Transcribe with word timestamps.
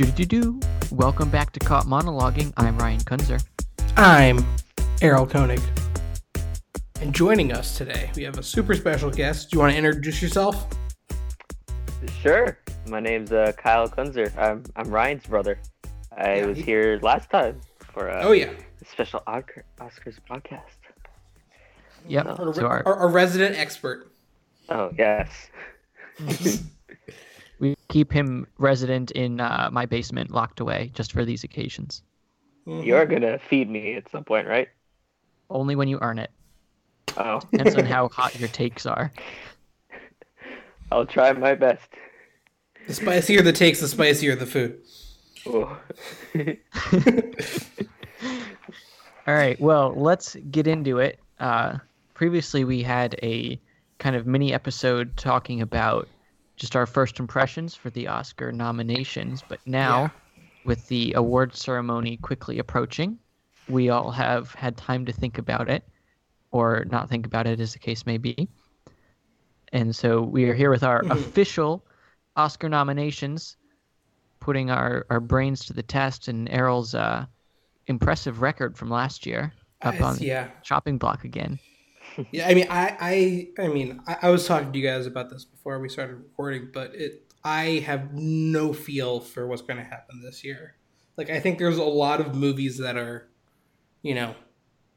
Do 0.00 0.06
do 0.06 0.24
do. 0.24 0.60
Welcome 0.92 1.28
back 1.28 1.52
to 1.52 1.60
Caught 1.60 1.84
Monologuing. 1.84 2.54
I'm 2.56 2.78
Ryan 2.78 3.00
Kunzer. 3.00 3.44
I'm 3.98 4.42
Errol 5.02 5.26
Koenig. 5.26 5.60
And 7.02 7.14
joining 7.14 7.52
us 7.52 7.76
today, 7.76 8.10
we 8.16 8.22
have 8.22 8.38
a 8.38 8.42
super 8.42 8.72
special 8.74 9.10
guest. 9.10 9.50
Do 9.50 9.56
you 9.56 9.60
want 9.60 9.72
to 9.72 9.76
introduce 9.76 10.22
yourself? 10.22 10.66
Sure. 12.22 12.56
My 12.88 12.98
name's 12.98 13.30
uh, 13.30 13.52
Kyle 13.58 13.90
Kunzer. 13.90 14.34
I'm 14.38 14.64
I'm 14.74 14.88
Ryan's 14.88 15.26
brother. 15.26 15.58
I 16.16 16.36
Yeah, 16.36 16.46
was 16.46 16.56
he- 16.56 16.62
here 16.64 16.98
last 17.02 17.28
time 17.28 17.60
for 17.92 18.08
a 18.08 18.22
Oh 18.22 18.32
yeah, 18.32 18.52
special 18.90 19.22
Oscar, 19.26 19.66
Oscars 19.82 20.16
podcast. 20.30 20.62
Yep. 22.08 22.26
our, 22.38 22.54
So 22.54 22.66
our, 22.66 22.82
our, 22.86 22.94
our 22.96 23.08
resident 23.10 23.54
expert. 23.58 24.10
Oh 24.70 24.92
yes. 24.96 25.28
we 27.90 27.92
keep 27.92 28.12
him 28.12 28.46
resident 28.58 29.10
in 29.12 29.40
uh, 29.40 29.68
my 29.72 29.84
basement, 29.86 30.30
locked 30.30 30.60
away, 30.60 30.90
just 30.94 31.12
for 31.12 31.24
these 31.24 31.42
occasions. 31.44 32.02
Mhm. 32.66 32.84
You're 32.84 33.06
gonna 33.06 33.38
feed 33.38 33.68
me 33.68 33.94
at 33.94 34.08
some 34.10 34.24
point, 34.24 34.46
right? 34.46 34.68
Only 35.48 35.74
when 35.74 35.88
you 35.88 35.98
earn 36.00 36.18
it. 36.18 36.30
Oh, 37.16 37.40
Depends 37.50 37.74
on 37.74 37.84
how 37.96 38.08
hot 38.08 38.38
your 38.38 38.48
takes 38.48 38.86
are. 38.86 39.10
I'll 40.92 41.06
try 41.06 41.32
my 41.32 41.54
best. 41.54 41.88
The 42.86 42.94
spicier 42.94 43.42
the 43.42 43.52
takes, 43.52 43.80
the 43.80 43.88
spicier 43.88 44.36
the 44.36 44.46
food. 44.46 44.80
Ooh. 45.46 45.68
All 49.26 49.34
right. 49.34 49.60
Well, 49.60 49.94
let's 49.96 50.36
get 50.50 50.66
into 50.66 50.98
it. 50.98 51.18
Uh, 51.38 51.78
previously, 52.14 52.64
we 52.64 52.82
had 52.82 53.16
a 53.22 53.60
kind 53.98 54.16
of 54.16 54.26
mini 54.26 54.52
episode 54.52 55.16
talking 55.16 55.60
about 55.60 56.08
just 56.60 56.76
our 56.76 56.86
first 56.86 57.18
impressions 57.18 57.74
for 57.74 57.88
the 57.88 58.06
Oscar 58.06 58.52
nominations, 58.52 59.42
but 59.48 59.58
now, 59.66 60.02
Yeah. 60.02 60.42
with 60.64 60.86
the 60.88 61.14
award 61.14 61.56
ceremony 61.56 62.18
quickly 62.18 62.58
approaching, 62.58 63.18
we 63.68 63.88
all 63.88 64.10
have 64.10 64.52
had 64.54 64.76
time 64.76 65.06
to 65.06 65.12
think 65.12 65.38
about 65.38 65.70
it, 65.70 65.82
or 66.50 66.84
not 66.90 67.08
think 67.08 67.24
about 67.24 67.46
it, 67.46 67.60
as 67.60 67.72
the 67.72 67.78
case 67.78 68.04
may 68.04 68.18
be. 68.18 68.46
And 69.72 69.96
so 69.96 70.20
we 70.20 70.44
are 70.50 70.54
here 70.54 70.68
with 70.70 70.82
our 70.82 71.00
official 71.10 71.82
Oscar 72.36 72.68
nominations, 72.68 73.56
putting 74.40 74.70
our, 74.70 75.06
our 75.08 75.20
brains 75.20 75.64
to 75.64 75.72
the 75.72 75.82
test, 75.82 76.28
and 76.28 76.46
Errol's 76.50 76.94
uh, 76.94 77.24
impressive 77.86 78.42
record 78.42 78.76
from 78.76 78.90
last 78.90 79.24
year 79.24 79.52
up 79.80 79.98
on 80.02 80.16
the 80.16 80.26
yeah. 80.26 80.48
chopping 80.62 80.98
block 80.98 81.24
again. 81.24 81.58
Yeah, 82.32 82.48
I 82.48 82.54
mean, 82.54 82.66
I, 82.70 82.96
I, 83.58 83.62
I 83.64 83.68
mean, 83.68 84.00
I, 84.06 84.16
I 84.22 84.30
was 84.30 84.46
talking 84.46 84.72
to 84.72 84.78
you 84.78 84.86
guys 84.86 85.06
about 85.06 85.30
this 85.30 85.44
before 85.44 85.78
we 85.78 85.88
started 85.88 86.16
recording, 86.16 86.70
but 86.72 86.94
it, 86.94 87.32
I 87.44 87.82
have 87.86 88.12
no 88.12 88.72
feel 88.72 89.20
for 89.20 89.46
what's 89.46 89.62
going 89.62 89.78
to 89.78 89.84
happen 89.84 90.22
this 90.22 90.44
year. 90.44 90.76
Like, 91.16 91.30
I 91.30 91.40
think 91.40 91.58
there's 91.58 91.78
a 91.78 91.84
lot 91.84 92.20
of 92.20 92.34
movies 92.34 92.78
that 92.78 92.96
are, 92.96 93.28
you 94.02 94.14
know, 94.14 94.34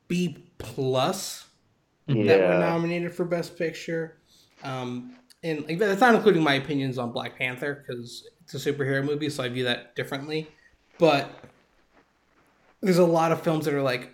B 0.08 0.46
plus 0.58 1.46
that 2.08 2.18
were 2.18 2.60
nominated 2.60 3.14
for 3.14 3.26
Best 3.26 3.58
Picture. 3.58 4.18
Um, 4.64 5.16
and 5.44 5.66
like, 5.68 5.80
that's 5.80 6.02
not 6.02 6.16
including 6.16 6.44
my 6.44 6.56
opinions 6.56 6.98
on 6.98 7.12
Black 7.12 7.38
Panther 7.38 7.84
because 7.86 8.28
it's 8.42 8.54
a 8.54 8.74
superhero 8.74 9.04
movie, 9.04 9.30
so 9.30 9.44
I 9.44 9.50
view 9.50 9.64
that 9.66 9.96
differently. 9.96 10.50
But 11.00 11.30
there's 12.82 12.98
a 12.98 13.06
lot 13.06 13.32
of 13.32 13.42
films 13.42 13.66
that 13.66 13.74
are 13.74 13.82
like 13.82 14.13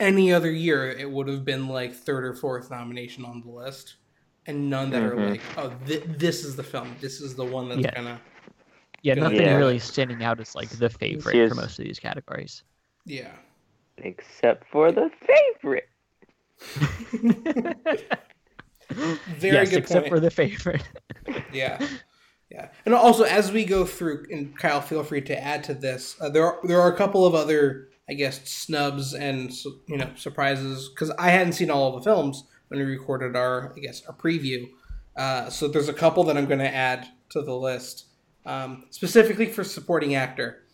any 0.00 0.32
other 0.32 0.50
year, 0.50 0.90
it 0.90 1.10
would 1.10 1.28
have 1.28 1.44
been 1.44 1.68
like 1.68 1.94
third 1.94 2.24
or 2.24 2.34
fourth 2.34 2.70
nomination 2.70 3.24
on 3.24 3.40
the 3.42 3.50
list, 3.50 3.96
and 4.46 4.70
none 4.70 4.90
that 4.90 5.02
are 5.02 5.16
Mhm. 5.16 5.30
like, 5.30 5.40
oh, 5.56 5.72
th- 5.86 6.04
this 6.06 6.44
is 6.44 6.56
the 6.56 6.62
film, 6.62 6.94
this 7.00 7.20
is 7.20 7.34
the 7.34 7.44
one 7.44 7.68
that's 7.68 7.80
Yeah. 7.82 7.94
gonna, 7.94 8.20
Yeah, 9.02 9.14
Good. 9.14 9.20
nothing 9.22 9.40
Yeah. 9.42 9.56
really 9.56 9.78
standing 9.78 10.24
out 10.24 10.40
as 10.40 10.54
like 10.56 10.68
the 10.70 10.90
favorite 10.90 11.32
Cheers. 11.32 11.50
for 11.50 11.54
most 11.56 11.78
of 11.78 11.84
these 11.84 11.98
categories. 12.00 12.62
yeah. 13.04 13.30
Except 13.98 14.64
for 14.70 14.92
the 14.92 15.10
favorite. 15.26 15.88
Very 18.90 19.54
yes, 19.56 19.70
good 19.70 19.78
except 19.80 20.04
point. 20.04 20.08
for 20.08 20.20
the 20.20 20.30
favorite. 20.30 20.82
Yeah, 21.52 21.78
yeah, 22.50 22.68
and 22.86 22.94
also 22.94 23.24
as 23.24 23.52
we 23.52 23.64
go 23.64 23.84
through, 23.84 24.26
and 24.30 24.56
Kyle, 24.56 24.80
feel 24.80 25.02
free 25.04 25.20
to 25.22 25.38
add 25.38 25.62
to 25.64 25.74
this. 25.74 26.16
Uh, 26.20 26.28
there 26.30 26.44
are 26.44 26.58
there 26.66 26.80
are 26.80 26.92
a 26.92 26.96
couple 26.96 27.26
of 27.26 27.34
other, 27.34 27.87
I 28.10 28.14
guess, 28.14 28.48
snubs 28.48 29.14
and 29.14 29.52
you 29.86 29.96
know 29.98 30.10
surprises 30.16 30.88
because 30.88 31.10
I 31.18 31.30
hadn't 31.30 31.52
seen 31.54 31.70
all 31.70 31.88
of 31.88 32.02
the 32.02 32.10
films 32.10 32.44
when 32.68 32.80
we 32.80 32.86
recorded 32.86 33.36
our, 33.36 33.72
I 33.76 33.80
guess, 33.80 34.04
our 34.06 34.14
preview. 34.14 34.68
Uh, 35.16 35.50
so 35.50 35.68
there's 35.68 35.88
a 35.88 35.92
couple 35.94 36.24
that 36.24 36.36
I'm 36.36 36.46
going 36.46 36.60
to 36.60 36.74
add 36.74 37.08
to 37.30 37.42
the 37.42 37.54
list, 37.54 38.06
um, 38.46 38.84
specifically 38.90 39.46
for 39.46 39.64
supporting 39.64 40.14
actor. 40.14 40.64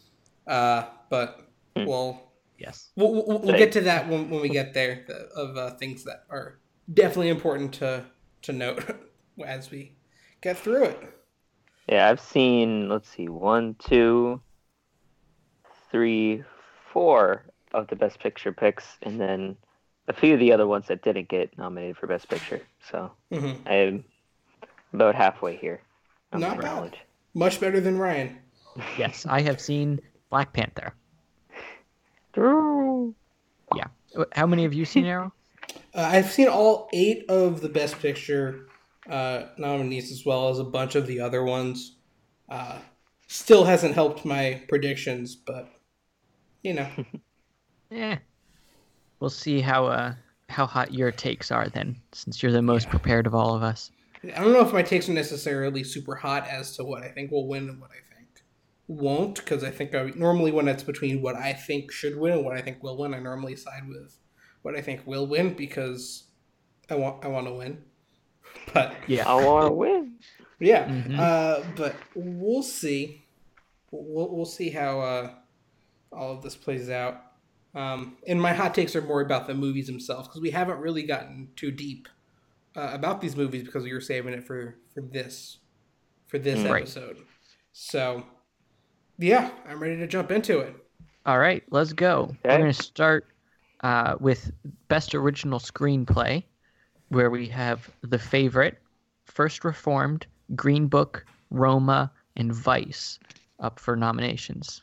Uh, 0.47 0.85
but 1.11 1.41
Hmm. 1.77 1.87
we'll 1.87 2.21
yes. 2.57 2.91
we'll, 2.95 3.13
we'll, 3.13 3.39
we'll 3.41 3.59
get 3.59 3.73
to 3.73 3.81
that 3.81 4.09
when, 4.09 4.31
when 4.31 4.41
we 4.41 4.49
get 4.49 4.75
there 4.75 5.05
the- 5.09 5.29
of 5.35 5.57
uh, 5.57 5.71
things 5.77 6.05
that 6.05 6.25
are 6.31 6.61
definitely 6.93 7.31
important 7.31 7.73
to 7.75 8.05
to 8.43 8.53
note 8.53 8.85
as 9.45 9.71
we 9.73 9.97
get 10.41 10.57
through 10.57 10.85
it. 10.85 11.01
Yeah, 11.89 12.09
I've 12.09 12.21
seen. 12.21 12.89
Let's 12.89 13.09
see, 13.09 13.29
one, 13.29 13.75
two, 13.79 14.41
three, 15.91 16.45
four 16.95 17.45
of 17.75 17.89
the 17.89 17.97
Best 17.97 18.21
Picture 18.21 18.53
picks, 18.53 18.97
and 19.03 19.21
then 19.21 19.57
a 20.09 20.15
few 20.15 20.35
of 20.35 20.41
the 20.41 20.53
other 20.53 20.67
ones 20.67 20.87
that 20.89 21.03
didn't 21.03 21.29
get 21.29 21.59
nominated 21.59 21.99
for 21.99 22.07
Best 22.07 22.31
Picture. 22.31 22.63
So 22.91 23.13
hmm 23.31 23.53
I'm 23.67 24.05
about 24.95 25.15
halfway 25.17 25.57
here. 25.57 25.83
on 26.33 26.41
Not 26.41 26.57
bad. 26.59 26.65
knowledge. 26.67 26.99
Much 27.35 27.61
better 27.61 27.81
than 27.81 27.99
Ryan. 27.99 28.39
Yes, 28.99 29.27
I 29.29 29.41
have 29.43 29.61
seen 29.61 30.01
Black 30.31 30.53
Panther. 30.53 30.95
Drew. 32.33 33.15
Yeah. 33.77 33.87
How 34.33 34.47
many 34.47 34.63
have 34.63 34.75
you 34.75 34.85
seen, 34.85 35.05
Errol? 35.07 35.33
Uh, 35.95 36.01
I've 36.13 36.31
seen 36.33 36.49
all 36.49 36.89
eight 36.93 37.25
of 37.31 37.61
the 37.61 37.69
Best 37.69 38.01
Picture 38.01 38.67
uh, 39.09 39.45
nominees, 39.59 40.11
as 40.11 40.27
well 40.27 40.49
as 40.49 40.59
a 40.59 40.65
bunch 40.65 40.97
of 40.97 41.07
the 41.07 41.21
other 41.21 41.45
ones. 41.45 41.97
Uh, 42.49 42.79
still 43.29 43.65
hasn't 43.65 43.95
helped 43.95 44.25
my 44.25 44.61
predictions, 44.69 45.37
but 45.37 45.69
you 46.65 46.75
know, 46.75 46.89
yeah. 47.91 48.19
We'll 49.21 49.31
see 49.31 49.61
how 49.61 49.87
uh 49.87 50.15
how 50.51 50.67
hot 50.67 50.93
your 50.93 51.11
takes 51.13 51.51
are 51.51 51.69
then, 51.69 51.97
since 52.13 52.43
you're 52.43 52.53
the 52.53 52.61
most 52.61 52.91
prepared 52.91 53.27
of 53.27 53.35
all 53.35 53.55
of 53.55 53.63
us. 53.63 53.91
I 54.25 54.41
don't 54.43 54.53
know 54.53 54.67
if 54.67 54.73
my 54.73 54.83
takes 54.83 55.09
are 55.09 55.13
necessarily 55.15 55.83
super 55.85 56.15
hot 56.17 56.47
as 56.49 56.77
to 56.77 56.85
what 56.85 57.03
I 57.03 57.09
think 57.09 57.31
will 57.31 57.47
win 57.47 57.69
and 57.69 57.81
what 57.81 57.91
I 57.91 58.01
think 58.15 58.29
won't, 58.89 59.37
because 59.37 59.65
I 59.65 59.71
think 59.71 59.95
I, 59.95 60.13
normally 60.17 60.51
when 60.53 60.69
it's 60.69 60.83
between 60.83 61.23
what 61.23 61.37
I 61.37 61.53
think 61.55 61.91
should 61.93 62.19
win 62.19 62.33
and 62.35 62.45
what 62.45 62.55
I 62.57 62.61
think 62.61 62.83
will 62.83 62.99
win, 62.99 63.15
I 63.15 63.21
normally 63.21 63.57
side 63.57 63.89
with 63.89 64.19
what 64.63 64.75
I 64.77 64.83
think 64.83 65.07
will 65.07 65.27
win 65.27 65.55
because 65.55 66.25
I 66.91 66.97
want 66.97 67.25
I 67.25 67.29
want 67.29 67.47
to 67.47 67.55
win. 67.55 67.83
But 68.75 68.95
Yeah. 69.07 69.27
I 69.29 69.35
want 69.43 69.67
to 69.69 69.73
win. 69.73 70.17
yeah, 70.59 70.87
Mhm. 70.89 71.19
uh, 71.19 71.65
but 71.77 71.95
we'll 72.15 72.63
see. 72.63 73.25
We'll 73.91 74.29
we'll 74.35 74.45
see 74.59 74.69
how 74.71 75.01
uh, 75.01 75.31
all 76.15 76.33
of 76.33 76.43
this 76.43 76.57
plays 76.57 76.91
out. 76.91 77.23
Um, 77.75 78.19
and 78.27 78.41
my 78.41 78.53
hot 78.53 78.75
takes 78.75 78.95
are 78.97 79.03
more 79.03 79.21
about 79.21 79.47
the 79.47 79.55
movies 79.55 79.87
themselves 79.89 80.29
because 80.29 80.41
we 80.41 80.51
haven't 80.51 80.79
really 80.79 81.03
gotten 81.03 81.49
too 81.57 81.71
deep 81.73 82.09
uh, 82.77 82.91
about 82.93 83.21
these 83.21 83.37
movies 83.37 83.65
because 83.65 83.85
we 83.85 83.93
were 83.93 84.01
saving 84.01 84.35
it 84.35 84.45
for 84.47 84.77
for 84.95 85.03
this 85.03 85.59
for 86.29 86.39
this 86.39 86.61
Mm. 86.61 86.71
Right. 86.71 86.83
episode. 86.83 87.19
So 87.73 88.25
yeah, 89.19 89.51
I'm 89.69 89.81
ready 89.81 89.97
to 89.97 90.07
jump 90.07 90.31
into 90.31 90.61
it. 90.61 90.75
All 91.27 91.39
right, 91.39 91.63
let's 91.71 91.93
go. 91.93 92.37
We're 92.45 92.57
Okay. 92.57 92.59
going 92.59 92.73
to 92.73 92.83
start 92.83 93.27
uh, 93.83 94.17
with 94.21 94.51
Best 94.89 95.15
Original 95.15 95.59
Screenplay, 95.59 96.45
where 97.09 97.31
we 97.31 97.49
have 97.49 97.91
The 98.03 98.19
Favorite, 98.19 98.79
First 99.27 99.65
Reformed, 99.65 100.27
Green 100.55 100.87
Book, 100.89 101.27
Roma, 101.51 102.13
and 102.37 102.53
Vice 102.53 103.19
up 103.61 103.79
for 103.81 103.97
nominations. 103.97 104.83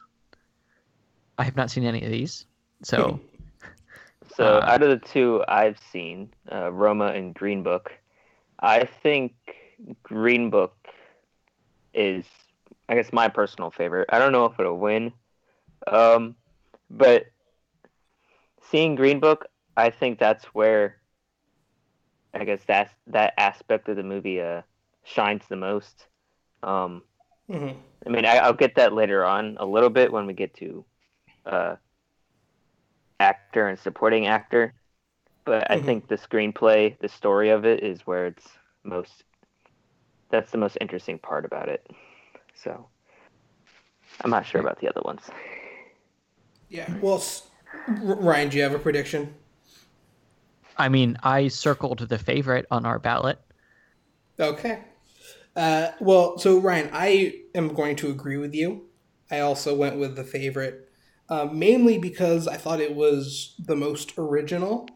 I 1.42 1.44
have 1.44 1.56
not 1.56 1.72
seen 1.72 1.86
any 1.86 2.04
of 2.04 2.12
these, 2.12 2.46
so 2.84 3.20
So 4.38 4.46
Uh, 4.46 4.66
out 4.66 4.84
of 4.84 4.90
the 4.90 5.08
two 5.08 5.44
I've 5.48 5.80
seen, 5.92 6.34
uh, 6.52 6.72
Roma 6.72 7.08
and 7.08 7.34
Green 7.34 7.64
Book, 7.64 7.92
I 8.60 8.86
think 8.86 9.34
Green 10.04 10.50
Book 10.50 10.76
is, 11.94 12.26
I 12.88 12.96
guess, 12.96 13.12
my 13.12 13.28
personal 13.28 13.72
favorite. 13.72 14.10
I 14.12 14.20
don't 14.20 14.32
know 14.32 14.46
if 14.46 14.60
it'll 14.60 14.78
win, 14.78 15.14
um, 15.88 16.36
but 16.90 17.26
seeing 18.70 18.96
Green 18.96 19.20
Book, 19.20 19.48
I 19.76 19.90
think 19.90 20.20
that's 20.20 20.46
where, 20.54 20.98
I 22.34 22.46
guess 22.46 22.62
that's 22.66 22.94
that 23.08 23.34
aspect 23.38 23.90
of 23.90 23.96
the 23.98 24.04
movie 24.04 24.42
uh, 24.42 24.62
shines 25.04 25.44
the 25.50 25.58
most. 25.58 26.08
Um, 26.64 27.04
hmm 27.48 27.72
I 28.06 28.10
mean, 28.10 28.26
I, 28.26 28.38
I'll 28.38 28.54
get 28.54 28.76
that 28.76 28.94
later 28.94 29.26
on 29.26 29.58
a 29.60 29.66
little 29.66 29.90
bit 29.90 30.12
when 30.12 30.26
we 30.26 30.34
get 30.34 30.54
to 30.56 30.86
uh, 31.46 31.76
actor 33.20 33.68
and 33.68 33.80
supporting 33.80 34.28
actor. 34.28 34.74
But 35.46 35.70
I 35.72 35.78
Mhm. 35.78 35.86
think 35.86 36.08
the 36.08 36.18
screenplay, 36.18 36.98
the 37.00 37.10
story 37.10 37.50
of 37.50 37.66
it, 37.66 37.84
is 37.84 38.06
where 38.06 38.28
it's 38.28 38.48
most. 38.84 39.24
That's 40.30 40.52
the 40.52 40.58
most 40.58 40.78
interesting 40.80 41.20
part 41.20 41.46
about 41.46 41.70
it. 41.70 41.86
So 42.54 42.90
I'm 44.24 44.30
not 44.30 44.46
sure 44.46 44.62
about 44.62 44.80
the 44.80 44.88
other 44.90 45.02
ones. 45.04 45.30
Yeah. 46.70 46.94
Well, 47.02 47.24
Ryan, 47.88 48.50
do 48.50 48.58
you 48.58 48.64
have 48.64 48.74
a 48.74 48.80
prediction? 48.80 49.36
I 50.78 50.90
mean, 50.90 51.18
I 51.24 51.48
circled 51.50 52.00
the 52.00 52.18
favorite 52.18 52.66
on 52.72 52.86
our 52.86 53.00
ballot. 53.00 53.40
Okay. 54.40 54.80
Uh, 55.56 55.90
well, 56.00 56.38
so 56.38 56.60
Ryan, 56.60 56.90
I 56.94 57.42
am 57.54 57.74
going 57.74 57.96
to 57.98 58.10
agree 58.10 58.38
with 58.38 58.54
you. 58.56 58.86
I 59.30 59.40
also 59.40 59.76
went 59.76 59.98
with 60.00 60.16
the 60.16 60.24
favorite, 60.24 60.91
uh, 61.32 61.48
mainly 61.50 61.98
because 61.98 62.46
I 62.46 62.58
thought 62.58 62.82
it 62.82 62.94
was 62.94 63.56
the 63.58 63.76
most 63.76 64.14
original 64.18 64.90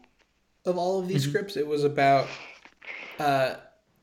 of 0.66 0.76
all 0.76 1.00
of 1.00 1.08
these 1.08 1.22
mm-hmm. 1.22 1.30
scripts. 1.30 1.56
It 1.56 1.66
was 1.66 1.82
about, 1.82 2.28
uh, 3.18 3.54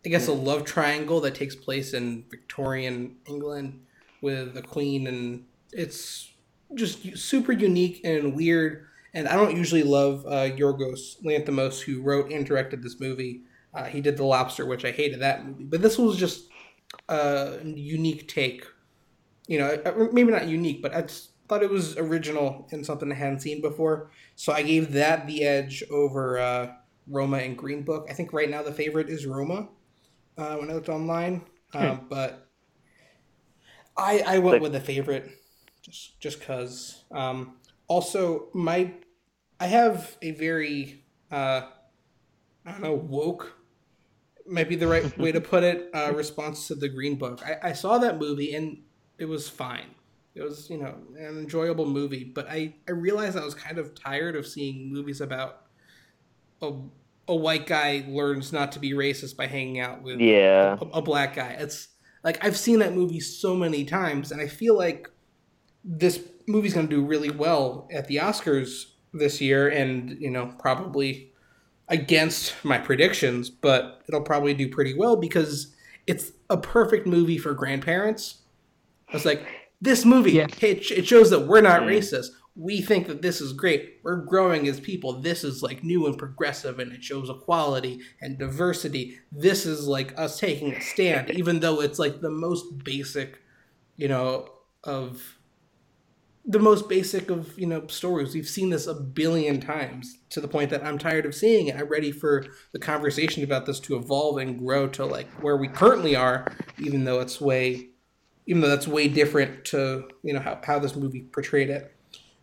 I 0.03 0.09
guess, 0.09 0.27
a 0.27 0.33
love 0.33 0.65
triangle 0.65 1.21
that 1.21 1.35
takes 1.35 1.55
place 1.55 1.93
in 1.93 2.25
Victorian 2.31 3.17
England 3.27 3.85
with 4.21 4.55
the 4.55 4.63
Queen, 4.63 5.05
and 5.05 5.45
it's 5.71 6.31
just 6.73 7.15
super 7.17 7.51
unique 7.51 8.01
and 8.03 8.35
weird. 8.35 8.87
And 9.13 9.27
I 9.27 9.35
don't 9.35 9.55
usually 9.55 9.83
love 9.83 10.25
uh, 10.25 10.49
Yorgos 10.49 11.23
Lanthimos, 11.23 11.81
who 11.81 12.01
wrote 12.01 12.31
and 12.31 12.43
directed 12.43 12.81
this 12.81 12.99
movie. 12.99 13.41
Uh, 13.75 13.83
he 13.83 14.01
did 14.01 14.17
The 14.17 14.23
Lobster, 14.23 14.65
which 14.65 14.85
I 14.85 14.91
hated 14.91 15.19
that 15.19 15.45
movie, 15.45 15.65
but 15.65 15.83
this 15.83 15.99
was 15.99 16.17
just 16.17 16.47
a 17.09 17.59
unique 17.63 18.27
take. 18.27 18.65
You 19.45 19.59
know, 19.59 19.77
uh, 19.85 20.07
maybe 20.11 20.31
not 20.31 20.47
unique, 20.47 20.81
but 20.81 20.95
I 20.95 21.03
just 21.03 21.32
thought 21.47 21.63
it 21.63 21.69
was 21.69 21.97
original 21.97 22.67
and 22.71 22.85
something 22.85 23.11
I 23.11 23.15
hadn't 23.15 23.41
seen 23.41 23.61
before. 23.61 24.11
So 24.35 24.53
I 24.53 24.63
gave 24.63 24.93
that 24.93 25.27
the 25.27 25.43
edge 25.43 25.83
over 25.91 26.39
uh, 26.39 26.73
Roma 27.07 27.37
and 27.37 27.57
Green 27.57 27.83
Book. 27.83 28.07
I 28.09 28.13
think 28.13 28.33
right 28.33 28.49
now 28.49 28.63
the 28.63 28.71
favorite 28.71 29.09
is 29.09 29.25
Roma 29.25 29.69
uh, 30.37 30.55
when 30.55 30.69
I 30.69 30.73
looked 30.73 30.89
online, 30.89 31.43
uh, 31.73 31.95
hmm. 31.95 32.05
but 32.09 32.49
I 33.97 34.23
I 34.25 34.39
went 34.39 34.61
with 34.61 34.73
the 34.73 34.79
favorite 34.79 35.29
just 35.81 36.19
just 36.19 36.41
cause. 36.41 37.03
Um, 37.11 37.57
also, 37.87 38.47
my 38.53 38.93
I 39.59 39.67
have 39.67 40.17
a 40.21 40.31
very 40.31 41.03
uh, 41.31 41.61
I 42.65 42.71
don't 42.71 42.81
know 42.81 42.93
woke 42.93 43.57
might 44.45 44.69
be 44.69 44.75
the 44.75 44.87
right 44.87 45.17
way 45.17 45.31
to 45.31 45.41
put 45.41 45.63
it. 45.63 45.89
Uh, 45.93 46.11
response 46.15 46.67
to 46.67 46.75
the 46.75 46.89
Green 46.89 47.15
Book. 47.15 47.41
I, 47.45 47.69
I 47.69 47.73
saw 47.73 47.97
that 47.99 48.17
movie 48.17 48.53
and 48.55 48.79
it 49.17 49.25
was 49.25 49.47
fine. 49.47 49.95
It 50.35 50.41
was 50.41 50.69
you 50.69 50.77
know 50.77 50.95
an 51.17 51.37
enjoyable 51.37 51.85
movie, 51.85 52.23
but 52.23 52.47
I 52.49 52.75
I 52.87 52.91
realized 52.91 53.37
I 53.37 53.45
was 53.45 53.53
kind 53.53 53.77
of 53.77 53.93
tired 53.93 54.35
of 54.35 54.47
seeing 54.47 54.91
movies 54.91 55.21
about 55.21 55.67
a 56.61 56.73
a 57.27 57.35
white 57.35 57.67
guy 57.67 58.03
learns 58.07 58.51
not 58.51 58.71
to 58.73 58.79
be 58.79 58.91
racist 58.91 59.37
by 59.37 59.47
hanging 59.47 59.79
out 59.79 60.01
with 60.01 60.19
yeah 60.19 60.77
a, 60.81 60.97
a 60.97 61.01
black 61.01 61.35
guy. 61.35 61.55
It's 61.59 61.89
like 62.23 62.43
I've 62.43 62.57
seen 62.57 62.79
that 62.79 62.93
movie 62.93 63.19
so 63.19 63.55
many 63.55 63.85
times, 63.85 64.31
and 64.31 64.41
I 64.41 64.47
feel 64.47 64.77
like 64.77 65.09
this 65.83 66.19
movie's 66.47 66.73
going 66.73 66.87
to 66.87 66.95
do 66.95 67.05
really 67.05 67.29
well 67.29 67.87
at 67.91 68.07
the 68.07 68.17
Oscars 68.17 68.85
this 69.13 69.39
year, 69.39 69.69
and 69.69 70.17
you 70.19 70.31
know 70.31 70.53
probably 70.59 71.31
against 71.89 72.55
my 72.63 72.77
predictions, 72.77 73.49
but 73.49 74.01
it'll 74.07 74.21
probably 74.21 74.53
do 74.53 74.69
pretty 74.69 74.93
well 74.93 75.15
because 75.15 75.75
it's 76.07 76.31
a 76.49 76.57
perfect 76.57 77.05
movie 77.05 77.37
for 77.37 77.53
grandparents. 77.53 78.41
I 79.09 79.13
was 79.13 79.25
like, 79.25 79.45
this 79.83 80.05
movie, 80.05 80.33
yeah. 80.33 80.47
it, 80.61 80.89
it 80.91 81.05
shows 81.05 81.29
that 81.29 81.45
we're 81.45 81.61
not 81.61 81.81
racist. 81.81 82.27
We 82.55 82.81
think 82.81 83.07
that 83.07 83.21
this 83.21 83.41
is 83.41 83.51
great. 83.51 83.99
We're 84.03 84.17
growing 84.17 84.67
as 84.67 84.79
people. 84.79 85.19
This 85.19 85.43
is 85.43 85.61
like 85.61 85.83
new 85.83 86.05
and 86.05 86.17
progressive, 86.17 86.79
and 86.79 86.93
it 86.93 87.03
shows 87.03 87.29
equality 87.29 87.99
and 88.21 88.37
diversity. 88.37 89.19
This 89.31 89.65
is 89.65 89.85
like 89.85 90.17
us 90.17 90.39
taking 90.39 90.73
a 90.73 90.79
stand, 90.79 91.31
even 91.31 91.59
though 91.59 91.81
it's 91.81 91.99
like 91.99 92.21
the 92.21 92.29
most 92.29 92.83
basic, 92.83 93.39
you 93.97 94.07
know, 94.07 94.49
of 94.83 95.37
the 96.45 96.59
most 96.59 96.87
basic 96.87 97.29
of 97.29 97.57
you 97.57 97.65
know 97.65 97.87
stories. 97.87 98.33
We've 98.33 98.47
seen 98.47 98.69
this 98.69 98.87
a 98.87 98.93
billion 98.93 99.59
times 99.59 100.19
to 100.29 100.39
the 100.39 100.47
point 100.47 100.69
that 100.69 100.85
I'm 100.85 100.97
tired 100.97 101.25
of 101.25 101.35
seeing 101.35 101.67
it. 101.67 101.75
I'm 101.75 101.87
ready 101.87 102.11
for 102.11 102.45
the 102.71 102.79
conversation 102.79 103.43
about 103.43 103.65
this 103.65 103.79
to 103.81 103.97
evolve 103.97 104.37
and 104.37 104.59
grow 104.59 104.87
to 104.89 105.05
like 105.05 105.27
where 105.41 105.57
we 105.57 105.67
currently 105.67 106.15
are, 106.15 106.45
even 106.79 107.03
though 107.03 107.19
it's 107.19 107.41
way, 107.41 107.89
even 108.45 108.61
though 108.61 108.69
that's 108.69 108.87
way 108.87 109.07
different 109.07 109.65
to 109.65 110.09
you 110.23 110.33
know 110.33 110.39
how, 110.39 110.59
how 110.63 110.79
this 110.79 110.95
movie 110.95 111.21
portrayed 111.21 111.69
it. 111.69 111.95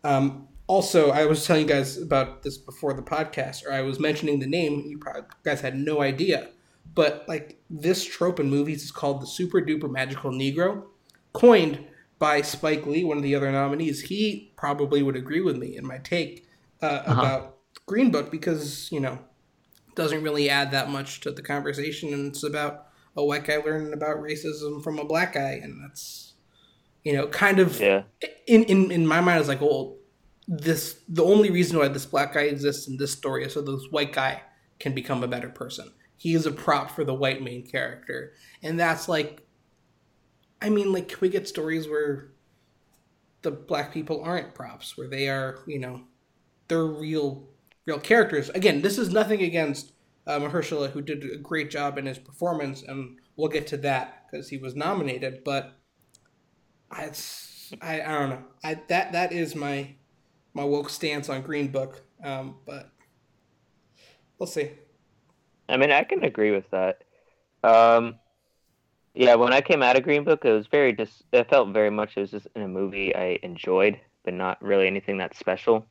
Um, 0.03 0.47
also, 0.67 1.11
I 1.11 1.25
was 1.25 1.45
telling 1.45 1.63
you 1.63 1.67
guys 1.67 1.97
about 1.97 2.43
this 2.43 2.57
before 2.57 2.93
the 2.93 3.01
podcast, 3.01 3.65
or 3.65 3.73
I 3.73 3.81
was 3.81 3.99
mentioning 3.99 4.39
the 4.39 4.47
name. 4.47 4.83
You 4.85 4.97
probably 4.97 5.23
guys 5.43 5.61
had 5.61 5.77
no 5.77 6.01
idea, 6.01 6.49
but 6.95 7.25
like 7.27 7.59
this 7.69 8.05
trope 8.05 8.39
in 8.39 8.49
movies 8.49 8.83
is 8.83 8.91
called 8.91 9.21
the 9.21 9.27
super 9.27 9.61
duper 9.61 9.91
magical 9.91 10.31
Negro, 10.31 10.83
coined 11.33 11.85
by 12.21 12.39
Spike 12.39 12.85
Lee, 12.85 13.03
one 13.03 13.17
of 13.17 13.23
the 13.23 13.33
other 13.33 13.51
nominees, 13.51 13.99
he 13.99 14.53
probably 14.55 15.01
would 15.01 15.15
agree 15.15 15.41
with 15.41 15.57
me 15.57 15.75
in 15.75 15.87
my 15.87 15.97
take 15.97 16.47
uh, 16.79 16.85
uh-huh. 16.85 17.19
about 17.19 17.57
Green 17.87 18.11
Book 18.11 18.29
because 18.29 18.91
you 18.91 18.99
know 18.99 19.17
doesn't 19.95 20.21
really 20.21 20.47
add 20.47 20.69
that 20.69 20.89
much 20.89 21.19
to 21.21 21.31
the 21.31 21.41
conversation, 21.41 22.13
and 22.13 22.27
it's 22.27 22.43
about 22.43 22.90
a 23.15 23.23
white 23.23 23.45
guy 23.45 23.57
learning 23.57 23.93
about 23.93 24.17
racism 24.17 24.83
from 24.83 24.99
a 24.99 25.05
black 25.05 25.33
guy, 25.33 25.59
and 25.61 25.83
that's 25.83 26.33
you 27.03 27.13
know 27.13 27.27
kind 27.27 27.59
of 27.59 27.79
yeah. 27.79 28.03
in 28.47 28.63
in 28.65 28.91
in 28.91 29.07
my 29.07 29.21
mind, 29.21 29.39
it's 29.39 29.49
like, 29.49 29.61
well, 29.61 29.97
this 30.47 30.99
the 31.07 31.23
only 31.23 31.51
reason 31.51 31.77
why 31.77 31.87
this 31.87 32.05
black 32.05 32.33
guy 32.33 32.41
exists 32.41 32.87
in 32.87 32.97
this 32.97 33.11
story 33.11 33.45
is 33.45 33.53
so 33.53 33.61
this 33.61 33.87
white 33.91 34.13
guy 34.13 34.41
can 34.79 34.93
become 34.93 35.23
a 35.23 35.27
better 35.27 35.49
person. 35.49 35.91
He 36.17 36.35
is 36.35 36.45
a 36.45 36.51
prop 36.51 36.91
for 36.91 37.03
the 37.03 37.13
white 37.13 37.41
main 37.41 37.65
character, 37.65 38.33
and 38.61 38.79
that's 38.79 39.09
like 39.09 39.45
I 40.61 40.69
mean, 40.69 40.93
like, 40.93 41.07
can 41.07 41.17
we 41.21 41.29
get 41.29 41.47
stories 41.47 41.87
where 41.87 42.31
the 43.41 43.51
black 43.51 43.91
people 43.91 44.21
aren't 44.23 44.53
props, 44.53 44.97
where 44.97 45.07
they 45.07 45.27
are, 45.27 45.59
you 45.65 45.79
know, 45.79 46.01
they're 46.67 46.85
real, 46.85 47.47
real 47.85 47.99
characters? 47.99 48.49
Again, 48.49 48.81
this 48.81 48.97
is 48.97 49.09
nothing 49.09 49.41
against 49.41 49.91
uh, 50.27 50.39
Mahershala, 50.39 50.89
who 50.91 51.01
did 51.01 51.23
a 51.23 51.37
great 51.37 51.69
job 51.69 51.97
in 51.97 52.05
his 52.05 52.19
performance, 52.19 52.83
and 52.83 53.17
we'll 53.35 53.49
get 53.49 53.67
to 53.67 53.77
that 53.77 54.25
because 54.31 54.49
he 54.49 54.57
was 54.57 54.75
nominated. 54.75 55.43
But 55.43 55.73
it's, 56.97 57.73
I, 57.81 58.01
I 58.01 58.19
don't 58.19 58.29
know. 58.29 58.43
I 58.63 58.75
that 58.87 59.11
that 59.13 59.31
is 59.31 59.55
my 59.55 59.95
my 60.53 60.63
woke 60.63 60.89
stance 60.89 61.29
on 61.29 61.41
Green 61.41 61.67
Book. 61.67 62.01
Um, 62.23 62.57
but 62.65 62.91
we'll 64.37 64.47
see. 64.47 64.71
I 65.67 65.77
mean, 65.77 65.91
I 65.91 66.03
can 66.03 66.23
agree 66.23 66.51
with 66.51 66.69
that. 66.71 67.03
Um, 67.63 68.15
yeah, 69.13 69.35
when 69.35 69.53
I 69.53 69.61
came 69.61 69.81
out 69.81 69.97
of 69.97 70.03
Green 70.03 70.23
Book, 70.23 70.45
it 70.45 70.51
was 70.51 70.67
very 70.67 70.93
just. 70.93 71.23
It 71.31 71.49
felt 71.49 71.69
very 71.69 71.89
much 71.89 72.13
it 72.15 72.21
was 72.21 72.31
just 72.31 72.47
in 72.55 72.61
a 72.61 72.67
movie 72.67 73.15
I 73.15 73.39
enjoyed, 73.43 73.99
but 74.23 74.33
not 74.33 74.61
really 74.61 74.87
anything 74.87 75.17
that 75.17 75.35
special. 75.35 75.87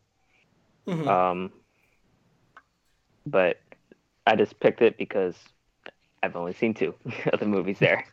Mm-hmm. 0.87 1.09
Um, 1.09 1.53
but 3.27 3.59
I 4.27 4.37
just 4.37 4.59
picked 4.61 4.83
it 4.83 4.99
because 4.99 5.37
I've 6.23 6.37
only 6.37 6.53
seen 6.53 6.75
two 6.75 6.95
of 7.33 7.41
the 7.41 7.47
movies 7.47 7.79
there. 7.79 8.05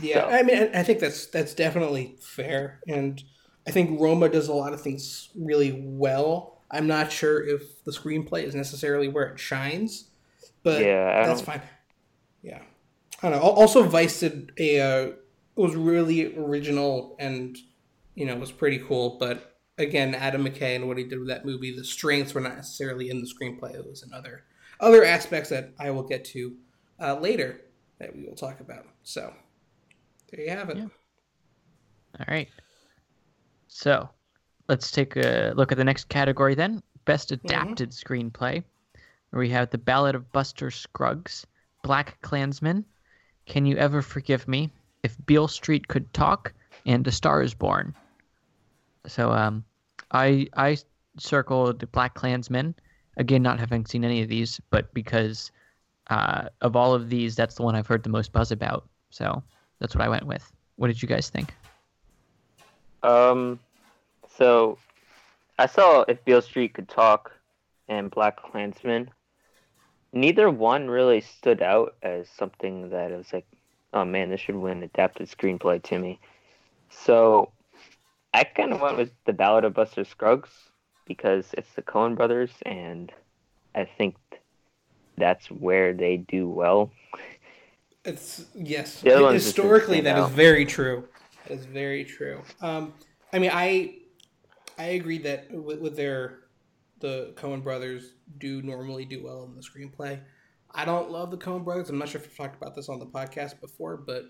Yeah, 0.00 0.22
so. 0.22 0.28
I 0.28 0.42
mean, 0.42 0.70
I 0.74 0.82
think 0.82 1.00
that's 1.00 1.26
that's 1.26 1.54
definitely 1.54 2.16
fair, 2.20 2.80
and 2.86 3.22
I 3.66 3.72
think 3.72 4.00
Roma 4.00 4.28
does 4.28 4.48
a 4.48 4.54
lot 4.54 4.72
of 4.72 4.80
things 4.80 5.30
really 5.34 5.82
well. 5.84 6.62
I'm 6.70 6.86
not 6.86 7.10
sure 7.10 7.44
if 7.44 7.82
the 7.84 7.90
screenplay 7.90 8.44
is 8.44 8.54
necessarily 8.54 9.08
where 9.08 9.26
it 9.26 9.40
shines, 9.40 10.10
but 10.62 10.80
yeah, 10.80 11.26
that's 11.26 11.40
fine. 11.40 11.62
Yeah. 12.42 12.62
I 13.22 13.30
don't 13.30 13.38
know. 13.38 13.46
Also, 13.46 13.82
Vice 13.82 14.20
did 14.20 14.52
a 14.58 14.80
uh, 14.80 15.12
was 15.56 15.76
really 15.76 16.36
original 16.36 17.16
and 17.18 17.56
you 18.14 18.24
know 18.24 18.36
was 18.36 18.52
pretty 18.52 18.78
cool. 18.78 19.18
But 19.18 19.56
again, 19.78 20.14
Adam 20.14 20.44
McKay 20.44 20.76
and 20.76 20.88
what 20.88 20.96
he 20.96 21.04
did 21.04 21.18
with 21.18 21.28
that 21.28 21.44
movie, 21.44 21.74
the 21.74 21.84
strengths 21.84 22.34
were 22.34 22.40
not 22.40 22.56
necessarily 22.56 23.10
in 23.10 23.20
the 23.20 23.28
screenplay. 23.28 23.74
It 23.74 23.86
was 23.86 24.02
in 24.02 24.12
other 24.80 25.04
aspects 25.04 25.50
that 25.50 25.72
I 25.78 25.90
will 25.90 26.02
get 26.02 26.24
to 26.26 26.56
uh, 27.00 27.18
later 27.18 27.60
that 27.98 28.14
we 28.14 28.24
will 28.24 28.34
talk 28.34 28.60
about. 28.60 28.86
So 29.02 29.32
there 30.30 30.40
you 30.40 30.50
have 30.50 30.70
it. 30.70 30.78
Yeah. 30.78 30.88
All 32.18 32.26
right. 32.28 32.48
So 33.68 34.08
let's 34.68 34.90
take 34.90 35.16
a 35.16 35.52
look 35.56 35.72
at 35.72 35.78
the 35.78 35.84
next 35.84 36.08
category 36.08 36.54
then. 36.54 36.82
Best 37.04 37.30
mm-hmm. 37.30 37.46
adapted 37.46 37.90
mm-hmm. 37.90 38.12
screenplay. 38.12 38.62
Where 39.30 39.40
we 39.40 39.50
have 39.50 39.70
The 39.70 39.78
Ballad 39.78 40.16
of 40.16 40.32
Buster 40.32 40.72
Scruggs, 40.72 41.46
BlacKkKlansman, 41.84 42.84
can 43.46 43.64
You 43.64 43.76
Ever 43.76 44.02
Forgive 44.02 44.48
Me? 44.48 44.70
If 45.04 45.16
Beale 45.24 45.46
Street 45.46 45.86
Could 45.86 46.12
Talk, 46.12 46.52
and 46.86 47.06
A 47.06 47.12
Star 47.12 47.42
is 47.42 47.54
Born. 47.54 47.94
So 49.06 49.32
um, 49.32 49.64
I 50.10 50.48
I 50.56 50.78
circled 51.18 51.78
the 51.80 51.86
BlacKkKlansman 51.86 52.74
again, 53.16 53.42
not 53.42 53.58
having 53.58 53.84
seen 53.86 54.04
any 54.04 54.22
of 54.22 54.28
these, 54.28 54.60
but 54.70 54.92
because 54.94 55.50
uh, 56.08 56.48
of 56.60 56.76
all 56.76 56.94
of 56.94 57.08
these, 57.08 57.36
that's 57.36 57.54
the 57.54 57.62
one 57.62 57.74
I've 57.74 57.86
heard 57.86 58.02
the 58.02 58.10
most 58.10 58.32
buzz 58.32 58.52
about. 58.52 58.88
So 59.10 59.42
that's 59.78 59.94
what 59.94 60.04
I 60.04 60.08
went 60.08 60.26
with. 60.26 60.50
What 60.76 60.88
did 60.88 61.00
you 61.00 61.08
guys 61.08 61.30
think? 61.30 61.54
Um, 63.02 63.58
so 64.36 64.78
I 65.58 65.66
saw 65.66 66.04
If 66.08 66.24
Beale 66.24 66.42
Street 66.42 66.74
Could 66.74 66.88
Talk 66.88 67.32
and 67.88 68.10
BlacKkKlansman 68.10 69.08
neither 70.12 70.50
one 70.50 70.88
really 70.88 71.20
stood 71.20 71.62
out 71.62 71.96
as 72.02 72.28
something 72.28 72.90
that 72.90 73.10
was 73.10 73.32
like, 73.32 73.46
oh 73.92 74.04
man, 74.04 74.30
this 74.30 74.40
should 74.40 74.56
win 74.56 74.82
adapted 74.82 75.28
screenplay 75.28 75.82
to 75.82 75.98
me. 75.98 76.18
So 76.90 77.52
I 78.34 78.44
kind 78.44 78.72
of 78.72 78.80
went 78.80 78.96
with 78.96 79.12
the 79.24 79.32
Ballad 79.32 79.64
of 79.64 79.74
Buster 79.74 80.04
Scruggs 80.04 80.50
because 81.06 81.46
it's 81.54 81.72
the 81.74 81.82
Coen 81.82 82.16
Brothers, 82.16 82.50
and 82.64 83.12
I 83.74 83.84
think 83.84 84.16
that's 85.16 85.46
where 85.46 85.92
they 85.92 86.18
do 86.18 86.48
well. 86.48 86.90
It's 88.04 88.46
yes. 88.54 89.00
Historically, 89.00 90.00
that 90.00 90.16
stand 90.16 90.30
is 90.30 90.36
very 90.36 90.64
true. 90.64 91.06
That 91.46 91.54
is 91.54 91.66
very 91.66 92.04
true. 92.04 92.42
Um, 92.60 92.94
I 93.32 93.38
mean, 93.38 93.50
I 93.52 93.96
I 94.78 94.84
agree 94.84 95.18
that 95.18 95.50
with, 95.52 95.80
with 95.80 95.96
their 95.96 96.40
the 97.00 97.32
Coen 97.36 97.62
Brothers 97.62 98.14
do 98.38 98.62
normally 98.62 99.04
do 99.04 99.22
well 99.22 99.44
in 99.44 99.54
the 99.54 99.62
screenplay. 99.62 100.20
I 100.72 100.84
don't 100.84 101.10
love 101.10 101.30
the 101.30 101.36
Coen 101.36 101.64
Brothers. 101.64 101.90
I'm 101.90 101.98
not 101.98 102.08
sure 102.08 102.20
if 102.20 102.28
I've 102.28 102.36
talked 102.36 102.56
about 102.56 102.74
this 102.74 102.88
on 102.88 102.98
the 102.98 103.06
podcast 103.06 103.60
before, 103.60 103.96
but 103.96 104.24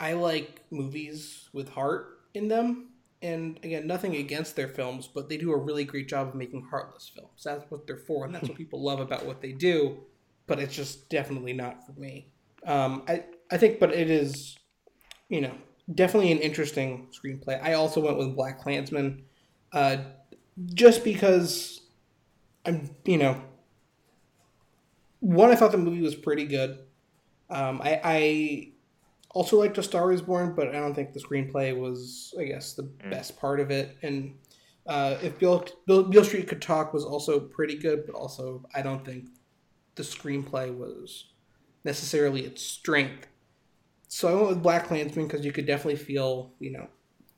I 0.00 0.14
like 0.14 0.62
movies 0.70 1.48
with 1.52 1.68
heart 1.68 2.20
in 2.34 2.48
them. 2.48 2.91
And 3.22 3.58
again, 3.62 3.86
nothing 3.86 4.16
against 4.16 4.56
their 4.56 4.68
films, 4.68 5.08
but 5.12 5.28
they 5.28 5.36
do 5.36 5.52
a 5.52 5.56
really 5.56 5.84
great 5.84 6.08
job 6.08 6.28
of 6.28 6.34
making 6.34 6.66
heartless 6.70 7.10
films. 7.14 7.42
That's 7.44 7.64
what 7.70 7.86
they're 7.86 7.96
for, 7.98 8.24
and 8.24 8.34
that's 8.34 8.48
what 8.48 8.58
people 8.58 8.82
love 8.82 9.00
about 9.00 9.24
what 9.24 9.40
they 9.40 9.52
do. 9.52 9.98
But 10.46 10.58
it's 10.58 10.74
just 10.74 11.08
definitely 11.08 11.52
not 11.52 11.86
for 11.86 11.92
me. 11.92 12.32
Um, 12.66 13.04
I 13.08 13.24
I 13.50 13.58
think, 13.58 13.78
but 13.78 13.92
it 13.94 14.10
is, 14.10 14.58
you 15.28 15.40
know, 15.40 15.54
definitely 15.94 16.32
an 16.32 16.38
interesting 16.38 17.08
screenplay. 17.12 17.62
I 17.62 17.74
also 17.74 18.00
went 18.00 18.18
with 18.18 18.36
BlacKkKlansman, 18.36 19.22
uh, 19.72 19.96
just 20.74 21.04
because 21.04 21.82
I'm, 22.64 22.90
you 23.04 23.18
know, 23.18 23.40
one 25.20 25.50
I 25.50 25.54
thought 25.54 25.72
the 25.72 25.78
movie 25.78 26.00
was 26.00 26.14
pretty 26.14 26.46
good. 26.46 26.78
Um, 27.50 27.80
I, 27.84 28.00
I 28.02 28.71
also 29.34 29.58
liked 29.58 29.78
A 29.78 29.82
Star 29.82 30.12
Is 30.12 30.22
Born, 30.22 30.54
but 30.54 30.68
I 30.68 30.72
don't 30.72 30.94
think 30.94 31.12
the 31.12 31.20
screenplay 31.20 31.76
was, 31.76 32.34
I 32.38 32.44
guess, 32.44 32.74
the 32.74 32.84
best 33.10 33.38
part 33.38 33.60
of 33.60 33.70
it. 33.70 33.96
And 34.02 34.34
uh, 34.86 35.16
if 35.22 35.38
Bill, 35.38 35.64
Bill 35.86 36.04
Bill 36.04 36.24
Street 36.24 36.48
Could 36.48 36.62
Talk 36.62 36.92
was 36.92 37.04
also 37.04 37.40
pretty 37.40 37.76
good, 37.76 38.04
but 38.06 38.14
also 38.14 38.64
I 38.74 38.82
don't 38.82 39.04
think 39.04 39.26
the 39.94 40.02
screenplay 40.02 40.74
was 40.74 41.32
necessarily 41.84 42.44
its 42.44 42.62
strength. 42.62 43.26
So 44.08 44.28
I 44.28 44.34
went 44.34 44.48
with 44.48 44.62
BlacKkKlansman 44.62 45.26
because 45.26 45.44
you 45.44 45.52
could 45.52 45.66
definitely 45.66 45.96
feel, 45.96 46.52
you 46.58 46.72
know, 46.72 46.86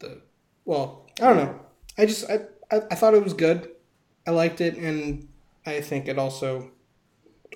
the 0.01 0.21
well, 0.65 1.07
I 1.21 1.25
don't 1.27 1.37
know. 1.37 1.61
I 1.99 2.07
just 2.07 2.29
I, 2.29 2.41
I, 2.71 2.83
I 2.91 2.95
thought 2.95 3.15
it 3.15 3.23
was 3.23 3.35
good. 3.35 3.71
I 4.27 4.31
liked 4.31 4.61
it, 4.61 4.77
and 4.77 5.29
I 5.67 5.81
think 5.81 6.09
it 6.09 6.19
also 6.19 6.71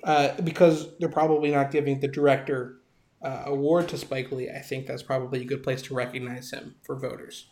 uh, 0.03 0.39
because 0.41 0.97
they're 0.99 1.09
probably 1.09 1.51
not 1.51 1.71
giving 1.71 1.99
the 1.99 2.07
director 2.07 2.78
uh, 3.21 3.43
award 3.45 3.89
to 3.89 3.97
Spike 3.97 4.31
Lee. 4.31 4.49
I 4.49 4.59
think 4.61 4.87
that's 4.87 5.03
probably 5.03 5.41
a 5.41 5.45
good 5.45 5.63
place 5.63 5.81
to 5.83 5.93
recognize 5.93 6.51
him 6.51 6.75
for 6.83 6.97
voters. 6.97 7.47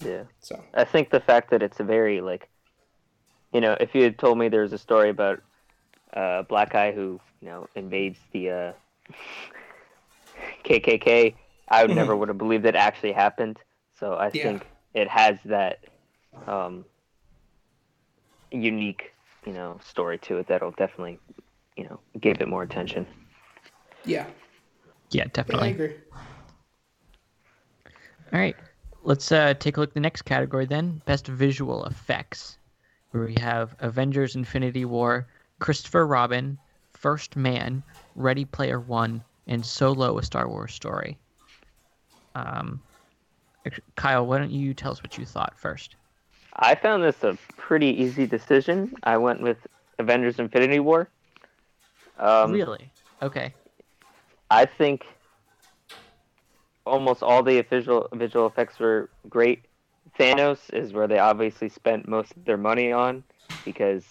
Yeah. 0.00 0.24
So 0.40 0.64
I 0.74 0.84
think 0.84 1.10
the 1.10 1.20
fact 1.20 1.50
that 1.50 1.62
it's 1.62 1.80
a 1.80 1.84
very 1.84 2.20
like, 2.20 2.48
you 3.52 3.60
know, 3.60 3.76
if 3.80 3.94
you 3.94 4.02
had 4.02 4.18
told 4.18 4.38
me 4.38 4.48
there 4.48 4.62
was 4.62 4.72
a 4.72 4.78
story 4.78 5.10
about 5.10 5.42
uh, 6.16 6.40
a 6.40 6.44
black 6.44 6.72
guy 6.72 6.92
who 6.92 7.20
you 7.40 7.48
know 7.48 7.68
invades 7.74 8.18
the 8.32 8.50
uh, 8.50 8.72
KKK, 10.64 11.36
I 11.68 11.82
would 11.82 11.92
never 11.92 12.16
would 12.16 12.28
have 12.28 12.38
believed 12.38 12.66
it 12.66 12.74
actually 12.76 13.12
happened. 13.12 13.58
So 13.98 14.14
I 14.16 14.30
Yeah. 14.32 14.42
think 14.42 14.66
it 14.94 15.08
has 15.08 15.38
that 15.44 15.78
um, 16.46 16.84
unique, 18.50 19.12
you 19.46 19.52
know, 19.52 19.78
story 19.82 20.18
to 20.18 20.38
it 20.38 20.48
that'll 20.48 20.72
definitely, 20.72 21.20
you 21.76 21.84
know, 21.84 22.00
give 22.20 22.40
it 22.40 22.48
more 22.48 22.62
attention. 22.62 23.06
yeah, 24.04 24.26
Yeah, 25.10 25.22
yeah 25.22 25.24
I 25.24 25.28
definitely. 25.32 25.70
agree. 25.70 25.94
All 28.32 28.38
right, 28.38 28.56
let's 29.02 29.32
uh, 29.32 29.54
take 29.54 29.76
a 29.76 29.80
look 29.80 29.90
at 29.90 29.94
the 29.94 30.00
next 30.00 30.22
category 30.22 30.64
then. 30.64 31.02
Best 31.04 31.26
visual 31.26 31.84
effects, 31.86 32.58
where 33.10 33.24
we 33.24 33.34
have 33.40 33.74
Avengers: 33.80 34.36
Infinity 34.36 34.84
War, 34.84 35.26
Christopher 35.58 36.06
Robin, 36.06 36.56
First 36.92 37.34
Man, 37.34 37.82
Ready 38.14 38.44
Player 38.44 38.78
One, 38.78 39.24
and 39.48 39.66
Solo: 39.66 40.18
A 40.18 40.22
Star 40.22 40.48
Wars 40.48 40.72
Story. 40.72 41.18
Um, 42.36 42.80
Kyle, 43.96 44.24
why 44.26 44.38
don't 44.38 44.52
you 44.52 44.74
tell 44.74 44.92
us 44.92 45.02
what 45.02 45.18
you 45.18 45.26
thought 45.26 45.58
first? 45.58 45.96
I 46.54 46.76
found 46.76 47.02
this 47.02 47.24
a 47.24 47.36
pretty 47.56 47.88
easy 47.88 48.26
decision. 48.26 48.94
I 49.02 49.16
went 49.16 49.42
with 49.42 49.58
Avengers: 49.98 50.38
Infinity 50.38 50.78
War. 50.78 51.08
Um, 52.16 52.52
really? 52.52 52.92
Okay. 53.22 53.54
I 54.50 54.66
think 54.66 55.06
almost 56.86 57.22
all 57.22 57.42
the 57.42 57.60
visual 57.62 58.08
visual 58.12 58.46
effects 58.46 58.78
were 58.78 59.10
great. 59.28 59.64
Thanos 60.18 60.58
is 60.72 60.92
where 60.92 61.06
they 61.06 61.18
obviously 61.18 61.68
spent 61.68 62.08
most 62.08 62.32
of 62.36 62.44
their 62.44 62.56
money 62.56 62.90
on 62.92 63.22
because 63.64 64.04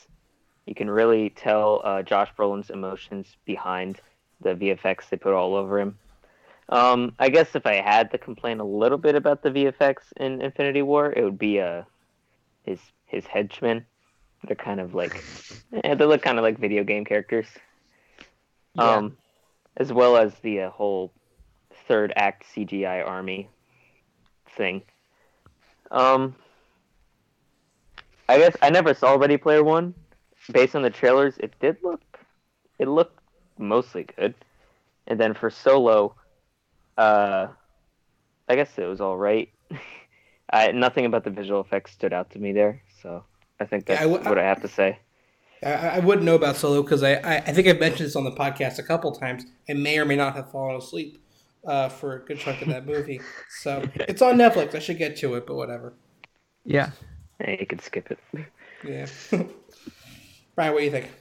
you 0.66 0.76
can 0.76 0.90
really 0.90 1.30
tell 1.32 1.82
uh, 1.84 2.02
Josh 2.04 2.30
Brolin's 2.38 2.70
emotions 2.70 3.36
behind 3.46 4.00
the 4.42 4.56
VFX 4.56 5.10
they 5.10 5.18
put 5.18 5.34
all 5.34 5.56
over 5.56 5.80
him. 5.80 5.98
Um, 6.70 7.14
I 7.20 7.30
guess 7.30 7.56
if 7.56 7.66
I 7.66 7.76
had 7.82 8.12
to 8.12 8.18
complain 8.18 8.60
a 8.60 8.64
little 8.64 9.00
bit 9.00 9.16
about 9.16 9.42
the 9.42 9.50
VFX 9.50 9.96
in 10.18 10.42
Infinity 10.42 10.84
War, 10.84 11.12
it 11.12 11.24
would 11.24 11.40
be 11.40 11.60
uh, 11.60 11.82
his 12.64 12.80
his 13.08 13.26
henchmen. 13.26 13.86
They're 14.46 14.56
kind 14.56 14.80
of 14.80 14.94
like, 14.94 15.22
eh, 15.84 15.96
they 15.96 16.06
look 16.06 16.22
kind 16.22 16.38
of 16.38 16.44
like 16.44 16.58
video 16.60 16.84
game 16.86 17.04
characters 17.04 17.48
Yeah. 18.76 18.96
um, 18.98 19.18
as 19.80 19.92
well 19.94 20.18
as 20.18 20.36
the 20.40 20.62
uh, 20.62 20.70
whole 20.70 21.14
third 21.88 22.14
act 22.16 22.46
CGI 22.54 23.02
army 23.02 23.50
thing. 24.56 24.82
Um, 25.92 26.36
I 28.28 28.38
guess 28.38 28.56
I 28.62 28.70
never 28.70 28.94
saw 28.94 29.16
Ready 29.16 29.38
Player 29.38 29.64
One. 29.64 29.94
Based 30.52 30.76
on 30.76 30.82
the 30.82 30.90
trailers, 30.90 31.38
it 31.38 31.54
did 31.60 31.78
look, 31.84 32.02
it 32.80 32.88
looked 32.88 33.20
mostly 33.58 34.04
good. 34.04 34.34
And 35.08 35.20
then 35.20 35.34
for 35.34 35.50
Solo, 35.50 36.16
uh, 36.98 37.48
I 38.48 38.56
guess 38.56 38.78
it 38.78 38.86
was 38.86 39.02
all 39.02 39.18
right. 39.18 39.50
I, 40.54 40.72
nothing 40.72 41.06
about 41.06 41.24
the 41.24 41.30
visual 41.30 41.62
effects 41.62 41.92
stood 41.92 42.14
out 42.14 42.32
to 42.32 42.40
me 42.40 42.52
there, 42.52 42.82
so 43.02 43.24
I 43.60 43.66
think 43.66 43.86
Yeah, 43.88 43.96
that's 43.96 44.02
I 44.02 44.08
w- 44.08 44.24
what 44.30 44.40
I 44.40 44.44
have 44.44 44.62
to 44.62 44.68
say. 44.68 45.00
I, 45.64 45.72
I 45.74 46.00
wouldn't 46.00 46.26
know 46.26 46.36
about 46.36 46.56
Solo 46.56 46.82
because 46.82 47.04
I, 47.04 47.16
I, 47.16 47.36
I 47.38 47.54
think 47.54 47.68
I've 47.68 47.80
mentioned 47.80 48.08
this 48.08 48.16
on 48.16 48.24
the 48.24 48.32
podcast 48.32 48.80
a 48.80 48.84
couple 48.84 49.12
times. 49.12 49.46
I 49.70 49.74
may 49.74 49.98
or 49.98 50.06
may 50.06 50.16
not 50.16 50.36
have 50.36 50.52
fallen 50.52 50.76
asleep 50.78 51.22
uh, 51.66 51.90
for 51.90 52.16
a 52.16 52.20
good 52.26 52.40
chunk 52.40 52.62
of 52.62 52.70
that 52.70 52.86
movie. 52.88 53.22
So 53.62 53.84
it's 53.96 54.22
on 54.22 54.38
Netflix. 54.38 54.76
I 54.76 54.80
should 54.80 54.98
get 54.98 55.18
to 55.18 55.36
it, 55.36 55.46
but 55.46 55.56
whatever. 55.56 55.94
Yeah. 56.66 56.92
Eh, 57.42 57.58
you 57.60 57.66
can 57.66 57.80
skip 57.80 58.12
it. 58.12 58.20
Yeah. 58.84 59.08
Ryan, 60.56 60.74
what 60.74 60.80
do 60.80 60.86
you 60.86 60.92
think? 60.92 61.12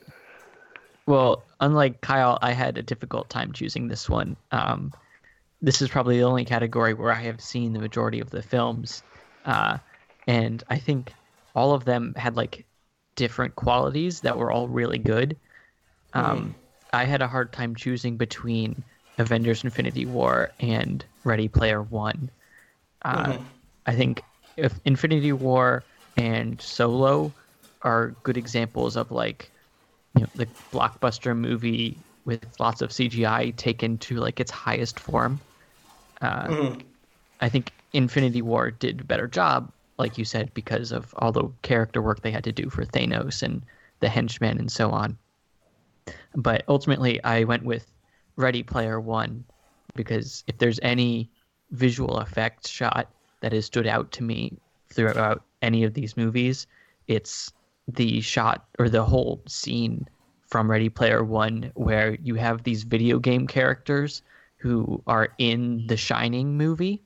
Well, 1.07 1.43
unlike 1.61 2.01
Kyle, 2.01 2.39
I 2.43 2.53
had 2.53 2.77
a 2.77 2.83
difficult 2.83 3.31
time 3.31 3.53
choosing 3.53 3.89
this 3.89 4.09
one. 4.09 4.37
Um, 4.53 4.93
this 5.63 5.81
is 5.81 5.89
probably 5.89 6.19
the 6.19 6.25
only 6.25 6.45
category 6.45 6.95
where 6.95 7.13
I 7.13 7.23
have 7.23 7.41
seen 7.41 7.73
the 7.73 7.79
majority 7.79 8.21
of 8.21 8.31
the 8.31 8.43
films, 8.43 9.03
uh, 9.45 9.79
and 10.27 10.63
I 10.69 10.79
think 10.79 11.13
all 11.55 11.73
of 11.73 11.85
them 11.85 12.15
had 12.17 12.37
like 12.37 12.67
different 13.19 13.57
qualities 13.57 14.23
that 14.23 14.39
were 14.39 14.53
all 14.53 14.69
really 14.71 14.99
good. 14.99 15.39
Um, 16.15 16.57
I 16.93 17.05
had 17.05 17.23
a 17.23 17.29
hard 17.29 17.53
time 17.53 17.75
choosing 17.77 18.17
between 18.19 18.85
Avengers: 19.19 19.65
Infinity 19.65 20.07
War 20.07 20.55
and 20.61 21.05
Ready 21.25 21.49
Player 21.49 21.83
One. 21.83 22.31
Uh, 23.05 23.35
Mhm. 23.35 23.49
I 23.87 23.95
think 23.97 24.25
if 24.57 24.81
Infinity 24.85 25.33
War 25.33 25.87
and 26.17 26.61
Solo 26.61 27.37
are 27.83 28.17
good 28.25 28.37
examples 28.37 28.97
of 28.97 29.11
like 29.13 29.53
you 30.15 30.23
know 30.23 30.29
the 30.35 30.51
blockbuster 30.73 31.37
movie 31.37 32.05
with 32.27 32.47
lots 32.61 32.83
of 32.83 32.93
CGI 32.93 33.51
taken 33.53 33.99
to 33.99 34.17
like 34.17 34.41
its 34.41 34.51
highest 34.53 35.01
form. 35.01 35.43
Uh, 36.21 36.53
Mhm. 36.53 36.89
I 37.41 37.49
think 37.49 37.73
Infinity 37.93 38.43
War 38.43 38.71
did 38.71 39.01
a 39.01 39.05
better 39.05 39.27
job, 39.29 39.73
like 39.99 40.17
you 40.17 40.25
said, 40.25 40.53
because 40.55 40.93
of 40.93 41.15
all 41.19 41.33
the 41.33 41.49
character 41.63 42.01
work 42.01 42.23
they 42.23 42.31
had 42.31 42.45
to 42.45 42.53
do 42.53 42.71
for 42.71 42.85
Thanos 42.85 43.43
and 43.43 43.63
the 44.01 44.09
henchmen 44.09 44.59
and 44.59 44.71
so 44.71 44.91
on. 44.91 45.19
But 46.35 46.65
ultimately, 46.69 47.23
I 47.25 47.45
went 47.45 47.65
with 47.65 47.91
Ready 48.37 48.63
Player 48.63 49.01
One 49.01 49.45
because 49.95 50.45
if 50.47 50.59
there's 50.59 50.79
any 50.83 51.31
visual 51.73 52.21
effects 52.21 52.69
shot 52.69 53.11
that 53.41 53.53
has 53.53 53.67
stood 53.67 53.87
out 53.87 54.11
to 54.13 54.23
me 54.23 54.57
throughout 54.91 55.43
any 55.61 55.85
of 55.85 55.95
these 55.95 56.17
movies, 56.17 56.67
it's 57.09 57.53
the 57.89 58.21
shot 58.21 58.67
or 58.79 58.89
the 58.89 59.05
whole 59.05 59.43
scene 59.47 60.07
from 60.47 60.71
Ready 60.71 60.89
Player 60.89 61.25
One 61.25 61.71
where 61.75 62.15
you 62.23 62.37
have 62.37 62.63
these 62.63 62.85
video 62.85 63.19
game 63.19 63.47
characters 63.47 64.23
who 64.57 65.03
are 65.07 65.29
in 65.39 65.87
the 65.87 65.97
Shining 65.97 66.57
movie 66.57 67.03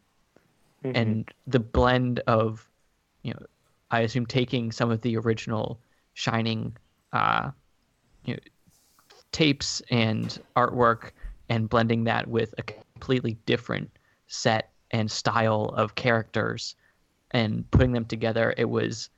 mm-hmm. 0.85 0.97
and 0.97 1.35
the 1.47 1.61
blend 1.61 2.21
of 2.27 2.69
you 3.23 3.33
know 3.33 3.47
i 3.91 4.01
assume 4.01 4.27
taking 4.27 4.73
some 4.73 4.91
of 4.91 5.01
the 5.03 5.17
original 5.17 5.81
shining 6.15 6.77
uh 7.13 7.51
you 8.25 8.35
know 8.35 8.41
tapes 9.33 9.83
and 9.91 10.41
artwork 10.57 11.11
and 11.49 11.69
blending 11.69 12.05
that 12.05 12.29
with 12.29 12.55
a 12.59 12.63
completely 12.63 13.37
different 13.47 13.91
set 14.27 14.71
and 14.91 15.11
style 15.11 15.67
of 15.77 15.95
characters 15.95 16.75
and 17.33 17.69
putting 17.71 17.93
them 17.93 18.05
together, 18.05 18.55
it 18.57 18.67
was 18.67 19.11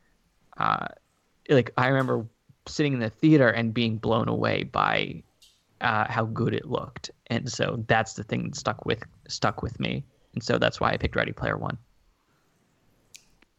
uh, 0.56 0.86
like 1.48 1.72
I 1.76 1.88
remember 1.88 2.26
sitting 2.66 2.94
in 2.94 3.00
the 3.00 3.10
theater 3.10 3.48
and 3.48 3.74
being 3.74 3.98
blown 3.98 4.28
away 4.28 4.62
by 4.62 5.22
uh, 5.80 6.06
how 6.08 6.24
good 6.24 6.54
it 6.54 6.64
looked, 6.64 7.10
and 7.26 7.50
so 7.50 7.84
that's 7.88 8.14
the 8.14 8.22
thing 8.22 8.44
that 8.44 8.56
stuck 8.56 8.86
with 8.86 9.02
stuck 9.28 9.62
with 9.62 9.78
me, 9.80 10.04
and 10.34 10.42
so 10.42 10.58
that's 10.58 10.80
why 10.80 10.92
I 10.92 10.96
picked 10.96 11.16
Ready 11.16 11.32
Player 11.32 11.58
One. 11.58 11.76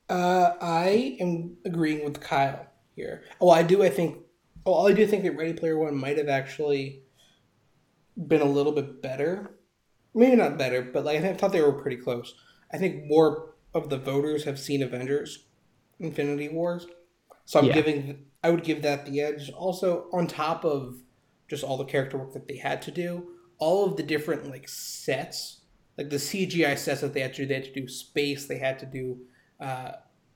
Uh, 0.10 0.54
I 0.62 1.18
am 1.20 1.58
agreeing 1.66 2.04
with 2.04 2.20
Kyle 2.22 2.68
here. 2.96 3.24
Well, 3.40 3.52
I 3.52 3.64
do. 3.64 3.84
I 3.84 3.90
think. 3.90 4.20
Well, 4.66 4.88
I 4.88 4.94
do 4.94 5.06
think 5.06 5.24
that 5.24 5.36
Ready 5.36 5.54
Player 5.54 5.78
One 5.78 5.96
might 5.96 6.18
have 6.18 6.30
actually 6.30 7.04
been 8.28 8.42
a 8.42 8.46
little 8.46 8.72
bit 8.72 9.02
better. 9.02 9.52
Maybe 10.14 10.36
not 10.36 10.58
better, 10.58 10.82
but 10.82 11.04
like 11.06 11.22
I 11.24 11.34
thought 11.34 11.52
they 11.52 11.62
were 11.62 11.74
pretty 11.74 11.98
close. 11.98 12.36
I 12.72 12.78
think 12.78 13.04
more 13.08 13.56
of 13.74 13.90
the 13.90 13.98
voters 13.98 14.44
have 14.46 14.58
seen 14.60 14.82
Avengers, 14.82 15.46
Infinity 16.00 16.50
Wars, 16.50 16.88
so 17.46 17.60
I'm 17.60 17.66
Yeah. 17.66 17.74
giving. 17.74 18.26
I 18.44 18.52
would 18.52 18.64
give 18.64 18.84
that 18.84 19.06
the 19.06 19.22
edge. 19.22 19.50
Also, 19.52 20.08
on 20.14 20.28
top 20.28 20.64
of 20.64 20.98
just 21.48 21.64
all 21.64 21.78
the 21.78 21.86
character 21.86 22.18
work 22.18 22.34
that 22.34 22.48
they 22.48 22.58
had 22.58 22.82
to 22.84 22.92
do, 22.92 23.32
all 23.58 23.86
of 23.86 23.98
the 23.98 24.04
different 24.04 24.50
like 24.50 24.70
sets, 24.70 25.62
like 25.98 26.10
the 26.12 26.18
CGI 26.20 26.76
sets 26.76 27.02
that 27.02 27.14
they 27.14 27.22
had 27.22 27.34
to 27.34 27.42
do. 27.42 27.48
They 27.48 27.56
had 27.56 27.66
to 27.66 27.74
do 27.74 27.88
space. 27.88 28.46
They 28.46 28.60
had 28.60 28.80
to 28.80 28.86
do, 28.86 29.18
uh, 29.60 29.92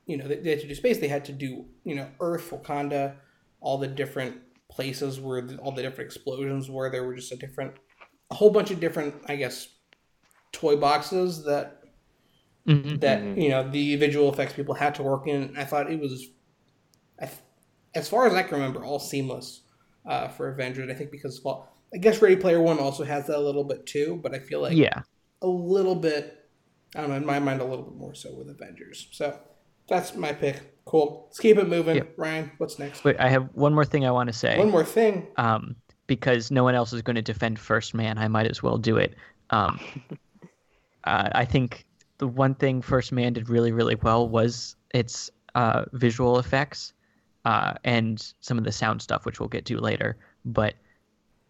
you 0.06 0.16
know, 0.16 0.26
they, 0.26 0.36
they 0.36 0.50
had 0.50 0.60
to 0.60 0.68
do 0.68 0.74
space. 0.74 0.98
They 0.98 1.08
had 1.08 1.24
to 1.26 1.32
do, 1.32 1.66
you 1.84 1.94
know, 1.94 2.08
Earth, 2.20 2.50
Wakanda, 2.50 3.16
all 3.60 3.78
the 3.78 3.88
different 3.88 4.36
places 4.70 5.20
where 5.20 5.40
the, 5.40 5.56
all 5.58 5.72
the 5.72 5.82
different 5.82 6.06
explosions 6.08 6.70
were. 6.70 6.90
There 6.90 7.04
were 7.04 7.14
just 7.14 7.32
a 7.32 7.36
different, 7.36 7.74
a 8.30 8.34
whole 8.34 8.50
bunch 8.50 8.70
of 8.70 8.80
different, 8.80 9.14
I 9.26 9.36
guess, 9.36 9.68
toy 10.52 10.76
boxes 10.76 11.44
that 11.44 11.76
Mhm. 12.66 13.00
that 13.00 13.38
you 13.38 13.48
know 13.48 13.68
the 13.70 13.96
visual 13.96 14.30
effects 14.30 14.52
people 14.52 14.74
had 14.74 14.94
to 14.96 15.02
work 15.02 15.26
in. 15.26 15.56
I 15.56 15.64
thought 15.64 15.90
it 15.90 15.98
was, 15.98 16.28
as 17.94 18.08
far 18.08 18.26
as 18.26 18.34
I 18.34 18.42
can 18.42 18.54
remember, 18.58 18.84
all 18.84 18.98
seamless 18.98 19.62
uh, 20.06 20.28
for 20.28 20.48
Avengers. 20.50 20.90
I 20.90 20.94
think 20.94 21.10
because 21.10 21.40
well, 21.42 21.68
I 21.94 21.96
guess 21.96 22.20
Ready 22.20 22.36
Player 22.36 22.60
One 22.60 22.78
also 22.78 23.02
has 23.04 23.26
that 23.26 23.36
a 23.36 23.40
little 23.40 23.64
bit 23.64 23.86
too, 23.86 24.20
but 24.22 24.34
I 24.34 24.40
feel 24.40 24.60
like 24.60 24.76
yeah. 24.76 25.02
a 25.40 25.46
little 25.46 25.94
bit. 25.94 26.36
I 26.94 27.00
don't 27.00 27.10
know, 27.10 27.16
in 27.16 27.26
my 27.26 27.38
mind, 27.38 27.60
a 27.60 27.64
little 27.64 27.84
bit 27.84 27.96
more 27.96 28.14
so 28.14 28.34
with 28.34 28.48
Avengers. 28.50 29.08
So 29.12 29.38
that's 29.88 30.14
my 30.14 30.32
pick. 30.32 30.76
Cool. 30.84 31.26
Let's 31.28 31.38
keep 31.38 31.56
it 31.56 31.68
moving. 31.68 31.96
Yep. 31.96 32.14
Ryan, 32.16 32.50
what's 32.58 32.78
next? 32.78 33.02
But 33.02 33.20
I 33.20 33.28
have 33.28 33.48
one 33.54 33.74
more 33.74 33.84
thing 33.84 34.04
I 34.04 34.10
want 34.10 34.28
to 34.28 34.32
say. 34.32 34.58
One 34.58 34.70
more 34.70 34.84
thing. 34.84 35.28
um, 35.36 35.76
because 36.06 36.50
no 36.50 36.64
one 36.64 36.74
else 36.74 36.92
is 36.92 37.02
going 37.02 37.14
to 37.16 37.22
defend 37.22 37.56
First 37.58 37.94
Man, 37.94 38.18
I 38.18 38.26
might 38.26 38.48
as 38.48 38.62
well 38.62 38.76
do 38.78 38.96
it. 38.96 39.14
Um, 39.50 39.78
uh, 41.04 41.28
I 41.32 41.44
think 41.44 41.86
the 42.18 42.26
one 42.26 42.54
thing 42.56 42.82
First 42.82 43.12
Man 43.12 43.32
did 43.34 43.48
really, 43.48 43.70
really 43.70 43.94
well 43.94 44.28
was 44.28 44.74
its 44.92 45.30
uh, 45.54 45.84
visual 45.92 46.38
effects 46.40 46.92
uh, 47.44 47.74
and 47.84 48.34
some 48.40 48.58
of 48.58 48.64
the 48.64 48.72
sound 48.72 49.00
stuff, 49.02 49.24
which 49.24 49.38
we'll 49.38 49.48
get 49.48 49.64
to 49.66 49.78
later. 49.78 50.16
But 50.44 50.74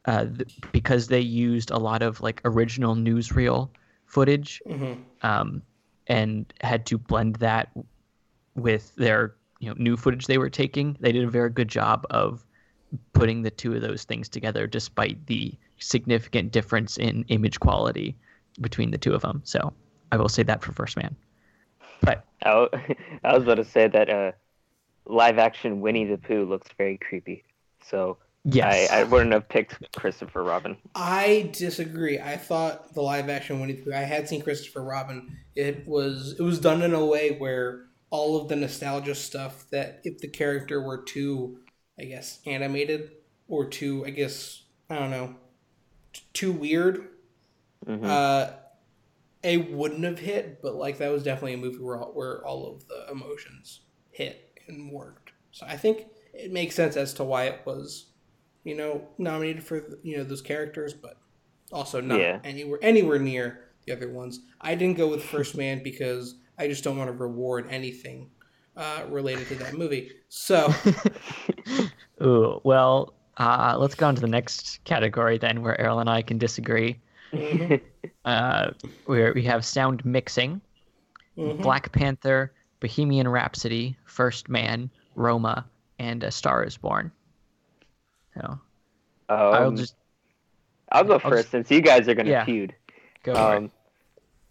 uh, 0.05 0.27
th- 0.27 0.61
because 0.73 1.09
they 1.09 1.21
used 1.21 1.71
a 1.71 1.79
lot 1.79 2.03
of 2.03 2.21
like 2.21 2.43
original 2.45 2.95
newsreel 2.95 3.71
footage 4.11 4.61
hmm 4.67 4.95
um, 5.23 5.63
and 6.07 6.53
had 6.61 6.87
to 6.87 6.99
blend 6.99 7.37
that 7.37 7.71
with 8.55 8.95
their 8.97 9.35
you 9.61 9.69
know 9.69 9.77
new 9.79 9.97
footage 9.97 10.27
they 10.27 10.39
were 10.39 10.51
taking. 10.51 10.97
They 11.01 11.13
did 11.13 11.25
a 11.25 11.31
very 11.31 11.51
good 11.51 11.69
job 11.69 12.07
of 12.11 12.45
putting 13.13 13.43
the 13.43 13.51
two 13.51 13.75
of 13.75 13.83
those 13.83 14.05
things 14.05 14.29
together, 14.29 14.67
despite 14.67 15.27
the 15.27 15.55
significant 15.79 16.53
difference 16.53 16.97
in 16.97 17.25
image 17.29 17.61
quality 17.61 18.17
between 18.61 18.91
the 18.91 18.99
two 18.99 19.15
of 19.15 19.23
them. 19.23 19.41
So 19.45 19.73
I 20.11 20.17
will 20.17 20.29
say 20.29 20.43
that 20.43 20.63
for 20.63 20.73
First 20.73 20.97
Man. 20.97 21.15
But 22.01 22.25
I 22.43 22.69
was 23.25 23.45
about 23.45 23.57
to 23.57 23.65
say 23.65 23.87
that 23.87 24.11
uh, 24.11 24.33
live 25.07 25.39
action 25.39 25.81
Winnie 25.81 26.07
the 26.07 26.19
Pooh 26.19 26.45
looks 26.45 26.69
very 26.77 26.99
creepy. 26.99 27.45
So 27.85 28.19
yes, 28.45 28.91
I, 28.91 29.01
I 29.01 29.05
wouldn't 29.05 29.33
have 29.33 29.49
picked 29.49 29.79
Christopher 29.97 30.43
Robin. 30.43 30.77
I 30.95 31.51
disagree. 31.53 32.19
I 32.19 32.37
thought 32.37 32.95
the 32.95 33.03
live 33.03 33.29
action 33.29 33.61
Winnie 33.61 33.75
the 33.75 33.83
Pooh. 33.83 33.93
I 33.93 33.99
had 34.01 34.29
seen 34.29 34.43
Christopher 34.43 34.83
Robin. 34.83 35.37
It 35.55 35.87
was 35.87 36.37
it 36.39 36.43
was 36.43 36.61
done 36.61 36.83
in 36.83 36.95
a 36.95 37.05
way 37.05 37.37
where 37.37 37.87
all 38.11 38.41
of 38.41 38.49
the 38.49 38.57
nostalgia 38.57 39.15
stuff 39.15 39.67
that 39.71 40.01
if 40.05 40.19
the 40.19 40.29
character 40.29 40.81
were 40.83 41.03
too, 41.03 41.61
I 41.99 42.05
guess, 42.05 42.41
animated 42.47 43.13
or 43.47 43.69
too, 43.69 44.05
I 44.07 44.11
guess, 44.11 44.63
I 44.89 44.97
don't 44.97 45.11
know, 45.11 45.37
t- 46.13 46.23
too 46.33 46.53
weird, 46.53 47.09
Mhm. 47.87 48.05
uh, 48.05 48.53
it 49.43 49.71
wouldn't 49.73 50.05
have 50.05 50.19
hit. 50.19 50.61
But 50.61 50.75
like 50.75 50.99
that 50.99 51.11
was 51.13 51.23
definitely 51.23 51.55
a 51.55 51.59
movie 51.59 51.79
where 51.79 51.99
all, 51.99 52.13
where 52.13 52.45
all 52.45 52.67
of 52.75 52.87
the 52.89 53.11
emotions 53.13 53.81
hit 54.11 54.59
and 54.67 54.91
worked. 54.91 55.33
So 55.53 55.67
I 55.67 55.77
think 55.77 56.07
it 56.35 56.53
makes 56.53 56.75
sense 56.75 56.97
as 56.97 57.15
to 57.15 57.25
why 57.25 57.45
it 57.45 57.61
was, 57.65 58.07
you 58.65 58.75
know, 58.75 59.07
nominated 59.19 59.63
for 59.65 59.99
you 60.03 60.17
know 60.19 60.25
those 60.25 60.43
characters, 60.43 60.93
but 60.95 61.17
also 61.73 62.01
not 62.01 62.19
Yeah. 62.21 62.41
anywhere 62.45 62.79
anywhere 62.83 63.19
near 63.19 63.61
the 63.87 63.93
other 63.93 64.11
ones. 64.13 64.41
I 64.61 64.75
didn't 64.75 64.97
go 64.99 65.09
with 65.09 65.23
First 65.25 65.57
Man 65.57 65.83
because 65.83 66.37
I 66.59 66.69
just 66.69 66.85
don't 66.85 66.99
want 66.99 67.09
to 67.09 67.17
reward 67.17 67.67
anything 67.71 68.31
uh, 68.77 69.05
related 69.09 69.49
to 69.49 69.55
that 69.57 69.75
movie. 69.75 70.11
So 70.29 70.73
Ooh, 72.23 72.61
well, 72.65 73.15
uh, 73.39 73.77
let's 73.79 73.95
go 73.95 74.07
on 74.09 74.15
to 74.15 74.21
the 74.21 74.27
next 74.29 74.83
category 74.85 75.39
then, 75.39 75.63
where 75.63 75.81
Errol 75.81 76.01
and 76.01 76.11
I 76.11 76.23
can 76.23 76.39
disagree. 76.39 76.99
Uh, 78.27 78.71
where 79.07 79.33
we 79.33 79.43
have 79.43 79.65
sound 79.65 80.05
mixing, 80.05 80.61
mhm. 81.39 81.63
Black 81.63 81.91
Panther, 81.91 82.53
Bohemian 82.81 83.27
Rhapsody, 83.27 83.97
First 84.05 84.51
Man, 84.51 84.91
Roma, 85.15 85.65
and 85.99 86.23
A 86.23 86.31
Star 86.31 86.63
Is 86.63 86.77
Born. 86.77 87.11
I'll 89.29 89.69
Um, 89.69 89.77
just 89.77 89.95
I'll 90.93 91.05
go 91.05 91.15
I'll 91.15 91.19
first 91.21 91.45
just- 91.45 91.51
since 91.51 91.71
you 91.71 91.81
guys 91.81 92.09
are 92.09 92.15
gonna 92.15 92.31
Yeah. 92.31 92.45
feud. 92.45 92.75
go. 93.23 93.35
Um, 93.35 93.71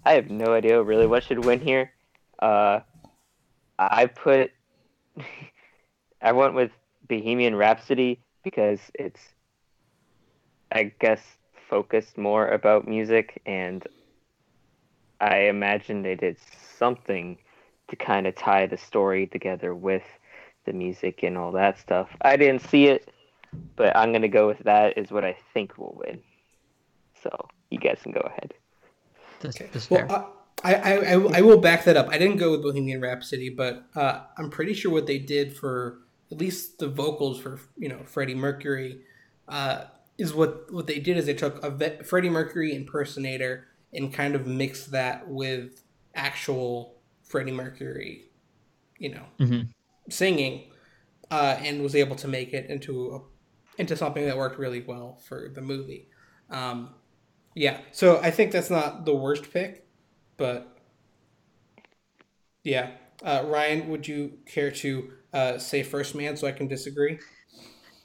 I 0.05 0.13
have 0.13 0.29
no 0.29 0.53
idea 0.53 0.81
really 0.81 1.07
what 1.07 1.23
should 1.23 1.43
win 1.43 1.59
here. 1.59 1.91
Uh, 2.39 2.79
I 3.77 4.05
put, 4.05 4.51
I 6.21 6.31
went 6.31 6.53
with 6.53 6.71
Bohemian 7.07 7.55
Rhapsody 7.55 8.21
because 8.43 8.79
it's, 8.93 9.21
I 10.71 10.93
guess, 10.99 11.21
focused 11.69 12.17
more 12.17 12.47
about 12.47 12.87
music, 12.87 13.41
and 13.45 13.85
I 15.19 15.39
imagine 15.49 16.01
they 16.01 16.15
did 16.15 16.37
something 16.77 17.37
to 17.89 17.95
kind 17.95 18.27
of 18.27 18.35
tie 18.35 18.65
the 18.67 18.77
story 18.77 19.27
together 19.27 19.75
with 19.75 20.03
the 20.65 20.73
music 20.73 21.23
and 21.23 21.37
all 21.37 21.51
that 21.53 21.77
stuff. 21.79 22.09
I 22.21 22.37
didn't 22.37 22.61
see 22.61 22.87
it, 22.87 23.11
but 23.75 23.95
I'm 23.95 24.11
gonna 24.11 24.27
go 24.27 24.47
with 24.47 24.59
that. 24.59 24.97
Is 24.97 25.11
what 25.11 25.23
I 25.25 25.37
think 25.53 25.77
will 25.77 25.99
win. 26.05 26.21
So 27.21 27.29
you 27.69 27.79
guys 27.79 27.99
can 28.03 28.11
go 28.13 28.21
ahead. 28.21 28.53
This, 29.41 29.55
Okay. 29.55 29.69
this 29.71 29.83
is 29.85 29.89
Well, 29.89 30.07
fair. 30.07 30.25
I, 30.63 30.73
I, 30.73 30.95
I, 31.13 31.37
I 31.37 31.41
will 31.41 31.57
back 31.59 31.85
that 31.85 31.95
up. 31.95 32.09
I 32.09 32.17
didn't 32.17 32.37
go 32.37 32.51
with 32.51 32.61
Bohemian 32.61 32.99
Rhapsody, 33.01 33.49
but 33.49 33.85
uh, 33.95 34.21
I'm 34.37 34.49
pretty 34.49 34.73
sure 34.73 34.91
what 34.91 35.07
they 35.07 35.17
did 35.17 35.55
for 35.55 35.99
at 36.31 36.37
least 36.37 36.79
the 36.79 36.87
vocals 36.87 37.39
for 37.39 37.59
you 37.77 37.89
know 37.89 37.99
Freddie 38.05 38.35
Mercury 38.35 39.01
uh, 39.47 39.85
is 40.17 40.33
what 40.33 40.71
what 40.73 40.85
they 40.87 40.99
did 40.99 41.17
is 41.17 41.25
they 41.25 41.33
took 41.33 41.63
a 41.63 41.69
ve- 41.69 42.03
Freddie 42.03 42.29
Mercury 42.29 42.75
impersonator 42.75 43.67
and 43.93 44.13
kind 44.13 44.35
of 44.35 44.45
mixed 44.45 44.91
that 44.91 45.27
with 45.27 45.81
actual 46.13 46.95
Freddie 47.23 47.51
Mercury, 47.53 48.25
you 48.97 49.09
know, 49.09 49.23
Mhm. 49.39 49.69
singing, 50.09 50.71
uh, 51.31 51.57
and 51.61 51.81
was 51.81 51.95
able 51.95 52.15
to 52.17 52.27
make 52.27 52.53
it 52.53 52.69
into 52.69 53.07
a, 53.15 53.19
into 53.79 53.95
something 53.95 54.25
that 54.25 54.37
worked 54.37 54.59
really 54.59 54.81
well 54.81 55.17
for 55.27 55.49
the 55.53 55.61
movie. 55.61 56.07
Um, 56.49 56.89
yeah, 57.55 57.79
so 57.91 58.19
I 58.21 58.29
think 58.29 58.51
that's 58.51 58.69
not 58.69 59.05
the 59.05 59.15
worst 59.15 59.51
pick, 59.51 59.87
but 60.37 60.77
yeah. 62.63 62.91
Uh, 63.23 63.43
Ryan, 63.45 63.89
would 63.89 64.07
you 64.07 64.33
care 64.45 64.71
to 64.71 65.11
uh, 65.33 65.57
say 65.57 65.83
First 65.83 66.15
Man 66.15 66.37
so 66.37 66.47
I 66.47 66.51
can 66.51 66.67
disagree? 66.67 67.19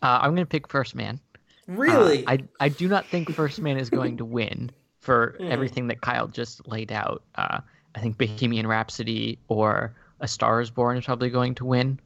Uh, 0.03 0.19
I'm 0.23 0.31
going 0.35 0.45
to 0.45 0.47
pick 0.47 0.69
First 0.69 0.95
Man. 0.95 1.21
Uh, 1.69 1.73
Really? 1.73 2.25
I 2.27 2.41
I 2.61 2.69
do 2.69 2.89
not 2.89 3.07
think 3.07 3.31
First 3.31 3.59
Man 3.61 3.79
is 3.79 3.89
going 3.91 4.19
to 4.19 4.25
win 4.25 4.71
for 5.01 5.37
Mhm. 5.41 5.51
everything 5.51 5.87
that 5.89 6.01
Kyle 6.03 6.29
just 6.29 6.67
laid 6.69 6.93
out. 6.93 7.23
Uh, 7.37 7.61
I 7.95 8.01
think 8.01 8.19
Bohemian 8.19 8.67
Rhapsody 8.67 9.39
or 9.49 9.95
A 10.21 10.29
Star 10.29 10.61
Is 10.61 10.71
Born 10.71 10.99
is 10.99 11.05
probably 11.07 11.31
going 11.31 11.55
to 11.57 11.65
win, 11.65 11.99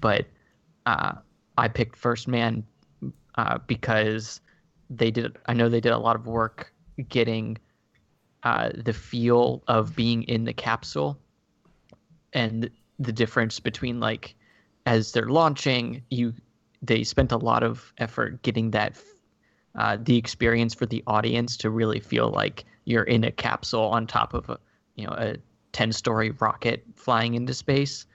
but 0.00 0.24
uh, 0.86 1.12
I 1.58 1.68
picked 1.68 1.96
First 1.96 2.28
Man 2.28 2.64
uh, 3.38 3.56
because 3.66 4.40
they 4.90 5.10
did. 5.10 5.36
I 5.46 5.54
know 5.54 5.68
they 5.68 5.80
did 5.80 5.92
a 5.92 5.98
lot 5.98 6.16
of 6.16 6.26
work 6.26 6.74
getting 7.08 7.56
uh, 8.42 8.70
the 8.74 8.92
feel 8.92 9.62
of 9.68 9.94
being 9.94 10.24
in 10.24 10.44
the 10.44 10.52
capsule 10.52 11.18
and 12.32 12.68
the 12.98 13.12
difference 13.12 13.60
between 13.60 14.00
like 14.00 14.34
as 14.86 15.12
they're 15.12 15.28
launching 15.28 16.02
you 16.10 16.34
they 16.82 17.04
spent 17.04 17.32
a 17.32 17.36
lot 17.36 17.62
of 17.62 17.92
effort 17.98 18.42
getting 18.42 18.70
that 18.72 18.96
uh, 19.76 19.96
the 20.02 20.16
experience 20.16 20.74
for 20.74 20.86
the 20.86 21.02
audience 21.06 21.56
to 21.56 21.70
really 21.70 22.00
feel 22.00 22.30
like 22.30 22.64
you're 22.84 23.04
in 23.04 23.22
a 23.24 23.30
capsule 23.30 23.84
on 23.84 24.06
top 24.06 24.34
of 24.34 24.50
a 24.50 24.58
you 24.96 25.06
know 25.06 25.12
a 25.12 25.36
ten 25.72 25.92
story 25.92 26.30
rocket 26.40 26.84
flying 26.96 27.34
into 27.34 27.54
space, 27.54 28.06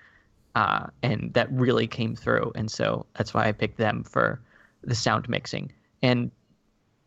uh, 0.55 0.87
and 1.01 1.33
that 1.33 1.49
really 1.51 1.87
came 1.87 2.15
through. 2.15 2.51
And 2.55 2.69
so 2.69 3.05
that's 3.15 3.33
why 3.33 3.47
I 3.47 3.53
picked 3.53 3.77
them 3.77 4.03
for 4.03 4.41
the 4.83 4.95
sound 4.95 5.29
mixing. 5.29 5.71
And 6.01 6.31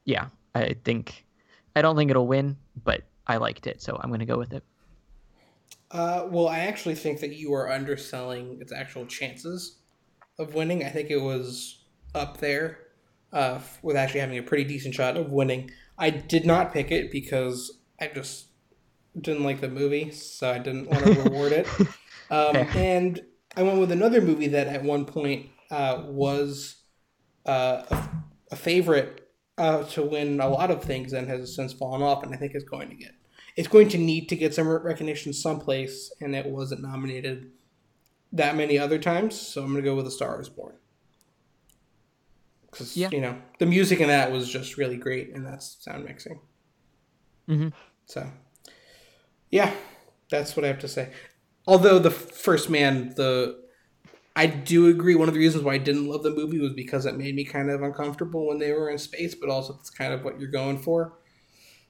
yeah, 0.04 0.28
I 0.54 0.76
think 0.84 1.26
I 1.74 1.82
don't 1.82 1.96
think 1.96 2.10
it'll 2.10 2.26
win, 2.26 2.56
but 2.84 3.02
I 3.26 3.36
liked 3.36 3.66
it, 3.66 3.82
so 3.82 3.98
I'm 4.00 4.08
going 4.10 4.20
to 4.20 4.26
go 4.26 4.38
with 4.38 4.52
it. 4.52 4.62
Uh, 5.90 6.26
well, 6.30 6.48
I 6.48 6.60
actually 6.60 6.94
think 6.94 7.20
that 7.20 7.34
you 7.34 7.52
are 7.54 7.70
underselling 7.70 8.58
its 8.60 8.72
actual 8.72 9.06
chances 9.06 9.78
of 10.38 10.54
winning. 10.54 10.84
I 10.84 10.88
think 10.88 11.10
it 11.10 11.20
was 11.20 11.84
up 12.14 12.38
there 12.38 12.78
uh, 13.32 13.60
with 13.82 13.96
actually 13.96 14.20
having 14.20 14.38
a 14.38 14.42
pretty 14.42 14.64
decent 14.64 14.94
shot 14.94 15.16
of 15.16 15.30
winning. 15.30 15.70
I 15.98 16.10
did 16.10 16.44
not 16.46 16.72
pick 16.72 16.90
it 16.90 17.10
because 17.10 17.78
I 18.00 18.08
just 18.08 18.46
didn't 19.18 19.44
like 19.44 19.60
the 19.60 19.68
movie, 19.68 20.10
so 20.10 20.50
I 20.50 20.58
didn't 20.58 20.88
want 20.88 21.04
to 21.04 21.22
reward 21.22 21.52
it. 21.52 21.66
Um, 22.30 22.56
and 22.56 23.20
I 23.56 23.62
went 23.62 23.78
with 23.78 23.92
another 23.92 24.20
movie 24.20 24.48
that 24.48 24.66
at 24.66 24.82
one 24.82 25.04
point 25.04 25.46
uh, 25.70 26.02
was 26.06 26.76
uh, 27.46 27.82
a, 27.90 28.09
a, 28.52 28.56
favorite 28.56 29.28
uh, 29.56 29.85
to 29.85 30.02
win 30.02 30.40
a 30.40 30.48
lot 30.48 30.70
of 30.70 30.82
things 30.82 31.12
and 31.12 31.28
has 31.28 31.54
since 31.54 31.72
fallen 31.72 32.02
off, 32.02 32.22
and 32.22 32.35
I 32.35 32.37
think 32.37 32.54
is 32.54 32.64
going 32.64 32.88
to 32.90 32.96
get 32.96 33.12
it's 33.56 33.68
going 33.68 33.88
to 33.88 33.98
need 33.98 34.28
to 34.28 34.37
get 34.37 34.54
some 34.54 34.68
recognition 34.68 35.32
someplace, 35.32 36.12
and 36.20 36.37
it 36.37 36.46
wasn't 36.46 36.82
nominated 36.82 37.50
that 38.32 38.54
many 38.54 38.78
other 38.78 38.98
times, 38.98 39.40
so 39.40 39.62
I'm 39.62 39.72
going 39.72 39.82
to 39.82 39.90
go 39.90 39.96
with 39.96 40.06
A 40.06 40.11
Star 40.11 40.38
Is 40.40 40.50
Born. 40.50 40.74
Because 42.70 42.96
yeah. 42.96 43.09
you 43.11 43.22
know 43.22 43.38
the 43.59 43.64
music 43.64 44.00
in 44.00 44.09
that 44.09 44.30
was 44.30 44.48
just 44.48 44.76
really 44.76 44.98
great, 44.98 45.35
and 45.35 45.44
that's 45.44 45.78
sound 45.80 46.04
mixing. 46.04 46.40
Mm-hmm. 47.48 47.68
So, 48.04 48.30
yeah, 49.50 49.72
that's 50.28 50.54
what 50.54 50.64
I 50.64 50.68
have 50.68 50.80
to 50.80 50.88
say. 50.88 51.12
Although 51.66 51.98
the 51.98 52.11
first 52.11 52.68
man, 52.68 53.14
the 53.16 53.64
I 54.37 54.46
do 54.46 54.88
agree. 54.88 55.14
One 55.14 55.29
of 55.29 55.35
the 55.35 55.40
reasons 55.40 55.64
why 55.64 55.75
I 55.75 55.79
didn't 55.79 56.07
love 56.07 56.22
the 56.22 56.31
movie 56.31 56.61
was 56.61 56.75
because 56.75 57.07
it 57.07 57.16
made 57.16 57.35
me 57.35 57.42
kind 57.42 57.70
of 57.70 57.83
uncomfortable 57.83 58.46
when 58.46 58.59
they 58.59 58.70
were 58.72 58.90
in 58.90 58.99
space, 58.99 59.35
but 59.35 59.49
also 59.49 59.75
it's 59.81 59.88
kind 59.88 60.12
of 60.12 60.25
what 60.25 60.38
you're 60.38 60.51
going 60.51 60.79
for. 60.79 61.14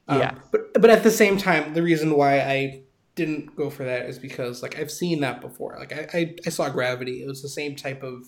Um, 0.07 0.21
yeah. 0.21 0.35
But 0.53 0.73
but 0.81 0.89
at 0.89 1.03
the 1.03 1.11
same 1.11 1.37
time, 1.39 1.75
the 1.75 1.83
reason 1.83 2.17
why 2.17 2.41
I 2.41 2.85
didn't 3.17 3.57
go 3.57 3.69
for 3.69 3.83
that 3.83 4.07
is 4.07 4.21
because 4.21 4.63
like 4.63 4.79
I've 4.79 4.93
seen 4.93 5.21
that 5.21 5.41
before. 5.41 5.77
Like 5.77 5.93
I 5.93 6.19
I, 6.19 6.35
I 6.47 6.51
saw 6.51 6.69
Gravity. 6.69 7.25
It 7.25 7.27
was 7.27 7.43
the 7.43 7.49
same 7.49 7.75
type 7.75 8.05
of 8.05 8.25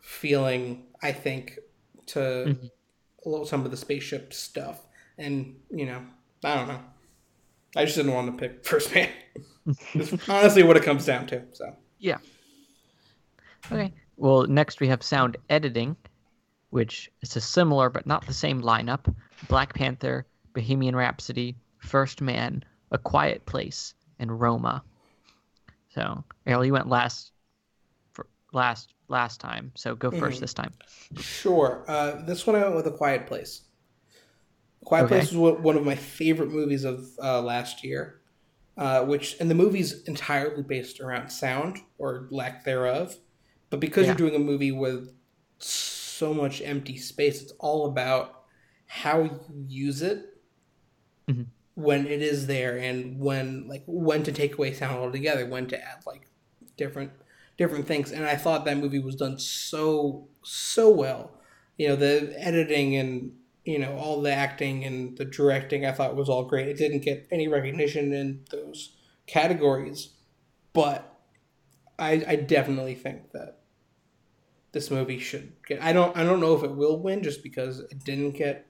feeling. 0.00 0.86
I 1.02 1.12
think 1.12 1.58
to 2.06 2.18
mm-hmm. 2.18 2.66
a 3.26 3.28
little 3.28 3.44
some 3.44 3.66
of 3.66 3.70
the 3.70 3.76
spaceship 3.76 4.32
stuff, 4.32 4.86
and 5.18 5.56
you 5.70 5.84
know 5.84 6.02
I 6.42 6.56
don't 6.56 6.68
know. 6.68 6.80
I 7.76 7.84
just 7.84 7.96
didn't 7.96 8.14
want 8.14 8.32
to 8.32 8.48
pick 8.48 8.64
First 8.64 8.94
Man. 8.94 9.10
honestly 10.28 10.62
what 10.62 10.78
it 10.78 10.82
comes 10.82 11.04
down 11.04 11.26
to. 11.26 11.42
So 11.52 11.76
yeah. 11.98 12.16
Okay. 13.70 13.92
Well, 14.16 14.46
next 14.46 14.80
we 14.80 14.88
have 14.88 15.02
sound 15.02 15.36
editing, 15.50 15.96
which 16.70 17.10
is 17.22 17.36
a 17.36 17.40
similar 17.40 17.90
but 17.90 18.06
not 18.06 18.26
the 18.26 18.32
same 18.32 18.62
lineup. 18.62 19.12
Black 19.48 19.74
Panther, 19.74 20.26
Bohemian 20.52 20.94
Rhapsody, 20.94 21.56
First 21.78 22.20
Man, 22.20 22.62
A 22.90 22.98
Quiet 22.98 23.44
Place, 23.46 23.94
and 24.18 24.40
Roma. 24.40 24.82
So, 25.90 26.24
Errol, 26.46 26.64
you 26.64 26.72
went 26.72 26.88
last 26.88 27.32
for 28.12 28.26
last 28.52 28.94
last 29.08 29.40
time, 29.40 29.72
so 29.74 29.94
go 29.94 30.10
1st 30.10 30.18
mm-hmm. 30.18 30.40
this 30.40 30.54
time. 30.54 30.72
Sure. 31.18 31.84
Uh, 31.86 32.22
this 32.24 32.46
one 32.46 32.56
I 32.56 32.62
went 32.62 32.76
with 32.76 32.86
A 32.86 32.92
Quiet 32.92 33.26
Place. 33.26 33.62
A 34.80 34.84
Quiet 34.84 35.04
okay. 35.04 35.16
Place 35.16 35.32
was 35.32 35.60
one 35.60 35.76
of 35.76 35.84
my 35.84 35.94
favorite 35.94 36.50
movies 36.50 36.84
of 36.84 37.08
uh, 37.22 37.42
last 37.42 37.84
year. 37.84 38.18
Uh, 38.78 39.04
which 39.04 39.36
and 39.38 39.50
the 39.50 39.54
movie's 39.54 40.02
entirely 40.04 40.62
based 40.62 40.98
around 40.98 41.28
sound 41.28 41.78
or 41.98 42.26
lack 42.30 42.64
thereof. 42.64 43.14
But 43.72 43.80
because 43.80 44.02
yeah. 44.02 44.08
you're 44.08 44.28
doing 44.28 44.34
a 44.34 44.38
movie 44.38 44.70
with 44.70 45.14
so 45.58 46.34
much 46.34 46.60
empty 46.60 46.98
space, 46.98 47.40
it's 47.40 47.52
all 47.58 47.86
about 47.86 48.42
how 48.86 49.22
you 49.22 49.40
use 49.66 50.02
it 50.02 50.26
mm-hmm. 51.26 51.44
when 51.74 52.06
it 52.06 52.20
is 52.20 52.48
there 52.48 52.76
and 52.76 53.18
when 53.18 53.66
like 53.66 53.82
when 53.86 54.24
to 54.24 54.30
take 54.30 54.58
away 54.58 54.74
sound 54.74 54.98
altogether, 54.98 55.46
when 55.46 55.68
to 55.68 55.82
add 55.82 56.04
like 56.06 56.28
different 56.76 57.12
different 57.56 57.86
things. 57.86 58.12
And 58.12 58.26
I 58.26 58.36
thought 58.36 58.66
that 58.66 58.76
movie 58.76 58.98
was 58.98 59.16
done 59.16 59.38
so 59.38 60.28
so 60.42 60.90
well. 60.90 61.30
You 61.78 61.88
know, 61.88 61.96
the 61.96 62.34
editing 62.36 62.94
and 62.96 63.32
you 63.64 63.78
know 63.78 63.96
all 63.96 64.20
the 64.20 64.34
acting 64.34 64.84
and 64.84 65.16
the 65.16 65.24
directing 65.24 65.86
I 65.86 65.92
thought 65.92 66.14
was 66.14 66.28
all 66.28 66.44
great. 66.44 66.68
It 66.68 66.76
didn't 66.76 67.00
get 67.00 67.26
any 67.32 67.48
recognition 67.48 68.12
in 68.12 68.44
those 68.50 68.96
categories, 69.26 70.10
but 70.74 71.20
I 71.98 72.22
I 72.28 72.36
definitely 72.36 72.96
think 72.96 73.30
that 73.32 73.61
this 74.72 74.90
movie 74.90 75.18
should 75.18 75.52
get. 75.66 75.82
I 75.82 75.92
don't 75.92 76.16
I 76.16 76.24
don't 76.24 76.40
know 76.40 76.54
if 76.54 76.62
it 76.62 76.74
will 76.74 76.98
win 76.98 77.22
just 77.22 77.42
because 77.42 77.80
it 77.80 78.04
didn't 78.04 78.32
get 78.32 78.66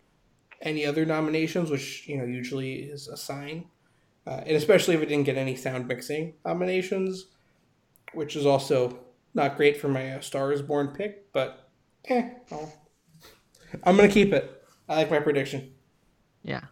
any 0.61 0.85
other 0.85 1.05
nominations, 1.05 1.71
which 1.71 2.07
you 2.09 2.19
know 2.19 2.25
usually 2.25 2.75
is 2.75 3.09
a 3.09 3.17
sign, 3.17 3.67
uh, 4.27 4.43
and 4.47 4.57
especially 4.57 4.95
if 4.95 5.03
it 5.03 5.07
didn't 5.07 5.25
get 5.25 5.37
any 5.37 5.57
sound 5.57 5.89
mixing 5.89 6.35
nominations, 6.45 7.27
which 8.13 8.37
is 8.37 8.45
also 8.45 8.99
not 9.35 9.57
great 9.57 9.77
for 9.77 9.89
my 9.89 10.13
uh, 10.13 10.21
Star 10.21 10.53
Is 10.53 10.61
Born 10.61 10.89
pick. 10.89 11.33
But 11.33 11.69
eh, 12.07 12.31
I'll, 12.51 12.73
I'm 13.85 13.97
gonna 13.97 14.09
keep 14.09 14.33
it. 14.33 14.65
I 14.89 14.97
like 14.97 15.11
my 15.11 15.21
prediction. 15.21 15.73
Yeah. 16.43 16.63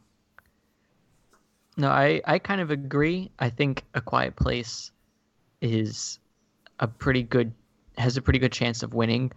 No, 1.76 1.88
I 1.88 2.20
I 2.24 2.38
kind 2.40 2.60
of 2.60 2.70
agree. 2.70 3.30
I 3.38 3.48
think 3.48 3.84
A 3.94 4.00
Quiet 4.00 4.34
Place 4.34 4.90
is 5.60 6.18
a 6.80 6.88
pretty 6.88 7.22
good 7.22 7.52
has 8.00 8.16
a 8.16 8.22
pretty 8.22 8.38
good 8.38 8.52
chance 8.52 8.82
of 8.82 8.94
winning 8.94 9.30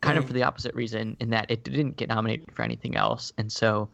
kind 0.00 0.18
of 0.18 0.26
for 0.26 0.32
the 0.32 0.42
opposite 0.42 0.74
reason 0.74 1.16
in 1.20 1.30
that 1.30 1.50
it 1.50 1.64
didn't 1.64 1.96
get 1.96 2.08
nominated 2.08 2.52
for 2.52 2.62
anything 2.62 2.96
else. 2.96 3.32
And 3.38 3.50
so 3.50 3.88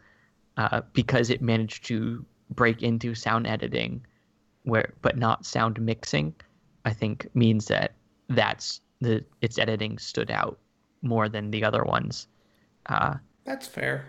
uh, 0.56 0.82
because 0.92 1.30
it 1.30 1.40
managed 1.40 1.84
to 1.86 2.24
break 2.50 2.82
into 2.82 3.14
sound 3.14 3.46
editing 3.46 4.04
where 4.64 4.92
but 5.02 5.16
not 5.16 5.46
sound 5.46 5.80
mixing 5.80 6.34
i 6.84 6.92
think 6.92 7.26
means 7.34 7.66
that 7.66 7.92
that's 8.28 8.80
the 9.00 9.24
its 9.40 9.58
editing 9.58 9.98
stood 9.98 10.30
out 10.30 10.58
more 11.02 11.28
than 11.28 11.50
the 11.50 11.64
other 11.64 11.82
ones. 11.82 12.28
Uh, 12.86 13.14
that's 13.44 13.66
fair. 13.66 14.06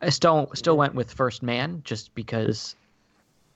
I 0.00 0.10
still 0.10 0.50
still 0.54 0.76
went 0.76 0.94
with 0.94 1.12
first 1.12 1.42
man 1.42 1.80
just 1.84 2.14
because 2.14 2.76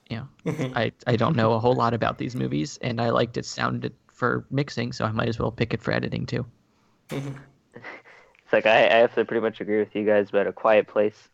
you 0.09 0.17
know 0.17 0.27
mm-hmm. 0.45 0.77
i 0.77 0.91
i 1.07 1.15
don't 1.15 1.35
know 1.35 1.53
a 1.53 1.59
whole 1.59 1.75
lot 1.75 1.93
about 1.93 2.17
these 2.17 2.35
movies 2.35 2.77
and 2.81 2.99
i 2.99 3.09
liked 3.09 3.37
it 3.37 3.45
sounded 3.45 3.93
for 4.13 4.45
mixing 4.49 4.91
so 4.91 5.05
i 5.05 5.11
might 5.11 5.27
as 5.27 5.39
well 5.39 5.51
pick 5.51 5.73
it 5.73 5.81
for 5.81 5.91
editing 5.91 6.25
too 6.25 6.45
it's 7.09 8.53
like 8.53 8.65
I, 8.65 8.85
I 8.85 8.97
have 8.97 9.13
to 9.15 9.25
pretty 9.25 9.41
much 9.41 9.59
agree 9.59 9.79
with 9.79 9.95
you 9.95 10.05
guys 10.05 10.29
about 10.29 10.47
a 10.47 10.53
quiet 10.53 10.87
place 10.87 11.29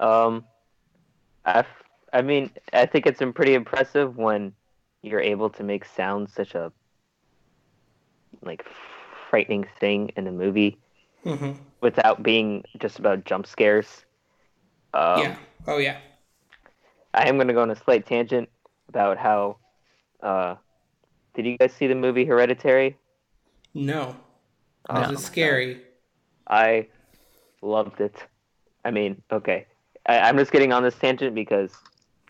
um, 0.00 0.44
I, 1.44 1.64
I 2.12 2.22
mean, 2.22 2.50
I 2.72 2.86
think 2.86 3.06
it's 3.06 3.20
pretty 3.34 3.54
impressive 3.54 4.16
when 4.16 4.52
you're 5.02 5.20
able 5.20 5.50
to 5.50 5.62
make 5.62 5.84
sound 5.84 6.30
such 6.30 6.54
a 6.54 6.72
like 8.42 8.64
frightening 9.30 9.66
thing 9.78 10.10
in 10.16 10.26
a 10.26 10.32
movie 10.32 10.78
mm-hmm. 11.24 11.52
without 11.80 12.22
being 12.22 12.64
just 12.78 12.98
about 12.98 13.24
jump 13.24 13.46
scares. 13.46 14.04
Um, 14.92 15.20
yeah. 15.20 15.36
Oh 15.66 15.78
yeah. 15.78 15.98
I 17.12 17.28
am 17.28 17.36
going 17.36 17.48
to 17.48 17.54
go 17.54 17.62
on 17.62 17.70
a 17.70 17.76
slight 17.76 18.06
tangent 18.06 18.48
about 18.88 19.18
how. 19.18 19.58
Uh, 20.20 20.56
did 21.34 21.46
you 21.46 21.58
guys 21.58 21.72
see 21.72 21.86
the 21.86 21.94
movie 21.94 22.24
Hereditary? 22.24 22.96
No. 23.74 24.16
Oh. 24.88 25.00
Was 25.00 25.10
it 25.10 25.18
scary? 25.24 25.82
I 26.48 26.86
loved 27.62 28.00
it. 28.00 28.16
I 28.84 28.90
mean, 28.90 29.22
okay. 29.32 29.66
I, 30.06 30.28
am 30.28 30.36
just 30.36 30.52
getting 30.52 30.72
on 30.72 30.82
this 30.82 30.94
tangent 30.94 31.34
because 31.34 31.72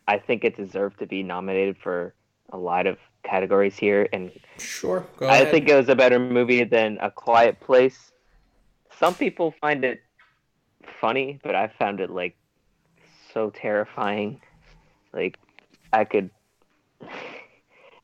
I 0.07 0.19
think 0.19 0.45
it 0.45 0.57
deserved 0.57 0.99
to 1.01 1.07
be 1.07 1.23
nominated 1.23 1.77
for 1.77 2.15
a 2.51 2.57
lot 2.57 2.87
of 2.87 2.99
categories 3.25 3.77
here, 3.77 4.09
and 4.13 4.31
sure, 4.59 5.07
I 5.21 5.39
ahead. 5.39 5.51
think 5.51 5.69
it 5.69 5.75
was 5.75 5.89
a 5.89 5.97
better 5.97 6.19
movie 6.19 6.63
than 6.63 6.99
A 7.01 7.11
Quiet 7.11 7.59
Place. 7.61 8.13
Some 8.99 9.15
people 9.15 9.55
find 9.61 9.85
it 9.85 10.03
funny, 11.01 11.41
but 11.43 11.55
I 11.55 11.69
found 11.79 12.01
it 12.01 12.11
like 12.11 12.37
so 13.33 13.51
terrifying. 13.51 14.41
Like 15.13 15.39
I 15.93 16.05
could 16.05 16.31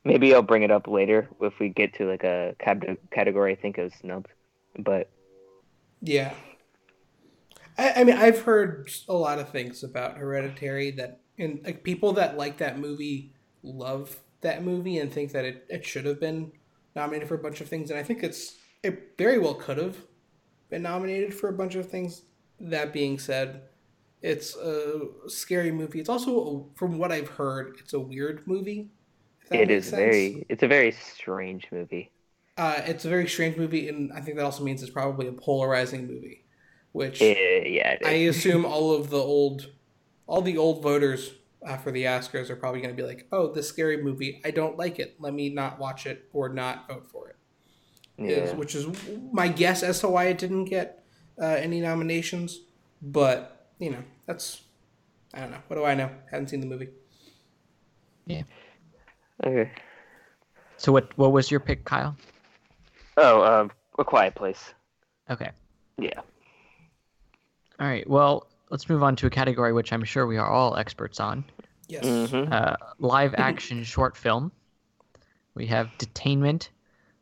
maybe 0.03 0.33
I'll 0.33 0.41
bring 0.41 0.63
it 0.63 0.71
up 0.71 0.87
later 0.87 1.29
if 1.41 1.59
we 1.59 1.69
get 1.69 1.93
to 1.95 2.09
like 2.09 2.23
a 2.23 2.55
category 3.11 3.53
I 3.53 3.55
think 3.55 3.77
was 3.77 3.93
snubbed, 3.93 4.29
but 4.77 5.09
yeah, 6.01 6.33
I, 7.77 7.93
I 7.97 8.03
mean, 8.03 8.17
I've 8.17 8.41
heard 8.41 8.89
a 9.07 9.13
lot 9.13 9.39
of 9.39 9.49
things 9.49 9.83
about 9.83 10.17
Hereditary 10.17 10.91
that, 10.91 11.19
and 11.37 11.61
like 11.63 11.83
people 11.83 12.13
that 12.13 12.37
like 12.37 12.57
that 12.57 12.79
movie 12.79 13.33
love 13.63 14.19
that 14.41 14.63
movie 14.63 14.97
and 14.97 15.11
think 15.11 15.31
that 15.33 15.45
it, 15.45 15.65
it 15.69 15.85
should 15.85 16.05
have 16.05 16.19
been 16.19 16.51
nominated 16.95 17.27
for 17.27 17.35
a 17.35 17.39
bunch 17.39 17.61
of 17.61 17.67
things, 17.67 17.89
and 17.89 17.99
I 17.99 18.03
think 18.03 18.23
it's 18.23 18.57
it 18.83 19.13
very 19.17 19.37
well 19.37 19.53
could 19.53 19.77
have 19.77 19.97
been 20.69 20.81
nominated 20.81 21.33
for 21.33 21.49
a 21.49 21.53
bunch 21.53 21.75
of 21.75 21.89
things. 21.89 22.23
That 22.59 22.93
being 22.93 23.17
said, 23.17 23.63
it's 24.21 24.55
a 24.55 25.07
scary 25.27 25.71
movie. 25.71 25.99
It's 25.99 26.09
also, 26.09 26.69
from 26.75 26.99
what 26.99 27.11
I've 27.11 27.29
heard, 27.29 27.77
it's 27.79 27.93
a 27.93 27.99
weird 27.99 28.45
movie. 28.45 28.91
That 29.51 29.69
it 29.69 29.83
sense. 29.83 29.97
very. 29.97 30.45
It's 30.49 30.63
a 30.63 30.67
very 30.67 30.91
strange 30.91 31.67
movie. 31.71 32.11
Uh, 32.57 32.81
it's 32.85 33.05
a 33.05 33.09
very 33.09 33.27
strange 33.27 33.57
movie, 33.57 33.89
and 33.89 34.11
I 34.13 34.21
think 34.21 34.37
that 34.37 34.45
also 34.45 34.63
means 34.63 34.81
it's 34.81 34.91
probably 34.91 35.27
a 35.27 35.31
polarizing 35.31 36.07
movie, 36.07 36.43
which 36.91 37.21
Eh, 37.21 37.63
yeah, 37.67 37.91
it 37.93 38.05
I 38.05 38.11
assume 38.29 38.65
all 38.65 38.93
of 38.93 39.09
the 39.09 39.17
old, 39.17 39.67
all 40.27 40.41
the 40.41 40.57
old 40.57 40.83
voters 40.83 41.31
uh, 41.65 41.77
for 41.77 41.91
the 41.91 42.03
Oscars 42.03 42.49
are 42.49 42.55
probably 42.55 42.81
going 42.81 42.95
to 42.95 43.01
be 43.01 43.07
like, 43.07 43.27
"Oh, 43.31 43.51
this 43.51 43.67
scary 43.67 44.01
movie, 44.01 44.41
I 44.45 44.51
don't 44.51 44.77
like 44.77 44.99
it. 44.99 45.15
Let 45.19 45.33
me 45.33 45.49
not 45.49 45.79
watch 45.79 46.05
it 46.05 46.29
or 46.33 46.49
not 46.49 46.87
vote 46.87 47.07
for 47.07 47.29
it." 47.29 47.35
Is- 48.17 48.51
yeah. 48.51 48.55
which 48.55 48.75
is 48.75 48.85
my 49.31 49.47
guess 49.47 49.83
as 49.83 49.99
to 50.01 50.07
why 50.09 50.25
it 50.25 50.37
didn't 50.37 50.65
get 50.65 51.03
uh, 51.41 51.45
any 51.45 51.79
nominations. 51.81 52.59
But 53.01 53.67
you 53.79 53.89
know, 53.89 54.03
that's 54.27 54.61
I 55.33 55.39
don't 55.39 55.51
know. 55.51 55.61
What 55.67 55.77
do 55.77 55.85
I 55.85 55.95
know? 55.95 56.11
Haven't 56.29 56.49
seen 56.49 56.59
the 56.59 56.67
movie. 56.67 56.89
Okay. 59.45 59.71
So 60.77 60.91
what 60.91 61.15
what 61.17 61.31
was 61.31 61.51
your 61.51 61.59
pick, 61.59 61.85
Kyle? 61.85 62.15
Oh, 63.17 63.43
um, 63.43 63.71
A 63.99 64.03
Quiet 64.03 64.35
Place. 64.35 64.73
Okay. 65.29 65.51
Yeah. 65.97 66.19
All 67.79 67.87
right. 67.87 68.07
Well, 68.09 68.47
let's 68.69 68.89
move 68.89 69.03
on 69.03 69.15
to 69.17 69.27
a 69.27 69.29
category 69.29 69.73
which 69.73 69.91
I'm 69.93 70.03
sure 70.03 70.25
we 70.27 70.37
are 70.37 70.47
all 70.49 70.77
experts 70.77 71.19
on. 71.19 71.43
Yes. 71.87 72.05
hmm 72.29 72.51
Uh, 72.51 72.75
live 72.99 73.35
action 73.37 73.83
short 73.95 74.15
film. 74.15 74.51
We 75.55 75.67
have 75.67 75.89
Detainment, 75.97 76.69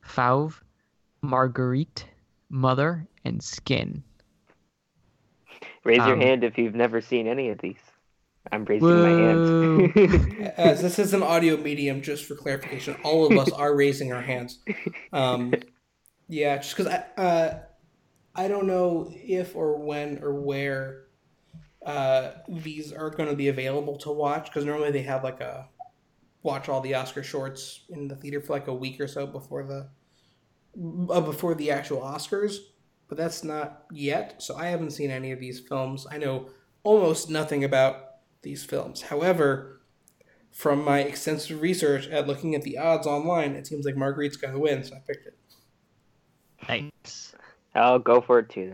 Fauve, 0.02 0.62
Marguerite, 1.22 2.06
Mother, 2.50 3.08
and 3.26 3.44
Skin. 3.44 4.04
Raise 5.84 5.98
your 5.98 6.14
Um, 6.14 6.22
hand 6.22 6.44
if 6.44 6.58
you've 6.58 6.76
never 6.76 7.02
seen 7.02 7.28
any 7.28 7.50
of 7.50 7.58
these. 7.60 7.80
I'm 8.52 8.66
raising 8.66 8.88
Whoa. 8.88 9.88
my 9.88 10.08
hand. 10.08 10.54
As 10.58 10.82
this 10.82 11.00
is 11.00 11.14
an 11.14 11.24
audio 11.24 11.58
medium, 11.58 12.02
just 12.02 12.26
for 12.26 12.36
clarification, 12.36 12.96
all 13.04 13.26
of 13.26 13.38
us 13.38 13.52
are 13.52 13.76
raising 13.76 14.12
our 14.14 14.22
hands. 14.22 14.60
Um, 15.14 15.54
yeah, 16.28 16.58
just 16.58 16.76
because 16.76 16.92
I, 16.92 17.22
uh, 17.22 17.60
I 18.36 18.48
don't 18.48 18.68
know 18.68 19.12
if 19.14 19.56
or 19.56 19.78
when 19.78 20.24
or 20.24 20.34
where 20.34 21.06
uh, 21.86 22.32
these 22.48 22.94
are 22.94 23.10
going 23.10 23.30
to 23.30 23.36
be 23.36 23.48
available 23.50 23.98
to 23.98 24.12
watch. 24.12 24.46
Because 24.46 24.66
normally 24.66 24.92
they 24.92 25.04
have 25.04 25.24
like 25.24 25.42
a 25.42 25.68
watch 26.44 26.70
all 26.70 26.82
the 26.82 26.96
Oscar 26.96 27.24
shorts 27.24 27.86
in 27.90 28.08
the 28.08 28.16
theater 28.16 28.42
for 28.42 28.54
like 28.54 28.68
a 28.68 28.74
week 28.74 29.00
or 29.00 29.08
so 29.08 29.28
before 29.28 29.64
the 29.64 29.90
uh, 31.14 31.22
before 31.22 31.56
the 31.56 31.72
actual 31.72 32.02
Oscars. 32.02 32.58
But 33.08 33.18
that's 33.18 33.44
not 33.44 33.86
yet, 33.92 34.42
so 34.42 34.56
I 34.56 34.68
haven't 34.68 34.92
seen 34.92 35.10
any 35.10 35.32
of 35.32 35.40
these 35.40 35.60
films. 35.60 36.06
I 36.12 36.18
know 36.18 36.50
almost 36.84 37.30
nothing 37.30 37.64
about 37.64 38.09
these 38.41 38.63
films. 38.63 39.04
However, 39.04 39.82
from 40.52 40.84
my 40.84 40.99
extensive 40.99 41.62
research 41.62 42.08
at 42.08 42.28
looking 42.28 42.56
at 42.56 42.63
the 42.63 42.78
odds 42.78 43.08
online, 43.08 43.56
it 43.56 43.67
seems 43.67 43.86
like 43.86 43.95
Marguerite's 43.95 44.38
going 44.38 44.54
to 44.54 44.60
win, 44.60 44.84
so 44.84 44.95
I 44.95 44.99
picked 44.99 45.28
it. 45.28 45.38
Nice. 46.67 47.34
I'll 47.75 47.99
go 47.99 48.21
for 48.21 48.39
it 48.39 48.49
too 48.49 48.73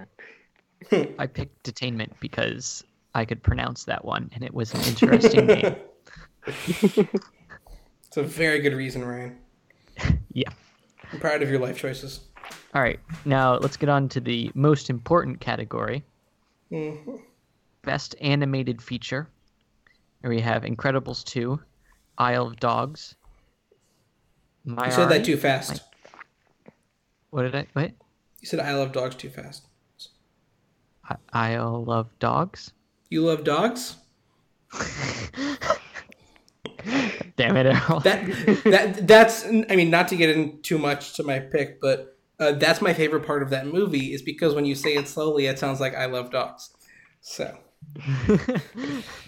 then. 0.91 1.15
I 1.19 1.27
picked 1.27 1.63
Detainment 1.63 2.11
because 2.19 2.83
I 3.13 3.25
could 3.25 3.43
pronounce 3.43 3.83
that 3.85 4.03
one, 4.05 4.29
and 4.33 4.43
it 4.43 4.53
was 4.53 4.73
an 4.73 4.81
interesting 4.81 5.45
name. 5.47 5.75
It's 8.07 8.17
a 8.17 8.23
very 8.23 8.59
good 8.59 8.73
reason, 8.73 9.03
Ryan. 9.03 9.37
Yeah. 10.31 10.49
I'm 11.11 11.19
proud 11.19 11.41
of 11.41 11.49
your 11.49 11.59
life 11.59 11.77
choices. 11.77 12.21
All 12.73 12.81
right. 12.81 12.97
Now 13.25 13.57
let's 13.57 13.75
get 13.75 13.89
on 13.89 14.07
to 14.09 14.21
the 14.21 14.49
most 14.55 14.89
important 14.89 15.41
category: 15.41 16.01
Mhm. 16.71 17.19
Best 17.81 18.15
Animated 18.21 18.81
Feature. 18.81 19.27
Where 20.25 20.33
we 20.33 20.41
have 20.41 20.63
Incredibles 20.63 21.23
2, 21.25 21.59
Isle 22.17 22.47
of 22.47 22.59
Dogs. 22.59 23.13
My 24.65 24.87
You 24.87 24.91
said 24.91 25.09
that 25.09 25.23
too 25.23 25.37
fast. 25.37 25.83
What 27.29 27.43
did 27.43 27.53
I? 27.53 27.67
What? 27.73 27.91
You 28.41 28.47
said 28.47 28.59
I 28.59 28.73
love 28.73 28.91
dogs 28.91 29.13
too 29.13 29.29
fast. 29.29 29.67
I- 31.07 31.17
Isle 31.31 31.85
of 31.91 32.09
Dogs. 32.17 32.73
You 33.11 33.21
love 33.23 33.43
dogs? 33.43 33.97
Damn 37.37 37.57
it, 37.57 37.67
Errol. 37.67 37.99
That 37.99 38.25
that 38.65 39.07
that's 39.07 39.45
I 39.45 39.75
mean 39.75 39.91
not 39.91 40.07
to 40.07 40.15
get 40.15 40.31
in 40.31 40.59
too 40.63 40.79
much 40.79 41.13
to 41.17 41.23
my 41.23 41.37
pick, 41.37 41.79
but 41.79 42.17
uh, 42.39 42.53
that's 42.53 42.81
my 42.81 42.95
favorite 42.95 43.27
part 43.27 43.43
of 43.43 43.51
that 43.51 43.67
movie 43.67 44.11
is 44.11 44.23
because 44.23 44.55
when 44.55 44.65
you 44.65 44.73
say 44.73 44.95
it 44.95 45.07
slowly, 45.07 45.45
it 45.45 45.59
sounds 45.59 45.79
like 45.79 45.93
I 45.93 46.07
love 46.07 46.31
dogs. 46.31 46.71
So 47.21 47.55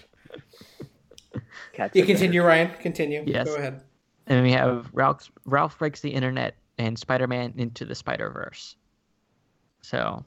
Cats 1.78 1.94
you 1.94 2.02
are 2.02 2.06
continue, 2.06 2.42
Ryan. 2.42 2.72
Continue. 2.80 3.22
Yes. 3.24 3.46
Go 3.46 3.54
ahead. 3.54 3.80
and 4.26 4.42
we 4.42 4.50
have 4.50 4.90
Ralph 4.92 5.30
Ralph 5.44 5.78
breaks 5.78 6.00
the 6.00 6.10
internet 6.10 6.56
and 6.76 6.98
Spider-Man 6.98 7.54
into 7.56 7.84
the 7.84 7.94
Spider-Verse. 7.94 8.74
So, 9.82 10.24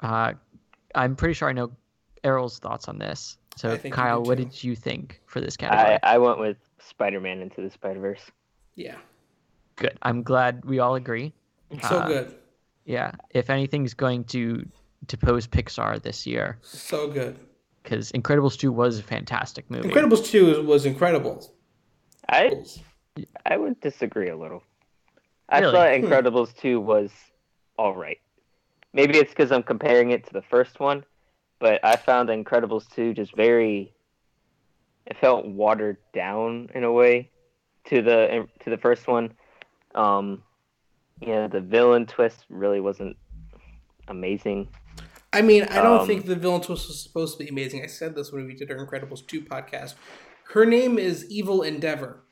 uh, 0.00 0.32
I'm 0.94 1.14
pretty 1.14 1.34
sure 1.34 1.50
I 1.50 1.52
know 1.52 1.72
Errol's 2.24 2.58
thoughts 2.58 2.88
on 2.88 2.98
this. 2.98 3.36
So, 3.56 3.76
Kyle, 3.76 4.22
do 4.22 4.28
what 4.28 4.38
too. 4.38 4.44
did 4.44 4.64
you 4.64 4.74
think 4.74 5.20
for 5.26 5.42
this 5.42 5.58
category? 5.58 5.98
I, 6.02 6.14
I 6.14 6.18
went 6.18 6.38
with 6.38 6.56
Spider-Man 6.78 7.40
into 7.42 7.60
the 7.60 7.70
Spider-Verse. 7.70 8.22
Yeah. 8.76 8.96
Good. 9.76 9.98
I'm 10.02 10.22
glad 10.22 10.64
we 10.64 10.78
all 10.78 10.94
agree. 10.94 11.34
So 11.88 11.98
Uh, 11.98 12.06
good. 12.06 12.34
Yeah. 12.86 13.12
If 13.30 13.50
anything's 13.50 13.92
going 13.92 14.24
to 14.24 14.66
depose 15.06 15.46
Pixar 15.46 16.00
this 16.02 16.26
year, 16.26 16.58
So 16.62 17.08
good. 17.08 17.38
Because 17.84 18.10
Incredibles 18.12 18.58
2 18.58 18.72
was 18.72 18.98
a 18.98 19.02
fantastic 19.02 19.70
movie. 19.70 19.88
Incredibles 19.88 20.24
2 20.26 20.64
was 20.64 20.86
incredible. 20.86 21.52
I 22.28 22.64
I 23.46 23.56
would 23.58 23.78
disagree 23.80 24.30
a 24.30 24.36
little. 24.36 24.62
I 25.48 25.60
Really? 25.60 25.72
thought 25.72 25.94
Hmm. 25.94 26.04
Incredibles 26.06 26.56
2 26.56 26.80
was 26.80 27.10
all 27.78 27.94
right. 27.94 28.18
Maybe 28.92 29.18
it's 29.18 29.30
because 29.30 29.52
I'm 29.52 29.62
comparing 29.62 30.10
it 30.10 30.26
to 30.26 30.32
the 30.32 30.42
first 30.42 30.80
one, 30.80 31.04
but 31.60 31.84
I 31.84 31.96
found 31.96 32.28
Incredibles 32.30 32.88
2 32.94 33.14
just 33.14 33.36
very. 33.36 33.92
It 35.06 35.18
felt 35.18 35.46
watered 35.46 35.98
down 36.14 36.70
in 36.74 36.82
a 36.82 36.90
way 36.90 37.30
to 37.86 38.00
the 38.00 38.48
to 38.60 38.70
the 38.70 38.78
first 38.78 39.06
one. 39.06 39.34
Um, 39.94 40.42
yeah, 41.20 41.46
the 41.46 41.60
villain 41.60 42.06
twist 42.06 42.46
really 42.48 42.80
wasn't 42.80 43.16
amazing. 44.08 44.68
I 45.34 45.42
mean, 45.42 45.64
I 45.64 45.82
don't 45.82 46.00
Um, 46.00 46.06
think 46.06 46.24
the 46.26 46.36
villain 46.36 46.60
twist 46.62 46.88
was 46.88 47.02
supposed 47.02 47.36
to 47.38 47.44
be 47.44 47.50
amazing. 47.50 47.82
I 47.82 47.86
said 47.86 48.14
this 48.14 48.32
when 48.32 48.46
we 48.46 48.54
did 48.54 48.70
our 48.70 48.76
Incredibles 48.78 49.26
2 49.26 49.42
podcast. 49.42 49.94
Her 50.52 50.64
name 50.64 50.98
is 50.98 51.28
Evil 51.30 51.62
Endeavor. 51.62 52.22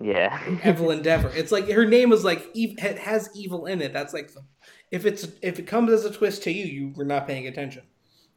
Yeah, 0.00 0.40
Evil 0.66 0.90
Endeavor. 0.90 1.30
It's 1.34 1.52
like 1.52 1.68
her 1.70 1.84
name 1.86 2.12
is 2.12 2.24
like 2.24 2.40
ev- 2.56 2.78
it 2.84 2.98
has 2.98 3.30
evil 3.34 3.66
in 3.66 3.80
it. 3.82 3.92
That's 3.92 4.12
like 4.14 4.32
the, 4.32 4.42
if 4.90 5.04
it's 5.06 5.28
if 5.42 5.58
it 5.58 5.66
comes 5.66 5.92
as 5.92 6.04
a 6.04 6.10
twist 6.10 6.42
to 6.44 6.50
you, 6.52 6.64
you 6.64 6.92
were 6.96 7.04
not 7.04 7.26
paying 7.26 7.46
attention, 7.46 7.82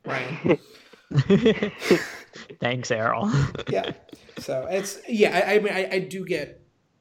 Ryan. 0.06 0.60
Thanks, 2.60 2.92
Errol. 2.92 3.32
yeah. 3.70 3.92
So 4.40 4.68
it's 4.70 5.00
yeah. 5.08 5.44
I, 5.48 5.56
I 5.56 5.60
mean, 5.60 5.74
I, 5.74 5.90
I 5.92 6.00
do 6.00 6.26
get. 6.26 6.60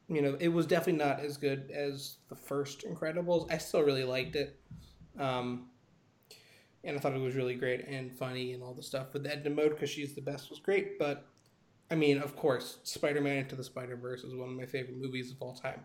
You 0.08 0.20
know, 0.20 0.36
it 0.38 0.48
was 0.48 0.66
definitely 0.66 1.02
not 1.04 1.20
as 1.20 1.38
good 1.38 1.70
as 1.74 2.16
the 2.28 2.36
first 2.36 2.84
Incredibles. 2.86 3.50
I 3.50 3.56
still 3.58 3.82
really 3.82 4.04
liked 4.04 4.36
it, 4.36 4.60
um, 5.18 5.68
and 6.84 6.96
I 6.96 7.00
thought 7.00 7.14
it 7.14 7.20
was 7.20 7.34
really 7.36 7.54
great 7.54 7.86
and 7.86 8.12
funny 8.12 8.52
and 8.52 8.62
all 8.62 8.74
the 8.74 8.82
stuff 8.82 9.12
with 9.12 9.26
Edna 9.26 9.50
Mode 9.50 9.70
because 9.70 9.90
she's 9.90 10.14
the 10.14 10.20
best 10.20 10.50
was 10.50 10.58
great. 10.60 10.98
But 10.98 11.26
I 11.90 11.94
mean, 11.94 12.18
of 12.18 12.36
course, 12.36 12.78
Spider-Man 12.84 13.36
into 13.38 13.56
the 13.56 13.64
Spider-Verse 13.64 14.24
is 14.24 14.34
one 14.34 14.48
of 14.50 14.56
my 14.56 14.66
favorite 14.66 14.96
movies 14.96 15.30
of 15.30 15.36
all 15.40 15.54
time. 15.54 15.80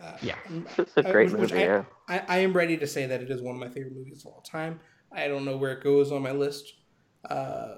Uh, 0.00 0.16
Yeah. 0.22 0.36
it's 0.78 0.96
a 0.96 1.02
great 1.02 1.30
which- 1.32 1.40
which 1.40 1.52
movie. 1.52 1.62
I, 1.64 1.66
yeah. 1.66 1.84
I, 2.08 2.18
I 2.28 2.38
am 2.38 2.52
ready 2.52 2.76
to 2.78 2.86
say 2.86 3.06
that 3.06 3.20
it 3.22 3.30
is 3.30 3.42
one 3.42 3.54
of 3.54 3.60
my 3.60 3.68
favorite 3.68 3.94
movies 3.94 4.24
of 4.24 4.32
all 4.32 4.40
time. 4.42 4.80
I 5.12 5.28
don't 5.28 5.44
know 5.44 5.56
where 5.56 5.72
it 5.72 5.82
goes 5.82 6.12
on 6.12 6.22
my 6.22 6.32
list, 6.32 6.72
uh, 7.28 7.76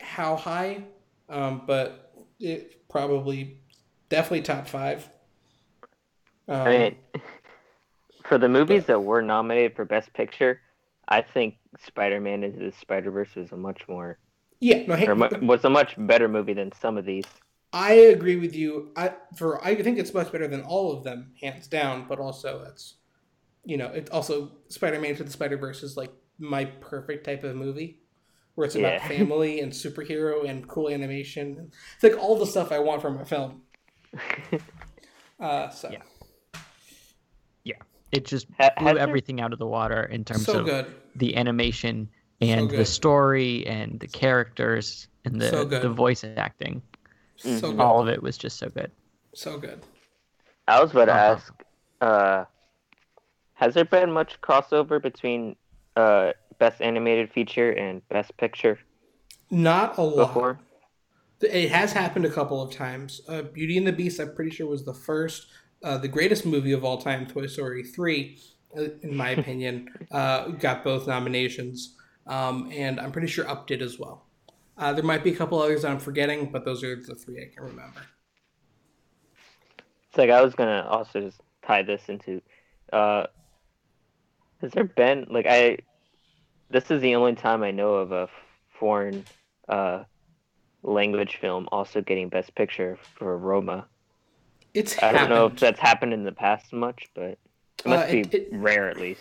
how 0.00 0.36
high, 0.36 0.84
um, 1.28 1.62
but 1.66 2.12
it 2.40 2.88
probably 2.88 3.58
definitely 4.08 4.42
top 4.42 4.66
five. 4.66 5.08
Um, 6.48 6.66
I 6.66 6.78
mean, 6.78 6.96
for 8.24 8.36
the 8.38 8.48
movies 8.48 8.84
that 8.86 9.02
were 9.02 9.22
nominated 9.22 9.76
for 9.76 9.84
Best 9.84 10.12
Picture, 10.12 10.60
I 11.10 11.22
think 11.22 11.56
Spider-Man 11.84 12.44
into 12.44 12.58
the 12.60 12.72
Spider-Verse 12.72 13.34
was 13.34 13.52
a 13.52 13.56
much 13.56 13.82
more 13.88 14.18
yeah, 14.60 14.86
no, 14.86 14.94
hey, 14.94 15.06
or 15.08 15.14
mu- 15.16 15.28
was 15.42 15.64
a 15.64 15.70
much 15.70 15.94
better 15.98 16.28
movie 16.28 16.52
than 16.54 16.70
some 16.72 16.96
of 16.98 17.04
these. 17.04 17.24
I 17.72 17.92
agree 17.92 18.36
with 18.36 18.54
you. 18.54 18.90
I 18.96 19.12
for 19.36 19.64
I 19.64 19.74
think 19.82 19.98
it's 19.98 20.12
much 20.14 20.30
better 20.32 20.46
than 20.48 20.62
all 20.62 20.92
of 20.92 21.02
them, 21.04 21.32
hands 21.40 21.66
down. 21.66 22.06
But 22.08 22.18
also, 22.18 22.64
it's 22.68 22.94
you 23.64 23.76
know, 23.76 23.86
it 23.88 24.10
also 24.10 24.52
Spider-Man 24.68 25.16
to 25.16 25.24
the 25.24 25.30
Spider-Verse 25.30 25.82
is 25.82 25.96
like 25.96 26.12
my 26.38 26.64
perfect 26.64 27.24
type 27.24 27.42
of 27.44 27.54
movie, 27.56 28.00
where 28.54 28.66
it's 28.66 28.74
about 28.76 28.94
Yeah. 28.94 29.08
family 29.18 29.60
and 29.60 29.72
superhero 29.72 30.48
and 30.48 30.66
cool 30.68 30.88
animation. 30.88 31.70
It's 31.94 32.02
like 32.02 32.16
all 32.22 32.36
the 32.38 32.46
stuff 32.46 32.70
I 32.72 32.78
want 32.78 33.02
from 33.02 33.18
a 33.18 33.24
film. 33.24 33.62
Uh, 35.40 35.70
so 35.70 35.90
Yeah. 35.90 36.02
It 38.12 38.24
just 38.26 38.48
Ha- 38.58 38.70
blew 38.76 38.88
has 38.88 38.94
there- 38.96 39.02
everything 39.08 39.40
out 39.40 39.52
of 39.52 39.60
the 39.60 39.66
water 39.68 40.02
in 40.02 40.24
terms 40.24 40.40
of 40.40 40.46
so 40.46 40.58
of 40.60 40.66
good. 40.66 40.94
The 41.16 41.36
animation 41.36 42.08
and 42.40 42.70
the 42.70 42.84
story 42.84 43.66
and 43.66 44.00
the 44.00 44.08
characters 44.08 45.08
and 45.24 45.40
the, 45.40 45.50
So 45.50 45.64
the 45.64 45.88
voice 45.90 46.24
acting. 46.36 46.82
So 47.36 47.72
good. 47.72 47.80
All 47.80 48.00
of 48.00 48.08
it 48.08 48.22
was 48.22 48.38
just 48.38 48.58
so 48.58 48.68
good. 48.68 48.90
So 49.34 49.58
good. 49.58 49.80
I 50.68 50.80
was 50.80 50.90
about 50.92 51.06
to 51.06 51.12
Uh-huh. 51.12 51.32
ask, 51.34 51.52
uh, 52.00 52.44
has 53.54 53.74
there 53.74 53.84
been 53.84 54.12
much 54.12 54.40
crossover 54.40 55.00
between 55.02 55.56
uh, 55.96 56.32
best 56.58 56.80
animated 56.80 57.30
feature 57.32 57.70
and 57.70 58.06
best 58.08 58.36
picture 58.36 58.78
Not 59.50 59.98
a 59.98 60.02
lot. 60.02 60.28
before? 60.28 60.58
It 61.40 61.70
has 61.70 61.92
happened 61.92 62.24
a 62.26 62.30
couple 62.30 62.60
of 62.62 62.70
times. 62.72 63.20
Uh, 63.28 63.42
Beauty 63.42 63.78
and 63.78 63.86
the 63.86 63.92
Beast, 63.92 64.20
I'm 64.20 64.34
pretty 64.34 64.50
sure, 64.50 64.66
was 64.66 64.84
the 64.84 64.94
first, 64.94 65.46
uh, 65.82 65.98
the 65.98 66.08
greatest 66.08 66.44
movie 66.44 66.72
of 66.72 66.84
all 66.84 66.98
time, 66.98 67.26
Toy 67.26 67.46
Story 67.46 67.82
3, 67.82 68.38
uh, 68.38 68.59
in 68.74 69.16
my 69.16 69.30
opinion, 69.30 69.88
uh, 70.10 70.48
got 70.48 70.84
both 70.84 71.06
nominations. 71.06 71.96
Um, 72.26 72.70
and 72.72 73.00
I'm 73.00 73.12
pretty 73.12 73.26
sure 73.26 73.48
Up 73.48 73.66
did 73.66 73.82
as 73.82 73.98
well. 73.98 74.26
Uh, 74.76 74.92
there 74.92 75.04
might 75.04 75.24
be 75.24 75.32
a 75.32 75.36
couple 75.36 75.60
others 75.60 75.84
I'm 75.84 75.98
forgetting, 75.98 76.50
but 76.50 76.64
those 76.64 76.82
are 76.82 76.96
the 76.96 77.14
three 77.14 77.42
I 77.42 77.54
can 77.54 77.64
remember. 77.64 78.00
It's 80.08 80.18
like 80.18 80.30
I 80.30 80.40
was 80.42 80.54
gonna 80.54 80.86
also 80.88 81.20
just 81.20 81.40
tie 81.66 81.82
this 81.82 82.08
into, 82.08 82.40
uh, 82.92 83.26
has 84.60 84.72
there 84.72 84.84
been 84.84 85.26
like 85.30 85.46
I, 85.48 85.78
this 86.70 86.90
is 86.90 87.02
the 87.02 87.14
only 87.14 87.34
time 87.34 87.62
I 87.62 87.70
know 87.70 87.94
of 87.94 88.12
a 88.12 88.28
foreign, 88.78 89.24
uh, 89.68 90.04
language 90.82 91.36
film 91.36 91.68
also 91.70 92.00
getting 92.00 92.28
best 92.28 92.54
picture 92.54 92.98
for 93.18 93.36
Roma. 93.36 93.86
It's 94.72 95.00
I 95.02 95.12
don't 95.12 95.28
know 95.28 95.46
if 95.46 95.56
that's 95.56 95.80
happened 95.80 96.14
in 96.14 96.24
the 96.24 96.32
past 96.32 96.72
much, 96.72 97.08
but 97.14 97.38
it 97.80 97.88
must 97.88 98.08
Uh, 98.08 98.12
be 98.12 98.20
it- 98.20 98.34
it- 98.34 98.48
rare 98.52 98.88
at 98.88 98.98
least. 98.98 99.20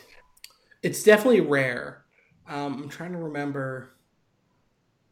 It's 0.82 1.04
definitely 1.04 1.42
rare. 1.42 2.06
Um, 2.48 2.84
I'm 2.84 2.90
trying 2.90 3.12
to 3.12 3.18
remember 3.18 3.92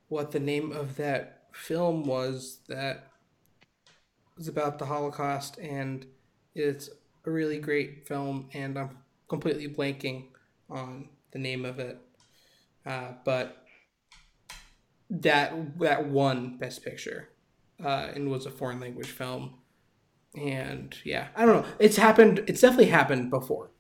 what 0.08 0.32
the 0.32 0.40
name 0.40 0.72
of 0.72 0.96
that 0.96 1.50
film 1.54 2.06
was 2.06 2.60
that 2.68 3.12
was 4.38 4.48
about 4.48 4.80
the 4.80 4.86
Holocaust, 4.86 5.58
and 5.60 6.06
it's 6.56 6.90
a 7.26 7.32
really 7.32 7.60
great 7.60 8.08
film, 8.08 8.50
and 8.54 8.78
I'm 8.78 8.98
completely 9.28 9.68
blanking 9.68 10.28
on 10.70 11.10
the 11.32 11.40
name 11.40 11.66
of 11.66 11.80
it. 11.80 11.98
Uh, 12.86 13.14
but 13.26 13.66
that 15.10 15.78
that 15.80 16.08
won 16.08 16.58
Best 16.58 16.84
Picture, 16.84 17.30
uh, 17.84 18.12
and 18.14 18.30
was 18.32 18.46
a 18.46 18.52
foreign 18.52 18.80
language 18.80 19.10
film, 19.12 19.60
and 20.38 20.96
yeah, 21.04 21.28
I 21.36 21.46
don't 21.46 21.62
know. 21.62 21.70
It's 21.80 21.98
happened. 21.98 22.44
It's 22.48 22.62
definitely 22.62 22.88
happened 22.88 23.30
before. 23.30 23.72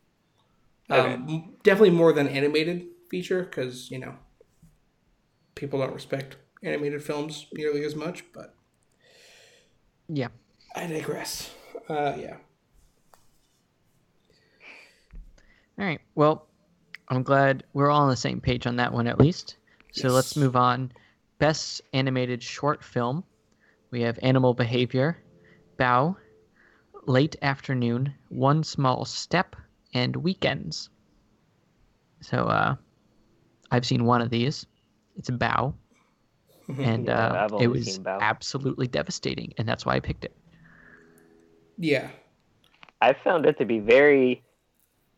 Okay. 0.89 1.13
Um, 1.13 1.55
definitely 1.63 1.91
more 1.91 2.13
than 2.13 2.27
animated 2.27 2.85
feature 3.09 3.43
because 3.43 3.91
you 3.91 3.99
know 3.99 4.15
people 5.55 5.79
don't 5.79 5.93
respect 5.93 6.37
animated 6.63 7.03
films 7.03 7.47
nearly 7.53 7.83
as 7.83 7.95
much. 7.95 8.23
But 8.33 8.55
Yeah. 10.07 10.29
I 10.75 10.87
digress. 10.87 11.51
Uh, 11.89 12.15
yeah. 12.19 12.37
All 15.79 15.85
right. 15.85 16.01
Well, 16.15 16.47
I'm 17.09 17.23
glad 17.23 17.63
we're 17.73 17.89
all 17.89 18.01
on 18.01 18.09
the 18.09 18.15
same 18.15 18.41
page 18.41 18.65
on 18.67 18.75
that 18.77 18.91
one 18.91 19.07
at 19.07 19.19
least. 19.19 19.57
So 19.91 20.09
let's 20.09 20.35
move 20.35 20.55
on. 20.55 20.91
Best 21.39 21.81
animated 21.93 22.41
short 22.43 22.83
film. 22.83 23.23
We 23.91 24.01
have 24.01 24.19
Animal 24.21 24.53
Behavior, 24.53 25.17
Bao, 25.79 26.15
Late 27.07 27.37
Afternoon, 27.41 28.13
One 28.27 28.63
Small 28.63 29.05
Step, 29.05 29.55
and 29.93 30.13
Weekends. 30.17 30.89
So 32.21 32.39
uh, 32.43 32.75
I've 33.71 33.85
seen 33.85 34.03
one 34.03 34.21
of 34.21 34.29
these. 34.29 34.65
It's 35.15 35.29
a 35.29 35.31
Bao, 35.31 35.73
and 36.77 37.07
Yeah, 37.07 37.19
uh, 37.19 37.47
I've 37.49 37.61
it 37.61 37.67
was 37.67 37.95
seen 37.95 38.05
absolutely 38.05 38.87
devastating, 38.87 39.53
and 39.57 39.67
that's 39.67 39.85
why 39.85 39.95
I 39.95 40.01
picked 40.01 40.25
it. 40.25 40.35
Yeah. 41.77 42.09
I 43.01 43.13
found 43.13 43.45
it 43.45 43.57
to 43.59 43.65
be 43.65 43.79
very, 43.79 44.43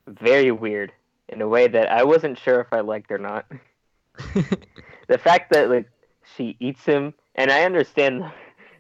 very 0.08 0.52
weird 0.52 0.92
in 1.30 1.42
a 1.42 1.48
way 1.48 1.68
that 1.68 1.92
I 1.92 2.04
wasn't 2.04 2.38
sure 2.38 2.60
if 2.62 2.68
I 2.72 2.82
liked 2.82 3.12
or 3.12 3.18
not. 3.18 3.46
the 5.08 5.18
fact 5.18 5.54
that 5.54 5.70
like 5.70 5.90
she 6.36 6.56
eats 6.60 6.86
him, 6.86 7.16
and 7.34 7.50
I 7.50 7.64
understand 7.64 8.24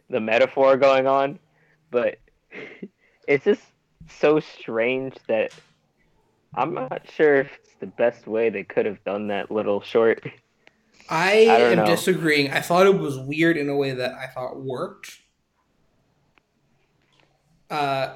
the 0.09 0.19
metaphor 0.19 0.77
going 0.77 1.07
on, 1.07 1.39
but 1.89 2.17
it's 3.29 3.45
just 3.45 3.61
so 4.09 4.39
strange 4.39 5.13
that 5.27 5.53
I'm 6.55 6.73
not 6.73 7.03
sure 7.11 7.35
if 7.35 7.51
it's 7.59 7.75
the 7.79 7.85
best 7.85 8.25
way 8.25 8.49
they 8.49 8.63
could 8.63 8.87
have 8.87 9.01
done 9.03 9.27
that 9.27 9.51
little 9.51 9.81
short. 9.81 10.27
I, 11.09 11.45
I 11.45 11.59
am 11.59 11.77
know. 11.77 11.85
disagreeing. 11.85 12.51
I 12.51 12.61
thought 12.61 12.87
it 12.87 12.97
was 12.97 13.19
weird 13.19 13.55
in 13.55 13.69
a 13.69 13.75
way 13.75 13.91
that 13.91 14.13
I 14.13 14.25
thought 14.27 14.59
worked. 14.59 15.19
Uh, 17.69 18.15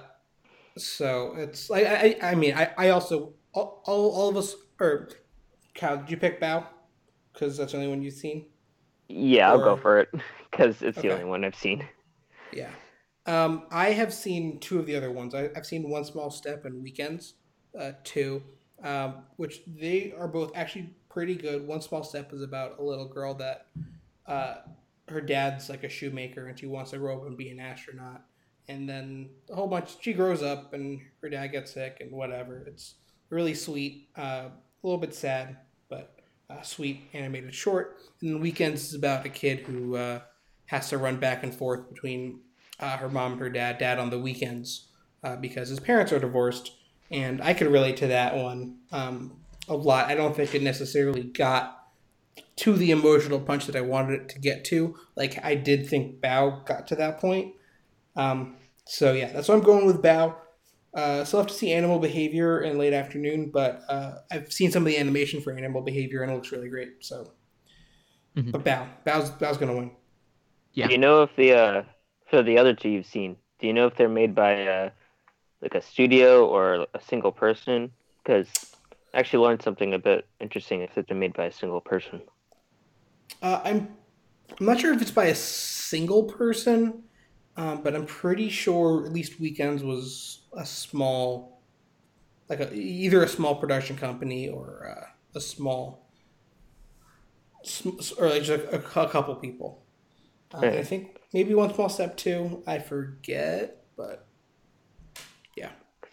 so 0.77 1.35
it's 1.37 1.69
like 1.69 1.85
I, 1.85 2.17
I 2.21 2.31
I 2.31 2.35
mean 2.35 2.55
I, 2.55 2.71
I 2.75 2.89
also 2.89 3.33
all, 3.53 3.83
all, 3.85 4.09
all 4.09 4.29
of 4.29 4.37
us 4.37 4.55
or 4.79 5.09
Kyle, 5.75 5.97
did 5.97 6.09
you 6.09 6.17
pick 6.17 6.41
Bao? 6.41 6.65
Because 7.31 7.57
that's 7.57 7.71
the 7.71 7.77
only 7.77 7.89
one 7.89 8.01
you've 8.01 8.15
seen. 8.15 8.47
Yeah, 9.09 9.51
I'll 9.51 9.59
go 9.59 9.77
for 9.77 9.99
it 9.99 10.09
because 10.49 10.81
it's 10.81 10.99
the 10.99 11.11
only 11.11 11.25
one 11.25 11.45
I've 11.45 11.55
seen. 11.55 11.87
Yeah. 12.51 12.69
Um, 13.25 13.63
I 13.71 13.91
have 13.91 14.13
seen 14.13 14.59
two 14.59 14.79
of 14.79 14.85
the 14.85 14.95
other 14.95 15.11
ones. 15.11 15.33
I, 15.33 15.49
I've 15.55 15.65
seen 15.65 15.89
One 15.89 16.03
Small 16.03 16.29
Step 16.29 16.65
and 16.65 16.83
Weekends, 16.83 17.35
uh, 17.79 17.93
two, 18.03 18.43
um, 18.83 19.23
which 19.37 19.61
they 19.65 20.13
are 20.17 20.27
both 20.27 20.51
actually 20.55 20.89
pretty 21.09 21.35
good. 21.35 21.65
One 21.65 21.81
Small 21.81 22.03
Step 22.03 22.33
is 22.33 22.41
about 22.41 22.79
a 22.79 22.83
little 22.83 23.07
girl 23.07 23.33
that 23.35 23.67
uh, 24.27 24.55
her 25.07 25.21
dad's 25.21 25.69
like 25.69 25.83
a 25.83 25.89
shoemaker 25.89 26.47
and 26.47 26.59
she 26.59 26.65
wants 26.65 26.91
to 26.91 26.97
grow 26.97 27.17
up 27.17 27.27
and 27.27 27.37
be 27.37 27.49
an 27.49 27.59
astronaut. 27.59 28.23
And 28.67 28.87
then 28.87 29.29
a 29.49 29.55
whole 29.55 29.67
bunch, 29.67 29.97
she 30.01 30.13
grows 30.13 30.41
up 30.41 30.73
and 30.73 31.01
her 31.21 31.29
dad 31.29 31.47
gets 31.47 31.73
sick 31.73 31.97
and 31.99 32.11
whatever. 32.11 32.63
It's 32.67 32.95
really 33.29 33.53
sweet, 33.53 34.09
uh, 34.17 34.49
a 34.49 34.51
little 34.81 34.99
bit 34.99 35.13
sad, 35.13 35.57
but 35.89 36.19
uh, 36.49 36.61
sweet 36.61 37.03
animated 37.13 37.53
short. 37.53 37.99
And 38.21 38.41
Weekends 38.41 38.89
is 38.89 38.95
about 38.95 39.25
a 39.25 39.29
kid 39.29 39.59
who 39.59 39.95
uh, 39.95 40.21
has 40.65 40.89
to 40.89 40.97
run 40.97 41.17
back 41.17 41.43
and 41.43 41.53
forth 41.53 41.89
between 41.89 42.39
uh, 42.83 42.97
her 42.97 43.09
mom 43.09 43.33
and 43.33 43.41
her 43.41 43.49
dad, 43.49 43.77
dad 43.77 43.97
on 43.97 44.09
the 44.09 44.19
weekends 44.19 44.89
uh, 45.23 45.37
because 45.37 45.69
his 45.69 45.79
parents 45.79 46.11
are 46.11 46.19
divorced. 46.19 46.71
And 47.09 47.41
I 47.41 47.53
could 47.53 47.67
relate 47.67 47.97
to 47.97 48.07
that 48.07 48.35
one 48.35 48.79
um, 48.91 49.37
a 49.69 49.75
lot. 49.75 50.09
I 50.09 50.15
don't 50.15 50.35
think 50.35 50.53
it 50.53 50.61
necessarily 50.61 51.23
got 51.23 51.79
to 52.57 52.73
the 52.73 52.91
emotional 52.91 53.39
punch 53.39 53.67
that 53.67 53.75
I 53.75 53.81
wanted 53.81 54.21
it 54.21 54.29
to 54.29 54.39
get 54.39 54.65
to. 54.65 54.95
Like 55.15 55.43
I 55.43 55.55
did 55.55 55.87
think 55.87 56.19
Bao 56.19 56.65
got 56.65 56.87
to 56.87 56.95
that 56.95 57.19
point. 57.19 57.53
Um, 58.15 58.57
so 58.85 59.13
yeah, 59.13 59.31
that's 59.31 59.47
why 59.47 59.55
I'm 59.55 59.61
going 59.61 59.85
with 59.85 60.01
Bao. 60.01 60.35
Uh, 60.93 61.23
still 61.23 61.39
have 61.39 61.47
to 61.47 61.53
see 61.53 61.71
animal 61.71 61.99
behavior 61.99 62.61
in 62.61 62.77
late 62.77 62.93
afternoon, 62.93 63.49
but 63.51 63.81
uh, 63.89 64.15
I've 64.31 64.51
seen 64.51 64.71
some 64.71 64.83
of 64.83 64.87
the 64.87 64.97
animation 64.97 65.41
for 65.41 65.53
animal 65.53 65.81
behavior 65.81 66.21
and 66.21 66.31
it 66.31 66.35
looks 66.35 66.51
really 66.51 66.69
great. 66.69 66.97
So, 66.99 67.31
Mhm. 68.35 68.51
but 68.51 68.63
Bao, 68.63 68.87
Bao's, 69.05 69.29
Bao's 69.31 69.57
gonna 69.57 69.75
win. 69.75 69.91
Yeah. 70.73 70.87
Do 70.87 70.93
you 70.93 70.99
know 70.99 71.23
if 71.23 71.35
the 71.35 71.53
uh 71.53 71.83
for 72.33 72.41
the 72.41 72.57
other 72.57 72.73
two 72.73 72.89
you've 72.89 73.05
seen? 73.05 73.35
Do 73.59 73.67
you 73.67 73.73
know 73.73 73.85
if 73.85 73.95
they're 73.95 74.09
made 74.09 74.33
by 74.33 74.65
uh 74.65 74.89
like 75.61 75.75
a 75.75 75.81
studio 75.83 76.47
or 76.47 76.87
a 76.95 76.99
single 76.99 77.31
person? 77.31 77.91
Because 78.23 78.47
I 79.13 79.19
actually 79.19 79.43
learned 79.45 79.61
something 79.61 79.93
a 79.93 79.99
bit 79.99 80.25
interesting 80.39 80.81
if 80.81 80.95
they're 80.95 81.15
made 81.15 81.33
by 81.33 81.45
a 81.45 81.51
single 81.51 81.79
person. 81.79 82.21
Uh, 83.39 83.61
I'm 83.63 83.95
I'm 84.59 84.65
not 84.65 84.79
sure 84.79 84.91
if 84.93 85.01
it's 85.03 85.11
by 85.11 85.25
a 85.25 85.35
single 85.35 86.23
person, 86.23 87.03
um, 87.55 87.83
but 87.83 87.95
I'm 87.95 88.07
pretty 88.07 88.49
sure 88.49 89.05
at 89.05 89.13
least 89.13 89.39
Weekends 89.39 89.83
was 89.83 90.41
a 90.57 90.65
small, 90.65 91.61
like 92.49 92.61
a, 92.61 92.73
either 92.73 93.21
a 93.21 93.27
small 93.27 93.53
production 93.55 93.95
company 93.95 94.49
or 94.49 94.67
uh, 94.97 95.37
a 95.37 95.39
small, 95.39 96.09
sm- 97.61 97.99
or 98.17 98.29
like 98.29 98.41
just 98.41 98.63
a, 98.63 98.77
a 98.77 99.07
couple 99.07 99.35
people. 99.35 99.83
Uh, 100.51 100.65
and 100.65 100.79
I 100.79 100.83
think 100.83 101.19
maybe 101.33 101.53
one 101.55 101.73
small 101.73 101.89
step 101.89 102.15
too. 102.17 102.63
I 102.67 102.79
forget, 102.79 103.83
but 103.97 104.27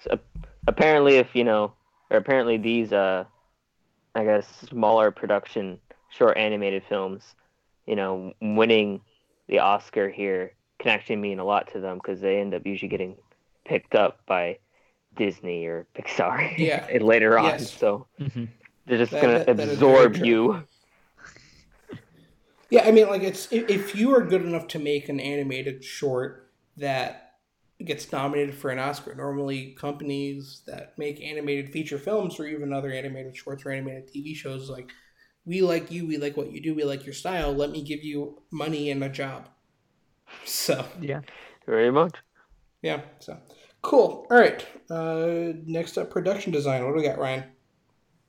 'Cause, 0.02 0.06
uh, 0.12 0.16
apparently, 0.66 1.16
if 1.16 1.34
you 1.34 1.44
know, 1.44 1.74
or 2.10 2.16
apparently 2.16 2.56
these 2.56 2.90
uh, 2.92 3.24
I 4.14 4.24
guess 4.24 4.46
smaller 4.68 5.10
production 5.10 5.78
short 6.08 6.38
animated 6.38 6.82
films, 6.88 7.34
you 7.86 7.96
know, 7.96 8.32
winning 8.40 9.02
the 9.48 9.58
Oscar 9.58 10.08
here 10.08 10.52
can 10.78 10.90
actually 10.92 11.16
mean 11.16 11.38
a 11.38 11.44
lot 11.44 11.70
to 11.72 11.80
them 11.80 11.98
because 11.98 12.20
they 12.20 12.40
end 12.40 12.54
up 12.54 12.64
usually 12.66 12.88
getting 12.88 13.16
picked 13.66 13.94
up 13.94 14.24
by 14.26 14.58
Disney 15.16 15.66
or 15.66 15.86
Pixar 15.94 16.56
Yeah. 16.56 16.86
later 17.02 17.38
on. 17.38 17.44
Yes. 17.44 17.70
So 17.72 18.06
hmm 18.18 18.44
they're 18.86 18.96
just 18.98 19.12
That- 19.12 19.20
gonna 19.22 19.38
that- 19.44 19.56
that 19.58 19.68
is 19.68 19.78
very 19.78 19.92
absorb 19.92 20.14
true. 20.14 20.26
you. 20.26 20.62
Yeah, 22.70 22.86
I 22.86 22.92
mean, 22.92 23.08
like 23.08 23.22
it's 23.22 23.50
if, 23.52 23.68
if 23.68 23.94
you 23.96 24.14
are 24.14 24.22
good 24.22 24.42
enough 24.42 24.68
to 24.68 24.78
make 24.78 25.08
an 25.08 25.20
animated 25.20 25.84
short 25.84 26.52
that 26.76 27.34
gets 27.84 28.10
nominated 28.12 28.54
for 28.54 28.70
an 28.70 28.78
Oscar, 28.78 29.14
normally 29.14 29.72
companies 29.78 30.62
that 30.66 30.96
make 30.98 31.20
animated 31.20 31.70
feature 31.72 31.98
films 31.98 32.38
or 32.38 32.46
even 32.46 32.72
other 32.72 32.92
animated 32.92 33.36
shorts 33.36 33.64
or 33.66 33.70
animated 33.70 34.08
TV 34.08 34.34
shows, 34.34 34.70
like 34.70 34.90
we 35.44 35.62
like 35.62 35.90
you, 35.90 36.06
we 36.06 36.16
like 36.18 36.36
what 36.36 36.52
you 36.52 36.62
do, 36.62 36.74
we 36.74 36.84
like 36.84 37.04
your 37.04 37.14
style. 37.14 37.52
Let 37.52 37.70
me 37.70 37.82
give 37.82 38.04
you 38.04 38.42
money 38.50 38.90
and 38.90 39.02
a 39.04 39.08
job. 39.08 39.48
So 40.44 40.86
Yeah. 41.00 41.22
Very 41.66 41.90
much. 41.90 42.16
yeah, 42.82 43.00
so 43.18 43.38
cool. 43.82 44.26
All 44.30 44.38
right. 44.38 44.66
Uh, 44.90 45.52
next 45.66 45.98
up, 45.98 46.10
production 46.10 46.52
design. 46.52 46.84
What 46.84 46.92
do 46.92 46.96
we 46.98 47.02
got, 47.06 47.18
Ryan? 47.18 47.44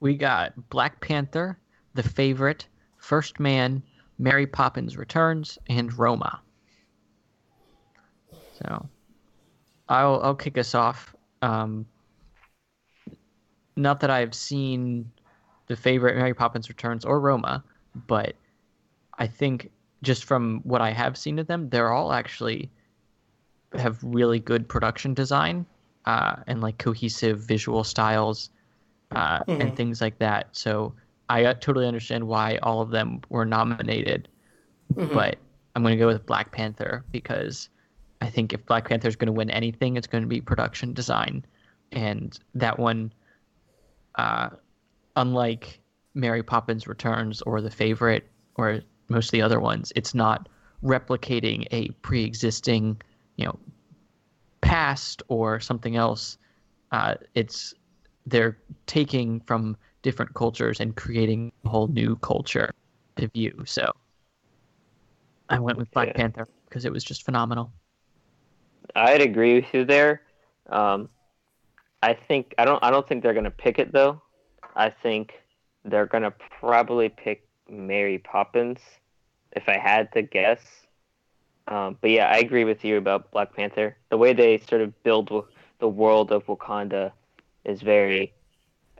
We 0.01 0.17
got 0.17 0.69
Black 0.69 0.99
Panther, 0.99 1.57
The 1.93 2.03
Favorite, 2.03 2.67
First 2.97 3.39
Man, 3.39 3.83
Mary 4.21 4.45
Poppins 4.45 4.97
Returns, 4.97 5.57
and 5.67 5.91
Roma. 5.97 6.39
So, 8.53 8.87
I'll 9.89 10.21
I'll 10.21 10.35
kick 10.35 10.59
us 10.59 10.75
off. 10.75 11.15
Um, 11.41 11.87
not 13.75 13.99
that 14.01 14.11
I've 14.11 14.35
seen 14.35 15.11
The 15.65 15.75
Favorite, 15.75 16.15
Mary 16.15 16.35
Poppins 16.35 16.69
Returns, 16.69 17.03
or 17.03 17.19
Roma, 17.19 17.63
but 18.07 18.35
I 19.17 19.25
think 19.25 19.71
just 20.03 20.25
from 20.25 20.61
what 20.63 20.81
I 20.81 20.91
have 20.91 21.17
seen 21.17 21.39
of 21.39 21.47
them, 21.47 21.69
they're 21.69 21.91
all 21.91 22.13
actually 22.13 22.69
have 23.73 23.97
really 24.03 24.39
good 24.39 24.69
production 24.69 25.15
design 25.15 25.65
uh, 26.05 26.35
and 26.45 26.61
like 26.61 26.77
cohesive 26.77 27.39
visual 27.39 27.83
styles 27.83 28.51
uh, 29.15 29.39
and 29.47 29.75
things 29.75 29.99
like 29.99 30.19
that. 30.19 30.49
So 30.51 30.93
I 31.31 31.53
totally 31.53 31.87
understand 31.87 32.27
why 32.27 32.57
all 32.61 32.81
of 32.81 32.89
them 32.89 33.21
were 33.29 33.45
nominated, 33.45 34.27
but 34.93 35.37
I'm 35.73 35.81
going 35.81 35.95
to 35.95 35.99
go 35.99 36.07
with 36.07 36.25
Black 36.25 36.51
Panther 36.51 37.05
because 37.09 37.69
I 38.19 38.29
think 38.29 38.51
if 38.51 38.65
Black 38.65 38.89
Panther 38.89 39.07
is 39.07 39.15
going 39.15 39.27
to 39.27 39.31
win 39.31 39.49
anything, 39.49 39.95
it's 39.95 40.07
going 40.07 40.23
to 40.23 40.27
be 40.27 40.41
production 40.41 40.93
design, 40.93 41.45
and 41.93 42.37
that 42.55 42.77
one, 42.77 43.13
uh, 44.15 44.49
unlike 45.15 45.79
Mary 46.13 46.43
Poppins 46.43 46.85
Returns 46.85 47.41
or 47.43 47.61
The 47.61 47.71
Favorite 47.71 48.27
or 48.55 48.81
most 49.07 49.27
of 49.27 49.31
the 49.31 49.41
other 49.41 49.61
ones, 49.61 49.93
it's 49.95 50.13
not 50.13 50.49
replicating 50.83 51.65
a 51.71 51.89
pre-existing, 52.01 53.01
you 53.37 53.45
know, 53.45 53.57
past 54.59 55.23
or 55.29 55.61
something 55.61 55.95
else. 55.95 56.37
Uh, 56.91 57.15
it's 57.35 57.73
they're 58.25 58.57
taking 58.85 59.39
from 59.41 59.77
different 60.01 60.33
cultures 60.33 60.79
and 60.79 60.95
creating 60.95 61.51
a 61.65 61.69
whole 61.69 61.87
new 61.87 62.15
culture 62.17 62.71
to 63.17 63.27
view. 63.27 63.63
So 63.65 63.91
I 65.49 65.59
went 65.59 65.77
with 65.77 65.91
Black 65.91 66.09
Yeah. 66.09 66.13
Panther 66.13 66.47
because 66.65 66.85
it 66.85 66.91
was 66.91 67.03
just 67.03 67.23
phenomenal. 67.23 67.71
I'd 68.95 69.21
agree 69.21 69.55
with 69.55 69.73
you 69.73 69.85
there. 69.85 70.21
Um, 70.69 71.09
I 72.01 72.13
think 72.13 72.55
I 72.57 72.65
don't 72.65 72.83
I 72.83 72.89
don't 72.91 73.07
think 73.07 73.23
they're 73.23 73.33
gonna 73.33 73.51
pick 73.51 73.79
it 73.79 73.91
though. 73.91 74.21
I 74.75 74.89
think 74.89 75.33
they're 75.85 76.05
gonna 76.05 76.31
probably 76.59 77.09
pick 77.09 77.47
Mary 77.69 78.17
Poppins 78.17 78.79
if 79.51 79.67
I 79.69 79.77
had 79.77 80.11
to 80.13 80.21
guess. 80.21 80.61
Um, 81.67 81.97
but 82.01 82.09
yeah, 82.09 82.27
I 82.27 82.37
agree 82.37 82.63
with 82.65 82.83
you 82.83 82.97
about 82.97 83.31
Black 83.31 83.55
Panther. 83.55 83.95
The 84.09 84.17
way 84.17 84.33
they 84.33 84.57
sort 84.59 84.81
of 84.81 85.03
build 85.03 85.31
the 85.79 85.87
world 85.87 86.31
of 86.31 86.45
Wakanda 86.45 87.11
is 87.65 87.81
very, 87.81 88.33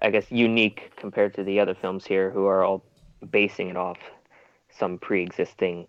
I 0.01 0.09
guess, 0.09 0.25
unique 0.29 0.91
compared 0.97 1.33
to 1.35 1.43
the 1.43 1.59
other 1.59 1.75
films 1.75 2.05
here, 2.05 2.31
who 2.31 2.45
are 2.45 2.63
all 2.63 2.83
basing 3.29 3.69
it 3.69 3.77
off 3.77 3.97
some 4.77 4.97
pre-existing 4.97 5.87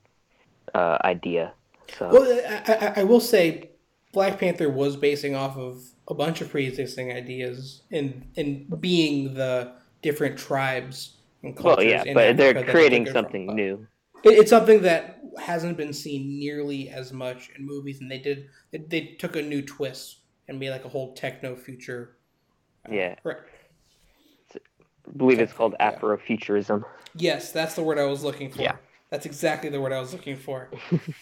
uh, 0.74 0.98
idea. 1.04 1.52
So 1.98 2.08
Well, 2.10 2.40
I, 2.46 2.74
I, 2.74 3.00
I 3.00 3.04
will 3.04 3.20
say, 3.20 3.70
Black 4.12 4.38
Panther 4.38 4.68
was 4.68 4.96
basing 4.96 5.34
off 5.34 5.56
of 5.56 5.82
a 6.08 6.14
bunch 6.14 6.40
of 6.40 6.50
pre-existing 6.50 7.12
ideas 7.12 7.82
in 7.90 8.26
in 8.36 8.66
being 8.80 9.34
the 9.34 9.72
different 10.02 10.38
tribes 10.38 11.16
and 11.42 11.56
cultures. 11.56 11.84
well, 11.84 12.06
yeah, 12.06 12.12
but 12.12 12.36
they're 12.36 12.64
creating 12.64 13.02
it 13.02 13.12
from. 13.12 13.24
something 13.24 13.46
new. 13.54 13.86
It, 14.22 14.38
it's 14.38 14.50
something 14.50 14.82
that 14.82 15.20
hasn't 15.40 15.76
been 15.76 15.92
seen 15.92 16.38
nearly 16.38 16.90
as 16.90 17.12
much 17.12 17.50
in 17.56 17.66
movies, 17.66 18.00
and 18.00 18.10
they 18.10 18.18
did 18.18 18.48
they, 18.70 18.78
they 18.78 19.00
took 19.18 19.36
a 19.36 19.42
new 19.42 19.62
twist 19.62 20.18
and 20.48 20.58
made 20.58 20.70
like 20.70 20.84
a 20.84 20.88
whole 20.88 21.14
techno 21.14 21.56
future. 21.56 22.18
uh, 22.88 22.92
Yeah. 22.92 23.14
Right. 23.24 23.38
Believe 25.16 25.40
it's 25.40 25.52
called 25.52 25.74
Yeah. 25.78 25.98
Afrofuturism. 25.98 26.84
Yes, 27.14 27.52
that's 27.52 27.74
the 27.74 27.82
word 27.82 27.98
I 27.98 28.04
was 28.04 28.24
looking 28.24 28.50
for. 28.50 28.62
Yeah. 28.62 28.76
That's 29.10 29.26
exactly 29.26 29.68
the 29.68 29.80
word 29.80 29.92
I 29.92 30.00
was 30.00 30.12
looking 30.12 30.36
for. 30.36 30.70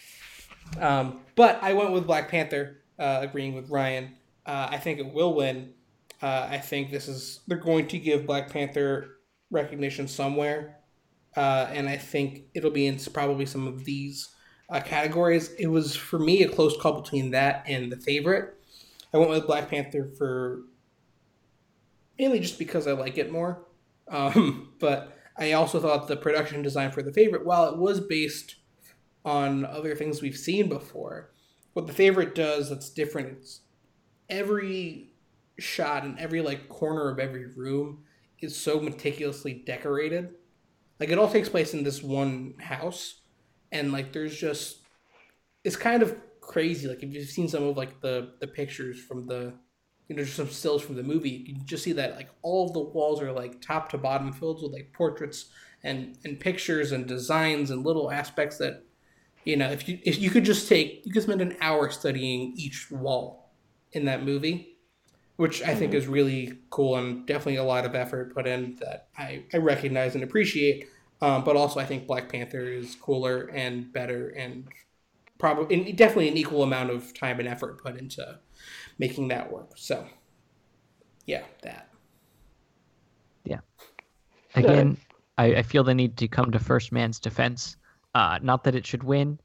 um, 0.79 1.21
but 1.35 1.59
I 1.61 1.73
went 1.73 1.91
with 1.91 2.07
Black 2.07 2.29
Panther, 2.29 2.81
uh, 2.97 3.19
agreeing 3.21 3.53
with 3.53 3.69
Ryan. 3.69 4.15
Uh, 4.45 4.69
I 4.71 4.77
think 4.77 4.99
it 4.99 5.13
will 5.13 5.35
win. 5.35 5.73
Uh, 6.21 6.47
I 6.49 6.59
think 6.59 6.91
this 6.91 7.07
is 7.07 7.41
they're 7.47 7.57
going 7.57 7.87
to 7.87 7.97
give 7.97 8.25
Black 8.25 8.49
Panther 8.49 9.17
recognition 9.49 10.07
somewhere, 10.07 10.77
uh, 11.35 11.67
and 11.71 11.89
I 11.89 11.97
think 11.97 12.43
it'll 12.53 12.71
be 12.71 12.87
in 12.87 12.97
probably 13.11 13.45
some 13.45 13.67
of 13.67 13.83
these 13.83 14.29
uh, 14.69 14.79
categories. 14.79 15.51
It 15.59 15.67
was 15.67 15.95
for 15.95 16.19
me 16.19 16.43
a 16.43 16.49
close 16.49 16.79
call 16.79 17.01
between 17.01 17.31
that 17.31 17.63
and 17.67 17.91
the 17.91 17.97
favorite. 17.97 18.55
I 19.13 19.17
went 19.17 19.31
with 19.31 19.47
Black 19.47 19.69
Panther 19.69 20.09
for 20.17 20.61
mainly 22.17 22.39
just 22.39 22.59
because 22.59 22.87
I 22.87 22.93
like 22.93 23.17
it 23.17 23.31
more. 23.31 23.65
Um, 24.11 24.73
but 24.79 25.17
I 25.37 25.53
also 25.53 25.79
thought 25.79 26.07
the 26.07 26.17
production 26.17 26.61
design 26.61 26.91
for 26.91 27.01
the 27.01 27.13
favorite, 27.13 27.45
while 27.45 27.65
it 27.65 27.77
was 27.77 27.99
based 27.99 28.57
on 29.25 29.65
other 29.65 29.95
things 29.95 30.21
we've 30.21 30.37
seen 30.37 30.69
before, 30.69 31.31
what 31.73 31.87
the 31.87 31.93
favorite 31.93 32.35
does 32.35 32.69
that's 32.69 32.89
different, 32.89 33.37
it's 33.37 33.61
every 34.29 35.13
shot 35.57 36.03
and 36.03 36.19
every 36.19 36.41
like 36.41 36.67
corner 36.69 37.09
of 37.09 37.19
every 37.19 37.45
room 37.45 38.03
is 38.39 38.55
so 38.55 38.79
meticulously 38.79 39.53
decorated. 39.53 40.31
Like 40.99 41.09
it 41.09 41.17
all 41.17 41.31
takes 41.31 41.49
place 41.49 41.73
in 41.73 41.83
this 41.83 42.03
one 42.03 42.55
house, 42.59 43.21
and 43.71 43.91
like 43.91 44.11
there's 44.11 44.37
just 44.37 44.79
it's 45.63 45.75
kind 45.75 46.03
of 46.03 46.15
crazy. 46.41 46.87
Like 46.87 47.03
if 47.03 47.13
you've 47.13 47.29
seen 47.29 47.47
some 47.47 47.63
of 47.63 47.77
like 47.77 48.01
the 48.01 48.33
the 48.39 48.47
pictures 48.47 48.99
from 48.99 49.25
the 49.25 49.53
you 50.11 50.17
know, 50.17 50.25
just 50.25 50.35
some 50.35 50.49
stills 50.49 50.81
from 50.81 50.97
the 50.97 51.03
movie, 51.03 51.29
you 51.29 51.55
can 51.55 51.65
just 51.65 51.85
see 51.85 51.93
that 51.93 52.17
like 52.17 52.27
all 52.41 52.67
of 52.67 52.73
the 52.73 52.81
walls 52.81 53.21
are 53.21 53.31
like 53.31 53.61
top 53.61 53.89
to 53.89 53.97
bottom 53.97 54.33
filled 54.33 54.61
with 54.61 54.73
like 54.73 54.91
portraits 54.91 55.45
and 55.85 56.17
and 56.25 56.37
pictures 56.37 56.91
and 56.91 57.07
designs 57.07 57.71
and 57.71 57.85
little 57.85 58.11
aspects 58.11 58.57
that 58.57 58.83
you 59.45 59.55
know 59.55 59.71
if 59.71 59.87
you 59.87 59.99
if 60.03 60.19
you 60.19 60.29
could 60.29 60.43
just 60.43 60.67
take 60.67 61.01
you 61.05 61.13
could 61.13 61.23
spend 61.23 61.39
an 61.39 61.55
hour 61.61 61.89
studying 61.89 62.51
each 62.57 62.91
wall 62.91 63.53
in 63.93 64.03
that 64.03 64.25
movie, 64.25 64.75
which 65.37 65.63
I 65.63 65.75
think 65.75 65.93
is 65.93 66.07
really 66.07 66.59
cool 66.71 66.97
and 66.97 67.25
definitely 67.25 67.55
a 67.55 67.63
lot 67.63 67.85
of 67.85 67.95
effort 67.95 68.33
put 68.35 68.45
in 68.45 68.75
that 68.81 69.07
I 69.17 69.45
I 69.53 69.59
recognize 69.59 70.13
and 70.13 70.25
appreciate. 70.25 70.89
Um, 71.21 71.45
but 71.45 71.55
also 71.55 71.79
I 71.79 71.85
think 71.85 72.05
Black 72.05 72.29
Panther 72.29 72.65
is 72.65 72.95
cooler 72.95 73.49
and 73.53 73.93
better 73.93 74.27
and 74.31 74.67
probably 75.39 75.73
and 75.73 75.97
definitely 75.97 76.27
an 76.27 76.35
equal 76.35 76.63
amount 76.63 76.89
of 76.89 77.13
time 77.13 77.39
and 77.39 77.47
effort 77.47 77.81
put 77.81 77.95
into 77.95 78.39
making 79.01 79.27
that 79.29 79.51
work. 79.51 79.71
So, 79.75 80.05
yeah, 81.25 81.41
that. 81.63 81.89
Yeah. 83.43 83.61
Again, 84.53 84.95
I, 85.39 85.55
I 85.55 85.63
feel 85.63 85.83
the 85.83 85.95
need 85.95 86.17
to 86.17 86.27
come 86.27 86.51
to 86.51 86.59
First 86.59 86.91
Man's 86.91 87.19
defense. 87.19 87.77
Uh, 88.13 88.37
not 88.43 88.63
that 88.63 88.75
it 88.75 88.85
should 88.85 89.03
win, 89.03 89.39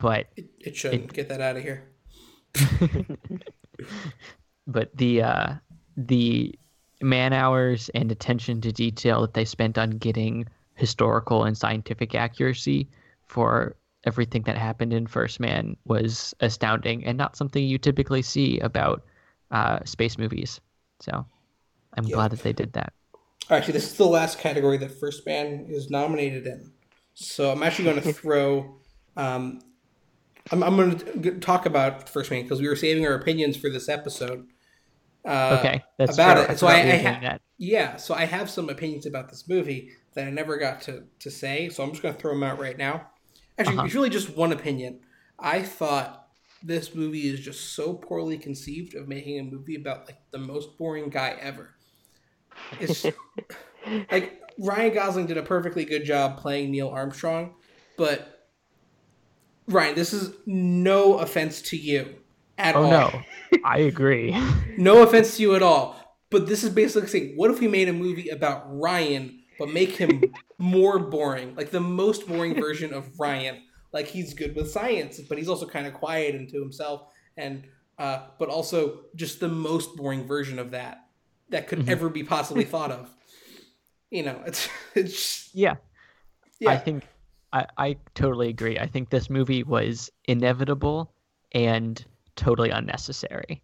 but 0.00 0.26
It, 0.34 0.46
it 0.58 0.76
shouldn't 0.76 1.12
get 1.12 1.28
that 1.28 1.40
out 1.40 1.56
of 1.56 1.62
here. 1.62 1.88
but 4.66 4.96
the 4.96 5.22
uh, 5.22 5.52
the 5.96 6.58
man 7.00 7.32
hours 7.32 7.88
and 7.94 8.10
attention 8.10 8.60
to 8.62 8.72
detail 8.72 9.20
that 9.20 9.34
they 9.34 9.44
spent 9.44 9.78
on 9.78 9.90
getting 9.90 10.46
historical 10.74 11.44
and 11.44 11.56
scientific 11.56 12.14
accuracy 12.14 12.88
for 13.26 13.76
everything 14.06 14.42
that 14.42 14.56
happened 14.56 14.92
in 14.92 15.06
First 15.06 15.40
Man 15.40 15.76
was 15.84 16.34
astounding 16.40 17.04
and 17.04 17.18
not 17.18 17.36
something 17.36 17.62
you 17.64 17.76
typically 17.78 18.22
see 18.22 18.58
about 18.60 19.02
uh, 19.50 19.80
space 19.84 20.16
movies. 20.16 20.60
So 21.00 21.26
I'm 21.96 22.06
glad 22.06 22.30
that 22.30 22.42
they 22.42 22.52
did 22.52 22.72
that. 22.74 22.92
Actually, 23.50 23.74
this 23.74 23.90
is 23.90 23.96
the 23.96 24.06
last 24.06 24.38
category 24.38 24.76
that 24.78 24.90
First 24.98 25.26
Man 25.26 25.66
is 25.68 25.90
nominated 25.90 26.46
in. 26.46 26.72
So 27.14 27.50
I'm 27.52 27.62
actually 27.62 27.84
going 27.86 28.02
to 28.02 28.12
throw. 28.12 28.76
Um, 29.16 29.60
I'm, 30.52 30.62
I'm 30.62 30.76
going 30.76 30.98
to 31.22 31.38
talk 31.40 31.66
about 31.66 32.08
First 32.08 32.30
Man 32.30 32.42
because 32.42 32.60
we 32.60 32.68
were 32.68 32.76
saving 32.76 33.04
our 33.06 33.14
opinions 33.14 33.56
for 33.56 33.68
this 33.70 33.88
episode. 33.88 34.46
Uh, 35.24 35.56
Okay, 35.58 35.82
that's 35.98 36.14
about 36.14 36.50
it. 36.50 36.58
So 36.58 36.66
I- 36.68 36.74
I 36.82 36.96
ha-. 36.98 37.38
Yeah, 37.58 37.96
so 37.96 38.14
I 38.14 38.26
have 38.26 38.50
some 38.50 38.68
opinions 38.68 39.06
about 39.06 39.28
this 39.30 39.48
movie 39.48 39.90
that 40.14 40.26
I 40.26 40.30
never 40.30 40.56
got 40.58 40.82
to, 40.82 41.04
to 41.20 41.30
say, 41.30 41.68
so 41.70 41.82
I'm 41.82 41.90
just 41.90 42.02
going 42.02 42.14
to 42.14 42.20
throw 42.20 42.32
them 42.32 42.42
out 42.42 42.58
right 42.60 42.76
now. 42.76 43.06
Actually, 43.58 43.76
Uh-huh. 43.76 43.86
it's 43.86 43.94
really 43.94 44.10
just 44.10 44.36
one 44.36 44.52
opinion. 44.52 45.00
I 45.38 45.62
thought 45.62 46.28
this 46.62 46.94
movie 46.94 47.28
is 47.28 47.40
just 47.40 47.74
so 47.74 47.94
poorly 47.94 48.38
conceived 48.38 48.94
of 48.94 49.08
making 49.08 49.38
a 49.38 49.42
movie 49.44 49.76
about 49.76 50.06
like 50.06 50.18
the 50.30 50.38
most 50.38 50.76
boring 50.78 51.10
guy 51.10 51.36
ever. 51.40 51.70
It's 52.80 53.04
like 54.10 54.42
Ryan 54.58 54.94
Gosling 54.94 55.26
did 55.26 55.38
a 55.38 55.42
perfectly 55.42 55.84
good 55.84 56.04
job 56.04 56.38
playing 56.38 56.70
Neil 56.70 56.88
Armstrong, 56.88 57.54
but 57.96 58.48
Ryan, 59.68 59.94
this 59.94 60.12
is 60.12 60.34
no 60.46 61.18
offense 61.18 61.60
to 61.62 61.76
you 61.76 62.16
at 62.58 62.74
Oh 62.76 62.84
all. 62.84 62.90
no, 62.90 63.22
I 63.64 63.78
agree. 63.78 64.34
No 64.78 65.02
offense 65.02 65.36
to 65.36 65.42
you 65.42 65.54
at 65.54 65.62
all. 65.62 65.96
But 66.30 66.46
this 66.46 66.62
is 66.62 66.70
basically 66.70 67.08
saying, 67.08 67.32
what 67.36 67.50
if 67.50 67.60
we 67.60 67.68
made 67.68 67.88
a 67.88 67.92
movie 67.92 68.28
about 68.28 68.64
Ryan, 68.68 69.40
but 69.58 69.70
make 69.70 69.90
him 69.90 70.22
more 70.58 70.98
boring, 70.98 71.54
like 71.54 71.70
the 71.70 71.80
most 71.80 72.26
boring 72.26 72.54
version 72.54 72.92
of 72.92 73.18
Ryan? 73.18 73.62
Like 73.92 74.06
he's 74.06 74.34
good 74.34 74.54
with 74.54 74.70
science, 74.70 75.20
but 75.20 75.38
he's 75.38 75.48
also 75.48 75.66
kind 75.66 75.86
of 75.86 75.94
quiet 75.94 76.34
and 76.34 76.48
to 76.50 76.60
himself, 76.60 77.04
and 77.36 77.64
uh, 77.98 78.26
but 78.38 78.48
also 78.48 79.00
just 79.14 79.40
the 79.40 79.48
most 79.48 79.96
boring 79.96 80.26
version 80.26 80.58
of 80.58 80.72
that 80.72 81.06
that 81.48 81.68
could 81.68 81.80
mm-hmm. 81.80 81.90
ever 81.90 82.08
be 82.08 82.22
possibly 82.22 82.64
thought 82.72 82.90
of. 82.90 83.10
You 84.10 84.24
know, 84.24 84.42
it's 84.46 84.68
it's 84.94 85.54
yeah. 85.54 85.76
yeah. 86.60 86.70
I 86.70 86.78
think 86.78 87.04
I, 87.52 87.66
I 87.78 87.96
totally 88.14 88.48
agree. 88.48 88.78
I 88.78 88.86
think 88.86 89.10
this 89.10 89.30
movie 89.30 89.62
was 89.62 90.10
inevitable 90.26 91.12
and 91.52 92.04
totally 92.36 92.70
unnecessary. 92.70 93.62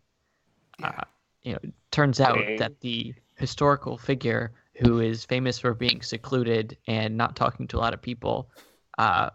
Yeah. 0.81 0.89
Uh, 0.89 1.05
you 1.43 1.53
know, 1.53 1.59
turns 1.91 2.21
out 2.21 2.39
okay. 2.39 2.57
that 2.57 2.81
the 2.81 3.15
historical 3.37 3.99
figure 3.99 4.53
who 4.77 5.01
is 5.01 5.25
famous 5.25 5.59
for 5.59 5.75
being 5.75 6.03
secluded 6.03 6.77
and 6.87 7.17
not 7.17 7.37
talking 7.37 7.69
to 7.69 7.77
a 7.77 7.81
lot 7.81 7.95
of 7.95 8.01
people 8.01 8.51
uh, 8.99 9.31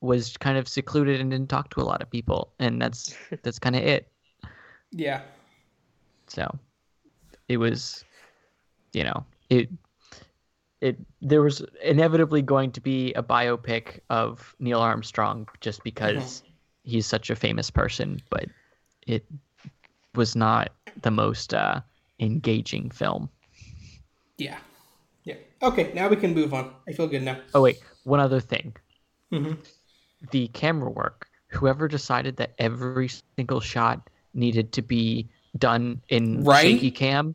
was 0.00 0.36
kind 0.36 0.56
of 0.58 0.68
secluded 0.68 1.20
and 1.20 1.30
didn't 1.30 1.50
talk 1.50 1.70
to 1.70 1.80
a 1.80 1.82
lot 1.82 2.02
of 2.02 2.10
people, 2.10 2.52
and 2.58 2.80
that's 2.80 3.16
that's 3.42 3.58
kind 3.58 3.76
of 3.76 3.82
it. 3.82 4.10
Yeah. 4.90 5.22
So, 6.26 6.58
it 7.48 7.56
was, 7.56 8.04
you 8.92 9.04
know, 9.04 9.24
it 9.50 9.68
it 10.80 10.98
there 11.20 11.42
was 11.42 11.64
inevitably 11.82 12.42
going 12.42 12.70
to 12.72 12.80
be 12.80 13.12
a 13.14 13.22
biopic 13.22 14.00
of 14.10 14.54
Neil 14.58 14.80
Armstrong 14.80 15.48
just 15.60 15.82
because 15.82 16.42
mm-hmm. 16.42 16.90
he's 16.90 17.06
such 17.06 17.30
a 17.30 17.36
famous 17.36 17.70
person, 17.70 18.20
but 18.30 18.46
it 19.06 19.24
was 20.14 20.36
not 20.36 20.72
the 21.02 21.10
most 21.10 21.54
uh, 21.54 21.80
engaging 22.20 22.90
film. 22.90 23.28
Yeah. 24.36 24.58
Okay, 25.62 25.92
now 25.94 26.08
we 26.08 26.16
can 26.16 26.34
move 26.34 26.54
on. 26.54 26.72
I 26.86 26.92
feel 26.92 27.08
good 27.08 27.22
now. 27.22 27.38
Oh 27.54 27.62
wait, 27.62 27.80
one 28.04 28.20
other 28.20 28.40
thing. 28.40 28.74
Mm-hmm. 29.32 29.54
The 30.30 30.48
camera 30.48 30.90
work. 30.90 31.28
Whoever 31.48 31.88
decided 31.88 32.36
that 32.36 32.54
every 32.58 33.10
single 33.36 33.60
shot 33.60 34.10
needed 34.34 34.72
to 34.72 34.82
be 34.82 35.28
done 35.56 36.02
in 36.08 36.44
right? 36.44 36.62
shaky 36.62 36.90
cam. 36.90 37.34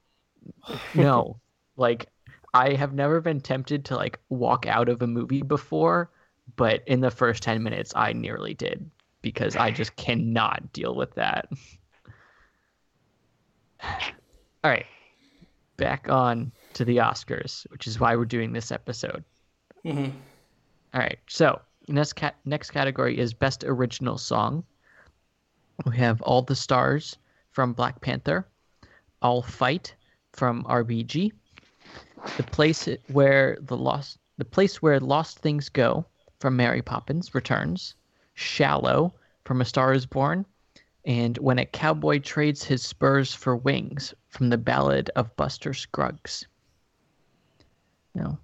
No, 0.93 1.39
like 1.77 2.07
I 2.53 2.73
have 2.73 2.93
never 2.93 3.19
been 3.19 3.41
tempted 3.41 3.85
to 3.85 3.95
like 3.95 4.19
walk 4.29 4.65
out 4.67 4.87
of 4.87 5.01
a 5.01 5.07
movie 5.07 5.41
before, 5.41 6.11
but 6.55 6.83
in 6.87 7.01
the 7.01 7.11
first 7.11 7.43
10 7.43 7.63
minutes 7.63 7.93
I 7.95 8.13
nearly 8.13 8.53
did 8.53 8.89
because 9.21 9.55
I 9.55 9.71
just 9.71 9.95
cannot 9.95 10.71
deal 10.73 10.95
with 10.95 11.15
that. 11.15 11.49
All 13.83 14.71
right. 14.71 14.85
Back 15.77 16.07
on 16.09 16.51
to 16.75 16.85
the 16.85 16.97
Oscars, 16.97 17.69
which 17.71 17.87
is 17.87 17.99
why 17.99 18.15
we're 18.15 18.25
doing 18.25 18.53
this 18.53 18.71
episode. 18.71 19.23
Mm-hmm. 19.85 20.17
All 20.93 21.01
right. 21.01 21.19
So, 21.27 21.61
next 21.87 22.13
ca- 22.13 22.35
next 22.45 22.71
category 22.71 23.17
is 23.17 23.33
best 23.33 23.63
original 23.63 24.17
song. 24.17 24.63
We 25.85 25.97
have 25.97 26.21
All 26.21 26.41
the 26.41 26.55
Stars 26.55 27.17
from 27.51 27.73
Black 27.73 27.99
Panther, 28.01 28.47
I'll 29.21 29.41
Fight 29.41 29.95
from 30.33 30.63
RBG, 30.63 31.31
the 32.37 32.43
place 32.43 32.87
where 33.11 33.57
the 33.61 33.77
lost 33.77 34.19
the 34.37 34.45
place 34.45 34.81
where 34.81 34.99
lost 34.99 35.39
things 35.39 35.69
go 35.69 36.05
from 36.39 36.55
Mary 36.55 36.81
Poppins 36.81 37.35
returns, 37.35 37.95
Shallow 38.33 39.13
from 39.45 39.61
A 39.61 39.65
Star 39.65 39.93
Is 39.93 40.05
Born, 40.05 40.45
and 41.05 41.37
When 41.37 41.59
a 41.59 41.65
Cowboy 41.65 42.19
Trades 42.19 42.63
His 42.63 42.81
Spurs 42.81 43.33
for 43.33 43.55
Wings 43.55 44.13
from 44.29 44.49
the 44.49 44.57
Ballad 44.57 45.09
of 45.15 45.35
Buster 45.35 45.73
Scruggs. 45.73 46.45
No. 48.15 48.37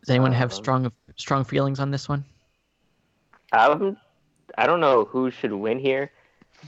Does 0.00 0.10
anyone 0.10 0.32
have 0.32 0.52
um, 0.52 0.56
strong 0.56 0.92
strong 1.16 1.44
feelings 1.44 1.80
on 1.80 1.90
this 1.90 2.08
one? 2.08 2.24
Um, 3.52 3.96
I 4.56 4.66
don't 4.66 4.80
know 4.80 5.04
who 5.04 5.30
should 5.30 5.52
win 5.52 5.78
here, 5.78 6.10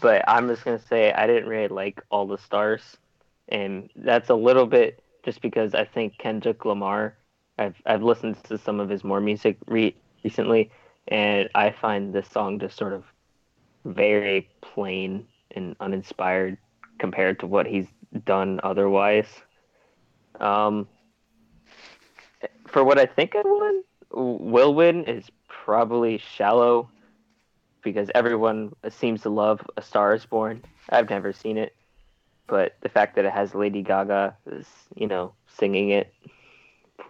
but 0.01 0.22
I'm 0.28 0.49
just 0.49 0.64
gonna 0.64 0.78
say 0.78 1.12
I 1.12 1.26
didn't 1.26 1.49
really 1.49 1.68
like 1.68 2.03
all 2.11 2.26
the 2.26 2.39
stars, 2.39 2.97
and 3.49 3.89
that's 3.97 4.28
a 4.31 4.35
little 4.35 4.66
bit 4.66 5.03
just 5.24 5.41
because 5.41 5.74
I 5.74 5.85
think 5.85 6.18
Kendrick 6.18 6.64
Lamar. 6.64 7.16
I've 7.59 7.76
I've 7.87 8.03
listened 8.03 8.43
to 8.45 8.59
some 8.59 8.81
of 8.81 8.89
his 8.89 9.05
more 9.05 9.20
music 9.20 9.57
re- 9.66 9.97
recently, 10.24 10.70
and 11.09 11.49
I 11.55 11.70
find 11.70 12.12
this 12.12 12.28
song 12.28 12.59
just 12.59 12.76
sort 12.76 12.93
of 12.93 13.05
very 13.85 14.49
plain 14.61 15.26
and 15.53 15.76
uninspired 15.81 16.59
compared 16.99 17.41
to 17.41 17.47
what 17.47 17.66
he's 17.66 17.87
done 18.24 18.61
otherwise. 18.62 19.26
Um, 20.39 20.89
for 22.66 22.84
what 22.84 22.99
I 22.99 23.07
think 23.07 23.34
I 23.34 23.43
won, 23.45 23.82
will 24.12 24.74
win 24.74 25.05
is 25.05 25.30
probably 25.49 26.18
shallow 26.18 26.88
because 27.82 28.11
everyone 28.14 28.74
seems 28.88 29.22
to 29.22 29.30
love 29.30 29.61
A 29.76 29.82
Star 29.82 30.14
Is 30.14 30.26
Born. 30.26 30.62
I've 30.91 31.09
never 31.09 31.32
seen 31.32 31.57
it, 31.57 31.74
but 32.47 32.76
the 32.80 32.88
fact 32.88 33.16
that 33.16 33.24
it 33.24 33.32
has 33.32 33.55
Lady 33.55 33.82
Gaga, 33.82 34.36
is, 34.47 34.66
you 34.95 35.07
know, 35.07 35.32
singing 35.47 35.91
it, 35.91 36.12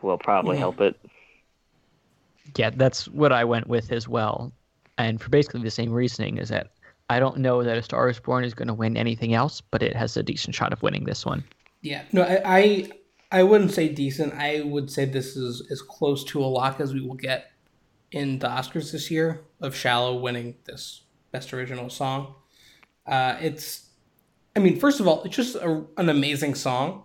will 0.03 0.19
probably 0.19 0.57
yeah. 0.57 0.61
help 0.61 0.81
it. 0.81 0.99
Yeah, 2.57 2.71
that's 2.71 3.09
what 3.09 3.33
I 3.33 3.45
went 3.45 3.67
with 3.69 3.93
as 3.93 4.09
well, 4.09 4.53
and 4.99 5.21
for 5.21 5.29
basically 5.29 5.63
the 5.63 5.71
same 5.71 5.93
reasoning 5.93 6.39
is 6.39 6.49
that 6.49 6.71
I 7.09 7.19
don't 7.19 7.39
know 7.39 7.63
that 7.63 7.77
A 7.77 7.83
Star 7.83 8.09
Is 8.09 8.21
Born 8.21 8.45
is 8.45 8.55
going 8.55 8.69
to 8.69 8.75
win 8.75 8.97
anything 8.97 9.35
else, 9.35 9.61
but 9.61 9.83
it 9.83 9.95
has 9.97 10.17
a 10.17 10.23
decent 10.23 10.55
shot 10.55 10.73
of 10.73 10.83
winning 10.83 11.05
this 11.05 11.27
one. 11.27 11.45
Yeah, 11.83 12.03
no, 12.13 12.23
I, 12.23 12.43
I, 12.45 12.91
I 13.33 13.43
wouldn't 13.43 13.73
say 13.73 13.89
decent. 13.89 14.35
I 14.35 14.63
would 14.63 14.91
say 14.91 15.05
this 15.05 15.37
is 15.37 15.67
as 15.71 15.83
close 15.83 16.25
to 16.25 16.43
a 16.43 16.47
lock 16.47 16.81
as 16.81 16.93
we 16.93 17.01
will 17.01 17.15
get 17.15 17.53
in 18.11 18.41
the 18.41 18.49
Oscars 18.49 18.93
this 18.93 19.11
year 19.11 19.43
of 19.61 19.75
Shallow 19.77 20.17
winning 20.17 20.57
this 20.65 21.03
Best 21.31 21.53
Original 21.55 21.91
Song. 21.91 22.35
Uh, 23.07 23.37
it's 23.41 23.91
I 24.57 24.59
mean, 24.59 24.79
first 24.79 25.01
of 25.01 25.07
all, 25.07 25.23
it's 25.23 25.37
just 25.37 25.55
a, 25.57 25.85
an 25.97 26.09
amazing 26.09 26.55
song. 26.55 27.05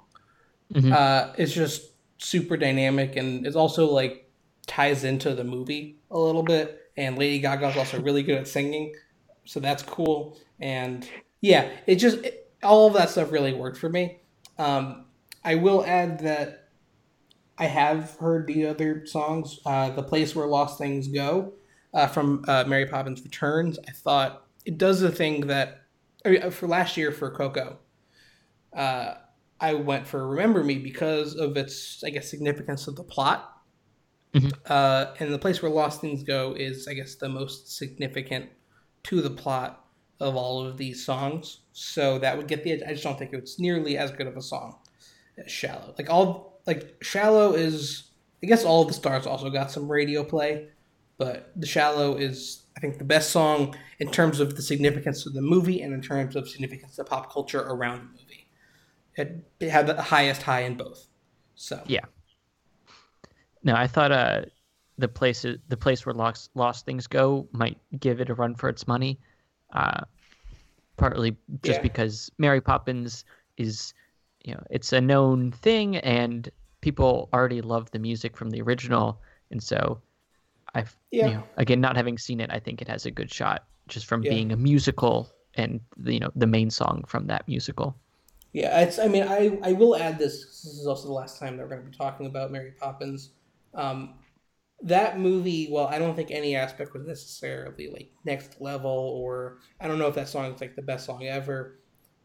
Mm-hmm. 0.74 0.92
Uh, 0.92 1.34
it's 1.38 1.54
just 1.54 1.92
super 2.18 2.58
dynamic, 2.58 3.16
and 3.16 3.46
it's 3.46 3.56
also 3.56 3.86
like 3.92 4.30
ties 4.66 5.04
into 5.04 5.36
the 5.36 5.44
movie 5.44 6.00
a 6.10 6.18
little 6.18 6.44
bit. 6.44 6.82
And 6.98 7.18
Lady 7.18 7.40
Gaga 7.40 7.70
is 7.70 7.78
also 7.78 8.02
really 8.02 8.24
good 8.24 8.40
at 8.40 8.48
singing, 8.48 8.96
so 9.44 9.60
that's 9.60 9.84
cool. 9.84 10.40
And 10.60 11.08
yeah, 11.42 11.70
it 11.86 11.96
just 11.96 12.18
it, 12.20 12.52
all 12.64 12.88
of 12.88 12.94
that 12.94 13.10
stuff 13.10 13.32
really 13.32 13.54
worked 13.54 13.78
for 13.78 13.90
me. 13.90 14.22
Um, 14.58 15.05
I 15.46 15.56
will 15.56 15.86
add 15.86 16.20
that 16.22 16.70
I 17.58 17.66
have 17.68 18.18
heard 18.18 18.48
the 18.48 18.66
other 18.66 19.06
songs, 19.06 19.60
uh, 19.66 19.92
"The 19.92 20.04
Place 20.04 20.36
Where 20.36 20.48
Lost 20.48 20.80
Things 20.80 21.08
Go" 21.08 21.54
uh, 21.94 22.08
from 22.08 22.44
uh, 22.48 22.66
Mary 22.68 22.88
Poppins 22.88 23.24
Returns. 23.24 23.78
I 23.88 23.92
thought 23.92 24.48
it 24.66 24.78
does 24.80 25.00
the 25.00 25.12
thing 25.12 25.48
that 25.48 25.84
uh, 26.26 26.50
for 26.50 26.68
last 26.68 26.98
year 26.98 27.12
for 27.12 27.30
Coco, 27.30 27.78
uh, 28.76 29.14
I 29.62 29.76
went 29.76 30.08
for 30.08 30.28
Remember 30.28 30.64
Me 30.64 30.80
because 30.80 31.36
of 31.36 31.56
its, 31.56 32.04
I 32.04 32.10
guess, 32.10 32.30
significance 32.30 32.88
of 32.88 32.96
the 32.96 33.04
plot. 33.04 33.52
Mm-hmm. 34.34 34.50
Uh, 34.66 35.14
and 35.20 35.32
the 35.32 35.40
place 35.40 35.62
where 35.62 35.72
Lost 35.72 36.02
Things 36.02 36.24
Go 36.24 36.54
is, 36.58 36.88
I 36.90 36.94
guess, 36.94 37.16
the 37.16 37.30
most 37.30 37.78
significant 37.78 38.50
to 39.04 39.22
the 39.22 39.30
plot 39.30 39.86
of 40.20 40.36
all 40.36 40.66
of 40.66 40.78
these 40.78 41.06
songs. 41.06 41.60
So 41.72 42.18
that 42.20 42.36
would 42.36 42.48
get 42.48 42.64
the. 42.64 42.84
I 42.84 42.94
just 42.94 43.04
don't 43.04 43.18
think 43.18 43.32
it's 43.32 43.60
nearly 43.60 43.98
as 43.98 44.12
good 44.12 44.28
of 44.28 44.36
a 44.36 44.42
song 44.42 44.80
Shallow. 45.48 45.94
Like 45.98 46.10
all, 46.10 46.62
like 46.66 46.96
Shallow 47.02 47.54
is. 47.54 48.04
I 48.44 48.48
guess 48.48 48.64
all 48.64 48.84
of 48.84 48.90
the 48.90 48.94
stars 48.94 49.26
also 49.26 49.50
got 49.50 49.72
some 49.72 49.92
radio 49.92 50.24
play, 50.24 50.68
but 51.18 51.52
the 51.56 51.66
Shallow 51.66 52.16
is 52.16 52.64
I 52.78 52.80
think 52.80 52.98
the 52.98 53.06
best 53.06 53.32
song 53.32 53.76
in 54.00 54.12
terms 54.12 54.40
of 54.40 54.56
the 54.56 54.62
significance 54.62 55.26
of 55.26 55.34
the 55.34 55.42
movie 55.42 55.82
and 55.82 55.94
in 55.94 56.02
terms 56.02 56.36
of 56.36 56.48
significance 56.48 57.00
of 57.00 57.08
pop 57.08 57.32
culture 57.32 57.62
around 57.62 58.00
the 58.00 58.22
movie. 58.22 58.48
It, 59.16 59.46
it 59.62 59.70
had 59.70 59.88
the 59.88 60.00
highest 60.02 60.44
high 60.44 60.62
in 60.62 60.76
both. 60.76 61.08
So 61.56 61.82
yeah. 61.88 62.02
No, 63.64 63.74
I 63.74 63.88
thought 63.88 64.12
uh, 64.12 64.42
the 64.98 65.08
place 65.08 65.44
the 65.44 65.78
place 65.78 66.06
where 66.06 66.14
lost 66.14 66.52
lost 66.54 66.86
things 66.86 67.08
go 67.08 67.48
might 67.52 67.78
give 67.98 68.22
it 68.22 68.30
a 68.30 68.36
run 68.36 68.54
for 68.54 68.70
its 68.70 68.88
money. 68.88 69.20
Uh, 69.74 70.02
partly 70.98 71.36
just 71.64 71.80
yeah. 71.80 71.84
because 71.84 72.30
Mary 72.38 72.62
Poppins 72.62 73.26
is, 73.58 73.94
you 74.46 74.54
know, 74.54 74.64
it's 74.70 74.94
a 74.94 75.02
known 75.02 75.52
thing 75.52 75.98
and 75.98 76.50
people 76.82 77.30
already 77.34 77.62
love 77.62 77.90
the 77.92 78.00
music 78.00 78.38
from 78.38 78.52
the 78.52 78.62
original, 78.62 79.20
and 79.52 79.62
so 79.62 80.00
I've 80.76 80.96
yeah. 81.12 81.28
You 81.28 81.34
know, 81.34 81.44
again 81.58 81.82
not 81.82 81.96
having 81.96 82.18
seen 82.18 82.40
it, 82.40 82.50
I 82.52 82.60
think 82.60 82.82
it 82.82 82.88
has 82.88 83.06
a 83.06 83.12
good 83.12 83.32
shot 83.32 83.66
just 83.88 84.06
from 84.06 84.24
yeah. 84.24 84.32
being 84.32 84.52
a 84.52 84.58
musical 84.58 85.30
and 85.56 85.80
you 86.04 86.20
know 86.20 86.32
the 86.36 86.48
main 86.48 86.70
song 86.70 87.04
from 87.08 87.28
that 87.28 87.48
musical. 87.48 87.96
Yeah, 88.54 88.80
it's. 88.82 89.00
I 89.00 89.08
mean, 89.08 89.24
I 89.24 89.58
I 89.64 89.74
will 89.74 89.96
add 89.96 90.18
this. 90.18 90.46
This 90.46 90.78
is 90.80 90.88
also 90.88 91.08
the 91.08 91.14
last 91.14 91.40
time 91.40 91.58
that 91.58 91.64
we're 91.64 91.70
going 91.70 91.84
to 91.84 91.90
be 91.90 91.98
talking 91.98 92.28
about 92.28 92.52
Mary 92.52 92.72
Poppins. 92.80 93.32
Um, 93.74 94.14
that 94.82 95.20
movie, 95.20 95.70
well, 95.72 95.88
I 95.88 95.98
don't 95.98 96.16
think 96.16 96.32
any 96.32 96.56
aspect 96.56 96.94
was 96.94 97.06
necessarily 97.06 97.90
like 97.90 98.12
next 98.24 98.62
level, 98.62 98.92
or 98.92 99.58
I 99.82 99.88
don't 99.88 99.98
know 99.98 100.08
if 100.08 100.16
that 100.16 100.30
song 100.30 100.54
is 100.54 100.62
like 100.62 100.76
the 100.76 100.82
best 100.82 101.06
song 101.06 101.26
ever. 101.26 101.80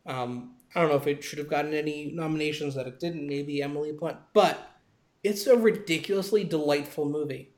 Um, 0.06 0.56
I 0.74 0.80
don't 0.80 0.90
know 0.90 0.96
if 0.96 1.06
it 1.06 1.24
should 1.24 1.38
have 1.38 1.50
gotten 1.50 1.74
any 1.74 2.12
nominations 2.12 2.74
that 2.74 2.86
it 2.86 3.00
didn't. 3.00 3.26
Maybe 3.26 3.62
Emily 3.62 3.92
Blunt, 3.92 4.18
but 4.32 4.70
it's 5.22 5.46
a 5.46 5.56
ridiculously 5.56 6.44
delightful 6.44 7.04
movie. 7.04 7.54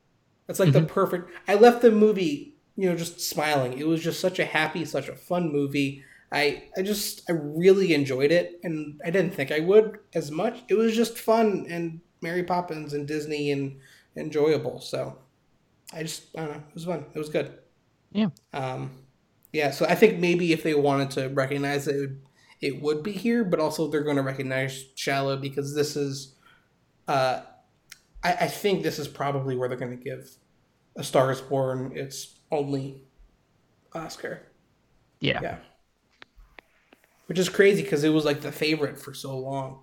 It's 0.49 0.59
like 0.59 0.71
mm-hmm. 0.71 0.87
the 0.87 0.93
perfect. 0.93 1.31
I 1.47 1.55
left 1.55 1.83
the 1.83 1.91
movie 1.91 2.53
you 2.77 2.89
know, 2.89 2.97
just 2.97 3.21
smiling. 3.21 3.79
It 3.79 3.87
was 3.87 4.03
just 4.03 4.21
such 4.21 4.39
a 4.39 4.45
happy, 4.45 4.85
such 4.85 5.09
a 5.09 5.17
fun 5.17 5.53
movie. 5.53 6.05
I 6.31 6.65
I 6.77 6.83
just 6.83 7.29
I 7.29 7.35
really 7.35 7.93
enjoyed 7.93 8.33
it, 8.33 8.61
and 8.63 9.01
I 9.05 9.11
didn't 9.11 9.35
think 9.35 9.53
I 9.53 9.61
would 9.61 9.99
as 10.15 10.31
much. 10.31 10.63
It 10.69 10.75
was 10.75 10.97
just 10.97 11.19
fun 11.19 11.67
and 11.69 12.01
Mary 12.23 12.43
Poppins 12.43 12.95
and 12.95 13.07
Disney 13.07 13.51
and 13.51 13.79
enjoyable. 14.17 14.81
So 14.81 15.19
I 15.93 16.03
just 16.03 16.37
I 16.37 16.41
don't 16.41 16.53
know. 16.53 16.63
It 16.69 16.75
was 16.75 16.85
fun. 16.85 17.05
It 17.15 17.19
was 17.19 17.29
good. 17.29 17.59
Yeah. 18.13 18.29
Um, 18.55 18.91
yeah. 19.53 19.71
So 19.71 19.85
I 19.87 19.95
think 19.95 20.19
maybe 20.19 20.53
if 20.53 20.63
they 20.63 20.75
wanted 20.75 21.11
to 21.13 21.29
recognize 21.29 21.87
it, 21.87 21.97
it 21.97 22.01
would, 22.01 22.23
it 22.63 22.81
would 22.81 23.03
be 23.03 23.13
here, 23.13 23.45
but 23.45 23.59
also 23.61 23.89
they're 23.89 24.05
going 24.05 24.17
to 24.17 24.23
recognize 24.23 24.87
Shallow 24.95 25.37
because 25.37 25.75
this 25.75 25.97
is, 25.97 26.37
uh, 27.09 27.41
I, 28.23 28.33
I 28.33 28.47
think 28.47 28.85
this 28.85 29.01
is 29.01 29.09
probably 29.09 29.57
where 29.57 29.69
they're 29.69 29.77
going 29.77 29.99
to 29.99 30.03
give 30.03 30.31
A 30.97 31.03
Star 31.03 31.33
Is 31.33 31.41
Born 31.41 31.93
its 31.95 32.39
only 32.53 33.03
Oscar. 33.93 34.43
Yeah. 35.21 35.41
Yeah. 35.43 35.57
Which 37.27 37.39
is 37.39 37.49
crazy 37.49 37.83
because 37.83 38.05
it 38.05 38.11
was 38.11 38.25
like 38.25 38.41
the 38.41 38.53
favorite 38.53 38.99
for 38.99 39.13
so 39.13 39.37
long, 39.39 39.81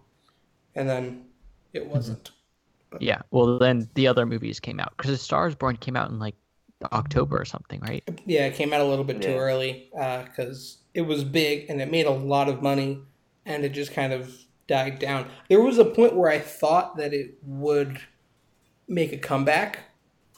and 0.76 0.88
then 0.88 1.26
it 1.74 1.86
wasn't. 1.86 2.32
Yeah. 3.00 3.22
Well, 3.32 3.58
then 3.58 3.90
the 3.96 4.08
other 4.08 4.26
movies 4.26 4.60
came 4.60 4.80
out 4.80 4.94
because 4.96 5.12
the 5.12 5.18
Stars 5.18 5.56
Born 5.56 5.76
came 5.78 5.96
out 5.96 6.10
in 6.12 6.20
like 6.20 6.36
October 6.92 7.40
or 7.40 7.46
something, 7.46 7.80
right? 7.82 8.04
Yeah, 8.26 8.46
it 8.46 8.56
came 8.56 8.74
out 8.74 8.82
a 8.82 8.86
little 8.86 9.04
bit 9.06 9.22
too 9.22 9.32
Yeah. 9.32 9.38
early 9.38 9.90
because 10.26 10.78
it 10.94 11.02
was 11.02 11.24
big 11.24 11.70
and 11.70 11.82
it 11.82 11.92
made 11.92 12.06
a 12.06 12.12
lot 12.12 12.50
of 12.50 12.62
money, 12.62 13.00
and 13.46 13.66
it 13.66 13.70
just 13.70 13.94
kind 13.94 14.14
of 14.14 14.34
died 14.68 15.00
down. 15.00 15.30
There 15.50 15.62
was 15.62 15.78
a 15.78 15.86
point 15.86 16.16
where 16.16 16.30
I 16.32 16.40
thought 16.40 16.98
that 16.98 17.14
it 17.14 17.36
would 17.44 18.00
make 18.88 19.12
a 19.14 19.18
comeback, 19.18 19.80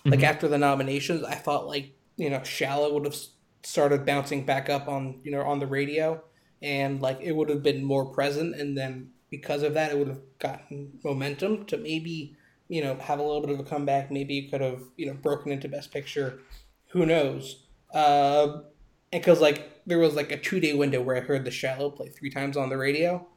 like 0.05 0.19
Mhm. 0.21 0.23
after 0.23 0.47
the 0.47 0.57
nominations. 0.57 1.23
I 1.23 1.35
thought 1.35 1.67
like 1.67 1.91
you 2.17 2.29
know 2.29 2.43
Shallow 2.43 2.93
would 2.93 3.05
have 3.05 3.15
started 3.63 4.05
bouncing 4.05 4.45
back 4.45 4.69
up 4.69 4.87
on 4.87 5.19
you 5.23 5.31
know 5.31 5.41
on 5.41 5.59
the 5.59 5.67
radio, 5.67 6.23
and 6.61 7.01
like 7.01 7.19
it 7.21 7.33
would 7.33 7.49
have 7.49 7.63
been 7.63 7.83
more 7.83 8.05
present, 8.05 8.55
and 8.55 8.77
then 8.77 9.11
because 9.29 9.63
of 9.63 9.73
that, 9.75 9.91
it 9.91 9.97
would 9.97 10.07
have 10.09 10.21
gotten 10.39 10.99
momentum 11.03 11.65
to 11.65 11.77
maybe 11.77 12.35
you 12.71 12.81
know 12.81 12.95
have 12.95 13.19
a 13.19 13.21
little 13.21 13.41
bit 13.41 13.49
of 13.49 13.59
a 13.59 13.63
comeback. 13.63 14.09
Maybe 14.09 14.39
it 14.39 14.49
could 14.49 14.61
have 14.61 14.81
you 14.95 15.05
know 15.05 15.13
broken 15.13 15.51
into 15.51 15.67
Best 15.67 15.91
Picture. 15.91 16.39
Who 16.91 17.05
knows? 17.05 17.63
Uh, 17.93 18.61
and 19.11 19.21
because 19.21 19.41
like 19.41 19.83
there 19.85 19.99
was 19.99 20.15
like 20.15 20.31
a 20.31 20.37
two 20.37 20.61
day 20.61 20.73
window 20.73 21.01
where 21.01 21.17
I 21.17 21.19
heard 21.19 21.43
The 21.43 21.51
Shallow 21.51 21.89
play 21.89 22.07
three 22.07 22.29
times 22.29 22.55
on 22.55 22.69
the 22.69 22.77
radio, 22.77 23.27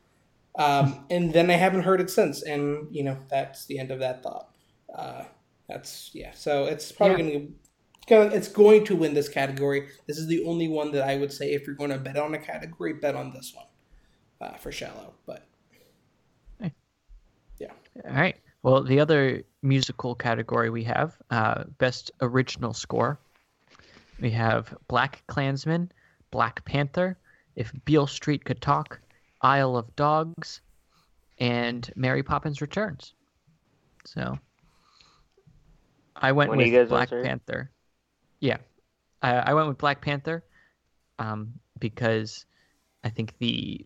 um, 0.56 1.04
and 1.10 1.32
then 1.32 1.50
I 1.50 1.54
haven't 1.54 1.82
heard 1.82 2.00
it 2.00 2.10
since. 2.10 2.42
And 2.42 2.86
you 2.94 3.02
know 3.02 3.18
that's 3.28 3.66
the 3.66 3.80
end 3.80 3.90
of 3.90 3.98
that 3.98 4.22
thought. 4.22 4.50
Uh, 4.94 5.24
that's 5.68 6.10
yeah. 6.14 6.30
So 6.32 6.66
it's 6.66 6.92
probably 6.92 7.32
gonna. 7.32 7.46
Gonna, 8.06 8.34
it's 8.34 8.48
going 8.48 8.84
to 8.84 8.96
win 8.96 9.14
this 9.14 9.30
category. 9.30 9.88
This 10.06 10.18
is 10.18 10.26
the 10.26 10.44
only 10.44 10.68
one 10.68 10.92
that 10.92 11.08
I 11.08 11.16
would 11.16 11.32
say 11.32 11.54
if 11.54 11.66
you're 11.66 11.74
going 11.74 11.88
to 11.88 11.96
bet 11.96 12.18
on 12.18 12.34
a 12.34 12.38
category, 12.38 12.92
bet 12.92 13.14
on 13.14 13.32
this 13.32 13.54
one 13.54 13.64
uh, 14.42 14.58
for 14.58 14.70
shallow. 14.70 15.14
But 15.24 15.46
yeah. 17.58 17.70
All 18.04 18.12
right. 18.12 18.36
Well, 18.64 18.82
the 18.82 18.98
other 18.98 19.42
musical 19.60 20.14
category 20.14 20.70
we 20.70 20.84
have 20.84 21.18
uh, 21.30 21.64
best 21.76 22.10
original 22.22 22.72
score. 22.72 23.18
We 24.18 24.30
have 24.30 24.74
BlacKkKlansman, 24.88 25.90
Black 26.30 26.64
Panther, 26.64 27.18
If 27.56 27.70
Beale 27.84 28.06
Street 28.06 28.46
Could 28.46 28.62
Talk, 28.62 29.00
Isle 29.42 29.76
of 29.76 29.94
Dogs, 29.96 30.62
and 31.38 31.90
Mary 31.94 32.22
Poppins 32.22 32.62
Returns. 32.62 33.12
So 34.06 34.38
I 36.16 36.32
went 36.32 36.50
do 36.50 36.56
with 36.56 36.88
Black? 36.88 37.10
Panther. 37.10 37.70
Yeah, 38.40 38.56
I, 39.20 39.34
I 39.34 39.52
went 39.52 39.68
with 39.68 39.76
Black 39.76 40.00
Panther 40.00 40.42
um, 41.18 41.52
because 41.78 42.46
I 43.04 43.10
think 43.10 43.36
the 43.38 43.84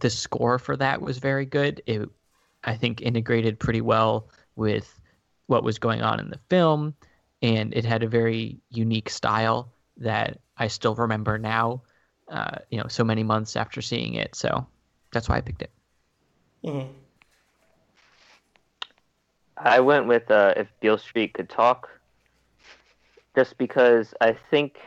the 0.00 0.10
score 0.10 0.58
for 0.58 0.76
that 0.76 1.00
was 1.00 1.18
very 1.18 1.46
good. 1.46 1.80
It 1.86 2.08
I 2.68 2.76
think 2.76 3.02
integrated 3.02 3.58
pretty 3.58 3.80
well 3.80 4.28
with 4.56 5.00
what 5.46 5.64
was 5.64 5.78
going 5.78 6.02
on 6.02 6.20
in 6.20 6.30
the 6.30 6.40
film, 6.50 6.94
and 7.42 7.74
it 7.74 7.84
had 7.84 8.02
a 8.02 8.08
very 8.08 8.60
unique 8.70 9.10
style 9.10 9.72
that 9.98 10.38
I 10.56 10.68
still 10.68 10.94
remember 10.94 11.38
now. 11.38 11.82
Uh, 12.30 12.58
you 12.70 12.78
know, 12.78 12.86
so 12.88 13.04
many 13.04 13.22
months 13.24 13.56
after 13.56 13.80
seeing 13.82 14.14
it, 14.14 14.34
so 14.36 14.66
that's 15.12 15.28
why 15.28 15.38
I 15.38 15.40
picked 15.40 15.62
it. 15.62 15.72
mhm. 16.62 17.08
I 19.58 19.80
went 19.80 20.06
with 20.06 20.30
uh, 20.30 20.54
if 20.56 20.68
Beale 20.80 20.98
Street 20.98 21.34
could 21.34 21.48
talk, 21.50 21.88
just 23.36 23.58
because 23.58 24.14
I 24.20 24.32
think 24.50 24.78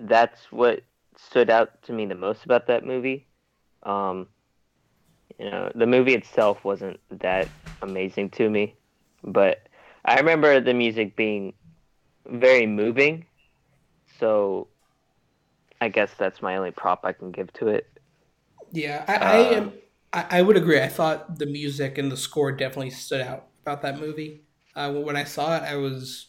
that's 0.00 0.50
what 0.52 0.82
stood 1.16 1.50
out 1.50 1.82
to 1.84 1.92
me 1.92 2.06
the 2.06 2.14
most 2.14 2.44
about 2.44 2.66
that 2.68 2.84
movie. 2.84 3.26
Um, 3.84 4.28
you 5.38 5.50
know, 5.50 5.70
the 5.74 5.86
movie 5.86 6.14
itself 6.14 6.64
wasn't 6.64 7.00
that 7.10 7.52
amazing 7.82 8.30
to 8.30 8.48
me, 8.48 8.76
but 9.22 9.68
I 10.04 10.16
remember 10.18 10.60
the 10.60 10.74
music 10.74 11.16
being 11.16 11.54
very 12.26 12.66
moving. 12.66 13.26
So, 14.18 14.68
I 15.80 15.88
guess 15.88 16.12
that's 16.14 16.42
my 16.42 16.56
only 16.56 16.72
prop 16.72 17.04
I 17.04 17.12
can 17.12 17.30
give 17.30 17.52
to 17.54 17.68
it. 17.68 17.86
yeah, 18.72 19.04
I, 19.06 19.14
I 19.16 19.36
Uh, 19.36 19.54
am. 19.54 19.72
I, 20.12 20.26
I 20.38 20.42
would 20.42 20.56
agree. 20.56 20.80
I 20.80 20.88
thought 20.88 21.38
the 21.38 21.46
music 21.46 21.98
and 21.98 22.10
the 22.10 22.16
score 22.16 22.52
definitely 22.52 22.90
stood 22.90 23.20
out 23.20 23.48
about 23.64 23.82
that 23.82 23.98
movie. 23.98 24.44
Uh, 24.74 24.92
when 24.92 25.16
I 25.16 25.24
saw 25.24 25.56
it, 25.56 25.62
I 25.62 25.76
was 25.76 26.28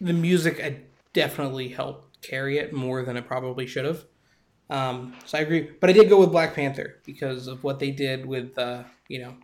the 0.00 0.12
music. 0.12 0.60
I 0.62 0.82
definitely 1.12 1.68
helped 1.68 2.20
carry 2.22 2.58
it 2.58 2.72
more 2.72 3.02
than 3.04 3.16
it 3.16 3.26
probably 3.26 3.66
should 3.66 3.84
have. 3.84 4.04
Um, 4.70 5.14
so 5.24 5.38
I 5.38 5.42
agree, 5.42 5.70
but 5.80 5.88
I 5.88 5.92
did 5.92 6.08
go 6.08 6.20
with 6.20 6.30
Black 6.30 6.54
Panther 6.54 6.96
because 7.04 7.46
of 7.46 7.64
what 7.64 7.78
they 7.78 7.90
did 7.90 8.26
with 8.26 8.58
uh, 8.58 8.84
you 9.08 9.20
know 9.20 9.34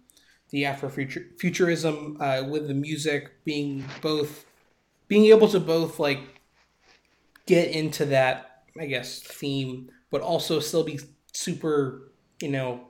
the 0.51 0.65
Afrofuturism 0.65 2.21
uh, 2.21 2.47
with 2.49 2.69
the 2.69 2.75
music 2.75 3.33
being 3.45 3.85
both 4.03 4.45
being 5.09 5.27
able 5.27 5.49
to 5.49 5.61
both 5.61 5.99
like 5.99 6.21
get 7.47 7.71
into 7.71 8.05
that 8.07 8.65
I 8.79 8.87
guess 8.87 9.21
theme, 9.23 9.91
but 10.11 10.21
also 10.21 10.61
still 10.61 10.85
be 10.85 11.01
super 11.33 12.13
you 12.41 12.51
know 12.51 12.87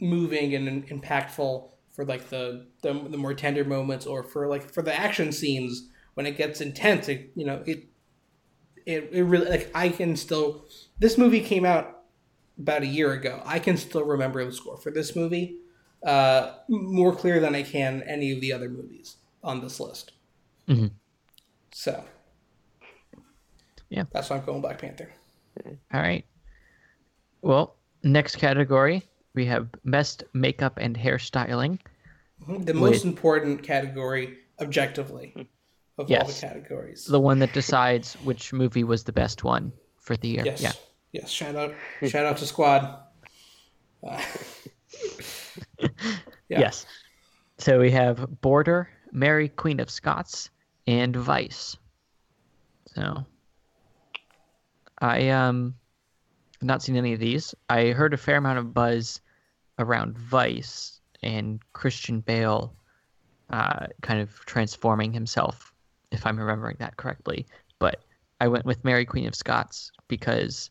moving 0.00 0.54
and 0.54 0.86
impactful 0.88 1.70
for 1.92 2.04
like 2.04 2.28
the, 2.28 2.66
the 2.82 2.92
the 2.92 3.18
more 3.18 3.34
tender 3.34 3.64
moments 3.64 4.06
or 4.06 4.22
for 4.22 4.48
like 4.48 4.62
for 4.72 4.82
the 4.82 4.98
action 4.98 5.30
scenes 5.30 5.88
when 6.14 6.26
it 6.26 6.36
gets 6.36 6.60
intense 6.60 7.08
it 7.08 7.30
you 7.36 7.44
know 7.46 7.62
it 7.66 7.84
it, 8.86 9.08
it 9.12 9.22
really 9.22 9.48
like 9.48 9.70
i 9.74 9.88
can 9.88 10.16
still 10.16 10.64
this 10.98 11.16
movie 11.18 11.40
came 11.40 11.64
out 11.64 12.02
about 12.58 12.82
a 12.82 12.86
year 12.86 13.12
ago 13.12 13.42
i 13.44 13.58
can 13.58 13.76
still 13.76 14.04
remember 14.04 14.44
the 14.44 14.52
score 14.52 14.76
for 14.76 14.90
this 14.90 15.14
movie 15.16 15.56
uh 16.04 16.54
more 16.68 17.14
clear 17.14 17.40
than 17.40 17.54
i 17.54 17.62
can 17.62 18.02
any 18.02 18.32
of 18.32 18.40
the 18.40 18.52
other 18.52 18.68
movies 18.68 19.16
on 19.42 19.60
this 19.60 19.78
list 19.80 20.12
Mm-hmm. 20.68 20.86
so 21.72 22.04
Yeah. 23.90 24.04
that's 24.12 24.30
why 24.30 24.36
i'm 24.36 24.44
going 24.44 24.60
black 24.60 24.78
panther 24.80 25.10
All 25.92 26.00
right. 26.00 26.24
Well, 27.42 27.76
next 28.02 28.36
category 28.36 29.02
we 29.34 29.44
have 29.46 29.68
best 29.84 30.24
makeup 30.32 30.78
and 30.80 30.96
hairstyling. 30.96 31.78
the 32.46 32.74
most 32.74 33.04
important 33.04 33.62
category 33.62 34.38
objectively 34.60 35.34
of 35.98 36.06
all 36.06 36.10
Yes. 36.10 36.40
the 36.40 36.46
categories 36.46 37.04
the 37.04 37.20
one 37.20 37.38
that 37.40 37.52
decides 37.52 38.14
which 38.24 38.52
movie 38.52 38.84
was 38.84 39.04
the 39.04 39.12
best 39.12 39.44
one 39.44 39.72
for 40.00 40.16
the 40.16 40.28
year. 40.28 40.42
Yes. 40.44 40.60
Yeah. 40.62 40.72
Yes. 41.12 41.30
Shout 41.30 41.54
out. 41.56 41.74
shout 42.08 42.26
out 42.26 42.38
to 42.38 42.46
Squad. 42.46 42.98
Uh, 44.02 44.20
Yeah. 46.48 46.60
Yes. 46.60 46.86
So 47.58 47.78
we 47.80 47.90
have 47.92 48.40
Border, 48.42 48.88
Mary 49.10 49.48
Queen 49.48 49.80
of 49.80 49.88
Scots, 49.90 50.50
and 50.86 51.14
Vice. 51.16 51.76
So 52.94 53.24
I 54.98 55.28
um 55.30 55.74
not 56.60 56.82
seen 56.82 56.96
any 56.96 57.12
of 57.14 57.20
these. 57.20 57.54
I 57.70 57.86
heard 57.88 58.12
a 58.12 58.18
fair 58.18 58.36
amount 58.36 58.58
of 58.58 58.74
buzz 58.74 59.20
around 59.78 60.18
Vice 60.18 61.00
and 61.22 61.60
Christian 61.72 62.20
Bale 62.20 62.74
uh, 63.50 63.86
kind 64.02 64.20
of 64.20 64.30
transforming 64.46 65.12
himself, 65.12 65.71
if 66.12 66.26
I'm 66.26 66.38
remembering 66.38 66.76
that 66.78 66.96
correctly. 66.96 67.46
But 67.78 68.00
I 68.40 68.48
went 68.48 68.64
with 68.64 68.84
Mary 68.84 69.04
Queen 69.04 69.26
of 69.26 69.34
Scots 69.34 69.92
because 70.08 70.70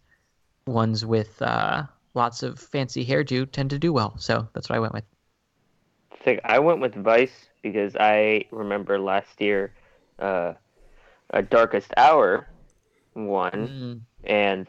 ones 0.68 1.06
with 1.06 1.42
uh, 1.42 1.84
lots 2.14 2.44
of 2.44 2.60
fancy 2.60 3.06
hairdo 3.06 3.52
tend 3.52 3.70
to 3.72 3.80
do 3.80 3.94
well. 3.94 4.16
So 4.18 4.48
that's 4.54 4.70
what 4.70 4.76
I 4.76 4.80
went 4.80 4.94
with. 4.94 5.04
think 6.24 6.42
I 6.44 6.60
went 6.60 6.82
with 6.82 6.96
Vice 6.96 7.50
because 7.62 7.96
I 7.96 8.46
remember 8.52 9.00
last 9.00 9.39
year, 9.42 9.74
uh, 10.20 10.54
a 11.32 11.42
Darkest 11.42 11.94
Hour 11.98 12.48
one, 13.14 13.52
Mm, 13.52 14.02
and 14.24 14.68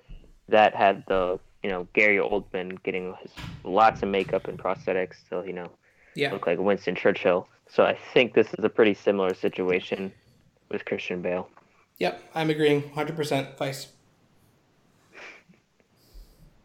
that 0.49 0.75
had 0.75 1.05
the 1.09 1.39
you 1.63 1.71
know 1.71 1.87
Gary 1.93 2.19
Oldman 2.19 2.83
getting 2.83 3.15
his 3.23 3.33
lots 3.65 4.03
of 4.03 4.09
makeup 4.09 4.49
and 4.49 4.59
prosthetics 4.59 5.29
to 5.29 5.45
you 5.47 5.53
know 5.53 5.71
yeah. 6.15 6.33
look 6.33 6.47
like 6.47 6.59
Winston 6.59 6.95
Churchill. 6.95 7.49
So 7.69 7.85
I 7.85 7.97
think 8.13 8.35
this 8.35 8.49
is 8.59 8.65
a 8.65 8.69
pretty 8.69 8.95
similar 8.95 9.35
situation 9.35 10.13
with 10.73 10.85
Christian 10.85 11.23
Bale. 11.23 11.49
Yep, 11.99 12.23
I'm 12.35 12.51
agreeing 12.51 12.83
100%. 12.83 13.59
Vice. 13.59 13.89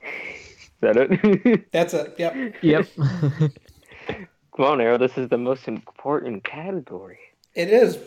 Is 0.02 0.82
that 0.82 0.98
it? 0.98 1.72
That's 1.72 1.94
it. 1.94 2.16
Yep. 2.18 2.56
Yep. 2.62 2.88
Come 4.56 4.66
on, 4.66 4.82
Errol. 4.82 4.98
This 4.98 5.18
is 5.18 5.30
the 5.30 5.38
most 5.38 5.68
important 5.68 6.44
category. 6.44 7.20
It 7.54 7.70
is. 7.70 7.98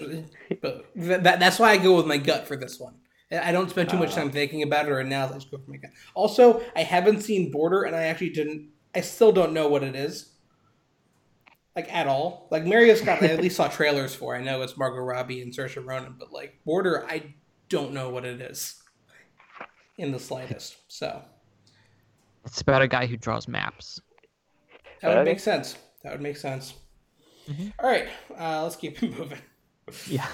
But 0.60 0.86
that, 0.96 1.40
that's 1.40 1.58
why 1.58 1.70
I 1.70 1.76
go 1.76 1.96
with 1.96 2.06
my 2.06 2.16
gut 2.16 2.46
for 2.46 2.56
this 2.56 2.78
one. 2.78 2.94
I 3.32 3.52
don't 3.52 3.70
spend 3.70 3.88
too 3.88 3.96
much 3.96 4.12
ah. 4.12 4.16
time 4.16 4.32
thinking 4.32 4.62
about 4.62 4.86
it 4.86 4.90
or 4.90 4.98
analysis. 4.98 5.36
I 5.36 5.38
just 5.38 5.50
go 5.50 5.58
for 5.58 5.70
my 5.70 5.76
gut. 5.76 5.90
Also, 6.14 6.62
I 6.74 6.82
haven't 6.82 7.22
seen 7.22 7.52
Border, 7.52 7.84
and 7.84 7.94
I 7.94 8.04
actually 8.04 8.30
didn't. 8.30 8.70
I 8.94 9.02
still 9.02 9.30
don't 9.30 9.52
know 9.52 9.68
what 9.68 9.84
it 9.84 9.94
is. 9.94 10.32
Like 11.76 11.92
at 11.94 12.06
all. 12.06 12.48
Like 12.50 12.64
Mario 12.64 12.94
Scott, 12.94 13.22
I 13.22 13.26
at 13.26 13.40
least 13.40 13.56
saw 13.56 13.68
trailers 13.68 14.14
for. 14.14 14.34
I 14.36 14.42
know 14.42 14.62
it's 14.62 14.76
Margot 14.76 15.00
Robbie 15.02 15.40
and 15.42 15.52
Saoirse 15.52 15.84
Ronan, 15.84 16.16
but 16.18 16.32
like 16.32 16.58
Border, 16.64 17.06
I 17.08 17.34
don't 17.68 17.92
know 17.92 18.10
what 18.10 18.24
it 18.24 18.40
is 18.40 18.82
in 19.96 20.10
the 20.12 20.18
slightest. 20.18 20.76
So 20.88 21.22
it's 22.44 22.60
about 22.60 22.82
a 22.82 22.88
guy 22.88 23.06
who 23.06 23.16
draws 23.16 23.46
maps. 23.46 24.00
that 25.00 25.16
would 25.16 25.24
make 25.24 25.40
sense. 25.40 25.76
That 26.02 26.12
would 26.12 26.20
make 26.22 26.36
sense. 26.36 26.74
All 27.80 27.88
right, 27.90 28.08
uh, 28.38 28.62
let's 28.62 28.76
keep 28.76 29.00
moving. 29.02 29.38
Yeah. 30.06 30.26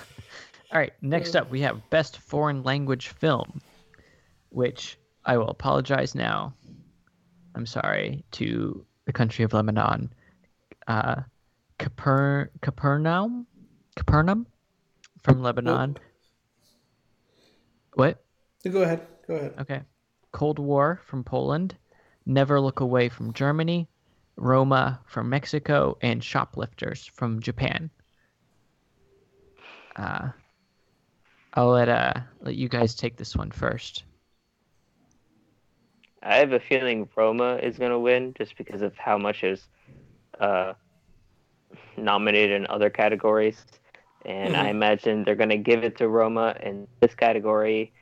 All 0.73 0.79
right. 0.79 0.93
Next 1.01 1.35
up, 1.37 1.51
we 1.51 1.61
have 1.61 1.81
Best 1.91 2.19
Foreign 2.19 2.63
Language 2.63 3.09
Film, 3.09 3.61
which 4.51 4.99
I 5.25 5.37
will 5.39 5.49
apologize 5.49 6.15
now. 6.15 6.53
I'm 7.55 7.65
sorry 7.67 8.25
to 8.33 8.85
the 9.07 9.13
country 9.13 9.45
of 9.45 9.53
Lebanon. 9.55 10.13
Uh, 10.87 11.23
Caper- 11.79 12.51
Capernaum? 12.61 13.47
Capernaum 13.97 14.47
from 15.23 15.43
Lebanon. 15.43 15.97
What? 17.95 18.23
Go 18.69 18.83
ahead. 18.83 19.07
Go 19.27 19.35
ahead. 19.35 19.55
Okay. 19.61 19.81
Cold 20.33 20.59
War 20.59 21.01
from 21.07 21.25
Poland. 21.25 21.77
Never 22.27 22.61
Look 22.61 22.81
Away 22.81 23.09
from 23.09 23.33
Germany. 23.33 23.89
Roma 24.37 25.01
from 25.07 25.31
Mexico. 25.31 25.97
And 26.03 26.23
Shoplifters 26.23 27.07
from 27.07 27.41
Japan. 27.41 27.91
Uh, 29.97 30.29
I'll 31.55 31.71
let 31.71 31.89
uh 31.89 32.13
let 32.43 32.55
you 32.55 32.69
guys 32.69 32.95
take 32.95 33.17
this 33.17 33.35
one 33.35 33.51
first. 33.51 34.05
I 36.23 36.37
have 36.37 36.53
a 36.53 36.61
feeling 36.61 37.09
Roma 37.17 37.57
is 37.57 37.79
going 37.79 37.93
to 37.93 37.99
win 37.99 38.35
just 38.37 38.59
because 38.59 38.83
of 38.83 38.97
how 38.99 39.17
much 39.17 39.43
is 39.43 39.67
uh, 40.41 40.75
nominated 41.97 42.53
in 42.61 42.67
other 42.69 42.91
categories. 42.91 43.65
And 44.25 44.57
I 44.57 44.67
Mhm. 44.67 44.71
imagine 44.71 45.25
they're 45.25 45.35
going 45.37 45.51
to 45.51 45.57
give 45.59 45.85
it 45.85 45.97
to 45.99 46.09
Roma 46.09 46.57
in 46.63 46.89
this 47.01 47.15
category. 47.15 47.93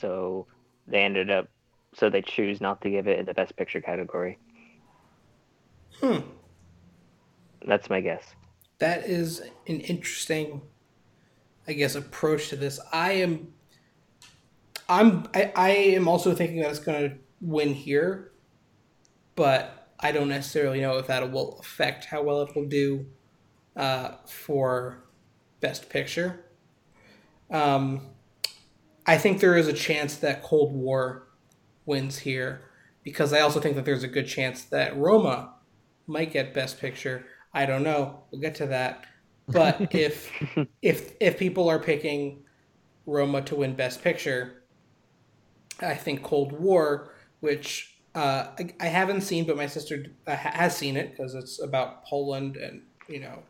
So 0.00 0.46
they 0.86 1.02
ended 1.02 1.30
up, 1.30 1.48
so 1.94 2.10
they 2.10 2.22
choose 2.22 2.60
not 2.60 2.80
to 2.82 2.90
give 2.90 3.06
it 3.08 3.18
in 3.18 3.26
the 3.26 3.34
Best 3.34 3.56
Picture 3.56 3.80
category. 3.80 4.38
Hmm. 6.00 6.18
That's 7.66 7.88
my 7.90 8.00
guess. 8.00 8.24
that 8.78 9.04
is 9.04 9.40
an 9.68 9.80
interesting 9.80 10.60
i 11.68 11.72
guess 11.72 11.94
approach 11.94 12.48
to 12.48 12.56
this 12.56 12.80
i 12.92 13.12
am 13.12 13.54
i'm 14.88 15.26
i, 15.34 15.52
I 15.54 15.68
am 15.70 16.08
also 16.08 16.34
thinking 16.34 16.60
that 16.60 16.70
it's 16.70 16.80
going 16.80 17.08
to 17.10 17.16
win 17.40 17.72
here 17.72 18.32
but 19.36 19.83
i 20.00 20.12
don't 20.12 20.28
necessarily 20.28 20.80
know 20.80 20.98
if 20.98 21.06
that 21.06 21.30
will 21.30 21.58
affect 21.60 22.06
how 22.06 22.22
well 22.22 22.42
it 22.42 22.54
will 22.54 22.66
do 22.66 23.06
uh, 23.76 24.12
for 24.24 25.02
best 25.60 25.88
picture. 25.88 26.44
Um, 27.50 28.08
i 29.06 29.18
think 29.18 29.40
there 29.40 29.56
is 29.56 29.68
a 29.68 29.72
chance 29.72 30.16
that 30.16 30.42
cold 30.42 30.72
war 30.72 31.28
wins 31.86 32.18
here 32.18 32.62
because 33.02 33.32
i 33.32 33.40
also 33.40 33.60
think 33.60 33.76
that 33.76 33.84
there's 33.84 34.02
a 34.02 34.08
good 34.08 34.26
chance 34.26 34.64
that 34.64 34.96
roma 34.96 35.54
might 36.06 36.32
get 36.32 36.54
best 36.54 36.80
picture. 36.80 37.26
I 37.52 37.66
don't 37.66 37.82
know. 37.82 38.22
We'll 38.30 38.40
get 38.40 38.54
to 38.56 38.66
that. 38.66 39.04
But 39.48 39.88
if 39.94 40.30
if 40.82 41.14
if 41.20 41.38
people 41.38 41.68
are 41.68 41.78
picking 41.78 42.44
Roma 43.06 43.42
to 43.42 43.56
win 43.56 43.74
Best 43.74 44.02
Picture, 44.02 44.64
I 45.80 45.94
think 45.94 46.22
Cold 46.22 46.52
War, 46.52 47.14
which 47.40 47.93
uh, 48.14 48.48
I, 48.58 48.74
I 48.80 48.86
haven't 48.86 49.22
seen, 49.22 49.44
but 49.44 49.56
my 49.56 49.66
sister 49.66 50.06
uh, 50.26 50.36
has 50.36 50.76
seen 50.76 50.96
it 50.96 51.10
because 51.10 51.34
it's 51.34 51.60
about 51.60 52.04
Poland 52.04 52.56
and 52.56 52.82
you 53.08 53.20
know 53.20 53.42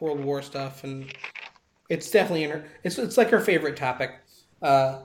World 0.00 0.24
War 0.24 0.42
stuff, 0.42 0.84
and 0.84 1.12
it's 1.88 2.10
definitely 2.10 2.44
in 2.44 2.50
her. 2.50 2.64
It's 2.82 2.98
it's 2.98 3.18
like 3.18 3.28
her 3.30 3.40
favorite 3.40 3.76
topic, 3.76 4.12
uh, 4.62 5.00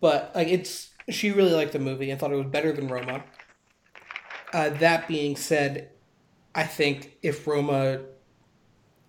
but 0.00 0.32
like 0.34 0.48
it's 0.48 0.90
she 1.08 1.30
really 1.30 1.52
liked 1.52 1.72
the 1.72 1.78
movie 1.78 2.10
and 2.10 2.18
thought 2.18 2.32
it 2.32 2.36
was 2.36 2.46
better 2.46 2.72
than 2.72 2.88
Roma. 2.88 3.24
Uh, 4.52 4.70
that 4.70 5.08
being 5.08 5.36
said, 5.36 5.90
I 6.54 6.64
think 6.64 7.16
if 7.22 7.46
Roma 7.46 8.00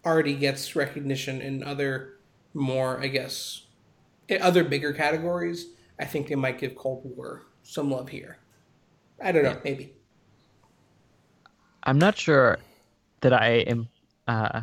already 0.06 0.36
gets 0.36 0.76
recognition 0.76 1.42
in 1.42 1.64
other 1.64 2.20
more, 2.54 3.02
I 3.02 3.08
guess, 3.08 3.66
other 4.42 4.64
bigger 4.64 4.94
categories, 4.94 5.68
I 6.00 6.06
think 6.06 6.28
they 6.28 6.36
might 6.36 6.60
give 6.60 6.76
Cold 6.76 7.02
War 7.04 7.44
some 7.64 7.90
love 7.92 8.10
here. 8.10 8.38
I 9.24 9.32
don't 9.32 9.44
know, 9.44 9.58
maybe. 9.64 9.94
I'm 11.84 11.98
not 11.98 12.18
sure 12.18 12.60
that 13.22 13.34
I 13.34 13.50
am 13.68 13.88
uh, 14.28 14.62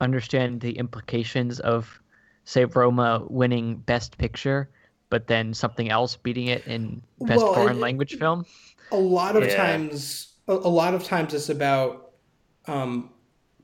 understand 0.00 0.60
the 0.60 0.72
implications 0.78 1.60
of 1.60 2.00
say 2.44 2.64
Roma 2.64 3.24
winning 3.28 3.76
Best 3.76 4.16
Picture, 4.18 4.70
but 5.10 5.26
then 5.26 5.52
something 5.52 5.90
else 5.90 6.16
beating 6.16 6.46
it 6.46 6.66
in 6.66 7.02
Best 7.20 7.44
Well, 7.44 7.54
Foreign 7.54 7.76
it- 7.76 7.80
Language 7.80 8.16
Film. 8.18 8.44
A 8.92 8.96
lot 8.96 9.36
of 9.36 9.44
Yeah. 9.44 9.56
times, 9.56 10.34
a, 10.48 10.52
a 10.52 10.72
lot 10.72 10.94
of 10.94 11.04
times, 11.04 11.34
it's 11.34 11.48
about 11.50 12.12
um, 12.66 13.10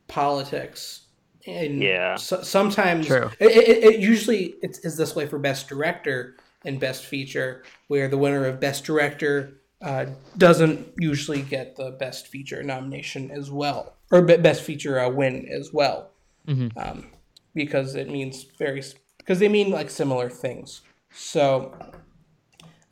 politics, 0.07 1.07
and 1.47 1.83
Yeah. 1.83 2.17
so, 2.17 2.43
sometimes 2.43 3.07
True. 3.07 3.31
It, 3.41 3.51
it, 3.51 3.85
it 3.85 4.01
usually 4.01 4.55
it's, 4.63 4.79
is 4.81 4.97
this 4.97 5.15
way 5.17 5.27
for 5.27 5.39
Best 5.39 5.69
Director 5.69 6.37
and 6.65 6.79
Best 6.81 7.05
Feature, 7.07 7.65
where 7.89 8.09
the 8.09 8.19
winner 8.19 8.45
of 8.47 8.61
Best 8.61 8.85
Director 8.85 9.61
uh, 9.85 10.07
doesn't 10.39 10.89
usually 10.99 11.43
get 11.43 11.77
the 11.77 11.91
Best 11.93 12.27
Feature 12.29 12.63
nomination 12.63 13.31
as 13.31 13.51
well, 13.51 13.95
or 14.11 14.23
Be- 14.23 14.39
Best 14.39 14.63
Feature 14.63 14.99
uh, 14.99 15.09
win 15.11 15.47
as 15.49 15.73
well, 15.73 16.11
Mhm. 16.49 16.73
um, 16.77 17.07
because 17.55 17.95
it 17.95 18.09
means 18.11 18.45
very 18.59 18.83
because 19.19 19.39
they 19.39 19.49
mean 19.49 19.71
like 19.71 19.91
similar 19.91 20.29
things. 20.31 20.81
So 21.13 21.73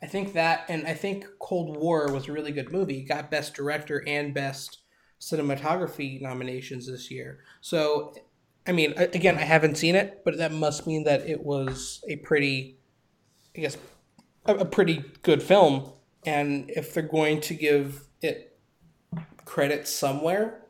I 0.01 0.05
think 0.07 0.33
that, 0.33 0.65
and 0.69 0.85
I 0.87 0.93
think 0.93 1.25
Cold 1.39 1.77
War 1.77 2.11
was 2.11 2.27
a 2.27 2.31
really 2.31 2.51
good 2.51 2.71
movie. 2.71 2.99
It 2.99 3.07
got 3.07 3.29
Best 3.31 3.53
Director 3.53 4.03
and 4.07 4.33
Best 4.33 4.79
Cinematography 5.19 6.21
nominations 6.21 6.87
this 6.87 7.09
year. 7.09 7.39
So, 7.61 8.13
I 8.67 8.71
mean, 8.71 8.93
again, 8.97 9.37
I 9.37 9.41
haven't 9.43 9.77
seen 9.77 9.95
it, 9.95 10.21
but 10.25 10.37
that 10.37 10.51
must 10.51 10.85
mean 10.87 11.03
that 11.05 11.21
it 11.27 11.43
was 11.43 12.03
a 12.07 12.17
pretty, 12.17 12.77
I 13.57 13.61
guess, 13.61 13.77
a 14.45 14.65
pretty 14.65 15.03
good 15.21 15.41
film. 15.41 15.91
And 16.25 16.69
if 16.69 16.93
they're 16.93 17.03
going 17.03 17.41
to 17.41 17.53
give 17.53 18.07
it 18.21 18.57
credit 19.45 19.87
somewhere, 19.87 20.61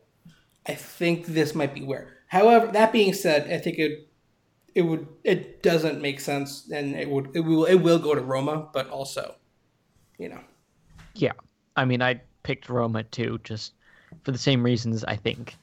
I 0.65 0.73
think 0.73 1.27
this 1.27 1.53
might 1.53 1.73
be 1.73 1.83
where. 1.83 2.17
However, 2.27 2.67
that 2.67 2.91
being 2.91 3.13
said, 3.13 3.51
I 3.51 3.57
think 3.57 3.77
it 3.77 4.09
it 4.75 4.81
would 4.81 5.07
it 5.23 5.61
doesn't 5.61 6.01
make 6.01 6.19
sense, 6.19 6.69
and 6.71 6.95
it 6.95 7.09
would 7.09 7.29
it 7.35 7.41
will 7.41 7.65
it 7.65 7.75
will 7.75 7.99
go 7.99 8.15
to 8.15 8.21
Roma, 8.21 8.69
but 8.73 8.89
also, 8.89 9.35
you 10.17 10.29
know, 10.29 10.39
Yeah, 11.13 11.33
I 11.75 11.85
mean, 11.85 12.01
I 12.01 12.21
picked 12.41 12.69
Roma 12.69 13.03
too, 13.03 13.39
just 13.43 13.73
for 14.23 14.31
the 14.31 14.37
same 14.37 14.63
reasons. 14.63 15.03
I 15.03 15.15
think, 15.15 15.55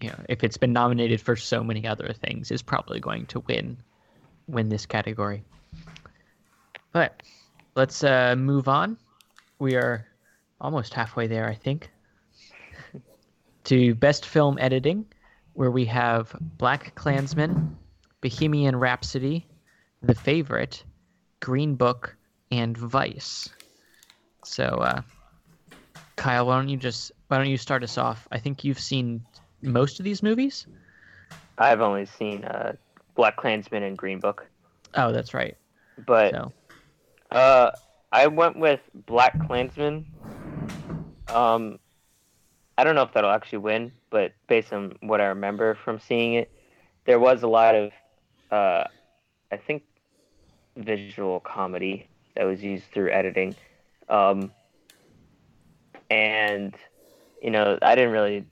you 0.00 0.08
know, 0.08 0.18
if 0.28 0.42
it's 0.42 0.56
been 0.56 0.72
nominated 0.72 1.20
for 1.20 1.36
so 1.36 1.62
many 1.62 1.86
other 1.86 2.12
things, 2.12 2.50
is 2.50 2.62
probably 2.62 2.98
going 2.98 3.26
to 3.26 3.40
win 3.40 3.76
win 4.48 4.68
this 4.68 4.86
category. 4.86 5.44
But 6.92 7.22
let's 7.74 8.02
uh, 8.02 8.34
move 8.36 8.68
on. 8.68 8.96
We 9.58 9.74
are 9.76 10.06
almost 10.60 10.94
halfway 10.94 11.26
there, 11.26 11.48
I 11.48 11.54
think. 11.54 11.90
to 13.64 13.94
best 13.94 14.26
film 14.26 14.58
editing, 14.60 15.06
where 15.54 15.70
we 15.70 15.84
have 15.86 16.34
BlacKkKlansman, 16.58 17.74
Bohemian 18.20 18.76
Rhapsody, 18.76 19.46
The 20.02 20.14
Favorite, 20.14 20.84
Green 21.40 21.74
Book, 21.74 22.14
and 22.50 22.76
Vice. 22.76 23.48
So, 24.44 24.64
uh, 24.64 25.02
Kyle, 26.16 26.46
why 26.46 26.56
don't 26.56 26.68
you 26.68 26.76
just 26.76 27.12
why 27.28 27.38
don't 27.38 27.48
you 27.48 27.56
start 27.58 27.82
us 27.82 27.98
off? 27.98 28.26
I 28.30 28.38
think 28.38 28.64
you've 28.64 28.80
seen 28.80 29.22
most 29.62 29.98
of 29.98 30.04
these 30.04 30.22
movies. 30.22 30.66
I've 31.58 31.80
only 31.80 32.06
seen 32.06 32.44
uh, 32.44 32.72
BlacKkKlansman 33.16 33.82
and 33.86 33.96
Green 33.96 34.20
Book, 34.20 34.46
Oh, 34.94 35.12
that's 35.12 35.34
right. 35.34 35.56
but 36.06 36.32
So, 36.32 36.52
Uh, 37.30 37.70
I 38.16 38.28
went 38.28 38.58
with 38.58 38.80
BlacKkKlansman. 39.06 40.06
Um, 41.28 41.78
I 42.78 42.82
don't 42.82 42.94
know 42.94 43.02
if 43.02 43.12
that'll 43.12 43.30
actually 43.30 43.58
win, 43.58 43.92
but 44.08 44.32
based 44.48 44.72
on 44.72 44.94
what 45.00 45.20
I 45.20 45.26
remember 45.26 45.74
from 45.74 46.00
seeing 46.00 46.32
it, 46.32 46.50
there 47.04 47.20
was 47.20 47.42
a 47.42 47.46
lot 47.46 47.74
of, 47.74 47.92
uh, 48.50 48.84
I 49.52 49.58
think, 49.58 49.82
visual 50.78 51.40
comedy 51.40 52.08
that 52.36 52.44
was 52.44 52.62
used 52.62 52.84
through 52.90 53.10
editing. 53.10 53.54
Um, 54.08 54.50
and 56.08 56.74
you 57.42 57.50
know, 57.50 57.78
I 57.82 57.94
didn't 57.96 58.12
really 58.12 58.46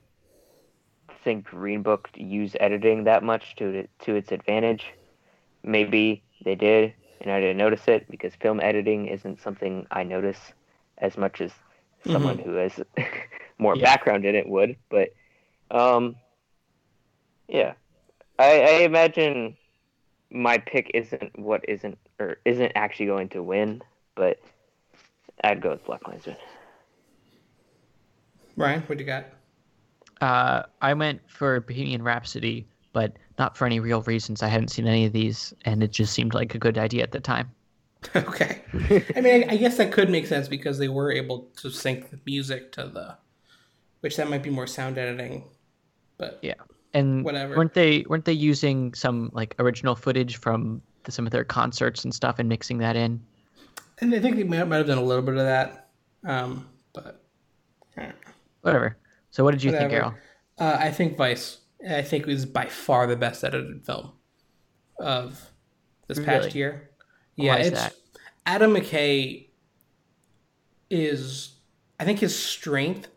think 1.23 1.45
Green 1.45 1.81
Book 1.81 2.07
used 2.13 2.55
editing 2.59 3.05
that 3.05 3.23
much 3.23 3.55
to 3.55 3.87
to 4.01 4.15
its 4.15 4.31
advantage. 4.31 4.85
Maybe 5.63 6.21
they 6.43 6.53
did, 6.53 6.93
and 7.21 7.31
I 7.31 7.39
didn't 7.39 7.57
notice 7.57 7.87
it 7.87 8.09
because 8.09 8.33
film 8.35 8.59
editing 8.59 9.07
isn't 9.07 9.41
something 9.41 9.87
I 9.91 10.03
notice 10.03 10.39
as 10.97 11.17
much 11.17 11.41
as 11.41 11.51
someone 12.05 12.37
mm-hmm. 12.37 12.49
who 12.49 12.55
has 12.55 12.79
more 13.57 13.75
yeah. 13.75 13.83
background 13.83 14.25
in 14.25 14.35
it 14.35 14.47
would. 14.47 14.75
But 14.89 15.13
um, 15.71 16.15
yeah, 17.47 17.73
I, 18.39 18.61
I 18.61 18.71
imagine 18.83 19.57
my 20.29 20.57
pick 20.57 20.91
isn't 20.93 21.37
what 21.37 21.67
isn't 21.67 21.97
or 22.19 22.37
isn't 22.45 22.71
actually 22.75 23.07
going 23.07 23.29
to 23.29 23.43
win, 23.43 23.81
but 24.15 24.39
I'd 25.43 25.61
go 25.61 25.71
with 25.71 25.85
BlacKkKlansman. 25.85 26.37
Ryan, 28.57 28.81
what 28.81 28.97
do 28.97 29.03
you 29.03 29.07
got? 29.07 29.25
Uh, 30.21 30.63
I 30.81 30.93
went 30.93 31.21
for 31.27 31.59
Bohemian 31.59 32.01
Rhapsody, 32.01 32.65
but 32.93 33.17
not 33.37 33.57
for 33.57 33.65
any 33.65 33.79
real 33.79 34.01
reasons. 34.03 34.43
I 34.43 34.47
hadn't 34.47 34.69
seen 34.69 34.87
any 34.87 35.05
of 35.05 35.13
these, 35.13 35.53
and 35.65 35.83
it 35.83 35.91
just 35.91 36.13
seemed 36.13 36.33
like 36.33 36.55
a 36.55 36.59
good 36.59 36.77
idea 36.77 37.03
at 37.03 37.11
the 37.11 37.19
time. 37.19 37.51
okay. 38.15 38.61
I 39.15 39.21
mean, 39.21 39.49
I, 39.49 39.53
I, 39.53 39.57
guess 39.57 39.77
that 39.77 39.91
could 39.91 40.09
make 40.09 40.27
sense 40.27 40.47
because 40.47 40.77
they 40.77 40.89
were 40.89 41.11
able 41.11 41.49
to 41.57 41.71
sync 41.71 42.11
the 42.11 42.19
music 42.25 42.71
to 42.73 42.87
the, 42.87 43.17
which 44.01 44.15
that 44.17 44.29
might 44.29 44.43
be 44.43 44.49
more 44.49 44.67
sound 44.67 44.97
editing, 44.97 45.45
but 46.17 46.39
yeah. 46.41 46.53
And 46.93 47.25
whatever. 47.25 47.57
Weren't 47.57 47.73
they 47.73 48.05
weren't 48.07 48.25
they 48.25 48.33
using 48.33 48.93
some 48.93 49.29
like 49.33 49.55
original 49.59 49.95
footage 49.95 50.37
from 50.37 50.81
the, 51.03 51.11
some 51.11 51.25
of 51.25 51.31
their 51.31 51.43
concerts 51.43 52.03
and 52.03 52.13
stuff 52.13 52.37
and 52.39 52.47
mixing 52.47 52.77
that 52.77 52.95
in? 52.95 53.19
And 53.99 54.13
I 54.13 54.19
think 54.19 54.35
they 54.35 54.43
might, 54.43 54.65
might 54.67 54.77
have 54.77 54.87
done 54.87 54.97
a 54.97 55.03
little 55.03 55.23
bit 55.23 55.35
of 55.35 55.45
that, 55.45 55.89
um, 56.25 56.69
but 56.93 57.23
whatever. 58.61 58.97
So, 59.31 59.43
what 59.43 59.51
did 59.51 59.63
you 59.63 59.71
whatever. 59.71 59.89
think, 59.89 60.01
Errol? 60.01 60.13
Uh, 60.57 60.77
I 60.79 60.91
think 60.91 61.17
Vice. 61.17 61.59
I 61.87 62.01
think 62.01 62.25
was 62.25 62.45
by 62.45 62.65
far 62.65 63.07
the 63.07 63.15
best 63.15 63.43
edited 63.43 63.85
film 63.85 64.11
of 64.99 65.51
this 66.07 66.17
really? 66.17 66.27
past 66.27 66.55
year. 66.55 66.89
Yeah, 67.35 67.55
it's 67.55 67.79
that? 67.79 67.95
Adam 68.45 68.73
McKay 68.73 69.47
is 70.89 71.55
I 71.99 72.05
think 72.05 72.19
his 72.19 72.37
strength 72.37 73.07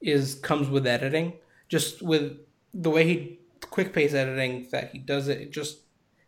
is 0.00 0.34
comes 0.36 0.68
with 0.68 0.86
editing. 0.86 1.34
Just 1.68 2.02
with 2.02 2.38
the 2.74 2.90
way 2.90 3.04
he 3.04 3.38
quick 3.60 3.92
pace 3.92 4.14
editing 4.14 4.66
that 4.72 4.90
he 4.90 4.98
does 4.98 5.28
it, 5.28 5.40
it 5.40 5.52
just 5.52 5.80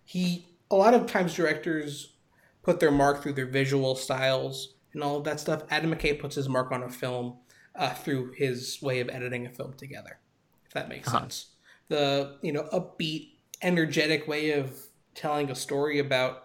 he 0.05 0.47
a 0.70 0.76
lot 0.76 0.95
of 0.95 1.07
times 1.07 1.35
directors 1.35 2.14
put 2.62 2.80
their 2.80 2.91
mark 2.91 3.22
through 3.22 3.33
their 3.33 3.47
visual 3.47 3.95
styles 3.97 4.74
and 4.93 5.03
all 5.03 5.16
of 5.16 5.24
that 5.24 5.41
stuff. 5.41 5.62
Adam 5.70 5.93
McKay 5.93 6.18
puts 6.18 6.37
his 6.37 6.49
mark 6.49 6.70
on 6.70 6.83
a 6.83 6.89
film 6.89 7.39
uh, 7.74 7.93
through 7.95 8.33
his 8.37 8.80
way 8.83 9.01
of 9.01 9.09
editing 9.09 9.47
a 9.47 9.51
film 9.51 9.72
together, 9.74 10.18
if 10.66 10.72
that 10.72 10.89
makes 10.89 11.09
uh-huh. 11.09 11.20
sense. 11.20 11.47
The 11.89 12.39
you 12.43 12.53
know 12.53 12.68
upbeat, 12.72 13.33
energetic 13.61 14.26
way 14.26 14.53
of 14.53 14.74
telling 15.14 15.51
a 15.51 15.55
story 15.55 15.99
about 15.99 16.45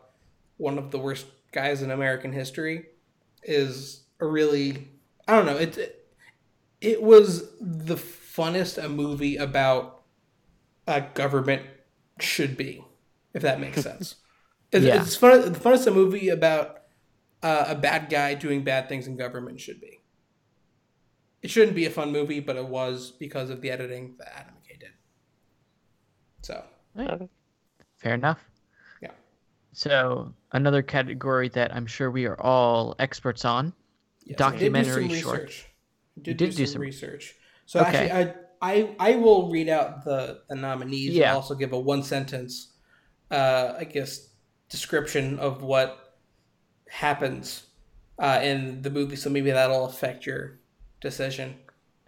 one 0.58 0.78
of 0.78 0.92
the 0.92 1.00
worst 1.00 1.26
guys 1.52 1.82
in 1.82 1.92
American 1.92 2.34
history 2.34 2.86
is 3.44 4.04
a 4.20 4.26
really 4.26 4.90
I 5.28 5.36
don't 5.36 5.46
know 5.46 5.58
it 5.58 5.78
it, 5.78 6.08
it 6.82 7.02
was 7.02 7.50
the 7.62 7.96
funnest 7.96 8.84
a 8.84 8.90
movie 8.90 9.38
about 9.38 10.02
a 10.86 11.02
government 11.02 11.64
should 12.20 12.58
be 12.58 12.84
if 13.34 13.42
that 13.42 13.60
makes 13.60 13.82
sense. 13.84 14.16
It's, 14.72 14.84
yeah. 14.86 15.02
it's 15.02 15.16
fun, 15.16 15.54
the 15.54 15.60
funnest 15.60 15.88
a 15.88 15.92
movie 15.92 16.30
about 16.30 16.82
uh, 17.42 17.66
a 17.70 17.76
bad 17.76 18.10
guy 18.10 18.34
doing 18.34 18.64
bad 18.64 18.90
things 18.90 19.08
in 19.08 19.16
government 19.16 19.62
should 19.62 19.80
be. 19.80 20.02
It 21.42 21.50
shouldn't 21.50 21.76
be 21.76 21.86
a 21.86 21.90
fun 21.90 22.12
movie, 22.12 22.40
but 22.40 22.58
it 22.58 22.66
was 22.66 23.12
because 23.12 23.50
of 23.50 23.62
the 23.62 23.72
editing 23.72 24.16
that 24.18 24.34
Adam 24.36 24.56
Fair 27.98 28.14
enough. 28.14 28.44
Yeah. 29.02 29.12
So 29.74 30.34
another 30.52 30.82
category 30.82 31.50
that 31.50 31.74
I'm 31.76 31.86
sure 31.86 32.12
we 32.12 32.26
are 32.26 32.40
all 32.42 32.96
experts 33.00 33.46
on, 33.46 33.74
yes, 34.26 34.38
documentary 34.38 35.10
short. 35.10 35.48
Did, 36.22 36.28
you 36.28 36.34
did 36.34 36.38
do, 36.38 36.46
do 36.58 36.66
some, 36.66 36.74
some, 36.74 36.82
research. 36.82 37.36
So 37.66 37.82
okay. 37.82 38.10
actually, 38.10 38.36
I, 38.62 38.96
I 39.00 39.12
I 39.12 39.16
will 39.16 39.50
read 39.50 39.70
out 39.70 40.04
the 40.04 40.42
the 40.50 40.56
nominees 40.56 41.14
yeah. 41.14 41.30
and 41.30 41.36
also 41.36 41.56
give 41.56 41.74
a 41.74 41.80
one 41.80 42.04
sentence, 42.04 42.74
uh, 43.32 43.74
I 43.78 43.84
guess, 43.84 44.30
description 44.70 45.40
of 45.40 45.62
what 45.62 46.18
happens 46.90 47.64
uh, 48.20 48.40
in 48.42 48.82
the 48.82 48.90
movie. 48.90 49.16
So 49.16 49.30
maybe 49.30 49.52
that'll 49.52 49.86
affect 49.86 50.26
your 50.26 50.60
decision. 51.02 51.56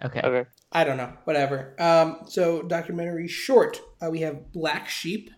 Okay. 0.03 0.21
Okay. 0.23 0.49
I 0.71 0.83
don't 0.83 0.97
know. 0.97 1.13
Whatever. 1.25 1.75
Um, 1.79 2.21
so 2.27 2.61
documentary 2.61 3.27
short. 3.27 3.81
Uh, 4.01 4.09
we 4.09 4.21
have 4.21 4.51
Black 4.51 4.87
Sheep, 4.87 5.29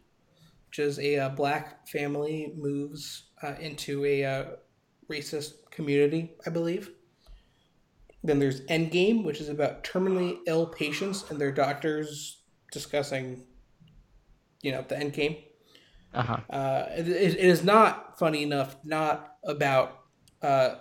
which 0.67 0.79
is 0.79 0.99
a 0.99 1.17
uh, 1.17 1.29
black 1.29 1.87
family 1.87 2.53
moves 2.55 3.23
uh, 3.41 3.55
into 3.59 4.05
a 4.05 4.23
uh, 4.23 4.45
racist 5.09 5.53
community, 5.71 6.33
I 6.45 6.49
believe. 6.49 6.91
Then 8.23 8.37
there's 8.37 8.61
Endgame, 8.67 9.23
which 9.23 9.41
is 9.41 9.49
about 9.49 9.83
terminally 9.83 10.37
ill 10.45 10.67
patients 10.67 11.29
and 11.31 11.41
their 11.41 11.51
doctors 11.51 12.43
discussing, 12.71 13.45
you 14.61 14.71
know, 14.71 14.85
the 14.87 14.95
Endgame. 14.95 15.43
Uh-huh. 16.13 16.37
Uh, 16.49 16.85
it, 16.91 17.07
it 17.07 17.39
is 17.39 17.63
not 17.63 18.19
funny 18.19 18.43
enough, 18.43 18.75
not 18.83 19.37
about 19.43 20.01
uh, 20.43 20.75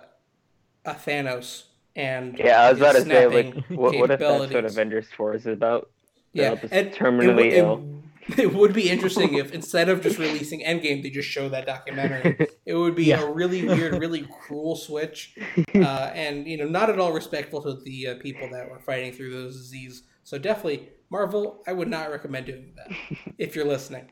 a 0.85 0.93
Thanos 0.93 1.63
and 1.95 2.37
yeah, 2.37 2.61
I 2.61 2.71
was 2.71 2.79
about 2.79 2.95
to 2.95 3.01
say 3.01 3.27
like, 3.27 3.65
what, 3.67 3.95
what 3.95 4.11
if 4.11 4.19
that's 4.19 4.53
what 4.53 4.65
Avengers 4.65 5.07
Four 5.15 5.35
is 5.35 5.45
about? 5.45 5.89
Yeah, 6.33 6.55
and 6.71 6.91
terminally 6.91 7.51
it, 7.51 7.57
ill. 7.57 8.01
It, 8.27 8.39
it, 8.39 8.53
would 8.53 8.73
be 8.73 8.89
interesting 8.89 9.33
if 9.33 9.51
instead 9.51 9.89
of 9.89 10.01
just 10.01 10.17
releasing 10.17 10.61
Endgame, 10.61 11.03
they 11.03 11.09
just 11.09 11.27
show 11.27 11.49
that 11.49 11.65
documentary. 11.65 12.47
It 12.63 12.75
would 12.75 12.95
be 12.95 13.05
yeah. 13.05 13.21
a 13.21 13.29
really 13.29 13.65
weird, 13.65 13.99
really 13.99 14.25
cruel 14.39 14.75
switch, 14.75 15.35
uh, 15.75 16.11
and 16.13 16.47
you 16.47 16.57
know, 16.57 16.67
not 16.67 16.89
at 16.89 16.99
all 16.99 17.11
respectful 17.11 17.61
to 17.63 17.73
the 17.83 18.07
uh, 18.07 18.15
people 18.19 18.47
that 18.51 18.69
were 18.69 18.79
fighting 18.79 19.11
through 19.11 19.31
those 19.31 19.57
disease. 19.57 20.03
So 20.23 20.37
definitely, 20.37 20.89
Marvel, 21.09 21.63
I 21.67 21.73
would 21.73 21.89
not 21.89 22.11
recommend 22.11 22.45
doing 22.45 22.73
that 22.77 22.95
if 23.37 23.55
you're 23.55 23.65
listening. 23.65 24.11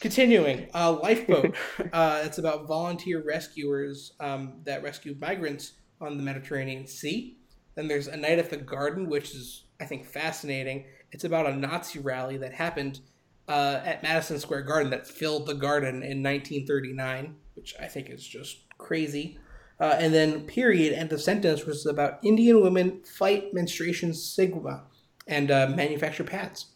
Continuing, 0.00 0.68
uh, 0.72 0.92
Lifeboat. 0.92 1.54
Uh, 1.92 2.22
it's 2.24 2.38
about 2.38 2.66
volunteer 2.66 3.22
rescuers 3.22 4.12
um, 4.20 4.60
that 4.64 4.82
rescue 4.82 5.14
migrants 5.20 5.72
on 6.02 6.16
the 6.16 6.22
Mediterranean 6.22 6.86
Sea. 6.86 7.36
Then 7.74 7.88
there's 7.88 8.08
A 8.08 8.16
Night 8.16 8.38
at 8.38 8.50
the 8.50 8.56
Garden, 8.56 9.08
which 9.08 9.34
is, 9.34 9.64
I 9.80 9.84
think, 9.84 10.04
fascinating. 10.04 10.84
It's 11.10 11.24
about 11.24 11.46
a 11.46 11.56
Nazi 11.56 11.98
rally 11.98 12.36
that 12.38 12.52
happened 12.52 13.00
uh, 13.48 13.80
at 13.84 14.02
Madison 14.02 14.38
Square 14.38 14.62
Garden 14.62 14.90
that 14.90 15.06
filled 15.06 15.46
the 15.46 15.54
garden 15.54 15.96
in 15.96 16.22
1939, 16.22 17.34
which 17.54 17.74
I 17.80 17.86
think 17.86 18.10
is 18.10 18.26
just 18.26 18.68
crazy. 18.78 19.38
Uh, 19.80 19.96
and 19.98 20.14
then 20.14 20.42
Period, 20.42 20.92
End 20.92 21.12
of 21.12 21.20
Sentence, 21.20 21.64
which 21.66 21.76
is 21.76 21.86
about 21.86 22.18
Indian 22.22 22.62
women 22.62 23.02
fight 23.04 23.52
menstruation 23.52 24.14
stigma 24.14 24.84
and 25.26 25.50
uh, 25.50 25.72
manufacture 25.74 26.24
pads. 26.24 26.66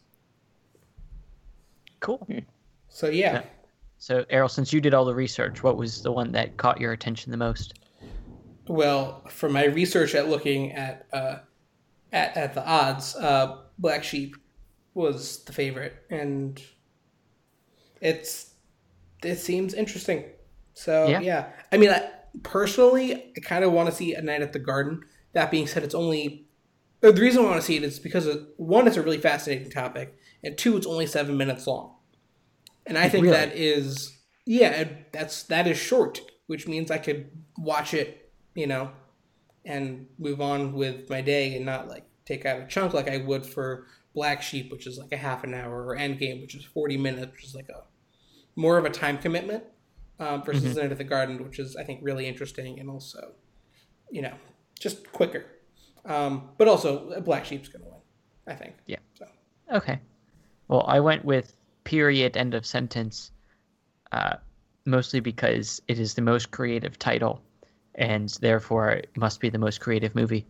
Cool. 2.01 2.27
So, 2.89 3.09
yeah. 3.09 3.33
yeah. 3.33 3.43
So, 3.99 4.25
Errol, 4.31 4.49
since 4.49 4.73
you 4.73 4.81
did 4.81 4.95
all 4.95 5.05
the 5.05 5.15
research, 5.15 5.63
what 5.63 5.77
was 5.77 6.03
the 6.03 6.13
one 6.13 6.33
that 6.33 6.57
caught 6.57 6.81
your 6.81 6.93
attention 6.93 7.31
the 7.31 7.37
most? 7.37 7.75
Well, 8.69 9.25
from 9.29 9.53
my 9.53 9.65
research 9.65 10.15
at 10.15 10.29
looking 10.29 10.73
at 10.73 11.07
uh, 11.13 11.37
at 12.13 12.37
at 12.37 12.55
the 12.55 12.67
odds, 12.67 13.15
uh, 13.17 13.59
Black 13.79 14.03
Sheep 14.05 14.37
was 14.95 15.45
the 15.45 15.53
favorite, 15.53 15.95
and 16.11 16.61
it's 18.01 18.55
it 19.23 19.37
seems 19.37 19.75
interesting. 19.75 20.25
So 20.75 21.07
yeah, 21.07 21.21
yeah. 21.21 21.49
I 21.71 21.77
mean, 21.77 21.91
I, 21.91 22.09
personally, 22.43 23.33
I 23.37 23.41
kind 23.41 23.65
of 23.65 23.73
want 23.73 23.89
to 23.89 23.95
see 23.95 24.15
a 24.15 24.23
night 24.23 24.43
at 24.43 24.53
the 24.53 24.59
Garden. 24.59 25.03
That 25.33 25.51
being 25.51 25.67
said, 25.67 25.83
it's 25.85 25.95
only 25.95 26.47
the 27.01 27.13
reason 27.13 27.43
I 27.43 27.47
want 27.47 27.61
to 27.61 27.67
see 27.67 27.77
it 27.77 27.83
is 27.83 27.99
because 27.99 28.27
of, 28.27 28.47
one, 28.57 28.87
it's 28.87 28.97
a 28.97 29.03
really 29.03 29.19
fascinating 29.19 29.71
topic, 29.71 30.17
and 30.43 30.57
two, 30.57 30.77
it's 30.77 30.87
only 30.87 31.07
seven 31.07 31.37
minutes 31.37 31.67
long, 31.67 31.95
and 32.87 32.99
I 32.99 33.09
think 33.09 33.25
really? 33.25 33.37
that 33.37 33.55
is 33.55 34.19
yeah, 34.47 34.89
that's 35.13 35.43
that 35.45 35.67
is 35.67 35.77
short, 35.77 36.21
which 36.47 36.67
means 36.67 36.91
I 36.91 36.99
could 36.99 37.31
watch 37.59 37.93
it 37.95 38.26
you 38.57 38.67
know, 38.67 38.91
and 39.65 40.07
move 40.19 40.41
on 40.41 40.73
with 40.73 41.09
my 41.09 41.21
day 41.21 41.55
and 41.55 41.65
not 41.65 41.89
like 41.89 42.05
take 42.25 42.45
out 42.45 42.61
a 42.61 42.67
chunk 42.67 42.93
like 42.93 43.09
I 43.09 43.19
would 43.19 43.47
for 43.47 43.87
Black 44.15 44.43
Sheep, 44.43 44.73
which 44.73 44.87
is 44.87 44.99
like 44.99 45.13
a 45.13 45.17
half 45.17 45.45
an 45.45 45.55
hour, 45.55 45.87
or 45.87 45.97
Endgame, 45.97 46.41
which 46.41 46.55
is 46.55 46.65
40 46.65 46.97
minutes, 46.97 47.33
which 47.33 47.45
is 47.45 47.55
like 47.55 47.69
a 47.69 47.85
more 48.57 48.79
of 48.79 48.85
a 48.85 48.91
time 48.91 49.19
commitment 49.19 49.63
um, 50.19 50.43
versus 50.43 50.65
mm-hmm. 50.65 50.81
Night 50.81 50.93
of 50.93 50.99
the 50.99 51.05
Garden, 51.05 51.45
which 51.45 51.59
is 51.59 51.77
I 51.77 51.85
think 51.85 52.01
really 52.03 52.27
interesting 52.27 52.81
and 52.81 52.89
also, 52.89 53.33
you 54.11 54.23
know, 54.23 54.33
just 54.81 55.13
quicker. 55.13 55.45
Um, 56.07 56.51
but 56.57 56.69
also, 56.69 57.21
Black 57.21 57.45
Sheep's 57.45 57.69
going 57.69 57.85
to 57.85 57.91
win, 57.91 58.01
I 58.47 58.55
think. 58.55 58.75
Yeah. 58.87 58.99
So. 59.15 59.27
Okay. 59.73 60.01
Well, 60.69 60.85
I 60.87 61.01
went 61.01 61.25
with 61.25 61.55
period, 61.85 62.37
end 62.37 62.55
of 62.55 62.65
sentence. 62.65 63.33
Uh, 64.13 64.37
mostly 64.87 65.21
because 65.21 65.83
it 65.89 65.99
is 65.99 66.15
the 66.15 66.23
most 66.23 66.51
creative 66.53 66.99
title, 66.99 67.43
and 67.97 68.29
therefore 68.41 68.91
it 68.91 69.11
must 69.17 69.41
be 69.41 69.51
the 69.51 69.59
most 69.59 69.81
creative 69.81 70.15
movie. 70.15 70.47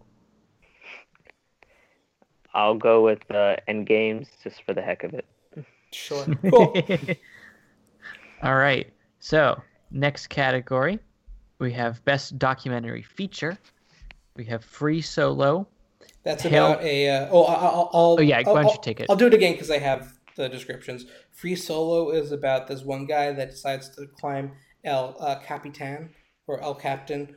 I'll 2.55 2.74
go 2.74 3.03
with 3.03 3.20
uh, 3.30 3.57
Endgames 3.68 4.28
just 4.42 4.62
for 4.64 4.74
the 4.74 4.82
heck 4.82 5.05
of 5.05 5.14
it. 5.14 5.26
Sure. 5.92 6.26
Cool. 6.51 6.76
All 8.42 8.57
right. 8.57 8.92
So 9.18 9.61
next 9.90 10.28
category, 10.28 10.99
we 11.59 11.72
have 11.72 12.05
best 12.05 12.38
documentary 12.38 13.03
feature. 13.03 13.57
We 14.36 14.44
have 14.47 14.64
Free 14.64 15.01
Solo. 15.01 15.66
That's 16.22 16.42
Hail- 16.42 16.72
about 16.72 16.84
a. 16.84 17.09
Uh, 17.09 17.28
oh, 17.30 17.44
I'll, 17.44 17.57
I'll, 17.57 17.90
I'll. 17.92 18.16
Oh, 18.18 18.20
yeah, 18.20 18.42
why 18.42 18.53
I'll, 18.53 18.55
don't 18.62 18.72
you 18.72 18.78
take 18.82 19.01
it? 19.01 19.07
I'll 19.09 19.16
do 19.16 19.26
it 19.26 19.34
again 19.34 19.53
because 19.53 19.70
I 19.70 19.78
have 19.78 20.18
the 20.36 20.49
descriptions. 20.49 21.07
Free 21.32 21.57
Solo 21.57 22.11
is 22.11 22.32
about 22.32 22.66
this 22.66 22.82
one 22.82 23.07
guy 23.07 23.32
that 23.32 23.51
decides 23.51 23.88
to 23.97 24.07
climb 24.07 24.53
El 24.84 25.16
uh, 25.18 25.38
Capitan 25.40 26.11
or 26.47 26.61
El 26.62 26.74
Captain, 26.74 27.34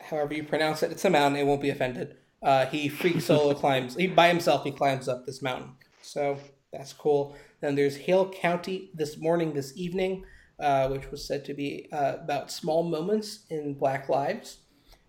however 0.00 0.34
you 0.34 0.44
pronounce 0.44 0.82
it. 0.82 0.92
It's 0.92 1.04
a 1.04 1.10
mountain. 1.10 1.40
It 1.40 1.46
won't 1.46 1.60
be 1.60 1.70
offended. 1.70 2.16
Uh, 2.42 2.66
he 2.66 2.88
free 2.88 3.20
solo 3.20 3.54
climbs. 3.62 3.94
He 3.94 4.06
by 4.06 4.28
himself. 4.28 4.64
He 4.64 4.70
climbs 4.70 5.08
up 5.08 5.26
this 5.26 5.42
mountain. 5.42 5.72
So 6.02 6.38
that's 6.72 6.92
cool. 6.92 7.36
Then 7.60 7.74
there's 7.74 7.96
Hale 7.96 8.28
County 8.30 8.90
this 8.94 9.18
morning, 9.18 9.52
this 9.52 9.76
evening, 9.76 10.24
uh, 10.58 10.88
which 10.88 11.10
was 11.10 11.26
said 11.26 11.44
to 11.44 11.54
be 11.54 11.88
uh, 11.92 12.16
about 12.20 12.50
small 12.50 12.82
moments 12.82 13.44
in 13.50 13.74
Black 13.74 14.08
lives. 14.08 14.58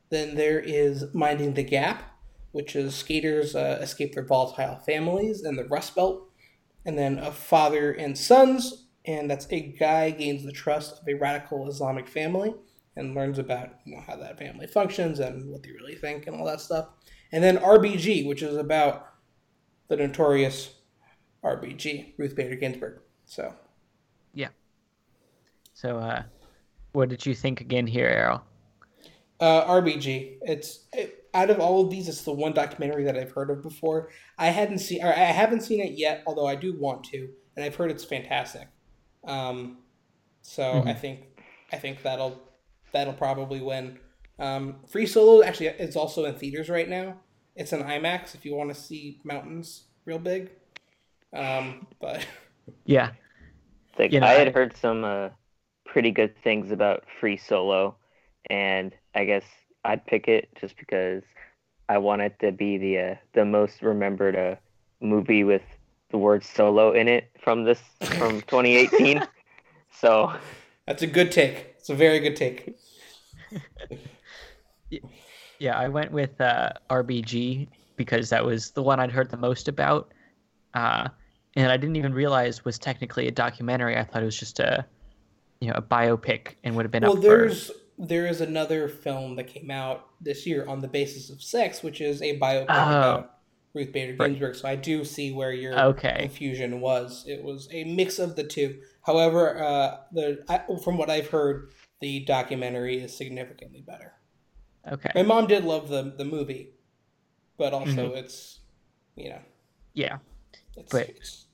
Then 0.09 0.35
there 0.35 0.59
is 0.59 1.05
Minding 1.13 1.53
the 1.53 1.63
Gap, 1.63 2.03
which 2.51 2.75
is 2.75 2.93
skaters 2.93 3.55
uh, 3.55 3.79
escape 3.81 4.13
their 4.13 4.25
volatile 4.25 4.75
families 4.85 5.43
in 5.43 5.55
the 5.55 5.65
Rust 5.65 5.95
Belt. 5.95 6.29
And 6.85 6.97
then 6.97 7.17
a 7.17 7.31
father 7.31 7.91
and 7.91 8.17
sons, 8.17 8.87
and 9.05 9.31
that's 9.31 9.47
a 9.49 9.61
guy 9.61 10.11
gains 10.11 10.43
the 10.43 10.51
trust 10.51 11.01
of 11.01 11.07
a 11.07 11.13
radical 11.13 11.67
Islamic 11.69 12.07
family 12.07 12.53
and 12.95 13.15
learns 13.15 13.39
about 13.39 13.69
you 13.85 13.95
know 13.95 14.01
how 14.05 14.15
that 14.15 14.37
family 14.37 14.67
functions 14.67 15.19
and 15.19 15.49
what 15.49 15.63
they 15.63 15.71
really 15.71 15.95
think 15.95 16.27
and 16.27 16.35
all 16.35 16.45
that 16.45 16.61
stuff. 16.61 16.89
And 17.31 17.43
then 17.43 17.57
RBG, 17.57 18.27
which 18.27 18.43
is 18.43 18.55
about 18.57 19.07
the 19.87 19.97
notorious 19.97 20.75
RBG, 21.43 22.13
Ruth 22.17 22.35
Bader 22.35 22.55
Ginsburg. 22.55 22.99
So 23.25 23.53
yeah. 24.33 24.49
So, 25.73 25.97
uh, 25.97 26.23
what 26.93 27.09
did 27.09 27.25
you 27.25 27.33
think 27.33 27.61
again 27.61 27.87
here, 27.87 28.07
Errol? 28.07 28.41
Uh, 29.39 29.65
RBG. 29.65 30.37
It's 30.43 30.85
it, 30.93 31.25
out 31.33 31.49
of 31.49 31.59
all 31.59 31.83
of 31.83 31.89
these, 31.89 32.07
it's 32.07 32.21
the 32.21 32.31
one 32.31 32.53
documentary 32.53 33.03
that 33.05 33.17
I've 33.17 33.31
heard 33.31 33.49
of 33.49 33.63
before. 33.63 34.09
I 34.37 34.47
hadn't 34.47 34.79
seen, 34.79 35.03
or 35.03 35.07
I 35.07 35.17
haven't 35.17 35.61
seen 35.61 35.79
it 35.81 35.93
yet, 35.97 36.23
although 36.27 36.45
I 36.45 36.55
do 36.55 36.77
want 36.79 37.03
to, 37.05 37.27
and 37.55 37.65
I've 37.65 37.75
heard 37.75 37.89
it's 37.89 38.03
fantastic. 38.05 38.67
Um, 39.23 39.79
so 40.41 40.63
Mhm. 40.63 40.87
I 40.87 40.93
think 40.93 41.41
I 41.71 41.77
think 41.77 42.03
that'll 42.03 42.39
that'll 42.93 43.13
probably 43.13 43.61
win. 43.61 43.99
Um, 44.39 44.77
Free 44.87 45.05
Solo 45.05 45.43
actually 45.43 45.67
it's 45.67 45.95
also 45.95 46.25
in 46.25 46.35
theaters 46.35 46.69
right 46.69 46.89
now. 46.89 47.17
It's 47.55 47.71
an 47.73 47.83
IMAX 47.83 48.33
if 48.35 48.45
you 48.45 48.55
want 48.55 48.73
to 48.73 48.79
see 48.79 49.19
mountains 49.23 49.83
real 50.05 50.19
big. 50.19 50.49
Um, 51.33 51.87
but 51.99 52.25
Yeah. 52.85 53.11
Like 53.99 54.11
You 54.11 54.19
know, 54.19 54.27
I 54.27 54.31
I- 54.31 54.39
had 54.39 54.53
heard 54.55 54.75
some 54.77 55.03
uh, 55.03 55.29
pretty 55.85 56.11
good 56.11 56.33
things 56.43 56.71
about 56.71 57.03
Free 57.19 57.37
Solo, 57.37 57.95
and 58.49 58.93
I 59.13 59.25
guess 59.25 59.43
I'd 59.85 60.05
pick 60.05 60.27
it 60.27 60.49
just 60.59 60.77
because 60.77 61.23
I 61.89 61.97
want 61.99 62.21
it 62.23 62.35
to 62.39 62.51
be 62.51 62.77
the 62.77 62.97
uh, 62.99 63.15
the 63.33 63.45
most 63.45 63.81
remembered 63.83 64.35
uh, 64.35 64.55
movie 65.01 65.43
with 65.43 65.61
the 66.09 66.17
word 66.17 66.43
solo 66.43 66.91
in 66.93 67.07
it 67.07 67.29
from 67.43 67.65
this 67.65 67.79
from 68.17 68.41
2018. 68.47 69.23
so 69.91 70.33
that's 70.87 71.03
a 71.03 71.07
good 71.07 71.31
take. 71.31 71.72
It's 71.83 71.89
a 71.89 71.95
very 71.95 72.19
good 72.21 72.37
take. 72.37 72.77
Yeah, 75.59 75.77
I 75.77 75.87
went 75.89 76.11
with 76.13 76.39
uh, 76.39 76.69
RBG 76.89 77.67
because 77.95 78.29
that 78.29 78.45
was 78.45 78.71
the 78.71 78.81
one 78.83 78.99
I'd 78.99 79.11
heard 79.11 79.29
the 79.31 79.37
most 79.37 79.67
about, 79.67 80.13
uh, 80.75 81.07
and 81.55 81.71
I 81.71 81.77
didn't 81.77 81.95
even 81.95 82.13
realize 82.13 82.63
was 82.65 82.77
technically 82.79 83.27
a 83.27 83.31
documentary. 83.31 83.97
I 83.97 84.03
thought 84.03 84.21
it 84.21 84.25
was 84.25 84.37
just 84.37 84.59
a, 84.59 84.85
you 85.61 85.69
know, 85.69 85.75
a 85.75 85.81
biopic 85.81 86.55
and 86.63 86.75
would 86.75 86.85
have 86.85 86.91
been 86.91 87.03
well 87.03 87.13
up 87.13 87.17
for. 87.23 87.27
there's 87.27 87.71
there 87.97 88.27
is 88.27 88.39
another 88.41 88.87
film 88.87 89.35
that 89.37 89.47
came 89.47 89.71
out 89.71 90.07
this 90.21 90.45
year 90.45 90.65
on 90.67 90.79
the 90.81 90.87
basis 90.87 91.29
of 91.29 91.41
sex 91.41 91.81
which 91.83 92.01
is 92.01 92.21
a 92.21 92.37
biopic 92.39 92.65
Oh. 92.69 92.97
about 92.97 93.31
ruth 93.75 93.91
bader 93.93 94.15
Right. 94.17 94.29
ginsburg 94.31 94.55
so 94.55 94.67
i 94.67 94.75
do 94.75 95.03
see 95.05 95.31
where 95.31 95.51
your 95.53 95.79
Okay. 95.79 96.17
confusion 96.21 96.81
was 96.81 97.23
it 97.27 97.43
was 97.43 97.67
a 97.71 97.83
mix 97.83 98.17
of 98.19 98.35
the 98.35 98.43
two 98.43 98.79
however 99.05 99.61
uh, 99.63 99.97
the 100.11 100.43
I, 100.49 100.61
from 100.83 100.97
what 100.97 101.09
i've 101.09 101.29
heard 101.29 101.71
the 102.01 102.21
documentary 102.25 102.97
is 103.01 103.15
significantly 103.15 103.81
better 103.85 104.13
Okay. 104.91 105.11
my 105.15 105.23
mom 105.23 105.47
did 105.47 105.63
love 105.63 105.87
the 105.89 106.13
the 106.17 106.25
movie 106.25 106.73
but 107.57 107.73
also 107.73 108.09
Mm-hmm. 108.09 108.17
it's 108.17 108.59
you 109.15 109.29
know 109.29 109.39
Yeah. 109.93 110.17
it's, 110.75 110.91
But- 110.91 111.09
it's 111.09 111.45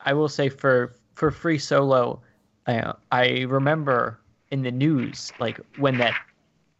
I 0.00 0.12
will 0.14 0.28
say 0.28 0.48
for 0.48 0.94
for 1.16 1.30
free 1.32 1.58
solo, 1.58 2.22
I 2.68 2.92
I 3.10 3.26
remember 3.48 4.20
in 4.52 4.62
the 4.62 4.70
news 4.70 5.32
like 5.40 5.60
when 5.76 5.98
that 5.98 6.14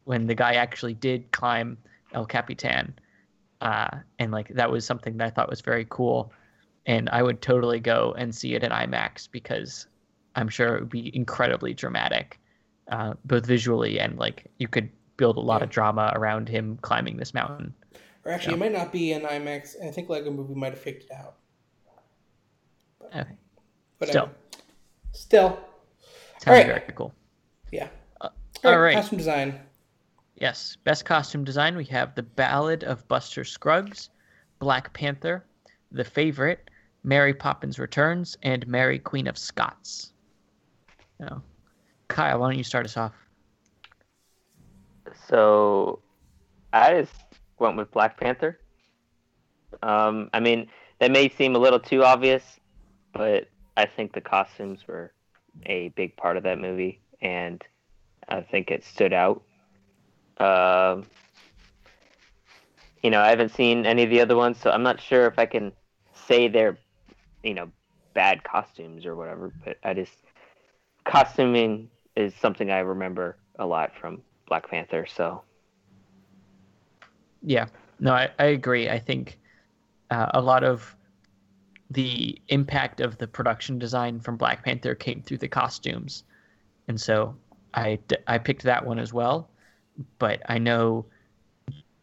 when 0.04 0.26
the 0.28 0.34
guy 0.36 0.54
actually 0.54 0.94
did 0.94 1.30
climb 1.32 1.76
El 2.14 2.24
Capitan, 2.24 2.94
uh, 3.60 3.90
and 4.20 4.30
like 4.30 4.48
that 4.54 4.70
was 4.70 4.86
something 4.86 5.16
that 5.18 5.26
I 5.26 5.30
thought 5.30 5.50
was 5.50 5.60
very 5.60 5.84
cool, 5.90 6.32
and 6.88 7.08
I 7.10 7.22
would 7.22 7.40
totally 7.42 7.78
go 7.78 8.14
and 8.18 8.34
see 8.34 8.54
it 8.54 8.64
in 8.64 8.72
IMAX 8.72 9.28
because 9.30 9.86
I'm 10.34 10.48
sure 10.48 10.74
it 10.76 10.80
would 10.80 10.88
be 10.90 11.14
incredibly 11.14 11.74
dramatic, 11.74 12.40
uh, 12.90 13.12
both 13.26 13.44
visually 13.46 14.00
and 14.00 14.18
like 14.18 14.50
you 14.58 14.66
could 14.66 14.88
build 15.18 15.36
a 15.36 15.40
lot 15.40 15.62
of 15.62 15.68
drama 15.68 16.12
around 16.16 16.48
him 16.48 16.78
climbing 16.80 17.18
this 17.18 17.34
mountain. 17.34 17.74
or 18.24 18.32
actually 18.32 18.54
it 18.54 18.58
might 18.58 18.72
not 18.72 18.92
be 18.92 19.12
in 19.12 19.22
imax 19.22 19.74
i 19.84 19.90
think 19.90 20.08
lego 20.08 20.30
movie 20.30 20.54
might 20.54 20.72
have 20.72 20.80
faked 20.80 21.04
it 21.04 21.10
out 21.12 21.34
Okay. 23.06 23.24
Whatever. 23.98 24.10
Still, 24.12 24.30
still 25.12 25.48
sounds 26.40 26.46
Alright. 26.46 26.66
very 26.66 26.92
cool. 26.94 27.12
yeah 27.72 27.88
Uh, 28.20 28.28
all 28.28 28.70
right, 28.70 28.74
all 28.74 28.80
right. 28.80 28.94
costume 28.94 29.18
design 29.18 29.58
Yes, 30.40 30.76
best 30.84 31.04
costume 31.04 31.42
design. 31.42 31.76
We 31.76 31.84
have 31.86 32.14
The 32.14 32.22
Ballad 32.22 32.84
of 32.84 33.06
Buster 33.08 33.42
Scruggs, 33.42 34.10
Black 34.60 34.92
Panther, 34.92 35.44
The 35.90 36.04
Favorite, 36.04 36.70
Mary 37.04 37.34
Poppins 37.34 37.78
Returns, 37.78 38.36
and 38.42 38.66
Mary 38.66 38.98
Queen 38.98 39.26
of 39.26 39.38
Scots. 39.38 40.12
Now, 41.18 41.42
Kyle, 42.08 42.40
why 42.40 42.50
don't 42.50 42.58
you 42.58 42.64
start 42.64 42.84
us 42.84 42.96
off? 42.96 43.12
So 45.28 46.00
I 46.72 47.00
just 47.00 47.14
went 47.58 47.76
with 47.76 47.90
Black 47.90 48.18
Panther. 48.18 48.58
Um, 49.82 50.30
I 50.32 50.40
mean, 50.40 50.68
that 50.98 51.10
may 51.10 51.28
seem 51.28 51.54
a 51.54 51.58
little 51.58 51.80
too 51.80 52.04
obvious, 52.04 52.42
but 53.12 53.48
I 53.76 53.86
think 53.86 54.12
the 54.12 54.20
costumes 54.20 54.80
were 54.86 55.12
a 55.66 55.88
big 55.90 56.16
part 56.16 56.36
of 56.36 56.42
that 56.44 56.58
movie, 56.58 57.00
and 57.20 57.62
I 58.28 58.40
think 58.42 58.70
it 58.70 58.84
stood 58.84 59.12
out. 59.12 59.42
Um, 60.38 61.04
you 63.02 63.10
know, 63.10 63.20
I 63.20 63.28
haven't 63.28 63.54
seen 63.54 63.86
any 63.86 64.02
of 64.02 64.10
the 64.10 64.20
other 64.20 64.36
ones, 64.36 64.58
so 64.58 64.70
I'm 64.70 64.82
not 64.82 65.00
sure 65.00 65.26
if 65.26 65.38
I 65.38 65.46
can 65.46 65.72
say 66.26 66.48
they're, 66.48 66.78
you 67.42 67.54
know, 67.54 67.70
bad 68.14 68.42
costumes 68.44 69.06
or 69.06 69.16
whatever. 69.16 69.52
But 69.64 69.78
I 69.84 69.94
just 69.94 70.12
costuming 71.04 71.90
is 72.16 72.34
something 72.34 72.70
I 72.70 72.80
remember 72.80 73.38
a 73.58 73.66
lot 73.66 73.92
from 74.00 74.22
Black 74.46 74.68
Panther. 74.68 75.06
So 75.06 75.42
Yeah, 77.42 77.66
no, 78.00 78.12
I, 78.12 78.30
I 78.38 78.46
agree. 78.46 78.88
I 78.88 78.98
think 78.98 79.38
uh, 80.10 80.30
a 80.34 80.40
lot 80.40 80.64
of 80.64 80.96
the 81.90 82.40
impact 82.48 83.00
of 83.00 83.16
the 83.18 83.26
production 83.26 83.78
design 83.78 84.20
from 84.20 84.36
Black 84.36 84.64
Panther 84.64 84.94
came 84.94 85.22
through 85.22 85.38
the 85.38 85.48
costumes. 85.48 86.24
And 86.88 87.00
so 87.00 87.36
I 87.74 87.98
I 88.26 88.38
picked 88.38 88.62
that 88.64 88.84
one 88.84 88.98
as 88.98 89.12
well. 89.12 89.50
But 90.18 90.42
I 90.48 90.58
know 90.58 91.06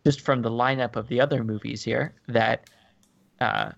just 0.06 0.22
from 0.22 0.42
the 0.42 0.52
lineup 0.52 0.96
of 0.96 1.08
the 1.08 1.20
other 1.20 1.44
movies 1.44 1.84
here 1.84 2.14
that 2.28 2.70
uh, 3.42 3.72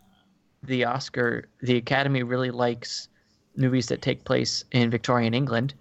the 0.67 0.85
Oscar, 0.85 1.47
the 1.61 1.77
Academy 1.77 2.23
really 2.23 2.51
likes 2.51 3.07
movies 3.55 3.87
that 3.87 4.01
take 4.01 4.23
place 4.23 4.63
in 4.71 4.89
Victorian 4.89 5.33
England 5.33 5.73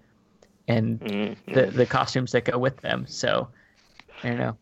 and 0.67 0.99
mm, 0.99 1.35
the, 1.53 1.67
the 1.67 1.85
costumes 1.85 2.31
that 2.31 2.45
go 2.45 2.57
with 2.57 2.77
them. 2.77 3.05
So 3.07 3.47
I 4.23 4.29
don't 4.29 4.37
know. 4.37 4.57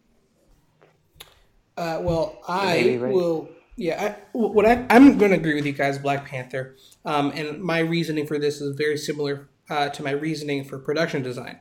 Uh, 1.77 1.99
well, 2.01 2.39
I 2.47 2.97
right. 3.01 3.13
will. 3.13 3.49
Yeah, 3.77 4.01
I, 4.01 4.37
what 4.37 4.65
I, 4.65 4.85
I'm 4.89 5.17
going 5.17 5.31
to 5.31 5.37
agree 5.37 5.55
with 5.55 5.65
you 5.65 5.73
guys, 5.73 5.97
Black 5.97 6.25
Panther. 6.25 6.77
Um, 7.03 7.31
and 7.35 7.61
my 7.61 7.79
reasoning 7.79 8.25
for 8.25 8.39
this 8.39 8.61
is 8.61 8.73
very 8.75 8.97
similar 8.97 9.49
uh, 9.69 9.89
to 9.89 10.03
my 10.03 10.11
reasoning 10.11 10.63
for 10.63 10.79
production 10.79 11.21
design. 11.21 11.59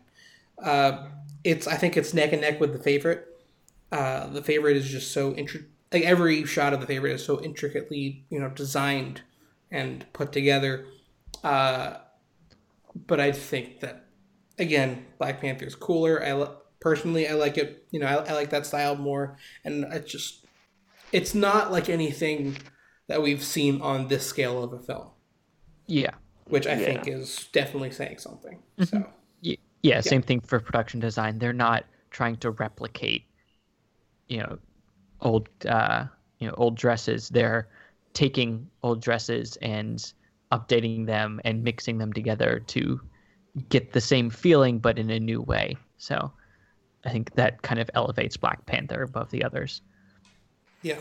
Uh, 0.63 1.09
it's 1.43 1.67
I 1.67 1.75
think 1.75 1.97
it's 1.97 2.15
neck 2.15 2.33
and 2.33 2.41
neck 2.41 2.61
with 2.61 2.73
the 2.73 2.79
favorite. 2.79 3.27
Uh, 3.91 4.29
the 4.29 4.43
favorite 4.43 4.77
is 4.77 4.89
just 4.89 5.13
so 5.13 5.33
intri- 5.33 5.67
like 5.95 6.03
every 6.05 6.45
shot 6.45 6.75
of 6.75 6.81
the 6.81 6.87
favorite 6.87 7.13
is 7.13 7.25
so 7.25 7.41
intricately 7.43 8.27
you 8.29 8.39
know 8.41 8.51
designed 8.51 9.23
and 9.71 10.05
put 10.13 10.33
together. 10.33 10.85
Uh, 11.43 11.95
but 13.07 13.21
I 13.21 13.33
think 13.33 13.81
that 13.81 14.05
again, 14.59 15.07
Black 15.19 15.41
Panther 15.41 15.65
is 15.67 15.75
cooler. 15.75 16.23
I 16.25 16.33
li- 16.35 16.49
personally, 16.81 17.27
I 17.29 17.33
like 17.35 17.59
it. 17.59 17.87
You 17.91 18.01
know, 18.01 18.07
I, 18.07 18.15
I 18.31 18.33
like 18.35 18.51
that 18.51 18.67
style 18.67 18.97
more, 18.97 19.37
and 19.65 19.85
it's 19.93 20.11
just, 20.13 20.47
it's 21.13 21.35
not 21.35 21.73
like 21.73 21.89
anything 21.89 22.57
that 23.09 23.23
we've 23.23 23.43
seen 23.43 23.81
on 23.81 24.09
this 24.09 24.27
scale 24.27 24.63
of 24.63 24.73
a 24.73 24.79
film, 24.79 25.11
Yeah. 25.87 26.13
which 26.47 26.67
I 26.67 26.75
Yeah. 26.75 26.85
think 26.87 27.09
is 27.09 27.49
definitely 27.53 27.91
saying 27.91 28.19
something. 28.19 28.63
So 28.85 29.07
Y- 29.45 29.59
yeah, 29.83 30.01
same 30.01 30.23
thing 30.23 30.41
for 30.41 30.61
production 30.61 31.01
design. 31.01 31.39
They're 31.39 31.53
not 31.53 31.85
trying 32.11 32.37
to 32.39 32.51
replicate, 32.53 33.25
you 34.29 34.39
know, 34.39 34.59
old 35.25 35.49
uh, 35.67 36.05
you 36.39 36.47
know 36.49 36.55
old 36.57 36.77
dresses. 36.77 37.29
They're 37.29 37.69
taking 38.13 38.69
old 38.83 39.03
dresses 39.03 39.57
and 39.63 40.13
updating 40.53 41.07
them 41.07 41.41
and 41.45 41.65
mixing 41.65 41.99
them 41.99 42.13
together 42.13 42.61
to 42.69 43.01
get 43.69 43.93
the 43.93 44.01
same 44.01 44.31
feeling, 44.31 44.79
but 44.79 44.99
in 44.99 45.11
a 45.11 45.19
new 45.19 45.43
way. 45.43 45.77
So, 45.99 46.33
I 47.05 47.11
think 47.11 47.35
that 47.35 47.63
kind 47.63 47.81
of 47.81 47.91
elevates 47.95 48.37
Black 48.37 48.65
Panther 48.67 49.03
above 49.03 49.31
the 49.31 49.43
others. 49.45 49.83
yeah, 50.83 50.99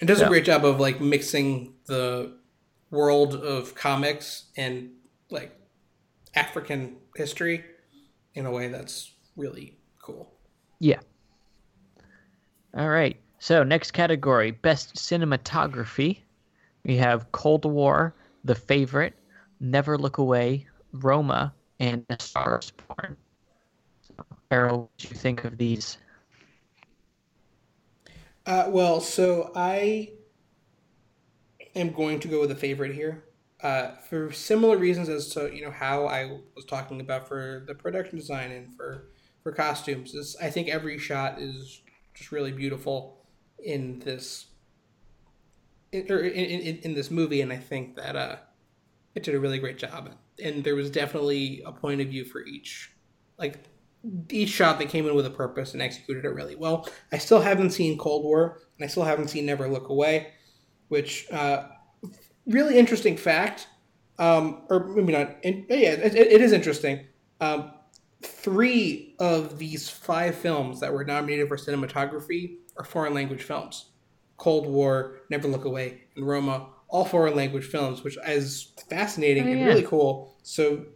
it 0.00 0.04
does 0.06 0.20
Yeah. 0.20 0.26
a 0.26 0.28
great 0.28 0.44
job 0.44 0.64
of 0.64 0.78
like 0.80 1.00
mixing 1.00 1.74
the 1.86 2.38
world 2.90 3.34
of 3.34 3.74
comics 3.74 4.44
and 4.56 4.92
like 5.30 5.52
African 6.36 6.96
history 7.16 7.64
in 8.34 8.46
a 8.46 8.50
way 8.52 8.68
that's 8.68 9.12
really 9.36 9.76
cool. 10.00 10.32
Yeah. 10.78 11.00
All 12.76 12.88
right. 12.88 13.16
So 13.44 13.62
next 13.62 13.90
category, 13.90 14.52
best 14.52 14.94
cinematography. 14.94 16.20
We 16.82 16.96
have 16.96 17.30
Cold 17.32 17.66
War, 17.66 18.14
The 18.42 18.54
Favorite, 18.54 19.12
Never 19.60 19.98
Look 19.98 20.16
Away, 20.16 20.66
Roma, 20.92 21.52
and 21.78 22.06
A 22.08 22.16
Star 22.18 22.60
is 22.60 22.70
Born. 22.70 23.18
Errol, 24.50 24.78
what 24.78 24.90
do 24.96 25.08
you 25.08 25.14
think 25.14 25.44
of 25.44 25.58
these? 25.58 25.98
Uh, 28.46 28.68
well, 28.68 29.02
so 29.02 29.52
I 29.54 30.12
am 31.74 31.92
going 31.92 32.20
to 32.20 32.28
go 32.28 32.40
with 32.40 32.50
a 32.50 32.56
favorite 32.56 32.94
here. 32.94 33.24
Uh, 33.62 33.96
for 34.08 34.32
similar 34.32 34.78
reasons 34.78 35.10
as 35.10 35.28
to 35.34 35.54
you 35.54 35.62
know 35.62 35.70
how 35.70 36.06
I 36.06 36.38
was 36.56 36.64
talking 36.64 36.98
about 37.02 37.28
for 37.28 37.62
the 37.66 37.74
production 37.74 38.16
design 38.16 38.52
and 38.52 38.74
for 38.74 39.10
for 39.42 39.52
costumes. 39.52 40.14
Is 40.14 40.34
I 40.40 40.48
think 40.48 40.68
every 40.68 40.96
shot 40.96 41.42
is 41.42 41.82
just 42.14 42.32
really 42.32 42.50
beautiful 42.50 43.20
in 43.64 43.98
this 44.00 44.46
in, 45.92 46.10
or 46.10 46.18
in, 46.18 46.60
in, 46.60 46.78
in 46.78 46.94
this 46.94 47.10
movie, 47.10 47.40
and 47.40 47.52
I 47.52 47.56
think 47.56 47.96
that 47.96 48.16
uh, 48.16 48.36
it 49.14 49.22
did 49.22 49.34
a 49.34 49.40
really 49.40 49.58
great 49.58 49.78
job. 49.78 50.10
And 50.42 50.64
there 50.64 50.74
was 50.74 50.90
definitely 50.90 51.62
a 51.64 51.72
point 51.72 52.00
of 52.00 52.08
view 52.08 52.24
for 52.24 52.44
each, 52.44 52.92
like 53.38 53.60
each 54.30 54.48
shot 54.48 54.78
that 54.80 54.88
came 54.88 55.06
in 55.06 55.14
with 55.14 55.26
a 55.26 55.30
purpose 55.30 55.72
and 55.72 55.80
executed 55.80 56.24
it 56.24 56.30
really 56.30 56.56
well. 56.56 56.88
I 57.12 57.18
still 57.18 57.40
haven't 57.40 57.70
seen 57.70 57.96
Cold 57.96 58.24
War, 58.24 58.60
and 58.76 58.84
I 58.84 58.88
still 58.88 59.04
haven't 59.04 59.28
seen 59.28 59.46
Never 59.46 59.68
Look 59.68 59.88
Away, 59.88 60.32
which 60.88 61.30
uh, 61.30 61.68
really 62.46 62.76
interesting 62.76 63.16
fact, 63.16 63.68
um, 64.18 64.62
or 64.68 64.84
maybe 64.88 65.12
not. 65.12 65.36
Yeah, 65.44 65.92
it, 65.92 66.14
it 66.16 66.40
is 66.40 66.52
interesting. 66.52 67.06
Um, 67.40 67.70
three 68.22 69.14
of 69.18 69.58
these 69.58 69.88
five 69.88 70.34
films 70.34 70.80
that 70.80 70.92
were 70.92 71.04
nominated 71.04 71.46
for 71.46 71.56
cinematography 71.56 72.56
are 72.76 72.84
foreign 72.84 73.14
language 73.14 73.42
films. 73.42 73.86
Cold 74.36 74.66
War, 74.66 75.20
Never 75.30 75.48
Look 75.48 75.64
Away, 75.64 76.02
and 76.16 76.26
Roma, 76.26 76.68
all 76.88 77.04
foreign 77.04 77.36
language 77.36 77.64
films, 77.64 78.02
which 78.02 78.16
is 78.26 78.72
fascinating 78.90 79.48
Oh, 79.48 79.52
and 79.52 79.66
really 79.66 79.82
cool. 79.82 80.36
So, 80.42 80.86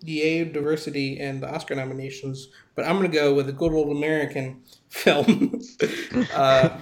yay 0.00 0.44
diversity 0.44 1.18
and 1.20 1.42
the 1.42 1.52
Oscar 1.52 1.74
nominations, 1.74 2.48
but 2.74 2.84
I'm 2.84 2.96
going 2.98 3.10
to 3.10 3.16
go 3.16 3.34
with 3.34 3.48
a 3.48 3.52
good 3.52 3.72
old 3.72 3.96
American 3.96 4.62
film. 4.88 5.60
uh, 6.34 6.78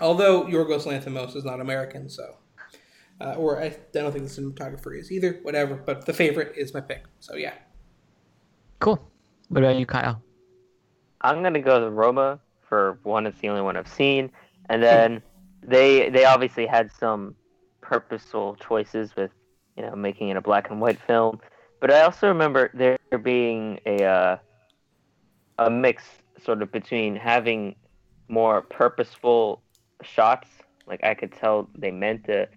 although 0.00 0.44
Yorgos 0.44 0.84
Lanthimos 0.84 1.36
is 1.36 1.44
not 1.44 1.60
American, 1.60 2.08
so. 2.08 2.36
Uh, 3.20 3.34
or 3.34 3.60
I, 3.60 3.66
I 3.66 3.76
don't 3.92 4.12
think 4.12 4.26
the 4.26 4.40
cinematographer 4.40 4.98
is 4.98 5.12
either. 5.12 5.40
Whatever, 5.42 5.74
but 5.74 6.06
the 6.06 6.12
favorite 6.14 6.54
is 6.56 6.72
my 6.72 6.80
pick. 6.80 7.04
So 7.18 7.34
yeah. 7.34 7.52
Cool. 8.78 8.98
What 9.48 9.62
about 9.62 9.76
you, 9.76 9.84
Kyle? 9.84 10.22
I'm 11.20 11.42
gonna 11.42 11.60
go 11.60 11.80
to 11.80 11.90
Roma 11.90 12.40
for 12.70 12.98
one. 13.02 13.26
It's 13.26 13.38
the 13.40 13.50
only 13.50 13.60
one 13.60 13.76
I've 13.76 13.86
seen, 13.86 14.30
and 14.70 14.82
then 14.82 15.22
they 15.62 16.08
they 16.08 16.24
obviously 16.24 16.66
had 16.66 16.90
some 16.90 17.34
purposeful 17.82 18.56
choices 18.56 19.14
with 19.14 19.30
you 19.76 19.82
know 19.82 19.94
making 19.94 20.30
it 20.30 20.38
a 20.38 20.40
black 20.40 20.70
and 20.70 20.80
white 20.80 20.98
film, 21.06 21.38
but 21.80 21.92
I 21.92 22.00
also 22.02 22.28
remember 22.28 22.70
there 22.72 22.98
being 23.18 23.80
a 23.84 24.04
uh, 24.04 24.36
a 25.58 25.68
mix 25.68 26.04
sort 26.42 26.62
of 26.62 26.72
between 26.72 27.16
having 27.16 27.74
more 28.28 28.62
purposeful 28.62 29.62
shots. 30.02 30.48
Like 30.86 31.04
I 31.04 31.14
could 31.14 31.32
tell 31.32 31.68
they 31.76 31.90
meant 31.90 32.24
to 32.24 32.48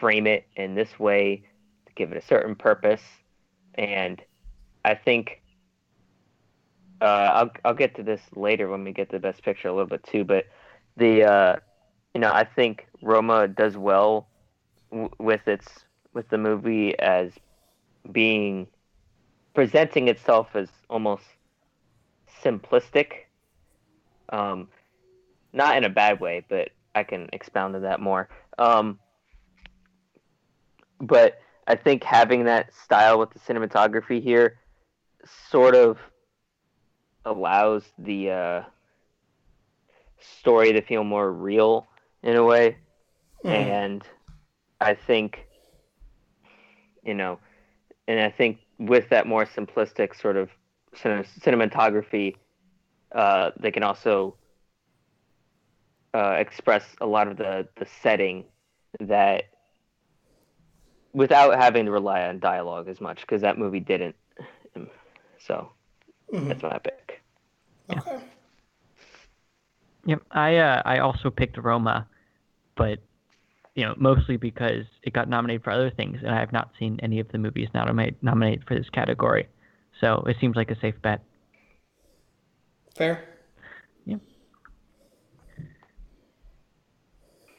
frame 0.00 0.26
it 0.26 0.48
in 0.56 0.74
this 0.74 0.98
way 0.98 1.44
to 1.86 1.92
give 1.94 2.10
it 2.10 2.18
a 2.18 2.26
certain 2.26 2.56
purpose, 2.56 3.02
and 3.74 4.20
I 4.84 4.94
think 4.94 5.42
uh, 7.00 7.04
I'll 7.04 7.50
I'll 7.64 7.74
get 7.74 7.94
to 7.96 8.02
this 8.02 8.20
later 8.34 8.68
when 8.68 8.84
we 8.84 8.92
get 8.92 9.10
to 9.10 9.16
the 9.16 9.20
best 9.20 9.42
picture 9.42 9.68
a 9.68 9.72
little 9.72 9.86
bit 9.86 10.04
too. 10.04 10.24
But 10.24 10.46
the 10.96 11.24
uh, 11.24 11.56
you 12.14 12.20
know 12.20 12.30
I 12.32 12.44
think 12.44 12.86
Roma 13.02 13.48
does 13.48 13.76
well 13.76 14.28
w- 14.90 15.10
with 15.18 15.46
its 15.46 15.66
with 16.12 16.28
the 16.28 16.38
movie 16.38 16.98
as 16.98 17.32
being 18.10 18.66
presenting 19.54 20.08
itself 20.08 20.48
as 20.54 20.68
almost 20.88 21.24
simplistic, 22.42 23.12
um, 24.30 24.68
not 25.52 25.76
in 25.76 25.84
a 25.84 25.88
bad 25.88 26.20
way, 26.20 26.44
but 26.48 26.70
I 26.94 27.02
can 27.02 27.28
expound 27.32 27.74
on 27.74 27.82
that 27.82 28.00
more. 28.00 28.28
Um, 28.58 28.98
but 31.00 31.38
I 31.66 31.74
think 31.74 32.04
having 32.04 32.44
that 32.44 32.72
style 32.72 33.18
with 33.18 33.30
the 33.30 33.38
cinematography 33.40 34.22
here 34.22 34.58
sort 35.50 35.74
of 35.74 35.98
allows 37.26 37.84
the 37.98 38.30
uh, 38.30 38.62
story 40.18 40.72
to 40.72 40.80
feel 40.80 41.04
more 41.04 41.30
real 41.30 41.86
in 42.22 42.36
a 42.36 42.44
way. 42.44 42.78
And 43.44 44.02
I 44.80 44.94
think, 44.94 45.46
you 47.04 47.14
know, 47.14 47.38
and 48.08 48.20
I 48.20 48.30
think 48.30 48.58
with 48.78 49.08
that 49.10 49.26
more 49.26 49.44
simplistic 49.44 50.18
sort 50.18 50.36
of 50.36 50.50
cin- 50.94 51.26
cinematography, 51.40 52.36
uh, 53.14 53.50
they 53.60 53.70
can 53.70 53.82
also 53.82 54.36
uh, 56.14 56.36
express 56.38 56.84
a 57.00 57.06
lot 57.06 57.28
of 57.28 57.36
the, 57.36 57.68
the 57.76 57.86
setting 58.02 58.44
that 59.00 59.44
without 61.12 61.56
having 61.58 61.86
to 61.86 61.90
rely 61.90 62.22
on 62.26 62.38
dialogue 62.38 62.88
as 62.88 63.00
much 63.00 63.20
because 63.20 63.42
that 63.42 63.58
movie 63.58 63.80
didn't. 63.80 64.16
So 65.38 65.70
that's 66.48 66.62
my 66.62 66.78
pick. 66.78 67.05
Okay. 67.90 68.18
Yep. 70.06 70.22
I 70.30 70.56
uh, 70.56 70.82
I 70.84 70.98
also 70.98 71.30
picked 71.30 71.58
Roma, 71.58 72.06
but 72.76 72.98
you 73.74 73.84
know 73.84 73.94
mostly 73.96 74.36
because 74.36 74.84
it 75.02 75.12
got 75.12 75.28
nominated 75.28 75.64
for 75.64 75.70
other 75.70 75.90
things, 75.90 76.18
and 76.22 76.30
I 76.30 76.40
have 76.40 76.52
not 76.52 76.70
seen 76.78 76.98
any 77.02 77.20
of 77.20 77.28
the 77.28 77.38
movies 77.38 77.68
nominated 77.74 78.16
nominated 78.22 78.64
for 78.66 78.74
this 78.74 78.88
category. 78.90 79.48
So 80.00 80.24
it 80.26 80.36
seems 80.40 80.56
like 80.56 80.70
a 80.70 80.78
safe 80.78 81.00
bet. 81.02 81.22
Fair. 82.94 83.24
Yeah. 84.04 84.16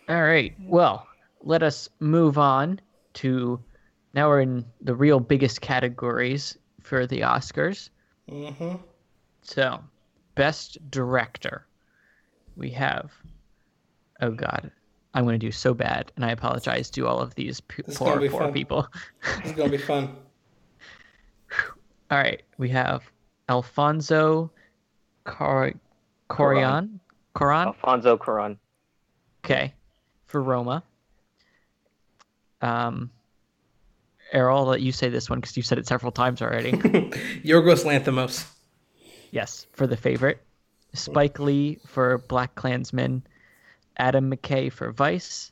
All 0.09 0.23
right. 0.23 0.55
Well, 0.61 1.07
let 1.43 1.63
us 1.63 1.89
move 1.99 2.37
on 2.37 2.79
to 3.15 3.59
now 4.13 4.29
we're 4.29 4.41
in 4.41 4.65
the 4.81 4.95
real 4.95 5.19
biggest 5.19 5.61
categories 5.61 6.57
for 6.81 7.05
the 7.05 7.21
Oscars. 7.21 7.89
Mm-hmm. 8.31 8.75
So, 9.41 9.79
best 10.37 10.77
director. 10.89 11.65
We 12.55 12.69
have 12.71 13.11
Oh 14.21 14.31
god. 14.31 14.71
I'm 15.13 15.23
going 15.23 15.39
to 15.39 15.45
do 15.45 15.51
so 15.51 15.73
bad 15.73 16.11
and 16.15 16.23
I 16.25 16.31
apologize 16.31 16.89
to 16.91 17.07
all 17.07 17.19
of 17.19 17.33
these 17.35 17.59
p- 17.61 17.83
poor 17.83 18.19
poor 18.29 18.29
fun. 18.29 18.53
people. 18.53 18.87
This 19.41 19.51
is 19.51 19.51
gonna 19.53 19.69
be 19.69 19.77
fun. 19.77 20.15
All 22.11 22.17
right, 22.17 22.41
we 22.57 22.69
have 22.69 23.03
Alfonso 23.49 24.51
Car- 25.23 25.73
Corian. 26.29 26.99
Coran? 27.33 27.67
Alfonso 27.67 28.17
Cuarón. 28.17 28.57
Okay, 29.45 29.73
for 30.25 30.41
Roma. 30.41 30.83
Um, 32.61 33.11
Errol, 34.33 34.59
I'll 34.59 34.65
let 34.65 34.81
you 34.81 34.91
say 34.91 35.09
this 35.09 35.29
one 35.29 35.39
because 35.39 35.55
you 35.55 35.63
said 35.63 35.77
it 35.77 35.87
several 35.87 36.11
times 36.11 36.41
already. 36.41 36.71
Yorgos 37.43 37.83
Lanthimos. 37.85 38.45
Yes, 39.31 39.67
for 39.73 39.87
the 39.87 39.97
favorite. 39.97 40.41
Spike 40.93 41.39
Lee 41.39 41.79
for 41.85 42.19
BlacKkKlansman. 42.19 43.21
Adam 43.97 44.31
McKay 44.31 44.71
for 44.71 44.91
Vice. 44.91 45.51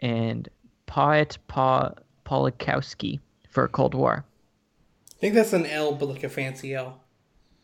And 0.00 0.48
Poet 0.86 1.38
Pa 1.48 1.92
Polakowski 2.24 3.20
for 3.48 3.68
Cold 3.68 3.94
War. 3.94 4.24
I 5.16 5.18
think 5.18 5.34
that's 5.34 5.52
an 5.52 5.66
L, 5.66 5.92
but 5.92 6.08
like 6.08 6.24
a 6.24 6.28
fancy 6.28 6.74
L. 6.74 7.00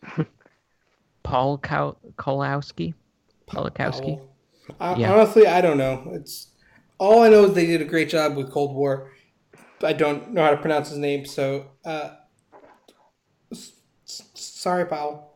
Paul 1.22 1.58
Kow- 1.58 1.96
Kolowski? 2.16 2.94
Polakowski? 3.46 4.18
I, 4.80 4.96
Yeah. 4.96 5.12
Honestly, 5.12 5.46
I 5.46 5.60
don't 5.60 5.78
know. 5.78 6.10
It's 6.14 6.48
all 6.98 7.20
I 7.22 7.28
know 7.28 7.44
is 7.44 7.54
they 7.54 7.66
did 7.66 7.82
a 7.82 7.84
great 7.84 8.08
job 8.08 8.36
with 8.36 8.50
Cold 8.50 8.74
War. 8.74 9.12
I 9.82 9.92
don't 9.92 10.32
know 10.32 10.42
how 10.42 10.50
to 10.50 10.56
pronounce 10.56 10.88
his 10.90 10.98
name, 10.98 11.26
so 11.26 11.66
uh, 11.84 12.10
s- 13.50 13.72
s- 14.06 14.30
sorry, 14.34 14.86
Powell. 14.86 15.31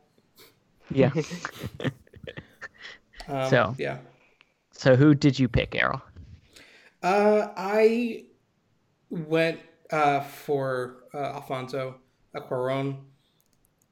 Yeah. 0.97 1.13
Um, 3.29 3.51
So. 3.51 3.75
yeah, 3.77 3.99
so 4.71 4.95
who 4.95 5.15
did 5.15 5.39
you 5.39 5.49
pick, 5.49 5.75
Errol? 5.75 6.01
uh, 7.03 7.49
I 7.57 8.25
went 9.11 9.61
uh, 9.91 10.21
for 10.21 11.05
uh, 11.15 11.19
Alfonso 11.35 11.97
Cuarón. 12.35 12.99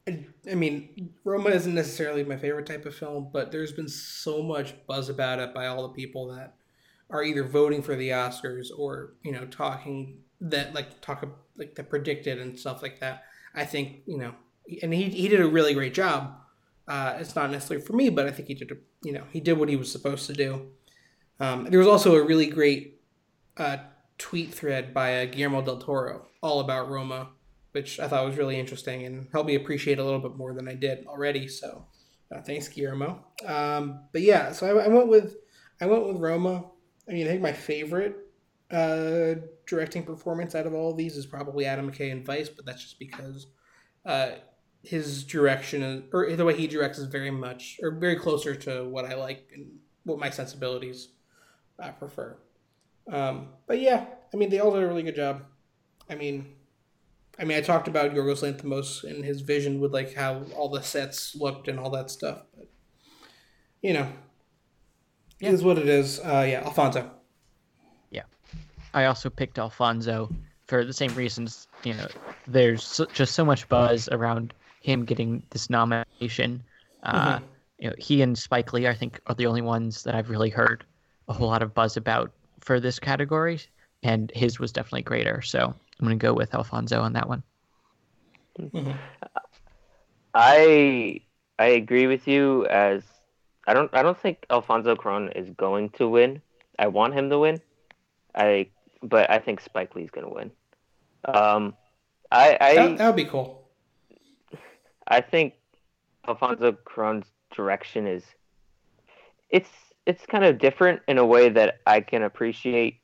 I, 0.06 0.26
I 0.50 0.54
mean, 0.54 1.14
Roma 1.24 1.50
isn't 1.50 1.74
necessarily 1.74 2.24
my 2.24 2.36
favorite 2.36 2.66
type 2.66 2.84
of 2.86 2.94
film, 2.94 3.30
but 3.32 3.50
there's 3.50 3.72
been 3.72 3.88
so 3.88 4.42
much 4.42 4.74
buzz 4.86 5.08
about 5.08 5.38
it 5.38 5.54
by 5.54 5.66
all 5.66 5.82
the 5.88 5.94
people 5.94 6.28
that 6.34 6.54
are 7.10 7.22
either 7.24 7.44
voting 7.44 7.82
for 7.82 7.96
the 7.96 8.10
Oscars 8.10 8.68
or 8.76 9.14
you 9.22 9.32
know 9.32 9.46
talking 9.46 10.18
that 10.40 10.74
like 10.74 11.00
talk 11.00 11.24
like 11.56 11.74
that 11.76 11.88
predicted 11.90 12.38
and 12.40 12.58
stuff 12.58 12.82
like 12.82 13.00
that. 13.00 13.24
I 13.54 13.64
think 13.64 14.02
you 14.06 14.18
know, 14.18 14.34
and 14.82 14.92
he 14.92 15.04
he 15.10 15.28
did 15.28 15.40
a 15.40 15.46
really 15.48 15.74
great 15.74 15.94
job. 15.94 16.36
Uh, 16.86 17.16
it's 17.18 17.34
not 17.34 17.50
necessarily 17.50 17.84
for 17.84 17.94
me, 17.94 18.10
but 18.10 18.26
I 18.26 18.30
think 18.30 18.48
he 18.48 18.54
did 18.54 18.70
you 19.02 19.12
know 19.12 19.24
he 19.32 19.40
did 19.40 19.54
what 19.54 19.68
he 19.68 19.76
was 19.76 19.90
supposed 19.90 20.26
to 20.26 20.32
do. 20.32 20.68
Um, 21.40 21.64
there 21.64 21.78
was 21.78 21.88
also 21.88 22.14
a 22.16 22.24
really 22.24 22.46
great 22.46 23.00
uh, 23.56 23.78
tweet 24.18 24.52
thread 24.52 24.94
by 24.94 25.22
uh, 25.22 25.24
Guillermo 25.26 25.62
del 25.62 25.78
Toro 25.78 26.26
all 26.42 26.60
about 26.60 26.90
Roma, 26.90 27.30
which 27.72 27.98
I 27.98 28.06
thought 28.06 28.26
was 28.26 28.36
really 28.36 28.58
interesting 28.58 29.04
and 29.04 29.28
helped 29.32 29.48
me 29.48 29.54
appreciate 29.54 29.98
a 29.98 30.04
little 30.04 30.20
bit 30.20 30.36
more 30.36 30.52
than 30.52 30.68
I 30.68 30.74
did 30.74 31.06
already. 31.06 31.48
So 31.48 31.86
uh, 32.34 32.42
thanks, 32.42 32.68
Guillermo. 32.68 33.24
Um, 33.46 34.04
but 34.12 34.22
yeah, 34.22 34.52
so 34.52 34.66
I, 34.66 34.84
I 34.84 34.88
went 34.88 35.08
with 35.08 35.36
I 35.80 35.86
went 35.86 36.06
with 36.06 36.16
Roma. 36.18 36.64
I 37.08 37.12
mean, 37.12 37.26
I 37.26 37.30
think 37.30 37.42
my 37.42 37.52
favorite 37.52 38.16
uh, 38.70 39.34
directing 39.66 40.04
performance 40.04 40.54
out 40.54 40.66
of 40.66 40.74
all 40.74 40.90
of 40.90 40.96
these 40.96 41.16
is 41.16 41.26
probably 41.26 41.66
Adam 41.66 41.90
McKay 41.90 42.12
and 42.12 42.24
Vice, 42.24 42.48
but 42.48 42.64
that's 42.64 42.82
just 42.82 42.98
because 42.98 43.46
uh, 44.06 44.30
his 44.84 45.24
direction 45.24 45.82
is, 45.82 46.02
or 46.12 46.34
the 46.36 46.44
way 46.44 46.56
he 46.56 46.66
directs 46.66 46.98
is 46.98 47.06
very 47.06 47.30
much 47.30 47.78
or 47.82 47.90
very 47.90 48.16
closer 48.16 48.54
to 48.54 48.84
what 48.84 49.06
I 49.06 49.14
like 49.14 49.50
and 49.54 49.66
what 50.04 50.18
my 50.18 50.30
sensibilities 50.30 51.08
I 51.78 51.90
prefer. 51.90 52.36
Um, 53.10 53.48
but 53.66 53.80
yeah, 53.80 54.06
I 54.32 54.36
mean, 54.36 54.50
they 54.50 54.60
all 54.60 54.72
did 54.72 54.82
a 54.82 54.86
really 54.86 55.02
good 55.02 55.16
job. 55.16 55.42
I 56.08 56.14
mean, 56.14 56.54
I 57.38 57.44
mean, 57.44 57.56
I 57.56 57.62
talked 57.62 57.88
about 57.88 58.12
Yorgos 58.12 58.42
Lanthimos 58.42 59.04
and 59.04 59.24
his 59.24 59.40
vision 59.40 59.80
with 59.80 59.92
like 59.92 60.14
how 60.14 60.42
all 60.54 60.68
the 60.68 60.82
sets 60.82 61.34
looked 61.34 61.68
and 61.68 61.78
all 61.78 61.90
that 61.90 62.10
stuff, 62.10 62.42
but 62.56 62.68
you 63.82 63.94
know, 63.94 64.08
yeah. 65.40 65.48
it 65.48 65.54
is 65.54 65.64
what 65.64 65.78
it 65.78 65.88
is. 65.88 66.20
Uh, 66.20 66.46
yeah, 66.48 66.62
Alfonso. 66.62 67.10
Yeah, 68.10 68.22
I 68.92 69.06
also 69.06 69.30
picked 69.30 69.58
Alfonso 69.58 70.30
for 70.66 70.84
the 70.84 70.92
same 70.92 71.14
reasons. 71.14 71.68
You 71.84 71.94
know, 71.94 72.08
there's 72.46 73.00
just 73.14 73.34
so 73.34 73.44
much 73.44 73.68
buzz 73.68 74.08
around 74.10 74.54
him 74.84 75.04
getting 75.04 75.42
this 75.50 75.70
nomination. 75.70 76.62
Uh, 77.02 77.40
You 77.78 77.88
know, 77.88 77.96
he 77.98 78.22
and 78.22 78.38
Spike 78.38 78.72
Lee, 78.72 78.86
I 78.86 78.94
think, 78.94 79.20
are 79.26 79.34
the 79.34 79.46
only 79.46 79.62
ones 79.62 80.04
that 80.04 80.14
I've 80.14 80.30
really 80.30 80.50
heard 80.50 80.84
a 81.28 81.32
whole 81.32 81.48
lot 81.48 81.62
of 81.62 81.74
buzz 81.74 81.96
about 81.96 82.30
for 82.60 82.78
this 82.78 82.98
category, 83.00 83.60
and 84.02 84.30
his 84.34 84.60
was 84.60 84.72
definitely 84.72 85.02
greater. 85.02 85.42
So 85.42 85.58
I'm 85.60 86.06
going 86.06 86.18
to 86.18 86.22
go 86.22 86.32
with 86.32 86.54
Alfonso 86.54 87.00
on 87.00 87.14
that 87.14 87.28
one. 87.28 87.42
I 90.34 91.20
I 91.58 91.66
agree 91.66 92.06
with 92.06 92.28
you 92.28 92.66
as 92.66 93.02
I 93.66 93.74
don't 93.74 93.90
I 93.92 94.02
don't 94.02 94.18
think 94.18 94.46
Alfonso 94.50 94.94
Cuarón 94.94 95.34
is 95.34 95.50
going 95.56 95.90
to 95.90 96.08
win. 96.08 96.42
I 96.78 96.88
want 96.88 97.14
him 97.14 97.30
to 97.30 97.38
win. 97.38 97.60
I 98.34 98.68
but 99.02 99.30
I 99.30 99.38
think 99.38 99.60
Spike 99.60 99.94
Lee's 99.94 100.10
going 100.10 100.26
to 100.26 100.34
win. 100.34 100.50
Um 101.24 101.74
I 102.30 102.56
I 102.60 102.74
That, 102.74 102.98
that 102.98 103.06
would 103.06 103.16
be 103.16 103.24
cool. 103.24 103.63
I 105.08 105.20
think 105.20 105.54
Alfonso 106.26 106.72
Cuarón's 106.72 107.26
direction 107.54 108.06
is 108.06 108.24
it's 109.50 109.70
it's 110.06 110.26
kind 110.26 110.44
of 110.44 110.58
different 110.58 111.00
in 111.08 111.18
a 111.18 111.24
way 111.24 111.48
that 111.48 111.80
I 111.86 112.00
can 112.00 112.22
appreciate 112.22 113.00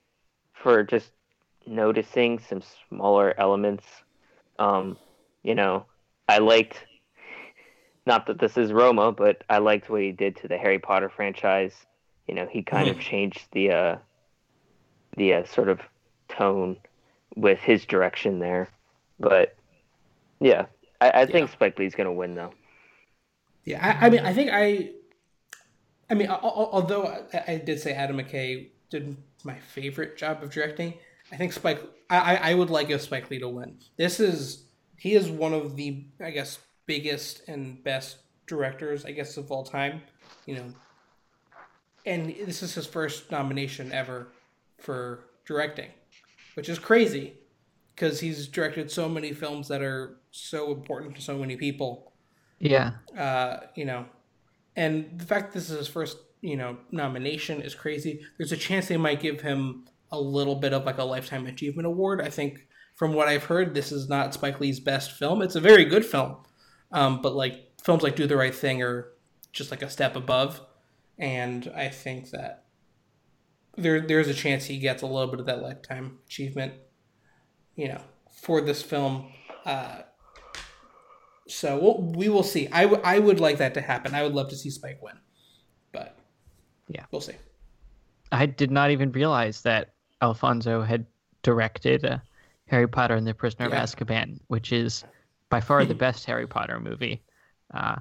for 0.53 0.83
just 0.83 1.11
noticing 1.67 2.39
some 2.39 2.63
smaller 2.89 3.35
elements. 3.39 3.85
Um, 4.59 4.99
you 5.43 5.55
know, 5.55 5.87
I 6.29 6.39
liked 6.39 6.85
not 8.07 8.27
that 8.27 8.39
this 8.39 8.57
is 8.57 8.73
Roma, 8.73 9.13
but 9.13 9.45
I 9.49 9.59
liked 9.59 9.89
what 9.89 10.03
he 10.03 10.13
did 10.13 10.37
to 10.37 10.49
the 10.49 10.59
Harry 10.59 10.79
Potter 10.79 11.09
franchise. 11.09 11.75
You 12.27 12.35
know, 12.35 12.47
he 12.47 12.63
kind 12.63 12.89
of 12.89 12.99
changed 13.01 13.47
the 13.53 13.73
uh, 13.73 13.97
the 15.17 15.35
uh, 15.35 15.45
sort 15.45 15.69
of 15.69 15.81
tone 16.29 16.77
with 17.37 17.59
his 17.59 17.85
direction 17.85 18.39
there. 18.39 18.69
But 19.19 19.57
yeah, 20.41 20.67
I, 21.01 21.11
I 21.23 21.27
think 21.27 21.49
Yeah. 21.49 21.53
Spike 21.55 21.79
Lee's 21.79 21.95
gonna 21.95 22.13
win 22.13 22.35
though. 22.35 22.53
Yeah, 23.65 23.99
I, 24.01 24.07
I 24.07 24.11
mean, 24.11 24.21
I 24.21 24.33
think 24.33 24.51
I, 24.53 24.91
I 26.09 26.15
mean, 26.15 26.29
al- 26.29 26.41
al- 26.43 26.71
although 26.73 27.05
I, 27.33 27.45
I 27.53 27.57
did 27.59 27.79
say 27.81 27.93
Adam 27.93 28.17
McKay 28.17 28.69
did 28.91 29.17
my 29.45 29.55
favorite 29.59 30.17
job 30.17 30.43
of 30.43 30.51
directing, 30.51 30.95
I 31.31 31.37
think 31.37 31.53
Spike. 31.53 31.81
I, 32.09 32.19
I 32.37 32.51
I 32.51 32.55
would 32.55 32.71
like 32.71 32.91
if 32.91 33.01
Spike 33.03 33.31
Lee 33.31 33.39
to 33.39 33.49
win. 33.49 33.79
This 33.97 34.19
is 34.21 34.65
he 34.97 35.15
is 35.15 35.29
one 35.31 35.53
of 35.53 35.77
the 35.77 36.05
I 36.21 36.31
guess 36.31 36.59
biggest 36.87 37.43
and 37.49 37.83
best 37.85 38.19
directors 38.47 39.05
I 39.05 39.13
guess 39.13 39.37
of 39.37 39.51
all 39.53 39.63
time. 39.65 40.03
You 40.47 40.57
know, 40.57 40.65
and 42.07 42.35
this 42.47 42.63
is 42.63 42.75
his 42.75 42.87
first 42.87 43.31
nomination 43.31 43.93
ever 43.93 44.29
for 44.79 45.25
directing, 45.45 45.91
which 46.55 46.69
is 46.69 46.79
crazy 46.79 47.35
because 48.01 48.19
he's 48.21 48.49
directed 48.49 48.91
so 48.91 49.11
many 49.11 49.31
films 49.35 49.69
that 49.69 49.83
are 49.83 50.17
so 50.31 50.73
important 50.73 51.15
to 51.15 51.21
so 51.21 51.37
many 51.37 51.55
people 51.55 52.13
Yeah. 52.59 52.93
uh, 53.17 53.59
you 53.75 53.85
know, 53.85 54.07
and 54.75 55.19
the 55.19 55.27
fact 55.27 55.53
that 55.53 55.59
this 55.59 55.69
is 55.69 55.77
his 55.77 55.89
first, 55.89 56.17
you 56.41 56.57
know, 56.57 56.79
nomination 56.91 57.61
is 57.61 57.75
crazy. 57.75 58.23
There's 58.39 58.53
a 58.53 58.57
chance 58.57 58.89
they 58.89 58.97
might 58.97 59.21
give 59.21 59.43
him 59.43 59.85
a 60.11 60.19
little 60.19 60.55
bit 60.57 60.73
of 60.73 60.87
like 60.87 60.97
a 60.97 61.05
lifetime 61.05 61.47
achievement 61.47 61.87
award. 61.87 62.23
I 62.23 62.31
think 62.31 62.67
from 62.95 63.13
what 63.13 63.29
I've 63.29 63.45
heard, 63.45 63.75
this 63.75 63.93
is 63.93 64.09
not 64.09 64.33
Spike 64.33 64.61
Lee's 64.61 64.81
best 64.81 65.13
film. 65.13 65.43
It's 65.43 65.57
a 65.57 65.61
very 65.61 65.85
good 65.85 66.07
film, 66.07 66.37
um, 66.93 67.21
but 67.21 67.35
like 67.35 67.55
films 67.83 68.03
like 68.03 68.17
Do 68.17 68.27
the 68.27 68.37
Right 68.37 68.55
Thing 68.55 68.83
are 68.83 69.09
just 69.53 69.71
like 69.71 69.83
a 69.83 69.91
step 69.91 70.17
above, 70.17 70.61
and 71.19 71.71
I 71.77 71.89
think 71.89 72.31
that 72.31 72.65
there 73.77 74.01
there's 74.01 74.29
a 74.29 74.35
chance 74.35 74.65
he 74.67 74.79
gets 74.79 75.03
a 75.03 75.07
little 75.07 75.31
bit 75.31 75.41
of 75.41 75.47
that 75.47 75.61
lifetime 75.63 76.19
achievement, 76.27 76.75
you 77.81 77.89
know, 77.89 78.01
for 78.31 78.61
this 78.61 78.83
film. 78.83 79.27
Uh, 79.65 80.03
so 81.49 81.79
we'll, 81.79 82.03
we 82.13 82.29
will 82.29 82.43
see. 82.43 82.69
I, 82.69 82.83
w- 82.83 83.03
I 83.05 83.19
would 83.19 83.41
like 83.41 83.59
that 83.59 83.75
to 83.75 83.81
happen. 83.81 84.15
I 84.15 84.23
would 84.23 84.35
love 84.35 84.49
to 84.51 84.57
see 84.57 84.71
Spike 84.71 85.01
win, 85.03 85.17
but 85.93 86.17
Yeah. 86.89 87.05
we'll 87.11 87.21
see. 87.21 87.35
I 88.33 88.47
did 88.47 88.71
not 88.71 88.91
even 88.91 89.11
realize 89.13 89.63
that 89.63 89.95
Alfonso 90.23 90.83
had 90.83 91.07
directed 91.43 92.05
uh, 92.05 92.19
Harry 92.67 92.87
Potter 92.87 93.15
and 93.17 93.27
the 93.27 93.35
Prisoner 93.35 93.69
Yeah. 93.69 93.83
of 93.83 93.89
Azkaban, 93.89 94.39
which 94.49 94.73
is 94.73 95.05
by 95.49 95.61
far 95.61 95.85
the 95.85 95.95
best 96.07 96.25
Harry 96.27 96.47
Potter 96.47 96.79
movie. 96.79 97.23
Uh, 97.75 97.97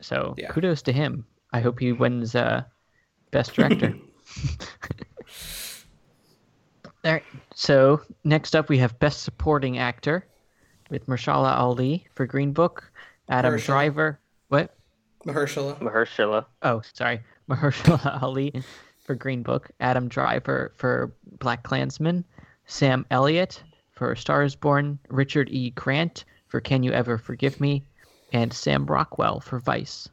so 0.00 0.34
Yeah. 0.36 0.48
kudos 0.50 0.82
to 0.82 0.92
him. 0.92 1.24
I 1.52 1.60
hope 1.60 1.78
he 1.80 1.92
wins 1.92 2.34
uh, 2.34 2.62
Best 3.30 3.54
Director. 3.54 3.94
All 7.04 7.12
right. 7.12 7.24
So 7.54 8.00
next 8.24 8.54
up, 8.54 8.68
we 8.68 8.78
have 8.78 8.98
Best 8.98 9.22
Supporting 9.22 9.78
Actor 9.78 10.26
with 10.90 11.06
Marshala 11.06 11.56
Ali 11.56 12.06
for 12.14 12.26
Green 12.26 12.52
Book, 12.52 12.90
Adam 13.28 13.54
Mahershala. 13.54 13.66
Driver. 13.66 14.20
What? 14.48 14.76
Mahershala. 15.26 15.78
Mahershala. 15.80 16.46
Oh, 16.62 16.82
sorry. 16.92 17.20
Mahershala 17.50 18.22
Ali 18.22 18.62
for 19.00 19.14
Green 19.14 19.42
Book, 19.42 19.70
Adam 19.80 20.08
Driver 20.08 20.72
for 20.76 21.12
BlacKkKlansman, 21.38 22.24
Sam 22.66 23.04
Elliott 23.10 23.62
for 23.90 24.14
Stars 24.14 24.54
Born, 24.54 24.98
Richard 25.08 25.48
E. 25.50 25.70
Grant 25.70 26.24
for 26.46 26.60
Can 26.60 26.82
You 26.82 26.92
Ever 26.92 27.18
Forgive 27.18 27.60
Me, 27.60 27.84
and 28.32 28.52
Sam 28.52 28.86
Rockwell 28.86 29.40
for 29.40 29.58
Vice. 29.58 30.08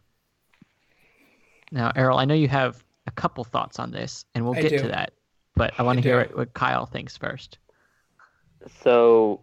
Now, 1.71 1.91
Errol, 1.95 2.17
I 2.17 2.25
know 2.25 2.33
you 2.33 2.47
have 2.47 2.83
a 3.05 3.11
couple 3.11 3.43
thoughts 3.43 3.79
on 3.79 3.91
this, 3.91 4.25
and 4.33 4.43
we'll 4.43 4.57
I 4.57 4.61
get 4.61 4.69
do. 4.69 4.79
to 4.79 4.87
that, 4.87 5.13
but 5.59 5.73
I 5.77 5.83
want 5.83 5.97
to 5.97 6.01
hear 6.01 6.19
what, 6.19 6.37
what 6.37 6.53
Kyle 6.53 6.85
thinks 6.85 7.17
first. 7.17 7.57
So, 8.81 9.41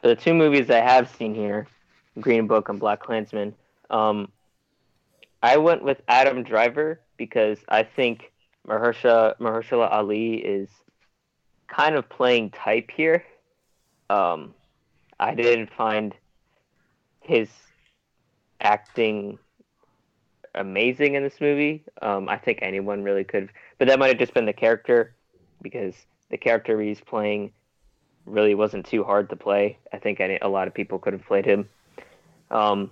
for 0.00 0.08
the 0.08 0.16
two 0.16 0.32
movies 0.32 0.70
I 0.70 0.80
have 0.80 1.14
seen 1.14 1.34
here, 1.34 1.66
Green 2.18 2.46
Book 2.46 2.70
and 2.70 2.80
BlacKkKlansman, 2.80 3.52
um, 3.90 4.32
I 5.42 5.58
went 5.58 5.84
with 5.84 6.00
Adam 6.08 6.44
Driver 6.44 6.98
because 7.18 7.58
I 7.68 7.82
think 7.82 8.32
Mahershala, 8.66 9.36
Mahershala 9.36 9.92
Ali 9.92 10.36
is 10.36 10.70
kind 11.68 11.94
of 11.94 12.08
playing 12.08 12.50
type 12.50 12.90
here. 12.90 13.22
Um, 14.08 14.54
I 15.20 15.34
didn't 15.34 15.70
find 15.74 16.14
his 17.20 17.50
acting 18.62 19.38
amazing 20.54 21.16
in 21.16 21.22
this 21.22 21.38
movie. 21.38 21.84
Um, 22.00 22.30
I 22.30 22.38
think 22.38 22.60
anyone 22.62 23.02
really 23.02 23.24
could, 23.24 23.50
but 23.76 23.88
that 23.88 23.98
might 23.98 24.08
have 24.08 24.18
just 24.18 24.32
been 24.32 24.46
the 24.46 24.54
character 24.54 25.14
because 25.64 25.94
the 26.30 26.36
character 26.36 26.80
he's 26.80 27.00
playing 27.00 27.52
really 28.26 28.54
wasn't 28.54 28.86
too 28.86 29.02
hard 29.02 29.30
to 29.30 29.36
play. 29.36 29.78
I 29.92 29.98
think 29.98 30.20
a 30.20 30.48
lot 30.48 30.68
of 30.68 30.74
people 30.74 31.00
could 31.00 31.14
have 31.14 31.26
played 31.26 31.44
him. 31.44 31.68
Um, 32.50 32.90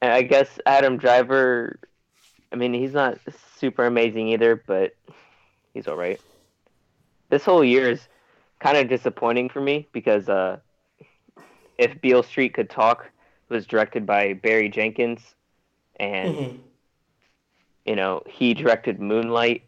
I 0.00 0.22
guess 0.22 0.60
Adam 0.66 0.98
Driver. 0.98 1.80
I 2.52 2.56
mean, 2.56 2.72
he's 2.72 2.92
not 2.92 3.18
super 3.58 3.86
amazing 3.86 4.28
either, 4.28 4.62
but 4.66 4.92
he's 5.72 5.88
all 5.88 5.96
right. 5.96 6.20
This 7.30 7.44
whole 7.44 7.64
year 7.64 7.90
is 7.90 8.06
kind 8.60 8.76
of 8.76 8.88
disappointing 8.88 9.48
for 9.48 9.60
me 9.60 9.88
because 9.92 10.28
uh, 10.28 10.58
if 11.78 12.00
Beale 12.00 12.22
Street 12.22 12.54
Could 12.54 12.70
Talk 12.70 13.10
was 13.48 13.66
directed 13.66 14.06
by 14.06 14.34
Barry 14.34 14.68
Jenkins, 14.68 15.34
and 15.98 16.34
Mhm. 16.36 16.60
You 17.84 17.96
know 17.96 18.22
he 18.26 18.54
directed 18.54 19.00
Moonlight, 19.00 19.62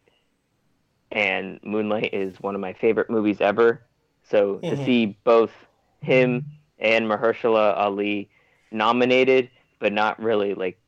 and 1.11 1.61
Moonlight 1.63 2.13
is 2.13 2.41
one 2.41 2.55
of 2.55 2.61
my 2.61 2.73
favorite 2.75 3.11
movies 3.11 3.41
ever. 3.41 3.83
So 4.25 4.59
to 4.69 4.77
Mhm. 4.77 4.85
see 4.85 5.19
both 5.25 5.53
him 6.01 6.45
and 6.79 7.07
Mahershala 7.07 7.77
Ali 7.77 8.29
nominated, 8.73 9.51
but 9.81 9.93
not 9.93 10.21
really 10.21 10.55
like 10.55 10.79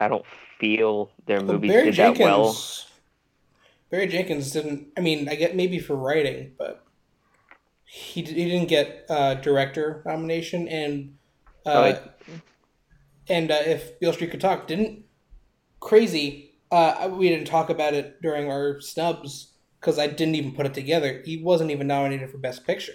I 0.00 0.08
don't 0.08 0.26
feel 0.58 1.10
their 1.26 1.40
Well, 1.46 1.58
movies 1.58 1.68
Barry 1.68 1.84
did 1.84 1.92
Jenkins. 1.92 2.16
that 2.16 2.20
well. 2.20 2.64
Barry 3.90 4.06
Jenkins 4.08 4.50
didn't. 4.50 4.88
I 4.96 5.00
mean, 5.00 5.28
I 5.28 5.34
get 5.34 5.54
maybe 5.54 5.78
for 5.78 5.94
writing, 5.96 6.52
but 6.58 6.84
he 7.84 8.22
he 8.22 8.44
didn't 8.48 8.68
get 8.68 9.04
uh, 9.08 9.34
director 9.34 10.02
nomination, 10.06 10.68
and 10.68 11.18
uh, 11.66 11.70
Oh, 11.74 11.82
wait. 11.82 11.98
and 13.28 13.50
uh, 13.50 13.60
if 13.64 13.98
Beale 14.00 14.12
Street 14.12 14.30
could 14.30 14.40
talk, 14.40 14.66
didn't 14.66 15.04
crazy. 15.80 16.51
Uh, 16.72 17.10
we 17.12 17.28
didn't 17.28 17.46
talk 17.46 17.68
about 17.70 17.92
it 17.92 18.20
during 18.22 18.50
our 18.50 18.80
snubs 18.80 19.52
because 19.78 19.98
I 19.98 20.06
didn't 20.06 20.36
even 20.36 20.52
put 20.52 20.66
it 20.66 20.74
together. 20.74 21.22
He 21.24 21.36
wasn't 21.36 21.70
even 21.70 21.86
nominated 21.86 22.30
for 22.30 22.38
Best 22.38 22.66
Picture, 22.66 22.94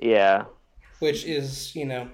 Yeah, 0.00 0.46
which 0.98 1.24
is 1.24 1.76
you 1.76 1.84
know, 1.84 2.08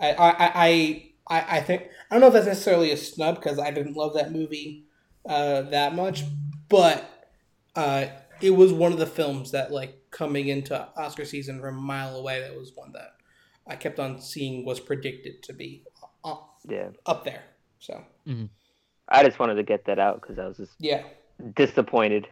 I 0.00 0.12
I 0.12 0.28
I. 0.28 0.52
I 0.54 1.10
I, 1.26 1.56
I 1.56 1.60
think 1.62 1.84
I 2.10 2.14
don't 2.14 2.20
know 2.20 2.26
if 2.26 2.34
that's 2.34 2.46
necessarily 2.46 2.90
a 2.90 2.98
snub 2.98 3.36
because 3.36 3.58
I 3.58 3.70
didn't 3.70 3.96
love 3.96 4.12
that 4.12 4.30
movie 4.30 4.84
uh, 5.26 5.62
that 5.62 5.94
much, 5.94 6.22
but 6.68 7.28
uh, 7.74 8.06
it 8.40 8.50
was 8.50 8.72
one 8.72 8.92
of 8.92 8.98
the 8.98 9.06
films 9.06 9.52
that 9.52 9.72
like 9.72 10.10
coming 10.10 10.48
into 10.48 10.86
Oscar 10.96 11.24
season 11.24 11.60
from 11.60 11.78
a 11.78 11.80
mile 11.80 12.16
away. 12.16 12.40
That 12.40 12.54
was 12.54 12.72
one 12.74 12.92
that 12.92 13.14
I 13.66 13.76
kept 13.76 13.98
on 13.98 14.20
seeing 14.20 14.64
was 14.64 14.80
predicted 14.80 15.42
to 15.44 15.52
be 15.52 15.84
uh, 16.24 16.36
yeah. 16.68 16.90
up 17.06 17.24
there. 17.24 17.44
So 17.78 18.04
I 19.08 19.22
just 19.24 19.38
wanted 19.38 19.54
to 19.56 19.62
get 19.62 19.84
that 19.86 19.98
out 19.98 20.20
because 20.20 20.38
I 20.38 20.46
was 20.46 20.56
just 20.56 20.72
yeah, 20.78 21.02
disappointed. 21.54 22.28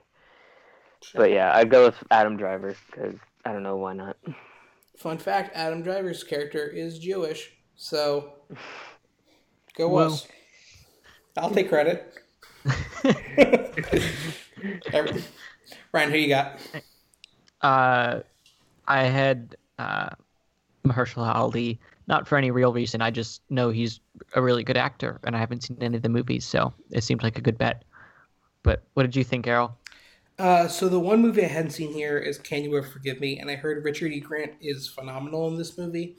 But 1.14 1.30
yeah, 1.30 1.54
I'd 1.54 1.70
go 1.70 1.86
with 1.86 1.96
Adam 2.10 2.36
Driver 2.36 2.76
because 2.86 3.16
I 3.44 3.52
don't 3.52 3.62
know 3.62 3.76
why 3.76 3.92
not. 3.94 4.16
fun 4.96 5.18
fact: 5.18 5.54
Adam 5.54 5.82
Driver's 5.82 6.22
character 6.24 6.66
is 6.66 6.98
Jewish, 6.98 7.52
so 7.76 8.34
go 9.76 9.88
Well. 9.88 10.12
us. 10.12 10.26
I'll 11.36 11.50
take 11.50 11.68
credit. 11.70 12.12
Ryan, 15.92 16.10
who 16.10 16.16
you 16.18 16.28
got? 16.28 16.60
Uh, 17.62 18.20
I 18.86 19.04
had 19.04 19.56
uh, 19.78 20.10
Mahershala 20.86 21.34
Ali, 21.34 21.80
not 22.12 22.28
for 22.28 22.36
any 22.36 22.50
real 22.50 22.74
reason. 22.74 23.00
I 23.00 23.10
just 23.10 23.40
know 23.48 23.70
he's 23.70 24.00
a 24.34 24.42
really 24.42 24.62
good 24.62 24.76
actor, 24.76 25.18
and 25.24 25.34
I 25.34 25.38
haven't 25.38 25.62
seen 25.62 25.78
any 25.80 25.96
of 25.96 26.02
the 26.02 26.10
movies, 26.10 26.44
so 26.44 26.74
it 26.90 27.02
seemed 27.04 27.22
like 27.22 27.38
a 27.38 27.40
good 27.40 27.56
bet. 27.56 27.84
But 28.62 28.82
what 28.92 29.04
did 29.04 29.16
you 29.16 29.24
think, 29.24 29.46
Errol? 29.46 29.78
Uh, 30.38 30.68
so 30.68 30.90
the 30.90 31.00
one 31.00 31.22
movie 31.22 31.42
I 31.42 31.48
hadn't 31.48 31.70
seen 31.70 31.90
here 31.90 32.18
is 32.18 32.36
Can 32.36 32.64
You 32.64 32.76
Ever 32.76 32.86
Forgive 32.86 33.18
Me, 33.18 33.38
and 33.38 33.50
I 33.50 33.54
heard 33.54 33.82
Richard 33.82 34.12
E. 34.12 34.20
Grant 34.20 34.52
is 34.60 34.88
phenomenal 34.88 35.48
in 35.48 35.56
this 35.56 35.78
movie, 35.78 36.18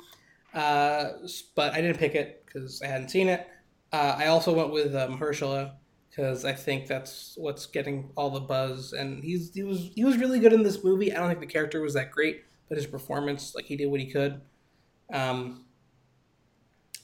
uh, 0.56 1.10
but 1.54 1.74
I 1.74 1.82
didn't 1.82 2.00
pick 2.00 2.16
it 2.16 2.44
because 2.44 2.82
I 2.82 2.88
hadn't 2.88 3.10
seen 3.10 3.30
it. 3.30 3.48
Uh, 3.92 4.16
I 4.18 4.28
also 4.28 4.52
went 4.52 4.72
with 4.72 4.96
um, 4.96 5.20
Mahershala 5.20 5.74
because 6.10 6.44
I 6.44 6.54
think 6.54 6.88
that's 6.88 7.36
what's 7.38 7.68
getting 7.68 8.10
all 8.16 8.32
the 8.32 8.40
buzz, 8.40 8.94
and 8.94 9.24
he's 9.24 9.54
he 9.54 9.62
was 9.62 9.92
he 9.94 10.04
was 10.04 10.18
really 10.18 10.40
good 10.40 10.54
in 10.54 10.64
this 10.64 10.84
movie. 10.84 11.14
I 11.14 11.20
don't 11.20 11.28
think 11.28 11.40
the 11.40 11.46
character 11.46 11.82
was 11.82 11.94
that 11.94 12.10
great, 12.10 12.46
but 12.68 12.80
his 12.80 12.88
performance, 12.88 13.54
like 13.54 13.66
he 13.66 13.76
did 13.76 13.92
what 13.92 14.00
he 14.00 14.12
could. 14.12 14.42
Um, 15.12 15.66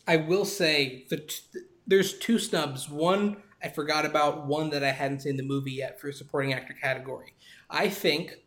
I 0.10 0.16
will 0.16 0.44
say 0.44 1.06
that 1.12 1.40
there's 1.86 2.18
two 2.18 2.40
snubs. 2.40 2.90
One 2.90 3.38
I 3.64 3.70
forgot 3.70 4.08
about, 4.08 4.48
one 4.48 4.72
that 4.72 4.84
I 4.84 4.90
hadn't 4.90 5.20
seen 5.20 5.38
the 5.38 5.44
movie 5.44 5.74
yet 5.74 6.02
for 6.02 6.12
supporting 6.12 6.52
actor 6.52 6.74
category. 6.74 7.36
I 7.70 7.90
think 7.90 8.38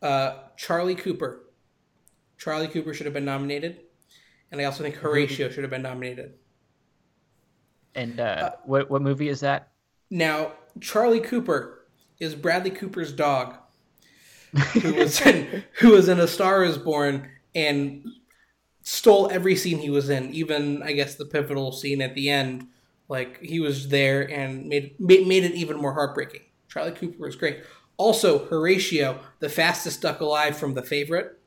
uh, 0.00 0.38
Charlie 0.56 0.94
Cooper. 0.94 1.42
Charlie 2.38 2.68
Cooper 2.68 2.94
should 2.94 3.04
have 3.04 3.12
been 3.12 3.26
nominated, 3.26 3.80
and 4.50 4.58
I 4.58 4.64
also 4.64 4.84
think 4.84 4.94
Horatio 4.94 5.50
should 5.50 5.64
have 5.64 5.70
been 5.70 5.82
nominated. 5.82 6.32
And 7.94 8.18
uh, 8.18 8.52
what 8.64 8.88
what 8.88 9.02
movie 9.02 9.28
is 9.28 9.40
that? 9.40 9.72
Now, 10.08 10.52
Charlie 10.80 11.20
Cooper 11.20 11.86
is 12.20 12.34
Bradley 12.34 12.70
Cooper's 12.70 13.12
dog, 13.12 13.54
who 14.72 14.94
was 14.94 15.20
in 15.20 15.62
who 15.80 15.90
was 15.90 16.08
in 16.08 16.18
A 16.20 16.26
Star 16.26 16.64
Is 16.64 16.78
Born 16.78 17.28
and 17.54 18.06
stole 18.86 19.28
every 19.32 19.56
scene 19.56 19.78
he 19.78 19.90
was 19.90 20.08
in, 20.08 20.32
even 20.32 20.80
I 20.80 20.92
guess 20.92 21.16
the 21.16 21.26
pivotal 21.26 21.72
scene 21.72 22.00
at 22.00 22.14
the 22.14 22.30
end. 22.30 22.68
Like 23.08 23.42
he 23.42 23.58
was 23.58 23.88
there 23.88 24.30
and 24.30 24.68
made 24.68 24.98
made, 25.00 25.44
it 25.44 25.54
even 25.54 25.76
more 25.76 25.92
heartbreaking. 25.92 26.42
Charlie 26.68 26.92
Cooper 26.92 27.24
was 27.24 27.36
great. 27.36 27.62
Also, 27.96 28.46
Horatio, 28.46 29.20
the 29.40 29.48
fastest 29.48 30.02
duck 30.02 30.20
alive 30.20 30.56
from 30.56 30.74
The 30.74 30.82
Favorite, 30.82 31.38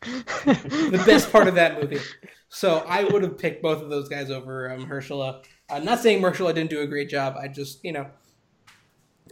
the 0.00 1.02
best 1.06 1.30
part 1.30 1.48
of 1.48 1.54
that 1.54 1.80
movie. 1.80 2.00
So 2.48 2.84
I 2.86 3.04
would 3.04 3.22
have 3.22 3.38
picked 3.38 3.62
both 3.62 3.82
of 3.82 3.88
those 3.88 4.08
guys 4.08 4.30
over 4.30 4.70
um, 4.70 4.86
Herschela. 4.86 5.44
I'm 5.70 5.84
not 5.84 6.00
saying 6.00 6.20
Herschela 6.20 6.54
didn't 6.54 6.70
do 6.70 6.80
a 6.80 6.86
great 6.86 7.08
job. 7.08 7.36
I 7.40 7.48
just, 7.48 7.84
you 7.84 7.92
know, 7.92 8.10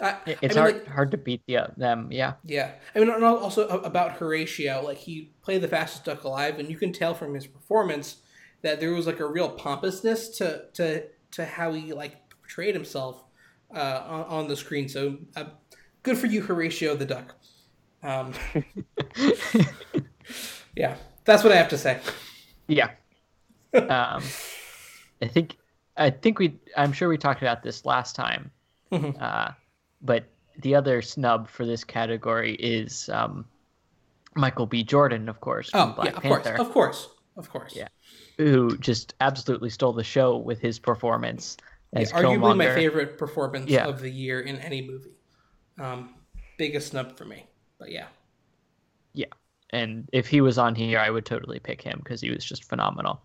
I, 0.01 0.17
It's 0.27 0.43
I 0.43 0.47
mean, 0.47 0.57
hard 0.57 0.75
like, 0.75 0.87
hard 0.87 1.11
to 1.11 1.17
beat 1.17 1.43
the, 1.47 1.59
uh, 1.59 1.67
them. 1.77 2.09
Yeah. 2.11 2.35
yeah. 2.45 2.73
I 2.95 2.99
mean, 2.99 3.11
and 3.11 3.25
also 3.25 3.69
about 3.69 4.13
Horatio, 4.13 4.83
like 4.83 4.99
he 4.99 5.33
played 5.43 5.63
the 5.63 5.69
fastest 5.69 6.05
duck 6.05 6.25
alive, 6.25 6.59
and 6.59 6.71
you 6.71 6.77
can 6.77 6.93
tell 6.93 7.15
from 7.15 7.35
his 7.35 7.47
performance 7.47 8.17
that 8.63 8.81
there 8.81 8.93
was 8.93 9.07
like 9.07 9.21
a 9.21 9.27
real 9.27 9.51
pompousness 9.51 10.29
to 10.39 10.65
to 10.75 11.05
to 11.33 11.45
how 11.45 11.73
he 11.73 11.93
like 11.93 12.29
portrayed 12.31 12.75
himself 12.75 13.25
uh, 13.75 14.03
on, 14.07 14.25
on 14.25 14.49
the 14.49 14.57
screen. 14.57 14.89
So 14.89 15.19
uh, 15.37 15.45
good 16.03 16.19
for 16.19 16.27
you, 16.27 16.43
Horatio 16.43 16.95
the 16.97 17.07
duck. 17.07 17.35
Um, 18.03 18.33
yeah, 20.77 20.97
that's 21.25 21.43
what 21.45 21.53
I 21.53 21.57
have 21.57 21.69
to 21.69 21.79
say. 21.79 22.01
Yeah. 22.67 22.91
um, 23.75 24.23
I 25.23 25.29
think 25.29 25.57
I 25.97 26.11
think 26.11 26.39
we 26.39 26.59
I'm 26.77 26.93
sure 26.93 27.09
we 27.09 27.19
talked 27.19 27.43
about 27.43 27.63
this 27.63 27.85
last 27.85 28.17
time. 28.17 28.51
Mhm. 28.91 29.21
Uh, 29.21 29.53
but 30.03 30.25
the 30.59 30.75
other 30.75 31.01
snub 31.03 31.49
for 31.49 31.65
this 31.65 31.85
category 31.85 32.55
is 32.55 33.09
um, 33.11 33.45
Michael 34.35 34.67
B. 34.67 34.83
Jordan, 34.83 35.29
of 35.29 35.41
course, 35.41 35.71
Oh 35.75 35.93
Black 35.93 36.11
yeah, 36.11 36.17
of 36.17 36.23
Panther, 36.23 36.57
course, 36.57 36.61
of 36.61 36.73
course, 36.73 37.09
of 37.37 37.51
course. 37.51 37.75
Yeah. 37.77 37.89
who 38.37 38.77
just 38.79 39.15
absolutely 39.21 39.71
stole 39.71 39.93
the 39.93 40.05
show 40.05 40.37
with 40.37 40.61
his 40.61 40.79
performance 40.79 41.57
as 41.95 42.13
arguably 42.13 42.57
my 42.57 42.67
favorite 42.75 43.19
performance 43.19 43.71
Yeah. 43.71 43.87
of 43.87 44.01
the 44.01 44.11
year 44.11 44.41
in 44.41 44.57
any 44.59 44.83
movie. 44.83 45.17
Um, 45.79 46.15
biggest 46.59 46.89
snub 46.89 47.17
for 47.17 47.25
me, 47.25 47.47
but 47.79 47.91
yeah. 47.91 48.07
Yeah, 49.13 49.27
and 49.71 50.09
if 50.13 50.29
he 50.29 50.41
was 50.41 50.57
on 50.59 50.75
here, 50.75 50.99
I 50.99 51.11
would 51.11 51.25
totally 51.27 51.59
pick 51.59 51.83
him 51.83 52.01
because 52.05 52.21
he 52.21 52.31
was 52.31 52.45
just 52.45 52.65
phenomenal. 52.65 53.21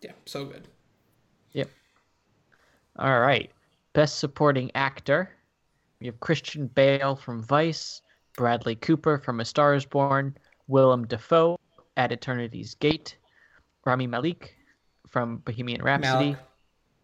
Yeah, 0.00 0.12
so 0.26 0.44
good. 0.44 0.68
Yep. 1.52 1.68
All 2.98 3.20
right. 3.20 3.50
Best 3.94 4.18
supporting 4.18 4.70
actor. 4.76 5.30
We 6.00 6.06
have 6.06 6.20
Christian 6.20 6.68
Bale 6.68 7.16
from 7.16 7.42
Vice, 7.42 8.02
Bradley 8.36 8.76
Cooper 8.76 9.18
from 9.18 9.40
A 9.40 9.44
Star 9.44 9.74
is 9.74 9.84
Born, 9.84 10.36
Willem 10.68 11.06
Dafoe 11.06 11.58
at 11.96 12.12
Eternity's 12.12 12.74
Gate, 12.76 13.16
Rami 13.84 14.06
Malik 14.06 14.54
from 15.08 15.38
Bohemian 15.38 15.82
Rhapsody, 15.82 16.36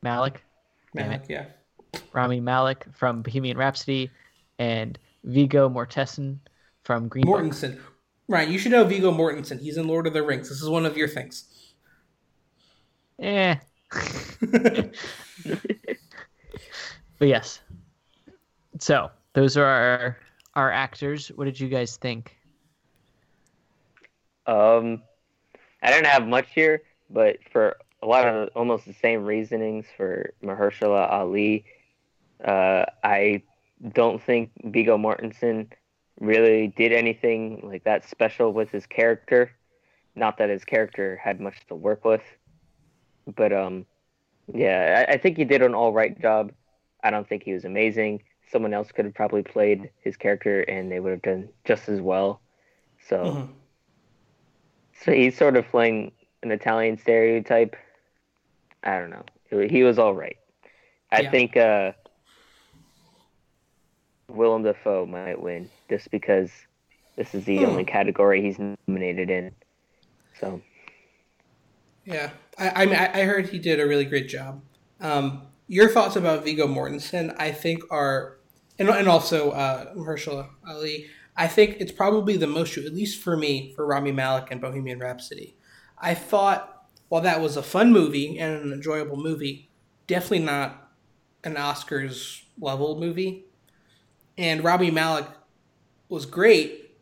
Malik. 0.02 0.44
Malik, 0.94 1.10
Malik, 1.10 1.22
yeah. 1.28 1.46
Rami 2.12 2.38
Malik 2.38 2.86
from 2.92 3.22
Bohemian 3.22 3.58
Rhapsody, 3.58 4.10
and 4.60 4.96
Viggo 5.24 5.68
Mortensen 5.68 6.38
from 6.84 7.08
Green 7.08 7.24
Book. 7.24 7.42
Mortensen. 7.42 7.80
Right, 8.28 8.48
you 8.48 8.58
should 8.58 8.70
know 8.70 8.84
Viggo 8.84 9.10
Mortensen. 9.10 9.60
He's 9.60 9.76
in 9.76 9.88
Lord 9.88 10.06
of 10.06 10.12
the 10.12 10.22
Rings. 10.22 10.48
This 10.48 10.62
is 10.62 10.68
one 10.68 10.86
of 10.86 10.96
your 10.96 11.08
things. 11.08 11.72
Eh. 13.18 13.56
but 17.18 17.28
yes. 17.28 17.58
So 18.84 19.10
those 19.32 19.56
are 19.56 19.64
our 19.64 20.18
our 20.56 20.70
actors. 20.70 21.28
What 21.28 21.46
did 21.46 21.58
you 21.58 21.70
guys 21.70 21.96
think? 21.96 22.36
Um, 24.46 25.00
I 25.82 25.90
didn't 25.90 26.08
have 26.08 26.26
much 26.26 26.48
here, 26.54 26.82
but 27.08 27.38
for 27.50 27.78
a 28.02 28.06
lot 28.06 28.28
of 28.28 28.50
almost 28.54 28.84
the 28.84 28.92
same 28.92 29.24
reasonings 29.24 29.86
for 29.96 30.34
Mahershala 30.42 31.10
Ali, 31.10 31.64
uh, 32.44 32.84
I 33.02 33.40
don't 33.94 34.22
think 34.22 34.50
Viggo 34.64 34.98
Mortensen 34.98 35.68
really 36.20 36.66
did 36.66 36.92
anything 36.92 37.62
like 37.64 37.84
that 37.84 38.06
special 38.06 38.52
with 38.52 38.70
his 38.70 38.84
character. 38.84 39.50
Not 40.14 40.36
that 40.36 40.50
his 40.50 40.62
character 40.62 41.16
had 41.16 41.40
much 41.40 41.66
to 41.68 41.74
work 41.74 42.04
with, 42.04 42.22
but 43.34 43.50
um, 43.50 43.86
yeah, 44.52 45.06
I, 45.08 45.14
I 45.14 45.16
think 45.16 45.38
he 45.38 45.44
did 45.46 45.62
an 45.62 45.74
all 45.74 45.94
right 45.94 46.20
job. 46.20 46.52
I 47.02 47.08
don't 47.08 47.26
think 47.26 47.44
he 47.44 47.54
was 47.54 47.64
amazing. 47.64 48.22
Someone 48.54 48.72
else 48.72 48.92
could 48.92 49.04
have 49.04 49.14
probably 49.14 49.42
played 49.42 49.90
his 50.04 50.16
character, 50.16 50.60
and 50.60 50.92
they 50.92 51.00
would 51.00 51.10
have 51.10 51.22
done 51.22 51.48
just 51.64 51.88
as 51.88 52.00
well. 52.00 52.40
So, 53.08 53.16
Mhm. 53.16 53.48
so 55.02 55.12
he's 55.12 55.36
sort 55.36 55.56
of 55.56 55.66
playing 55.66 56.12
an 56.44 56.52
Italian 56.52 56.96
stereotype. 56.96 57.74
I 58.84 59.00
don't 59.00 59.10
know. 59.10 59.24
He- 59.50 59.66
He 59.78 59.82
was 59.82 59.98
all 59.98 60.14
right. 60.14 60.36
I 61.10 61.22
Yeah. 61.22 61.30
think 61.32 61.56
uh, 61.56 61.94
Willem 64.28 64.62
Dafoe 64.62 65.04
might 65.04 65.40
win 65.40 65.68
just 65.90 66.12
because 66.12 66.52
this 67.16 67.34
is 67.34 67.44
the 67.46 67.58
Hmm. 67.58 67.70
only 67.70 67.84
category 67.84 68.40
he's 68.40 68.60
nominated 68.86 69.30
in. 69.30 69.52
So 70.38 70.62
Yeah, 72.04 72.30
I, 72.56 72.82
I 72.82 72.86
mean, 72.86 72.94
I 72.94 73.22
I 73.22 73.24
heard 73.24 73.48
he 73.48 73.58
did 73.58 73.80
a 73.80 73.86
really 73.86 74.04
great 74.04 74.28
job. 74.28 74.62
Um, 75.00 75.48
your 75.66 75.88
thoughts 75.88 76.14
about 76.14 76.44
Viggo 76.44 76.68
Mortensen, 76.68 77.34
I 77.38 77.50
think, 77.50 77.82
are, 77.90 78.36
and, 78.78 78.88
and 78.88 79.08
also 79.08 79.50
uh, 79.50 79.94
Mahershala 79.94 80.48
Ali. 80.68 81.06
I 81.36 81.48
think 81.48 81.76
it's 81.80 81.92
probably 81.92 82.36
the 82.36 82.46
most 82.46 82.76
at 82.78 82.94
least 82.94 83.20
for 83.20 83.36
me, 83.36 83.72
for 83.74 83.86
Rami 83.86 84.12
Malek 84.12 84.50
and 84.50 84.60
Bohemian 84.60 84.98
Rhapsody. 84.98 85.56
I 85.98 86.14
thought 86.14 86.74
while 87.08 87.22
that 87.22 87.40
was 87.40 87.56
a 87.56 87.62
fun 87.62 87.92
movie 87.92 88.38
and 88.38 88.62
an 88.64 88.72
enjoyable 88.72 89.16
movie, 89.16 89.70
definitely 90.06 90.40
not 90.40 90.90
an 91.44 91.54
Oscars 91.54 92.42
level 92.58 92.98
movie. 92.98 93.46
And 94.36 94.64
Rami 94.64 94.90
Malek 94.90 95.26
was 96.08 96.26
great, 96.26 96.96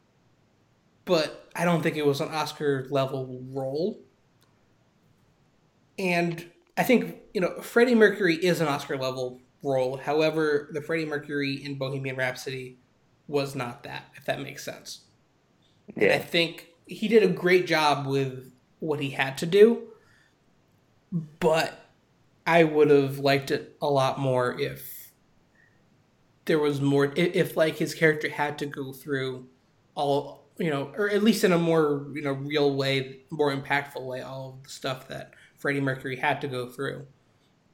but 1.04 1.48
I 1.54 1.64
don't 1.64 1.82
think 1.82 1.96
it 1.96 2.06
was 2.06 2.20
an 2.20 2.28
Oscar 2.28 2.86
level 2.90 3.42
role. 3.50 4.00
And 5.98 6.50
I 6.76 6.82
think, 6.82 7.16
you 7.34 7.40
know, 7.40 7.60
Freddie 7.60 7.94
Mercury 7.94 8.36
is 8.36 8.60
an 8.60 8.68
Oscar 8.68 8.96
level 8.96 9.40
role. 9.62 9.96
However, 9.96 10.68
the 10.72 10.82
Freddie 10.82 11.06
Mercury 11.06 11.54
in 11.54 11.76
Bohemian 11.76 12.16
Rhapsody 12.16 12.78
was 13.28 13.54
not 13.54 13.82
that, 13.84 14.06
if 14.16 14.24
that 14.24 14.40
makes 14.40 14.64
sense. 14.64 15.02
And 15.96 16.12
I 16.12 16.18
think 16.18 16.68
he 16.86 17.08
did 17.08 17.22
a 17.22 17.28
great 17.28 17.66
job 17.66 18.06
with 18.06 18.52
what 18.80 19.00
he 19.00 19.10
had 19.10 19.38
to 19.38 19.46
do, 19.46 19.88
but 21.40 21.86
I 22.46 22.64
would 22.64 22.90
have 22.90 23.18
liked 23.18 23.50
it 23.50 23.76
a 23.80 23.88
lot 23.88 24.18
more 24.18 24.58
if 24.60 25.12
there 26.46 26.58
was 26.58 26.80
more. 26.80 27.12
If, 27.16 27.34
if 27.34 27.56
like 27.56 27.76
his 27.76 27.94
character 27.94 28.28
had 28.28 28.58
to 28.58 28.66
go 28.66 28.92
through 28.92 29.46
all, 29.94 30.48
you 30.58 30.70
know, 30.70 30.92
or 30.96 31.08
at 31.08 31.22
least 31.22 31.44
in 31.44 31.52
a 31.52 31.58
more 31.58 32.08
you 32.14 32.22
know 32.22 32.32
real 32.32 32.74
way, 32.74 33.20
more 33.30 33.54
impactful 33.54 34.04
way, 34.04 34.22
all 34.22 34.56
of 34.56 34.64
the 34.64 34.70
stuff 34.70 35.08
that 35.08 35.32
Freddie 35.56 35.80
Mercury 35.80 36.16
had 36.16 36.40
to 36.40 36.48
go 36.48 36.68
through. 36.68 37.06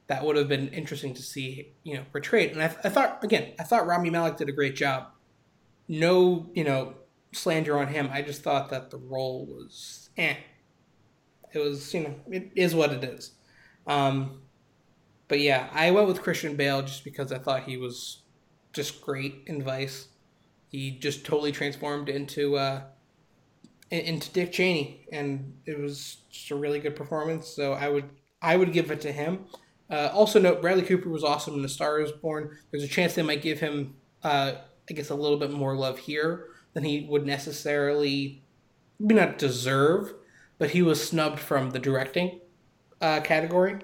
That 0.09 0.25
would 0.25 0.35
have 0.35 0.47
been 0.47 0.69
interesting 0.69 1.13
to 1.13 1.21
see, 1.21 1.73
you 1.83 1.95
know, 1.95 2.03
portrayed. 2.11 2.51
And 2.51 2.61
I, 2.61 2.65
I 2.83 2.89
thought, 2.89 3.23
again, 3.23 3.53
I 3.59 3.63
thought 3.63 3.87
Rami 3.87 4.09
Malek 4.09 4.37
did 4.37 4.49
a 4.49 4.51
great 4.51 4.75
job. 4.75 5.07
No, 5.87 6.49
you 6.53 6.63
know, 6.63 6.95
slander 7.31 7.77
on 7.77 7.87
him. 7.87 8.09
I 8.11 8.21
just 8.23 8.41
thought 8.41 8.69
that 8.69 8.89
the 8.89 8.97
role 8.97 9.45
was 9.45 10.09
eh. 10.17 10.35
It 11.53 11.59
was, 11.59 11.93
you 11.93 12.01
know, 12.01 12.15
it 12.29 12.51
is 12.55 12.75
what 12.75 12.91
it 12.91 13.03
is. 13.03 13.31
Um, 13.87 14.41
but 15.27 15.39
yeah, 15.39 15.69
I 15.71 15.91
went 15.91 16.07
with 16.07 16.21
Christian 16.21 16.55
Bale 16.55 16.81
just 16.81 17.03
because 17.03 17.31
I 17.31 17.37
thought 17.37 17.63
he 17.63 17.77
was 17.77 18.23
just 18.73 19.01
great 19.01 19.43
in 19.45 19.63
Vice. 19.63 20.07
He 20.69 20.91
just 20.91 21.25
totally 21.25 21.51
transformed 21.51 22.09
into 22.09 22.57
uh, 22.57 22.81
into 23.89 24.31
Dick 24.31 24.51
Cheney, 24.51 25.07
and 25.11 25.57
it 25.65 25.79
was 25.79 26.17
just 26.31 26.51
a 26.51 26.55
really 26.55 26.79
good 26.79 26.95
performance. 26.95 27.47
So 27.47 27.73
I 27.73 27.89
would 27.89 28.09
I 28.41 28.55
would 28.55 28.73
give 28.73 28.91
it 28.91 29.01
to 29.01 29.11
him. 29.11 29.45
Uh, 29.89 30.09
also 30.13 30.39
note 30.39 30.61
Bradley 30.61 30.83
Cooper 30.83 31.09
was 31.09 31.23
awesome 31.23 31.55
in 31.55 31.61
The 31.61 31.69
Star 31.69 31.99
Is 31.99 32.11
Born. 32.11 32.57
There's 32.69 32.83
a 32.83 32.87
chance 32.87 33.15
they 33.15 33.23
might 33.23 33.41
give 33.41 33.59
him, 33.59 33.95
uh, 34.23 34.53
I 34.89 34.93
guess, 34.93 35.09
a 35.09 35.15
little 35.15 35.37
bit 35.37 35.51
more 35.51 35.75
love 35.75 35.99
here 35.99 36.47
than 36.73 36.83
he 36.83 37.07
would 37.09 37.25
necessarily, 37.25 38.43
maybe 38.99 39.15
not 39.15 39.37
deserve, 39.37 40.13
but 40.59 40.71
he 40.71 40.81
was 40.81 41.05
snubbed 41.05 41.39
from 41.39 41.71
the 41.71 41.79
directing 41.79 42.39
uh, 43.01 43.21
category, 43.21 43.79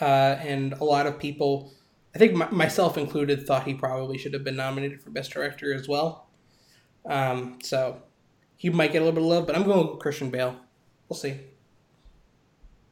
uh, 0.00 0.36
and 0.40 0.74
a 0.74 0.84
lot 0.84 1.06
of 1.06 1.18
people, 1.18 1.72
I 2.14 2.18
think 2.18 2.34
my, 2.34 2.48
myself 2.50 2.96
included, 2.96 3.46
thought 3.46 3.66
he 3.66 3.74
probably 3.74 4.18
should 4.18 4.34
have 4.34 4.44
been 4.44 4.56
nominated 4.56 5.02
for 5.02 5.10
Best 5.10 5.32
Director 5.32 5.74
as 5.74 5.88
well. 5.88 6.28
Um, 7.06 7.58
so 7.62 8.02
he 8.56 8.70
might 8.70 8.92
get 8.92 9.02
a 9.02 9.04
little 9.04 9.20
bit 9.20 9.24
of 9.24 9.28
love, 9.28 9.46
but 9.46 9.56
I'm 9.56 9.64
going 9.64 9.88
with 9.88 9.98
Christian 9.98 10.30
Bale. 10.30 10.56
We'll 11.08 11.18
see. 11.18 11.40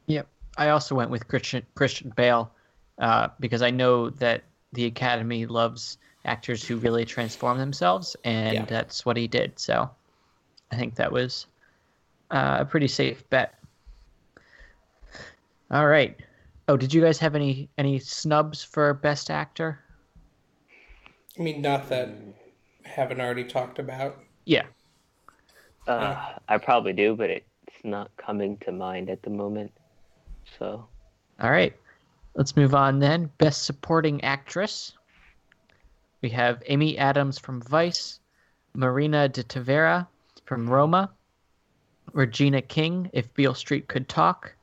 Yep. 0.07 0.27
I 0.57 0.69
also 0.69 0.95
went 0.95 1.09
with 1.09 1.27
Christian 1.27 1.65
Christian 1.75 2.11
Bale 2.15 2.51
uh, 2.99 3.29
because 3.39 3.61
I 3.61 3.71
know 3.71 4.09
that 4.11 4.43
the 4.73 4.85
Academy 4.85 5.45
loves 5.45 5.97
actors 6.25 6.65
who 6.65 6.77
really 6.77 7.05
transform 7.05 7.57
themselves, 7.57 8.15
and 8.23 8.53
Yeah. 8.53 8.65
that's 8.65 9.05
what 9.05 9.17
he 9.17 9.27
did. 9.27 9.59
So 9.59 9.89
I 10.71 10.75
think 10.75 10.95
that 10.95 11.11
was 11.11 11.47
uh, 12.31 12.57
a 12.61 12.65
pretty 12.65 12.87
safe 12.87 13.27
bet. 13.29 13.55
All 15.71 15.87
right. 15.87 16.15
Oh, 16.67 16.77
did 16.77 16.93
you 16.93 17.01
guys 17.01 17.19
have 17.19 17.35
any 17.35 17.69
any 17.77 17.99
snubs 17.99 18.63
for 18.63 18.93
Best 18.93 19.29
Actor? 19.29 19.79
I 21.37 21.41
mean, 21.41 21.61
not 21.61 21.89
that 21.89 22.09
I 22.85 22.87
haven't 22.87 23.19
already 23.19 23.43
talked 23.43 23.79
about. 23.79 24.19
Yeah. 24.45 24.65
uh, 25.87 26.33
I 26.47 26.57
probably 26.59 26.93
do, 26.93 27.15
but 27.15 27.29
it's 27.29 27.47
not 27.83 28.11
coming 28.17 28.57
to 28.59 28.71
mind 28.71 29.09
at 29.09 29.23
the 29.23 29.29
moment. 29.29 29.71
So 30.59 30.85
All 31.39 31.51
right. 31.51 31.75
Let's 32.35 32.55
move 32.55 32.73
on 32.73 32.99
then. 32.99 33.29
Best 33.37 33.63
Supporting 33.63 34.23
Actress. 34.23 34.93
We 36.21 36.29
have 36.29 36.63
Amy 36.67 36.97
Adams 36.97 37.37
from 37.37 37.61
Vice, 37.61 38.19
Marina 38.73 39.29
de 39.29 39.43
Tavira 39.43 40.07
from 40.45 40.69
Roma, 40.69 41.11
Regina 42.13 42.61
King, 42.61 43.09
If 43.13 43.33
Beale 43.33 43.53
Street 43.53 43.87
Could 43.87 44.07
Talk, 44.09 44.53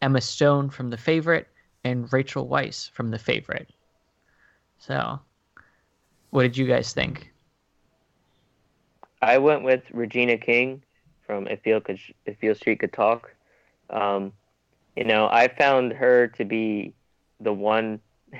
Emma 0.00 0.20
Stone 0.20 0.70
from 0.70 0.90
The 0.90 0.96
Favorite, 0.96 1.48
and 1.84 2.12
Rachel 2.12 2.48
Weisz 2.48 2.90
from 2.90 3.10
The 3.10 3.18
Favorite. 3.18 3.70
So, 4.78 5.20
what 6.30 6.42
did 6.42 6.56
you 6.56 6.66
guys 6.66 6.92
think? 6.92 7.32
I 9.20 9.38
went 9.38 9.62
with 9.62 9.82
Regina 9.92 10.38
King 10.38 10.82
from 11.24 11.46
If 11.46 11.62
Beale, 11.62 11.80
Could, 11.80 12.00
if 12.26 12.40
Beale 12.40 12.54
Street 12.54 12.80
Could 12.80 12.92
Talk. 12.92 13.32
Um, 13.90 14.32
you 14.96 15.04
know, 15.04 15.28
I 15.30 15.48
found 15.48 15.92
her 15.92 16.28
to 16.28 16.44
be 16.44 16.94
the 17.40 17.52
one 17.52 18.00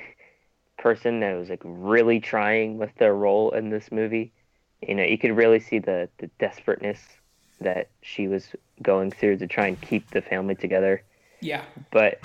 person 0.79 1.21
that 1.21 1.35
was 1.35 1.49
like 1.49 1.63
really 1.65 2.21
trying 2.21 2.79
with 2.79 2.95
their 2.97 3.15
role 3.15 3.51
in 3.51 3.71
this 3.71 3.91
movie. 3.91 4.33
You 4.81 4.95
know, 4.95 5.05
you 5.05 5.19
could 5.19 5.37
really 5.37 5.61
see 5.61 5.79
the, 5.79 6.09
the 6.19 6.29
desperateness 6.39 7.01
that 7.61 7.89
she 8.01 8.27
was 8.27 8.49
going 8.83 9.11
through 9.13 9.39
to 9.39 9.47
try 9.47 9.69
and 9.69 9.81
keep 9.81 10.11
the 10.11 10.21
family 10.21 10.55
together. 10.55 11.03
Yeah. 11.41 11.63
But 11.91 12.21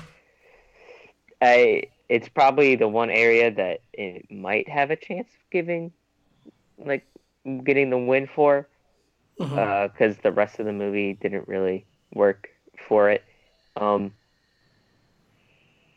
I, 1.42 1.84
it's 2.10 2.30
probably 2.30 2.76
the 2.76 2.88
one 2.88 3.12
area 3.12 3.52
that 3.52 3.82
it 3.94 4.32
might 4.32 4.68
have 4.68 4.90
a 4.90 4.96
chance 4.96 5.28
of 5.28 5.50
giving, 5.52 5.92
like, 6.78 7.06
getting 7.64 7.92
the 7.92 7.98
win 7.98 8.28
for 8.28 8.68
mm-hmm. 9.40 9.58
uh, 9.58 9.88
because 9.88 10.18
the 10.18 10.32
rest 10.32 10.60
of 10.60 10.66
the 10.66 10.74
movie 10.74 11.14
didn't 11.14 11.48
really 11.48 11.86
work 12.14 12.50
for 12.88 13.10
it. 13.10 13.24
Um, 13.80 14.14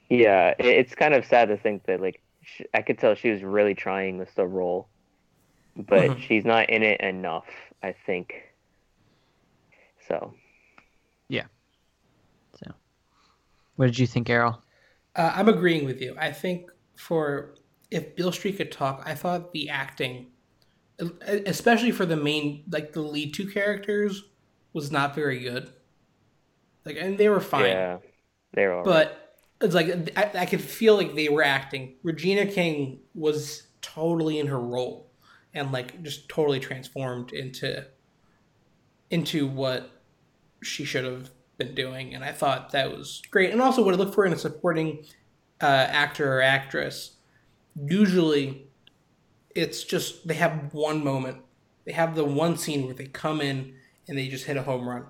yeah, 0.09 0.51
it, 0.59 0.67
it's 0.67 0.95
kind 0.95 1.15
of 1.15 1.25
sad 1.25 1.49
to 1.49 1.57
think 1.57 1.87
that 1.87 2.01
like 2.01 2.23
sh 2.43 2.63
I 2.75 2.83
could 2.83 2.99
tell 2.99 3.15
she 3.15 3.31
was 3.31 3.43
really 3.43 3.75
trying 3.75 4.19
with 4.19 4.35
the 4.35 4.47
role, 4.47 4.89
but 5.77 6.11
Mhm. 6.11 6.21
she's 6.21 6.45
not 6.45 6.71
in 6.71 6.83
it 6.83 7.01
enough. 7.01 7.47
I 7.83 7.95
think. 8.07 8.35
So 10.09 10.35
Yeah. 11.29 11.47
So, 12.63 12.73
What 13.77 13.87
did 13.87 13.99
you 13.99 14.07
think, 14.07 14.29
Errol? 14.29 14.63
Uh, 15.17 15.33
I'm 15.35 15.49
agreeing 15.49 15.85
with 15.87 16.01
you. 16.01 16.17
I 16.19 16.33
think 16.33 16.71
for 16.97 17.55
if 17.91 18.15
Beale 18.17 18.33
Street 18.33 18.57
could 18.57 18.73
talk, 18.73 19.03
I 19.07 19.15
thought 19.15 19.53
the 19.53 19.69
acting, 19.69 20.29
especially 21.27 21.91
for 21.93 22.07
the 22.07 22.17
main, 22.17 22.65
like 22.71 22.93
the 22.93 23.01
lead 23.01 23.35
two 23.35 23.47
characters, 23.49 24.25
was 24.73 24.91
not 24.93 25.15
very 25.15 25.41
good. 25.41 25.73
Like, 26.95 27.05
and 27.05 27.19
they 27.19 27.29
were 27.29 27.41
fine, 27.41 27.67
yeah, 27.67 27.99
all 28.73 28.77
right. 28.77 28.85
but 28.85 29.37
it's 29.61 29.75
like 29.75 30.13
I, 30.17 30.31
I 30.41 30.47
could 30.47 30.61
feel 30.61 30.97
like 30.97 31.15
they 31.15 31.29
were 31.29 31.43
acting. 31.43 31.97
Regina 32.03 32.47
King 32.47 33.01
was 33.15 33.67
totally 33.83 34.39
in 34.39 34.47
her 34.47 34.61
role, 34.61 35.11
and 35.55 35.73
like 35.73 36.03
just 36.03 36.29
totally 36.29 36.61
transformed 36.61 37.33
into 37.33 37.87
into 39.11 39.47
what 39.47 39.91
she 40.63 40.85
should 40.85 41.05
have 41.05 41.31
been 41.59 41.75
doing, 41.75 42.15
and 42.15 42.25
I 42.25 42.33
thought 42.33 42.73
that 42.73 42.97
was 42.97 43.23
great. 43.31 43.51
And 43.51 43.61
also, 43.61 43.85
what 43.85 43.95
I 43.95 43.97
look 43.97 44.15
for 44.15 44.25
in 44.25 44.33
a 44.33 44.39
supporting 44.39 45.05
uh, 45.61 45.67
actor 45.67 46.39
or 46.39 46.43
actress, 46.43 47.17
usually 47.77 48.67
it's 49.55 49.85
just 49.85 50.27
they 50.27 50.35
have 50.35 50.73
one 50.73 51.05
moment, 51.05 51.39
they 51.85 51.93
have 51.93 52.15
the 52.15 52.25
one 52.25 52.57
scene 52.57 52.87
where 52.87 52.95
they 52.95 53.07
come 53.07 53.41
in 53.41 53.75
and 54.09 54.17
they 54.17 54.29
just 54.29 54.47
hit 54.47 54.57
a 54.57 54.63
home 54.63 54.89
run. 54.89 55.07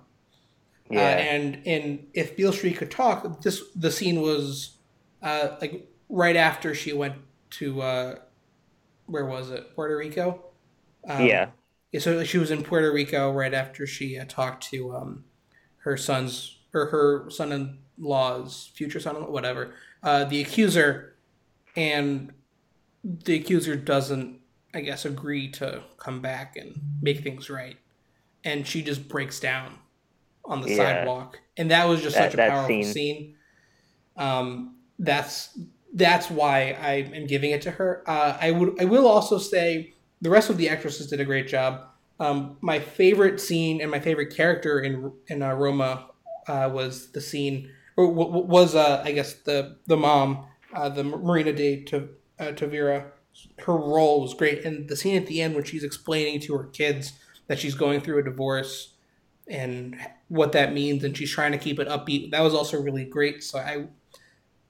Yeah. 0.90 1.00
Uh, 1.00 1.02
and 1.02 1.62
and 1.66 2.06
if 2.14 2.36
Beale 2.36 2.52
Street 2.52 2.76
could 2.76 2.90
talk, 2.90 3.42
this 3.42 3.62
the 3.76 3.90
scene 3.92 4.20
was 4.20 4.76
uh, 5.22 5.56
like 5.60 5.88
right 6.08 6.36
after 6.36 6.74
she 6.74 6.92
went 6.92 7.14
to 7.50 7.80
uh, 7.80 8.14
where 9.06 9.24
was 9.24 9.50
it 9.50 9.74
Puerto 9.74 9.96
Rico? 9.96 10.44
Um, 11.08 11.24
yeah. 11.24 11.50
yeah, 11.92 12.00
so 12.00 12.24
she 12.24 12.38
was 12.38 12.50
in 12.50 12.62
Puerto 12.62 12.92
Rico 12.92 13.32
right 13.32 13.54
after 13.54 13.86
she 13.86 14.18
uh, 14.18 14.24
talked 14.28 14.64
to 14.70 14.94
um, 14.94 15.24
her 15.78 15.96
son's 15.96 16.58
or 16.74 16.86
her 16.86 17.30
son-in-law's 17.30 18.70
future 18.74 19.00
son, 19.00 19.16
whatever, 19.32 19.74
uh, 20.02 20.24
the 20.24 20.40
accuser, 20.40 21.16
and 21.74 22.32
the 23.02 23.34
accuser 23.34 23.74
doesn't, 23.74 24.38
I 24.72 24.80
guess, 24.80 25.04
agree 25.04 25.50
to 25.52 25.82
come 25.98 26.20
back 26.20 26.56
and 26.56 26.80
make 27.00 27.22
things 27.22 27.48
right, 27.48 27.76
and 28.44 28.66
she 28.66 28.82
just 28.82 29.08
breaks 29.08 29.40
down 29.40 29.78
on 30.44 30.60
the 30.62 30.70
Yeah. 30.70 30.76
sidewalk, 30.76 31.38
and 31.56 31.70
that 31.70 31.86
was 31.88 32.02
just 32.02 32.16
That- 32.16 32.32
such 32.32 32.34
a 32.40 32.48
powerful 32.50 32.68
scene. 32.68 32.84
scene. 32.92 33.34
Um, 34.16 34.76
that's 34.98 35.58
that's 35.92 36.30
why 36.30 36.76
I 36.80 36.92
am 37.14 37.26
giving 37.26 37.50
it 37.50 37.62
to 37.62 37.70
her. 37.72 38.02
Uh, 38.06 38.36
I 38.40 38.50
would 38.52 38.80
I 38.80 38.84
will 38.84 39.06
also 39.08 39.38
say 39.38 39.94
the 40.20 40.30
rest 40.30 40.50
of 40.50 40.56
the 40.56 40.68
actresses 40.68 41.08
did 41.08 41.20
a 41.20 41.24
great 41.24 41.48
job. 41.48 41.82
Um, 42.20 42.58
my 42.60 42.78
favorite 42.78 43.40
scene 43.40 43.80
and 43.80 43.90
my 43.90 43.98
favorite 44.00 44.34
character 44.34 44.80
in 44.80 45.12
in 45.28 45.42
uh, 45.42 45.54
Roma 45.54 46.10
uh, 46.46 46.70
was 46.72 47.10
the 47.12 47.20
scene 47.20 47.70
or 47.96 48.06
w- 48.14 48.44
was 48.46 48.74
uh, 48.74 49.02
I 49.04 49.12
guess 49.12 49.34
the 49.34 49.76
the 49.86 49.96
mom, 49.96 50.46
uh, 50.74 50.88
the 50.90 51.02
Marina 51.04 51.52
de 51.52 51.82
to 51.84 52.08
uh, 52.38 52.44
Tavira. 52.52 53.06
Her 53.64 53.76
role 53.76 54.20
was 54.20 54.34
great, 54.34 54.64
and 54.64 54.88
the 54.88 54.96
scene 54.96 55.16
at 55.16 55.26
the 55.26 55.40
end 55.40 55.54
when 55.54 55.64
she's 55.64 55.84
explaining 55.84 56.40
to 56.40 56.54
her 56.56 56.64
kids 56.64 57.12
that 57.46 57.58
she's 57.58 57.74
going 57.74 58.00
through 58.00 58.18
a 58.18 58.22
divorce 58.22 58.94
and 59.48 59.96
what 60.30 60.52
that 60.52 60.72
means, 60.72 61.04
and 61.04 61.14
she's 61.16 61.30
trying 61.30 61.52
to 61.52 61.58
keep 61.58 61.78
it 61.78 61.88
upbeat. 61.88 62.30
That 62.30 62.40
was 62.40 62.54
also 62.54 62.80
really 62.80 63.04
great. 63.04 63.42
So 63.42 63.58
I 63.58 63.88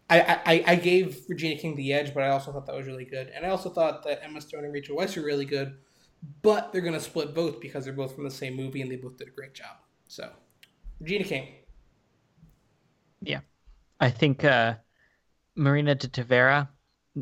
I, 0.08 0.40
I, 0.44 0.64
I 0.66 0.74
gave 0.74 1.20
Regina 1.28 1.60
King 1.60 1.76
the 1.76 1.92
edge, 1.92 2.12
but 2.12 2.24
I 2.24 2.30
also 2.30 2.50
thought 2.50 2.66
that 2.66 2.74
was 2.74 2.86
really 2.86 3.04
good. 3.04 3.30
And 3.32 3.46
I 3.46 3.50
also 3.50 3.70
thought 3.70 4.02
that 4.04 4.24
Emma 4.24 4.40
Stone 4.40 4.64
and 4.64 4.72
Rachel 4.72 4.96
Weisz 4.96 5.16
were 5.16 5.22
really 5.22 5.44
good, 5.44 5.76
but 6.42 6.72
they're 6.72 6.80
going 6.80 6.94
to 6.94 7.00
split 7.00 7.32
both 7.32 7.60
because 7.60 7.84
they're 7.84 7.94
both 7.94 8.16
from 8.16 8.24
the 8.24 8.30
same 8.30 8.56
movie 8.56 8.82
and 8.82 8.90
they 8.90 8.96
both 8.96 9.18
did 9.18 9.28
a 9.28 9.30
great 9.30 9.54
job. 9.54 9.76
So, 10.08 10.28
Regina 10.98 11.24
King. 11.24 11.48
Yeah, 13.20 13.40
I 14.00 14.10
think 14.10 14.42
uh, 14.44 14.74
Marina 15.54 15.94
de 15.94 16.08
Tavira, 16.08 16.68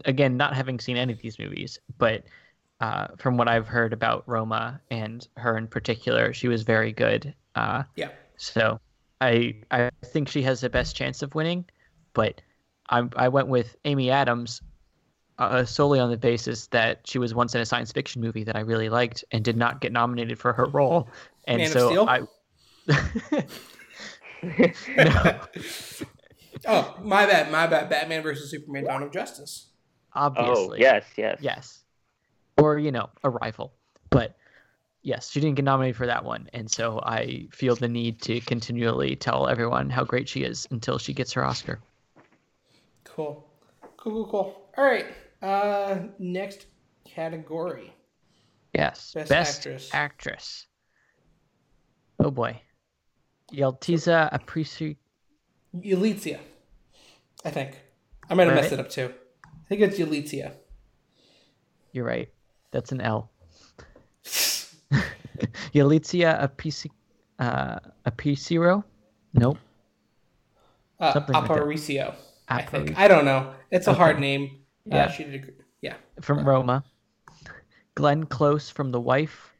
again, 0.06 0.38
not 0.38 0.54
having 0.54 0.78
seen 0.78 0.96
any 0.96 1.12
of 1.12 1.20
these 1.20 1.38
movies, 1.38 1.78
but 1.98 2.24
uh, 2.80 3.08
from 3.18 3.36
what 3.36 3.48
I've 3.48 3.66
heard 3.66 3.92
about 3.92 4.22
Roma 4.26 4.80
and 4.90 5.26
her 5.36 5.58
in 5.58 5.66
particular, 5.66 6.32
she 6.32 6.48
was 6.48 6.62
very 6.62 6.92
good. 6.92 7.34
Uh, 7.54 7.82
Yeah. 7.96 8.10
So 8.38 8.80
I 9.20 9.56
I 9.70 9.90
think 10.04 10.28
she 10.28 10.42
has 10.42 10.60
the 10.60 10.70
best 10.70 10.96
chance 10.96 11.22
of 11.22 11.34
winning, 11.34 11.64
but 12.14 12.40
I 12.88 13.08
I 13.16 13.28
went 13.28 13.48
with 13.48 13.76
Amy 13.84 14.10
Adams 14.10 14.62
uh, 15.38 15.64
solely 15.64 16.00
on 16.00 16.10
the 16.10 16.16
basis 16.16 16.66
that 16.68 17.06
she 17.06 17.18
was 17.18 17.34
once 17.34 17.54
in 17.54 17.60
a 17.60 17.66
science 17.66 17.92
fiction 17.92 18.22
movie 18.22 18.44
that 18.44 18.56
I 18.56 18.60
really 18.60 18.88
liked 18.88 19.24
and 19.30 19.44
did 19.44 19.56
not 19.56 19.80
get 19.80 19.92
nominated 19.92 20.38
for 20.38 20.52
her 20.52 20.64
role, 20.64 21.08
and 21.46 21.58
Man 21.58 21.66
of 21.66 21.72
so 21.72 21.88
Steel? 21.88 22.06
I. 22.08 22.22
no, 24.96 25.40
Oh, 26.66 26.96
my 27.02 27.26
bad, 27.26 27.52
my 27.52 27.66
bad. 27.66 27.88
Batman 27.88 28.22
versus 28.22 28.50
Superman 28.50 28.84
Dawn 28.84 29.02
of 29.02 29.12
Justice. 29.12 29.68
oh, 30.14 30.20
obviously. 30.22 30.80
yes, 30.80 31.04
yes. 31.16 31.38
Yes. 31.40 31.84
Or, 32.56 32.78
you 32.78 32.90
know, 32.90 33.10
Arrival. 33.24 33.72
But 34.10 34.36
yes, 35.02 35.30
she 35.30 35.40
didn't 35.40 35.56
get 35.56 35.64
nominated 35.64 35.96
for 35.96 36.06
that 36.06 36.24
one. 36.24 36.48
And 36.52 36.70
so 36.70 37.00
I 37.04 37.46
feel 37.50 37.76
the 37.76 37.88
need 37.88 38.20
to 38.22 38.40
continually 38.40 39.16
tell 39.16 39.48
everyone 39.48 39.90
how 39.90 40.04
great 40.04 40.28
she 40.28 40.42
is 40.42 40.66
until 40.70 40.98
she 40.98 41.12
gets 41.12 41.32
her 41.32 41.44
Oscar. 41.44 41.80
Cool. 43.04 43.44
Cool, 43.96 44.12
cool, 44.12 44.26
cool. 44.26 44.62
All 44.76 44.84
right. 44.84 45.06
Uh, 45.42 45.98
next 46.18 46.66
category. 47.04 47.92
Yes. 48.74 49.12
Best 49.14 49.28
Best, 49.28 49.58
actress. 49.58 49.90
actress. 49.92 50.66
Oh 52.20 52.30
boy. 52.30 52.60
Yeltiza 53.52 54.30
Aparicio. 54.32 54.96
Yalitza, 55.76 56.38
I 57.44 57.50
think. 57.50 57.78
I 58.28 58.34
might 58.34 58.46
have 58.46 58.56
messed 58.56 58.72
it 58.72 58.80
up 58.80 58.90
too. 58.90 59.12
I 59.44 59.68
think 59.68 59.80
it's 59.80 59.98
Yalitza. 59.98 60.52
You're 61.92 62.04
right. 62.04 62.28
That's 62.70 62.92
an 62.92 63.00
L. 63.00 63.30
Yelitsia 65.74 66.40
Apisi, 66.40 66.90
uh, 67.38 67.78
Apiciro? 68.06 68.84
Nope. 69.34 69.58
Uh, 71.00 71.12
Something 71.12 71.34
like 71.34 71.48
that. 71.48 72.18
I 72.48 72.62
think. 72.62 72.90
Aparicio. 72.90 72.94
I 72.96 73.08
don't 73.08 73.24
know. 73.24 73.52
It's 73.70 73.86
a 73.86 73.94
hard 73.94 74.18
name. 74.18 74.60
Yeah. 74.84 74.96
Yeah. 74.96 75.04
Uh, 75.04 75.10
she 75.10 75.24
did 75.24 75.44
a, 75.44 75.46
yeah. 75.82 75.94
from 76.20 76.46
Roma, 76.46 76.82
Glenn 77.94 78.24
Close 78.24 78.70
from 78.70 78.90
The 78.90 79.00
Wife, 79.00 79.52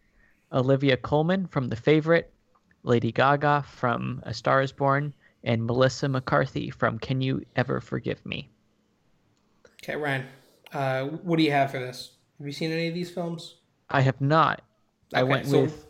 Olivia 0.52 0.96
Colman 0.96 1.46
from 1.46 1.68
The 1.68 1.76
Favorite, 1.76 2.32
Lady 2.82 3.12
Gaga 3.12 3.64
from 3.68 4.22
A 4.24 4.32
Star 4.32 4.62
Is 4.62 4.72
Born, 4.72 5.12
and 5.44 5.64
Melissa 5.64 6.09
McCarthy 6.09 6.70
from 6.70 6.98
Can 6.98 7.20
You 7.20 7.42
Ever 7.56 7.80
Forgive 7.80 8.24
Me? 8.24 8.48
Okay, 9.82 9.96
Ryan. 9.96 10.26
Uh, 10.72 11.05
what 11.05 11.36
do 11.36 11.42
you 11.42 11.50
have 11.50 11.70
for 11.70 11.78
this? 11.78 12.12
Have 12.38 12.46
you 12.46 12.52
seen 12.52 12.72
any 12.72 12.88
of 12.88 12.94
these 12.94 13.10
films? 13.10 13.56
I 13.90 14.00
have 14.00 14.20
not. 14.20 14.62
I 15.14 15.22
Okay, 15.22 15.30
went 15.30 15.47
so- 15.47 15.62
with 15.62 15.85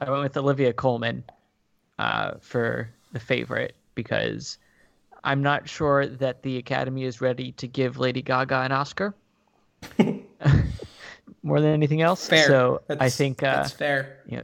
I 0.00 0.10
went 0.10 0.22
with 0.24 0.36
Olivia 0.36 0.72
Colman 0.72 1.22
uh, 1.98 2.32
for 2.40 2.90
The 3.12 3.20
Favorite 3.20 3.76
because 3.94 4.58
I'm 5.22 5.42
not 5.42 5.68
sure 5.68 6.06
that 6.06 6.42
the 6.42 6.56
Academy 6.58 7.04
is 7.04 7.20
ready 7.20 7.52
to 7.52 7.68
give 7.68 7.98
Lady 7.98 8.20
Gaga 8.20 8.62
an 8.62 8.72
Oscar. 8.72 9.14
More 11.44 11.60
than 11.60 11.72
anything 11.72 12.02
else. 12.02 12.26
Fair. 12.28 12.46
So 12.48 12.82
I 12.88 13.08
think 13.10 13.42
uh, 13.44 13.56
that's 13.56 13.72
fair. 13.72 14.18
you 14.26 14.38
know, 14.38 14.42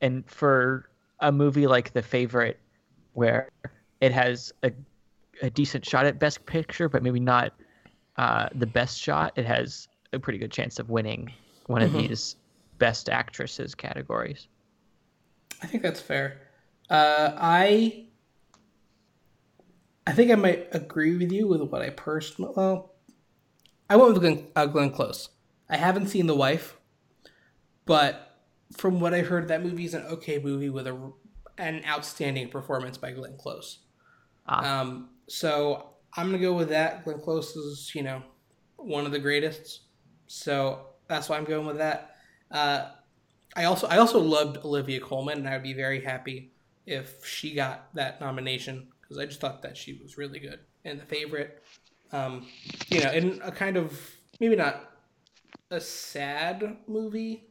and 0.00 0.24
for 0.28 0.88
a 1.20 1.30
movie 1.30 1.66
like 1.66 1.92
The 1.92 2.02
Favorite, 2.02 2.58
where 3.12 3.48
it 4.00 4.12
has 4.12 4.52
a, 4.62 4.72
a 5.42 5.50
decent 5.50 5.84
shot 5.84 6.06
at 6.06 6.18
Best 6.18 6.44
Picture, 6.46 6.88
but 6.88 7.02
maybe 7.02 7.20
not 7.20 7.52
uh, 8.16 8.48
the 8.54 8.66
best 8.66 8.98
shot, 8.98 9.32
it 9.36 9.44
has 9.44 9.88
a 10.14 10.18
pretty 10.18 10.38
good 10.38 10.50
chance 10.50 10.78
of 10.78 10.88
winning 10.88 11.30
one 11.66 11.82
of 11.82 11.92
these 11.92 12.36
Best 12.78 13.08
Actresses 13.08 13.74
categories. 13.74 14.48
I 15.62 15.66
think 15.66 15.82
that's 15.82 16.00
fair. 16.00 16.40
Uh, 16.90 17.32
I 17.36 18.06
I 20.06 20.12
think 20.12 20.30
I 20.30 20.34
might 20.34 20.68
agree 20.72 21.16
with 21.16 21.32
you 21.32 21.48
with 21.48 21.62
what 21.62 21.82
I 21.82 21.90
personally. 21.90 22.52
Well, 22.54 22.94
I 23.88 23.96
went 23.96 24.12
with 24.12 24.22
Glenn, 24.22 24.46
uh, 24.54 24.66
Glenn 24.66 24.90
Close. 24.90 25.30
I 25.68 25.76
haven't 25.76 26.08
seen 26.08 26.26
The 26.26 26.34
Wife, 26.34 26.76
but 27.86 28.38
from 28.76 29.00
what 29.00 29.14
I 29.14 29.20
heard, 29.20 29.48
that 29.48 29.62
movie 29.62 29.84
is 29.84 29.94
an 29.94 30.02
okay 30.02 30.38
movie 30.38 30.70
with 30.70 30.86
a 30.86 31.12
an 31.56 31.82
outstanding 31.86 32.48
performance 32.48 32.98
by 32.98 33.12
Glenn 33.12 33.36
Close. 33.38 33.78
Ah. 34.46 34.80
Um, 34.80 35.10
so 35.28 35.90
I'm 36.16 36.26
gonna 36.26 36.38
go 36.38 36.52
with 36.52 36.68
that. 36.70 37.04
Glenn 37.04 37.20
Close 37.20 37.56
is, 37.56 37.92
you 37.94 38.02
know, 38.02 38.22
one 38.76 39.06
of 39.06 39.12
the 39.12 39.18
greatest. 39.18 39.82
So 40.26 40.80
that's 41.08 41.28
why 41.28 41.36
I'm 41.36 41.44
going 41.44 41.66
with 41.66 41.78
that. 41.78 42.13
Uh, 42.50 42.90
I 43.56 43.64
also 43.64 43.86
I 43.86 43.98
also 43.98 44.20
loved 44.20 44.64
Olivia 44.64 45.00
Colman, 45.00 45.38
and 45.38 45.48
I 45.48 45.52
would 45.52 45.62
be 45.62 45.74
very 45.74 46.00
happy 46.02 46.52
if 46.86 47.24
she 47.24 47.54
got 47.54 47.94
that 47.94 48.20
nomination 48.20 48.88
because 49.00 49.18
I 49.18 49.26
just 49.26 49.40
thought 49.40 49.62
that 49.62 49.76
she 49.76 49.94
was 50.02 50.18
really 50.18 50.38
good 50.38 50.60
and 50.84 51.00
the 51.00 51.04
favorite. 51.04 51.62
Um, 52.12 52.46
you 52.88 53.02
know, 53.02 53.10
in 53.10 53.40
a 53.42 53.50
kind 53.50 53.76
of 53.76 53.98
maybe 54.40 54.56
not 54.56 54.90
a 55.70 55.80
sad 55.80 56.76
movie 56.86 57.48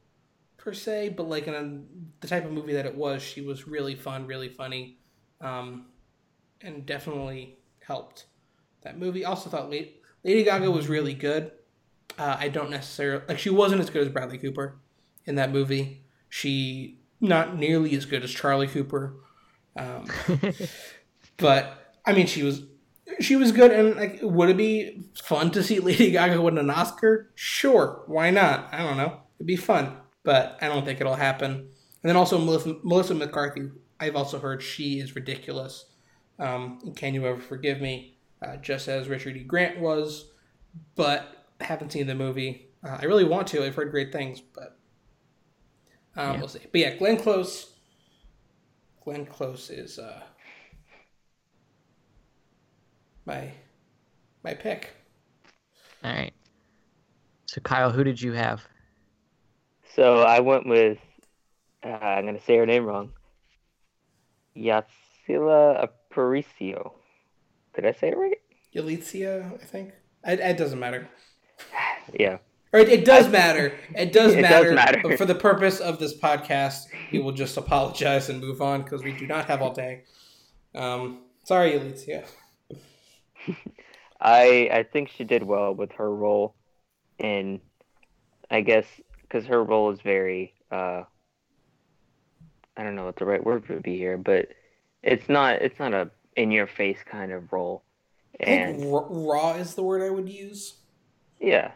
per 0.58 0.74
se, 0.74 1.10
but 1.10 1.28
like 1.28 1.48
in 1.48 1.54
a, 1.54 1.82
the 2.22 2.28
type 2.28 2.46
of 2.46 2.52
movie 2.52 2.74
that 2.74 2.86
it 2.86 2.96
was, 2.96 3.22
she 3.22 3.42
was 3.42 3.68
really 3.68 3.96
fun, 3.96 4.26
really 4.26 4.50
funny, 4.50 4.98
um, 5.42 5.88
and 6.62 6.86
definitely 6.86 7.58
helped 7.86 8.26
that 8.82 8.98
movie. 8.98 9.26
Also 9.26 9.50
thought 9.50 9.70
Lady, 9.70 9.96
Lady 10.24 10.44
Gaga 10.44 10.72
was 10.72 10.88
really 10.88 11.14
good. 11.14 11.52
Uh, 12.18 12.38
I 12.40 12.48
don't 12.48 12.70
necessarily 12.70 13.24
like 13.28 13.40
she 13.40 13.50
wasn't 13.50 13.82
as 13.82 13.90
good 13.90 14.06
as 14.06 14.14
Bradley 14.14 14.38
Cooper 14.38 14.78
in 15.26 15.36
that 15.36 15.52
movie. 15.52 16.04
She 16.30 17.00
not 17.20 17.58
nearly 17.58 17.96
as 17.96 18.06
good 18.06 18.24
as 18.24 18.32
Charlie 18.32 18.68
Cooper, 18.68 19.16
um, 19.76 20.06
but 21.38 21.96
I 22.06 22.14
mean 22.14 22.28
she 22.28 22.44
was 22.44 22.64
she 23.20 23.36
was 23.36 23.52
good. 23.52 23.72
And 23.72 23.96
like, 23.96 24.20
would 24.22 24.50
it 24.50 24.58
be 24.58 25.04
fun 25.16 25.52
to 25.52 25.64
see 25.64 25.80
Lady 25.80 26.12
Gaga 26.12 26.42
win 26.42 26.58
an 26.58 26.70
Oscar? 26.70 27.32
Sure, 27.36 28.04
why 28.08 28.30
not? 28.30 28.70
I 28.72 28.80
don't 28.80 28.98
know. 28.98 29.20
It'd 29.38 29.48
be 29.48 29.56
fun, 29.56 29.98
but 30.24 30.58
I 30.62 30.68
don't 30.68 30.86
think 30.86 31.02
it'll 31.02 31.16
happen. 31.16 31.52
And 31.52 32.10
then 32.10 32.16
also 32.16 32.38
Melissa, 32.38 32.76
Melissa 32.84 33.16
McCarthy. 33.16 33.70
I've 34.00 34.16
also 34.16 34.40
heard 34.40 34.62
she 34.62 35.00
is 35.00 35.16
ridiculous. 35.16 35.86
Um, 36.40 36.94
Can 36.96 37.14
you 37.14 37.26
ever 37.26 37.40
forgive 37.40 37.80
me? 37.80 38.18
Uh, 38.42 38.58
just 38.58 38.90
as 38.90 39.08
Richard 39.08 39.38
E. 39.38 39.44
Grant 39.44 39.80
was, 39.80 40.30
but 40.96 41.46
haven't 41.62 41.94
seen 41.94 42.08
the 42.08 42.16
movie. 42.16 42.68
Uh, 42.84 42.98
I 43.00 43.06
really 43.06 43.24
want 43.24 43.48
to. 43.50 43.64
I've 43.64 43.76
heard 43.76 43.92
great 43.92 44.12
things, 44.12 44.42
but 44.42 44.78
um, 46.16 46.34
Yeah. 46.34 46.40
we'll 46.40 46.48
see. 46.48 46.60
But 46.72 46.82
yeah, 46.82 46.96
Glenn 46.96 47.18
Close. 47.18 47.72
Glenn 49.04 49.26
Close 49.26 49.70
is 49.70 50.00
uh, 50.00 50.22
my 53.26 53.52
my 54.44 54.54
pick. 54.54 54.92
All 56.04 56.12
right. 56.12 56.34
So 57.48 57.62
Kyle, 57.62 57.92
who 57.92 58.04
did 58.04 58.22
you 58.22 58.34
have? 58.34 58.62
So 59.96 60.22
I 60.22 60.40
went 60.40 60.68
with, 60.68 60.98
uh, 61.84 61.88
I'm 61.90 62.24
going 62.26 62.36
to 62.38 62.44
say 62.44 62.58
her 62.58 62.66
name 62.66 62.84
wrong. 62.86 63.12
Yatsila 64.58 65.88
Aparicio. 66.12 66.94
Did 67.76 67.86
I 67.86 67.92
say 67.92 68.10
it 68.10 68.18
right? 68.18 68.38
Yalitza, 68.76 69.62
I 69.62 69.66
think. 69.66 69.94
It, 70.26 70.40
it 70.40 70.58
doesn't 70.58 70.80
matter. 70.80 71.08
Yeah. 72.20 72.40
Or 72.74 72.80
it, 72.80 72.90
it 72.90 73.06
does 73.06 73.30
matter. 73.30 73.78
It 73.96 74.12
does 74.12 74.34
It 74.36 74.42
does 74.42 74.52
matter. 74.52 74.74
matter. 74.74 75.00
But 75.04 75.18
for 75.18 75.26
the 75.26 75.36
purpose 75.36 75.80
of 75.80 76.00
this 76.00 76.18
podcast, 76.18 76.88
we 77.12 77.20
will 77.20 77.32
just 77.32 77.56
apologize 77.56 78.30
and 78.30 78.42
move 78.42 78.62
on 78.62 78.82
because 78.82 79.04
we 79.04 79.12
do 79.14 79.28
not 79.28 79.46
have 79.46 79.62
all 79.62 79.74
day. 79.74 80.04
Um, 80.74 81.20
sorry, 81.44 81.76
Alicia. 81.76 82.24
I 84.20 84.70
I 84.72 84.84
think 84.92 85.10
she 85.10 85.24
did 85.24 85.44
well 85.44 85.74
with 85.76 85.92
her 85.94 86.14
role, 86.14 86.56
and 87.20 87.60
I 88.50 88.62
guess 88.62 88.86
because 89.22 89.46
her 89.46 89.64
role 89.64 89.92
is 89.92 90.00
very 90.02 90.54
uh, 90.72 91.04
I 92.78 92.84
don't 92.84 92.96
know 92.96 93.06
what 93.06 93.18
the 93.18 93.26
right 93.26 93.44
word 93.44 93.68
would 93.70 93.84
be 93.84 93.98
here, 93.98 94.18
but 94.18 94.48
it's 95.04 95.28
not 95.30 95.62
it's 95.62 95.78
not 95.78 95.94
a 95.94 96.10
in 96.36 96.50
your 96.52 96.68
face 96.68 96.98
kind 97.06 97.32
of 97.32 97.52
role, 97.54 97.84
I 98.42 98.46
think 98.46 98.80
and 98.82 98.92
raw 98.92 99.54
is 99.54 99.76
the 99.76 99.84
word 99.84 100.02
I 100.02 100.10
would 100.10 100.30
use. 100.30 100.76
yeah, 101.40 101.72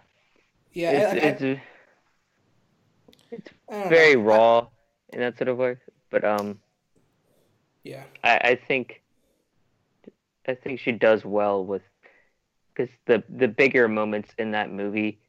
Yeah, 0.73 0.91
it's 0.91 1.13
I- 1.13 1.27
I- 1.27 1.29
it's, 1.29 1.41
don't 3.69 3.79
know. 3.83 3.89
very 3.89 4.15
raw 4.15 4.67
in 5.13 5.19
that 5.19 5.37
sort 5.37 5.47
of 5.49 5.57
way. 5.57 5.77
But 6.09 6.23
um, 6.23 6.59
Yeah, 7.83 8.03
I, 8.23 8.37
I 8.37 8.59
think 8.67 9.01
I 10.47 10.55
think 10.55 10.79
she 10.79 10.91
does 10.91 11.25
well 11.25 11.65
with 11.65 11.81
because 12.73 12.93
the 13.05 13.23
the 13.29 13.47
bigger 13.47 13.87
moments 13.87 14.29
in 14.37 14.51
that 14.51 14.71
movie, 14.71 15.19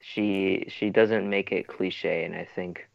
she 0.00 0.64
she 0.68 0.90
doesn't 0.90 1.28
make 1.28 1.52
it 1.52 1.66
cliche, 1.66 2.24
and 2.24 2.34
I 2.34 2.46
think 2.54 2.86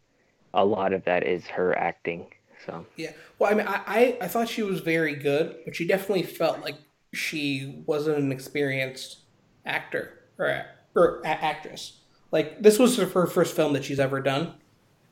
a 0.53 0.63
lot 0.63 0.93
of 0.93 1.03
that 1.05 1.23
is 1.23 1.45
her 1.47 1.77
acting. 1.77 2.27
So 2.65 2.85
yeah. 2.95 3.11
Well, 3.39 3.51
I 3.51 3.55
mean, 3.55 3.67
I, 3.67 3.81
I, 3.85 4.17
I 4.21 4.27
thought 4.27 4.49
she 4.49 4.63
was 4.63 4.79
very 4.81 5.15
good, 5.15 5.57
but 5.65 5.75
she 5.75 5.85
definitely 5.87 6.23
felt 6.23 6.61
like 6.61 6.75
she 7.13 7.83
wasn't 7.85 8.17
an 8.17 8.31
experienced 8.31 9.19
actor 9.65 10.19
or 10.37 10.47
a- 10.47 10.65
or 10.95 11.21
a- 11.23 11.27
actress. 11.27 12.01
Like 12.31 12.61
this 12.61 12.79
was 12.79 12.97
her 12.97 13.27
first 13.27 13.55
film 13.55 13.73
that 13.73 13.85
she's 13.85 13.99
ever 13.99 14.21
done, 14.21 14.55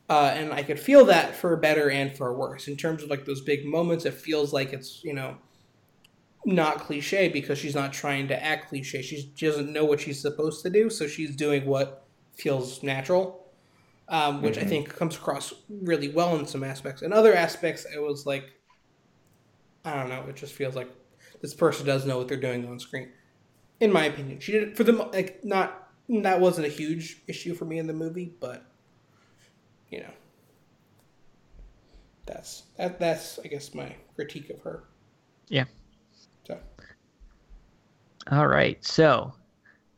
uh, 0.08 0.32
and 0.34 0.52
I 0.52 0.62
could 0.62 0.78
feel 0.78 1.04
that 1.06 1.34
for 1.34 1.56
better 1.56 1.90
and 1.90 2.16
for 2.16 2.34
worse. 2.34 2.68
In 2.68 2.76
terms 2.76 3.02
of 3.02 3.10
like 3.10 3.24
those 3.24 3.40
big 3.40 3.64
moments, 3.64 4.04
it 4.04 4.14
feels 4.14 4.52
like 4.52 4.72
it's 4.72 5.02
you 5.04 5.14
know 5.14 5.36
not 6.44 6.80
cliche 6.80 7.28
because 7.28 7.58
she's 7.58 7.74
not 7.74 7.92
trying 7.92 8.28
to 8.28 8.44
act 8.44 8.68
cliche. 8.68 9.00
She's, 9.00 9.26
she 9.34 9.46
doesn't 9.46 9.72
know 9.72 9.84
what 9.84 10.00
she's 10.00 10.20
supposed 10.20 10.62
to 10.62 10.70
do, 10.70 10.90
so 10.90 11.06
she's 11.06 11.34
doing 11.34 11.64
what 11.64 12.06
feels 12.36 12.82
natural, 12.82 13.46
um, 14.08 14.42
which 14.42 14.58
I 14.58 14.64
think 14.64 14.94
comes 14.94 15.16
across 15.16 15.54
really 15.70 16.08
well 16.08 16.36
in 16.36 16.46
some 16.46 16.62
aspects. 16.62 17.00
In 17.02 17.12
other 17.12 17.34
aspects, 17.34 17.86
it 17.94 18.02
was 18.02 18.26
like 18.26 18.50
I 19.84 19.94
don't 19.94 20.08
know. 20.08 20.24
It 20.28 20.36
just 20.36 20.54
feels 20.54 20.74
like 20.74 20.90
this 21.42 21.54
person 21.54 21.86
does 21.86 22.06
know 22.06 22.18
what 22.18 22.28
they're 22.28 22.36
doing 22.38 22.66
on 22.66 22.78
screen. 22.78 23.10
In 23.80 23.92
my 23.92 24.04
opinion, 24.04 24.40
she 24.40 24.52
did 24.52 24.76
for 24.76 24.84
the 24.84 24.92
like 24.92 25.44
not 25.44 25.88
that 26.08 26.40
wasn't 26.40 26.66
a 26.66 26.70
huge 26.70 27.18
issue 27.26 27.54
for 27.54 27.64
me 27.64 27.78
in 27.78 27.86
the 27.86 27.92
movie, 27.92 28.32
but 28.40 28.64
you 29.90 30.00
know, 30.00 30.12
that's 32.26 32.64
that 32.76 32.98
that's 32.98 33.38
I 33.44 33.48
guess 33.48 33.74
my 33.74 33.94
critique 34.14 34.50
of 34.50 34.60
her. 34.60 34.84
Yeah. 35.48 35.64
So 36.46 36.58
All 38.30 38.46
right. 38.46 38.82
So, 38.84 39.32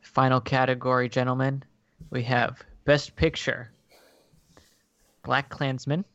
final 0.01 0.41
category, 0.41 1.09
gentlemen. 1.09 1.63
We 2.09 2.23
have 2.23 2.63
Best 2.85 3.15
Picture 3.15 3.71
BlacKkKlansman, 5.25 6.05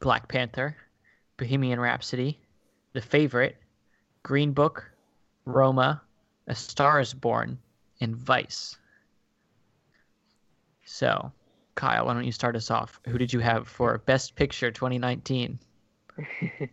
Black 0.00 0.28
Panther, 0.28 0.76
Bohemian 1.36 1.78
Rhapsody, 1.78 2.40
The 2.92 3.00
Favorite, 3.00 3.56
Green 4.24 4.52
Book, 4.52 4.90
Roma, 5.44 6.02
A 6.48 6.54
Star 6.54 7.00
is 7.00 7.12
Born, 7.12 7.58
and 8.00 8.16
Vice. 8.16 8.76
So, 10.84 11.32
Kyle, 11.74 12.06
why 12.06 12.14
don't 12.14 12.24
you 12.24 12.32
start 12.32 12.54
us 12.54 12.70
off? 12.70 13.00
Who 13.06 13.18
did 13.18 13.32
you 13.32 13.40
have 13.40 13.66
for 13.66 13.98
Best 13.98 14.36
Picture 14.36 14.70
2019? 14.70 15.58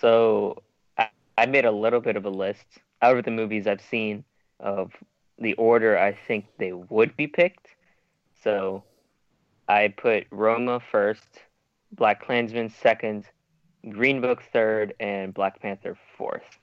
so 0.00 0.62
I, 0.96 1.08
I 1.36 1.46
made 1.46 1.64
a 1.64 1.72
little 1.72 2.00
bit 2.00 2.16
of 2.16 2.24
a 2.24 2.30
list 2.30 2.66
out 3.02 3.16
of 3.16 3.24
the 3.24 3.30
movies 3.30 3.66
I've 3.66 3.80
seen 3.80 4.24
of 4.60 4.92
the 5.38 5.54
order 5.54 5.98
I 5.98 6.12
think 6.12 6.46
they 6.58 6.72
would 6.72 7.16
be 7.16 7.26
picked. 7.26 7.68
So 8.42 8.84
I 9.68 9.88
put 9.88 10.26
Roma 10.30 10.80
first, 10.80 11.40
BlacKkKlansman 11.96 12.70
second, 12.70 13.24
Green 13.90 14.20
Book 14.20 14.42
third, 14.52 14.94
and 15.00 15.34
Black 15.34 15.60
Panther 15.60 15.98
fourth. 16.16 16.58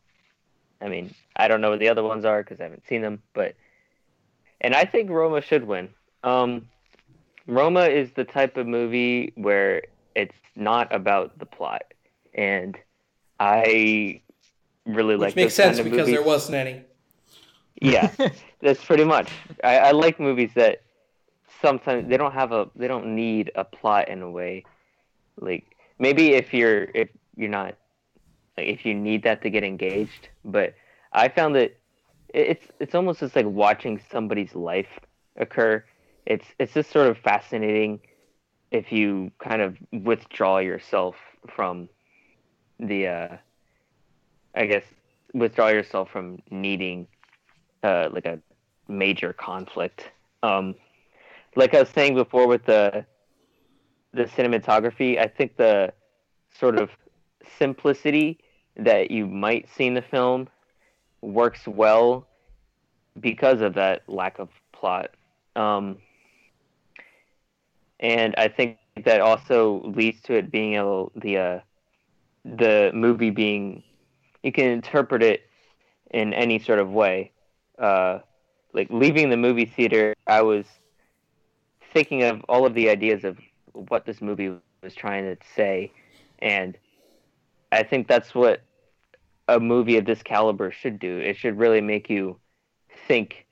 I 0.82 0.90
mean, 0.90 1.14
I 1.36 1.48
don't 1.48 1.62
know 1.62 1.70
what 1.70 1.80
the 1.80 1.90
other 1.90 2.04
ones 2.04 2.26
are 2.26 2.44
because 2.44 2.60
I 2.60 2.64
haven't 2.64 2.88
seen 2.88 3.02
them, 3.02 3.22
but 3.34 3.56
and 4.60 4.74
I 4.74 4.86
think 4.86 5.10
Roma 5.10 5.42
should 5.42 5.66
win. 5.66 5.90
Um, 6.24 6.68
Roma 7.48 7.86
is 7.86 8.12
the 8.12 8.24
type 8.24 8.58
of 8.58 8.68
movie 8.68 9.34
where 9.36 9.84
it's 10.16 10.36
not 10.56 10.94
about 10.94 11.38
the 11.40 11.46
plot, 11.46 11.84
and 12.34 12.78
I 13.40 14.22
really 14.86 15.16
like 15.16 15.30
which 15.30 15.36
makes 15.36 15.58
those 15.58 15.66
kind 15.66 15.76
sense 15.76 15.86
of 15.86 15.92
because 15.92 16.08
movies. 16.08 16.16
there 16.16 16.24
wasn't 16.24 16.56
any. 16.56 16.82
Yeah, 17.82 18.12
that's 18.62 18.84
pretty 18.84 19.04
much. 19.04 19.30
I, 19.64 19.78
I 19.78 19.92
like 19.92 20.20
movies 20.20 20.52
that 20.56 20.84
sometimes 21.62 22.10
they 22.10 22.18
don't 22.18 22.34
have 22.34 22.52
a 22.52 22.70
they 22.76 22.88
don't 22.88 23.16
need 23.16 23.52
a 23.56 23.64
plot 23.64 24.10
in 24.10 24.22
a 24.22 24.30
way. 24.30 24.66
Like 25.40 25.66
maybe 26.00 26.34
if 26.34 26.54
you're 26.54 26.84
if 26.94 27.10
you're 27.36 27.50
not 27.50 27.76
if 28.62 28.86
you 28.86 28.94
need 28.94 29.24
that 29.24 29.42
to 29.44 29.50
get 29.50 29.64
engaged, 29.64 30.30
but 30.46 30.74
I 31.14 31.30
found 31.30 31.56
that 31.56 31.78
it's 32.34 32.66
it's 32.80 32.96
almost 32.96 33.20
just 33.20 33.36
like 33.36 33.46
watching 33.46 34.00
somebody's 34.12 34.56
life 34.56 35.00
occur. 35.36 35.84
It's 36.26 36.46
it's 36.60 36.74
just 36.74 36.92
sort 36.92 37.08
of 37.08 37.18
fascinating 37.18 38.00
if 38.72 38.92
you 38.92 39.32
kind 39.40 39.62
of 39.62 39.78
withdraw 39.92 40.60
yourself 40.60 41.16
from 41.56 41.90
the 42.80 43.08
uh 43.08 43.38
I 44.56 44.66
guess 44.66 44.84
withdraw 45.34 45.70
yourself 45.70 46.10
from 46.10 46.42
needing 46.50 47.08
uh, 47.84 48.10
like 48.12 48.26
a 48.26 48.40
major 48.88 49.34
conflict. 49.34 50.12
Um, 50.44 50.76
like 51.56 51.74
I 51.74 51.80
was 51.80 51.90
saying 51.90 52.16
before 52.16 52.48
with 52.48 52.66
the 52.66 53.06
the 54.14 54.26
cinematography, 54.26 55.18
I 55.18 55.28
think 55.28 55.56
the 55.56 55.94
sort 56.60 56.78
of 56.78 56.90
simplicity 57.58 58.40
that 58.78 59.12
you 59.12 59.28
might 59.28 59.68
see 59.76 59.88
in 59.88 59.94
the 59.94 60.02
film 60.02 60.48
works 61.22 61.68
well 61.68 62.28
because 63.20 63.62
of 63.62 63.74
that 63.76 64.04
lack 64.08 64.40
of 64.40 64.50
plot. 64.72 65.12
Um, 65.56 65.98
and 68.00 68.34
I 68.38 68.48
think 68.48 68.78
that 69.04 69.22
also 69.22 69.82
leads 69.96 70.22
to 70.22 70.34
it 70.34 70.52
being 70.52 70.76
able 70.76 71.12
the 71.16 71.38
uh, 71.38 71.60
the 72.44 72.92
movie 72.94 73.30
being 73.30 73.84
you 74.44 74.52
can 74.52 74.66
interpret 74.66 75.22
it 75.22 75.42
in 76.12 76.34
any 76.34 76.58
sort 76.58 76.80
of 76.80 76.90
way 76.90 77.32
uh, 77.82 78.20
like 78.74 78.88
leaving 78.90 79.30
the 79.30 79.38
movie 79.38 79.66
theater, 79.66 80.16
I 80.28 80.42
was 80.44 80.66
thinking 81.94 82.24
of 82.24 82.42
all 82.48 82.66
of 82.66 82.74
the 82.74 82.90
ideas 82.90 83.24
of 83.24 83.38
what 83.74 84.06
this 84.06 84.22
movie 84.22 84.54
was 84.82 84.96
trying 84.96 85.24
to 85.24 85.38
say, 85.56 85.92
and 86.40 86.78
I 87.72 87.84
think 87.84 88.08
that's 88.08 88.36
what 88.36 88.62
a 89.48 89.60
movie 89.60 89.98
of 89.98 90.06
this 90.06 90.24
caliber 90.24 90.72
should 90.72 91.00
do. 91.00 91.18
It 91.20 91.38
should 91.38 91.58
really 91.58 91.82
make 91.82 92.10
you 92.10 92.40
think 93.08 93.46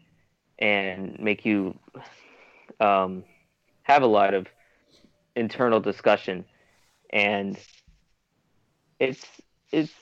and 0.60 1.18
make 1.20 1.46
you 1.46 1.78
um, 2.80 3.24
have 3.84 4.04
a 4.04 4.08
lot 4.08 4.34
of 4.34 4.48
internal 5.36 5.80
discussion, 5.80 6.46
and 7.12 7.58
it's 9.00 9.26
it's 9.72 9.94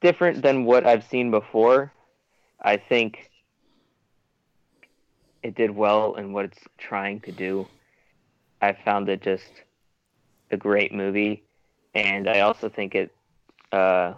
different 0.00 0.42
than 0.42 0.64
what 0.64 0.86
I've 0.86 1.04
seen 1.04 1.30
before. 1.30 1.92
I 2.60 2.76
think 2.76 3.30
it 5.42 5.54
did 5.54 5.70
well 5.70 6.14
in 6.14 6.32
what 6.32 6.46
it's 6.46 6.58
trying 6.78 7.20
to 7.20 7.32
do. 7.32 7.66
I 8.60 8.72
found 8.72 9.08
it 9.08 9.22
just 9.22 9.50
a 10.50 10.56
great 10.56 10.92
movie, 10.92 11.44
and 11.98 12.28
I 12.28 12.40
also 12.40 12.68
think 12.68 12.94
it, 12.94 13.14
uh, 13.72 14.14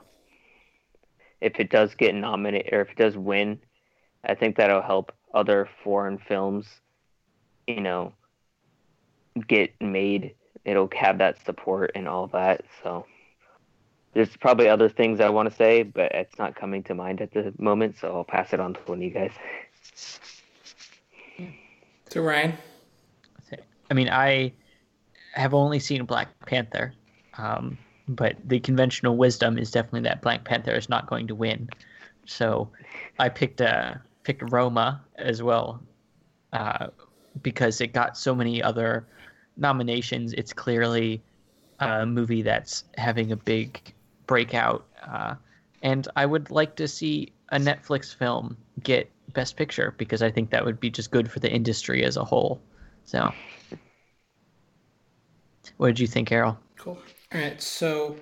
if 1.41 1.59
it 1.59 1.71
does 1.71 1.95
get 1.95 2.15
nominated 2.15 2.75
or 2.75 2.83
if 2.83 2.91
it 2.91 2.97
does 2.97 3.17
win, 3.17 3.59
I 4.23 4.35
think 4.35 4.57
that'll 4.57 4.83
help 4.83 5.13
other 5.33 5.67
foreign 5.83 6.19
films, 6.19 6.67
you 7.67 7.81
know, 7.81 8.13
get 9.49 9.73
made. 9.81 10.35
It'll 10.67 10.91
have 10.95 11.19
that 11.19 11.43
support 11.47 11.93
and 11.95 12.07
all 12.07 12.27
that. 12.29 12.65
So 12.83 13.07
there's 14.13 14.37
probably 14.37 14.69
other 14.69 14.91
things 14.91 15.19
I 15.21 15.31
want 15.31 15.49
to 15.49 15.55
say, 15.55 15.83
but 15.83 16.13
it's 16.13 16.39
not 16.39 16.55
coming 16.55 16.83
to 16.85 16.95
mind 16.95 17.23
at 17.23 17.33
the 17.33 17.55
moment. 17.59 17.97
So 17.99 18.15
I'll 18.15 18.25
pass 18.25 18.53
it 18.53 18.61
on 18.61 18.75
to 18.75 18.81
one 18.81 18.99
of 18.99 19.05
you 19.05 19.11
guys. 19.11 19.33
So 22.11 22.21
Ryan, 22.21 22.59
I 23.91 23.95
mean, 23.95 24.11
I 24.11 24.53
have 25.33 25.55
only 25.55 25.79
seen 25.79 26.05
Black 26.05 26.29
Panther, 26.45 26.93
um, 27.41 27.79
but 28.09 28.37
the 28.45 28.61
conventional 28.61 29.17
wisdom 29.17 29.59
is 29.59 29.71
definitely 29.71 30.03
that 30.03 30.23
Black 30.23 30.45
Panther 30.45 30.75
is 30.75 30.89
not 30.89 31.07
going 31.07 31.27
to 31.29 31.35
win. 31.35 31.69
So 32.27 32.69
I 33.19 33.29
picked 33.29 33.61
uh, 33.61 33.95
picked 34.25 34.51
Roma 34.51 35.01
as 35.17 35.43
well 35.43 35.81
uh, 36.53 36.89
because 37.43 37.81
it 37.81 37.93
got 37.93 38.17
so 38.17 38.35
many 38.35 38.63
other 38.63 39.07
nominations. 39.57 40.33
It's 40.35 40.53
clearly 40.53 41.23
a 41.79 42.05
movie 42.05 42.43
that's 42.43 42.85
having 42.97 43.33
a 43.33 43.37
big 43.37 43.81
breakout, 44.27 44.87
uh, 45.03 45.35
and 45.83 46.07
I 46.17 46.27
would 46.27 46.51
like 46.51 46.77
to 46.77 46.89
see 46.89 47.33
a 47.51 47.59
Netflix 47.59 48.15
film 48.15 48.57
get 48.83 49.11
Best 49.33 49.57
Picture 49.57 49.95
because 49.97 50.23
I 50.23 50.31
think 50.31 50.51
that 50.51 50.65
would 50.65 50.79
be 50.79 50.91
just 50.91 51.11
good 51.11 51.31
for 51.31 51.41
the 51.41 51.51
industry 51.51 52.05
as 52.05 52.17
a 52.17 52.25
whole. 52.25 52.61
So, 53.05 53.33
what 55.79 55.89
did 55.89 56.01
you 56.01 56.07
think, 56.07 56.29
Carol? 56.29 56.59
Cool. 56.77 56.99
All 57.33 57.41
right, 57.41 57.61
so 57.61 58.17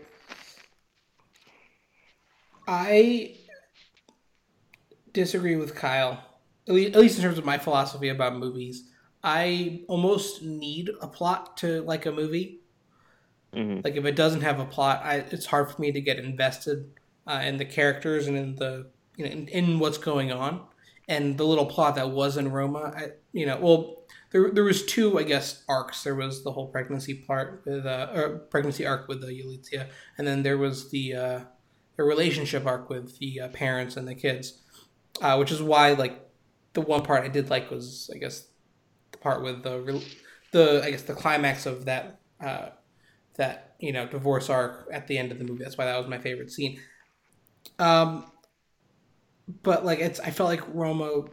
I 2.68 3.34
disagree 5.12 5.56
with 5.56 5.74
Kyle, 5.74 6.22
at 6.66 6.74
least, 6.74 7.18
in 7.18 7.22
terms 7.22 7.38
of 7.38 7.44
my 7.44 7.58
philosophy 7.58 8.08
about 8.08 8.36
movies. 8.36 8.84
I 9.22 9.84
almost 9.88 10.42
need 10.42 10.90
a 11.00 11.08
plot 11.08 11.56
to 11.58 11.82
like 11.82 12.06
a 12.06 12.12
movie. 12.12 12.60
Mhm. 13.54 13.84
Like 13.84 13.96
if 13.96 14.04
it 14.04 14.16
doesn't 14.16 14.42
have 14.42 14.60
a 14.60 14.64
plot, 14.64 15.02
I, 15.04 15.16
it's 15.30 15.46
hard 15.46 15.70
for 15.70 15.80
me 15.80 15.92
to 15.92 16.00
get 16.00 16.18
invested 16.18 16.90
uh, 17.26 17.42
in 17.44 17.56
the 17.56 17.64
characters 17.64 18.26
and 18.26 18.36
in 18.36 18.56
the 18.56 18.90
you 19.16 19.24
know 19.24 19.30
in, 19.30 19.48
in 19.48 19.78
what's 19.78 19.98
going 19.98 20.32
on. 20.32 20.66
And 21.08 21.38
the 21.38 21.44
little 21.44 21.66
plot 21.66 21.94
that 21.96 22.10
was 22.10 22.36
in 22.36 22.50
Roma, 22.52 22.92
I, 22.94 23.08
you 23.32 23.46
know, 23.46 23.58
well, 23.58 23.97
there 24.30 24.50
there 24.50 24.64
was 24.64 24.84
two, 24.84 25.18
I 25.18 25.22
guess, 25.22 25.62
arcs. 25.68 26.02
There 26.02 26.14
was 26.14 26.44
the 26.44 26.52
whole 26.52 26.68
pregnancy 26.68 27.14
part 27.14 27.62
with 27.64 27.86
uh, 27.86 28.08
or 28.14 28.38
pregnancy 28.50 28.86
arc 28.86 29.08
with 29.08 29.20
the 29.20 29.28
Yulitia, 29.28 29.88
and 30.18 30.26
then 30.26 30.42
there 30.42 30.58
was 30.58 30.90
the 30.90 31.14
uh, 31.14 31.40
the 31.96 32.02
relationship 32.02 32.66
arc 32.66 32.90
with 32.90 33.18
the 33.18 33.40
uh, 33.40 33.48
parents 33.48 33.96
and 33.96 34.06
the 34.06 34.14
kids, 34.14 34.60
uh, 35.22 35.36
which 35.36 35.50
is 35.50 35.62
why 35.62 35.92
like 35.92 36.28
the 36.74 36.80
one 36.80 37.02
part 37.02 37.24
I 37.24 37.28
did 37.28 37.48
like 37.48 37.70
was 37.70 38.10
I 38.14 38.18
guess 38.18 38.46
the 39.12 39.18
part 39.18 39.42
with 39.42 39.62
the 39.62 40.04
the 40.52 40.82
I 40.84 40.90
guess 40.90 41.02
the 41.02 41.14
climax 41.14 41.64
of 41.64 41.86
that 41.86 42.20
uh, 42.40 42.68
that 43.36 43.76
you 43.78 43.92
know 43.92 44.06
divorce 44.06 44.50
arc 44.50 44.88
at 44.92 45.06
the 45.06 45.16
end 45.16 45.32
of 45.32 45.38
the 45.38 45.44
movie. 45.44 45.64
That's 45.64 45.78
why 45.78 45.86
that 45.86 45.98
was 45.98 46.08
my 46.08 46.18
favorite 46.18 46.50
scene. 46.50 46.80
Um, 47.78 48.30
but 49.62 49.86
like 49.86 50.00
it's 50.00 50.20
I 50.20 50.30
felt 50.30 50.50
like 50.50 50.62
Roma 50.74 51.24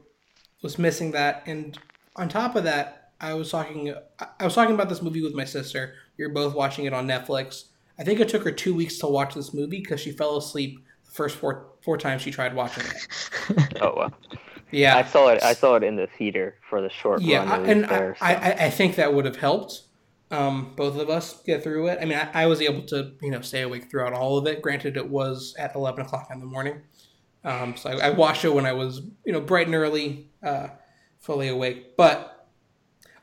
was 0.62 0.80
missing 0.80 1.12
that, 1.12 1.44
and 1.46 1.78
on 2.16 2.30
top 2.30 2.56
of 2.56 2.64
that, 2.64 3.12
I 3.20 3.34
was 3.34 3.50
talking 3.52 3.94
I- 4.20 4.28
I 4.40 4.44
was 4.46 4.54
talking 4.56 4.76
about 4.76 4.90
this 4.90 5.02
movie 5.02 5.22
with 5.22 5.34
my 5.34 5.46
sister. 5.46 5.94
We 6.18 6.26
were 6.28 6.34
both 6.34 6.54
watching 6.56 6.86
it 6.86 6.94
on 6.94 7.08
Netflix. 7.08 7.66
I 8.00 8.04
think 8.04 8.20
it 8.20 8.28
took 8.30 8.44
her 8.44 8.52
two 8.52 8.74
weeks 8.76 8.98
to 9.00 9.08
watch 9.08 9.34
this 9.36 9.54
movie 9.54 9.80
because 9.80 10.00
she 10.02 10.12
fell 10.12 10.38
asleep 10.38 10.80
the 11.06 11.12
first 11.12 11.38
four 11.38 11.68
four 11.84 11.98
times 11.98 12.22
she 12.22 12.32
tried 12.32 12.54
watching 12.56 12.84
it. 12.86 13.78
Oh 13.82 13.94
well, 13.98 14.14
Yeah, 14.72 14.98
I 14.98 15.04
saw 15.04 15.28
it. 15.30 15.44
I 15.44 15.54
saw 15.54 15.76
it 15.76 15.84
in 15.84 15.96
the 15.96 16.08
theater 16.08 16.56
for 16.70 16.82
the 16.82 16.90
short 16.90 17.22
yeah, 17.22 17.40
run. 17.50 17.66
I- 17.66 17.72
and 17.72 17.84
there, 17.86 18.18
I, 18.22 18.34
so. 18.34 18.40
I, 18.42 18.66
I 18.66 18.70
think 18.70 18.96
that 18.96 19.14
would 19.14 19.26
have 19.26 19.38
helped 19.38 19.82
um, 20.32 20.74
both 20.76 20.98
of 20.98 21.10
us 21.10 21.42
get 21.44 21.62
through 21.64 21.88
it. 21.88 22.00
I 22.02 22.06
mean, 22.06 22.18
I, 22.18 22.44
I 22.44 22.46
was 22.48 22.60
able 22.62 22.82
to 22.88 23.14
you 23.22 23.32
know 23.32 23.42
stay 23.42 23.62
awake 23.62 23.90
throughout 23.92 24.14
all 24.14 24.38
of 24.38 24.48
it. 24.48 24.62
Granted, 24.62 24.98
it 24.98 25.08
was 25.10 25.56
at 25.60 25.76
eleven 25.76 26.04
o'clock 26.06 26.30
in 26.34 26.40
the 26.40 26.46
morning, 26.48 26.82
um, 27.44 27.76
so 27.78 27.92
I, 27.92 28.08
I 28.08 28.10
watched 28.10 28.44
it 28.44 28.54
when 28.54 28.66
I 28.66 28.74
was 28.74 29.02
you 29.26 29.32
know 29.32 29.40
bright 29.42 29.68
and 29.68 29.76
early, 29.76 30.28
uh, 30.44 30.70
fully 31.26 31.50
awake. 31.50 31.98
But 31.98 32.50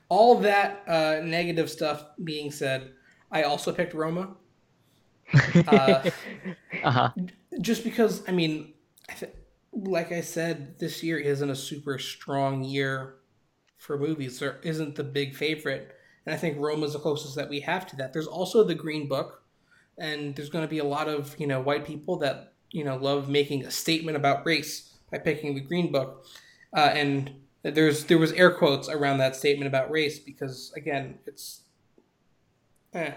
all 0.09 0.41
that 0.41 0.85
uh, 0.89 1.21
negative 1.25 1.71
stuff 1.71 2.05
being 2.23 2.51
said, 2.53 2.93
I 3.33 3.45
also 3.45 3.73
picked 3.73 3.95
Roma. 3.95 4.37
Uh, 5.67 6.05
Uh 6.83 6.91
huh. 6.91 7.13
just 7.61 7.85
because 7.85 8.23
I 8.29 8.33
mean, 8.33 8.75
I 9.09 9.15
th- 9.15 9.33
like 9.73 10.13
I 10.13 10.21
said, 10.21 10.79
this 10.79 11.03
year 11.03 11.19
isn't 11.19 11.49
a 11.51 11.57
super 11.57 11.99
strong 11.99 12.65
year 12.65 13.17
for 13.79 13.99
movies. 13.99 14.39
There 14.41 14.61
isn't 14.63 14.97
the 14.97 15.05
big 15.05 15.35
favorite, 15.37 15.93
and 16.27 16.35
I 16.35 16.39
think 16.39 16.59
Roma's 16.59 16.95
the 16.95 16.99
closest 16.99 17.37
that 17.37 17.49
we 17.51 17.61
have 17.61 17.87
to 17.89 17.97
that. 17.97 18.13
There's 18.13 18.27
also 18.27 18.65
the 18.65 18.75
Green 18.75 19.09
Book, 19.09 19.43
and 19.99 20.37
there's 20.37 20.51
going 20.51 20.65
to 20.65 20.71
be 20.71 20.79
a 20.81 20.85
lot 20.85 21.09
of 21.09 21.39
you 21.41 21.49
know 21.49 21.61
white 21.63 21.87
people 21.87 22.19
that 22.19 22.55
you 22.71 22.85
know 22.85 22.97
love 22.97 23.29
making 23.29 23.67
a 23.67 23.71
statement 23.73 24.17
about 24.17 24.47
race 24.47 24.95
by 25.13 25.19
picking 25.19 25.55
the 25.55 25.63
Green 25.63 25.93
Book, 25.93 26.27
uh, 26.77 26.93
and 26.95 27.33
there's 27.63 28.05
there 28.07 28.19
was 28.19 28.33
air 28.33 28.51
quotes 28.53 28.89
around 28.89 29.19
that 29.19 29.37
statement 29.37 29.67
about 29.69 29.91
race 29.91 30.19
because 30.19 30.73
again, 30.77 31.19
it's. 31.27 31.63
Eh. 32.95 33.13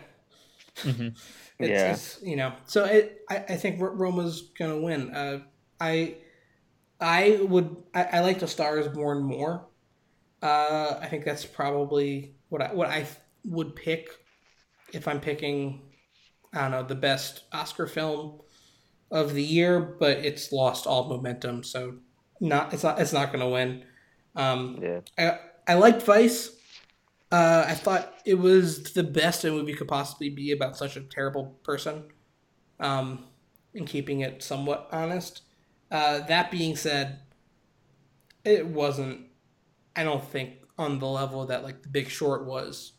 hmm 0.84 1.10
It's, 1.58 1.70
Yeah. 1.70 1.92
it's, 1.92 2.20
you 2.22 2.36
know, 2.36 2.54
so 2.66 2.84
it, 2.86 3.22
I, 3.30 3.38
I 3.38 3.56
think 3.56 3.80
Ro- 3.82 3.94
Roma's 3.94 4.52
gonna 4.60 4.78
win. 4.80 5.14
Uh, 5.16 5.40
I, 5.80 6.18
I 7.00 7.40
would, 7.42 7.76
I, 7.94 8.04
I 8.04 8.20
like 8.22 8.40
the 8.40 8.48
Stars 8.48 8.88
Born 8.90 9.24
more. 9.24 9.68
Uh, 10.42 11.00
I 11.02 11.08
think 11.08 11.26
that's 11.26 11.46
probably 11.46 12.36
what 12.50 12.62
I 12.62 12.74
what 12.74 12.90
I 12.90 13.08
would 13.46 13.76
pick 13.76 14.10
if 14.94 15.08
I'm 15.08 15.20
picking. 15.22 15.82
I 16.54 16.64
don't 16.64 16.72
know 16.72 16.84
the 16.84 16.96
best 16.96 17.44
Oscar 17.54 17.88
film 17.88 18.42
of 19.12 19.34
the 19.34 19.44
year, 19.44 19.80
but 20.00 20.20
it's 20.20 20.52
lost 20.52 20.88
all 20.88 21.10
momentum, 21.10 21.64
so 21.64 21.98
not 22.42 22.74
it's 22.74 22.84
not 22.84 23.00
it's 23.00 23.14
not 23.14 23.32
gonna 23.32 23.50
win. 23.50 23.84
Um, 24.36 24.80
yeah. 24.82 25.02
I 25.18 25.40
I 25.68 25.74
liked 25.76 26.04
Vice. 26.04 26.52
Uh, 27.32 27.66
I 27.68 27.74
thought 27.74 28.14
it 28.26 28.36
was 28.36 28.94
the 28.94 29.04
best 29.04 29.44
a 29.44 29.52
movie 29.52 29.74
could 29.74 29.88
possibly 29.88 30.30
be 30.30 30.52
about 30.52 30.78
such 30.78 30.96
a 30.96 31.02
terrible 31.02 31.58
person, 31.64 32.06
um, 32.80 33.26
and 33.74 33.88
keeping 33.88 34.22
it 34.22 34.44
somewhat 34.44 34.88
honest. 34.92 35.42
Uh, 35.92 36.20
that 36.28 36.52
being 36.52 36.76
said, 36.76 37.20
it 38.44 38.68
wasn't. 38.68 39.22
I 39.96 40.04
don't 40.04 40.24
think 40.24 40.54
on 40.78 41.00
the 41.00 41.08
level 41.08 41.46
that 41.48 41.64
like 41.64 41.82
The 41.82 41.90
Big 41.90 42.10
Short 42.10 42.46
was, 42.46 42.94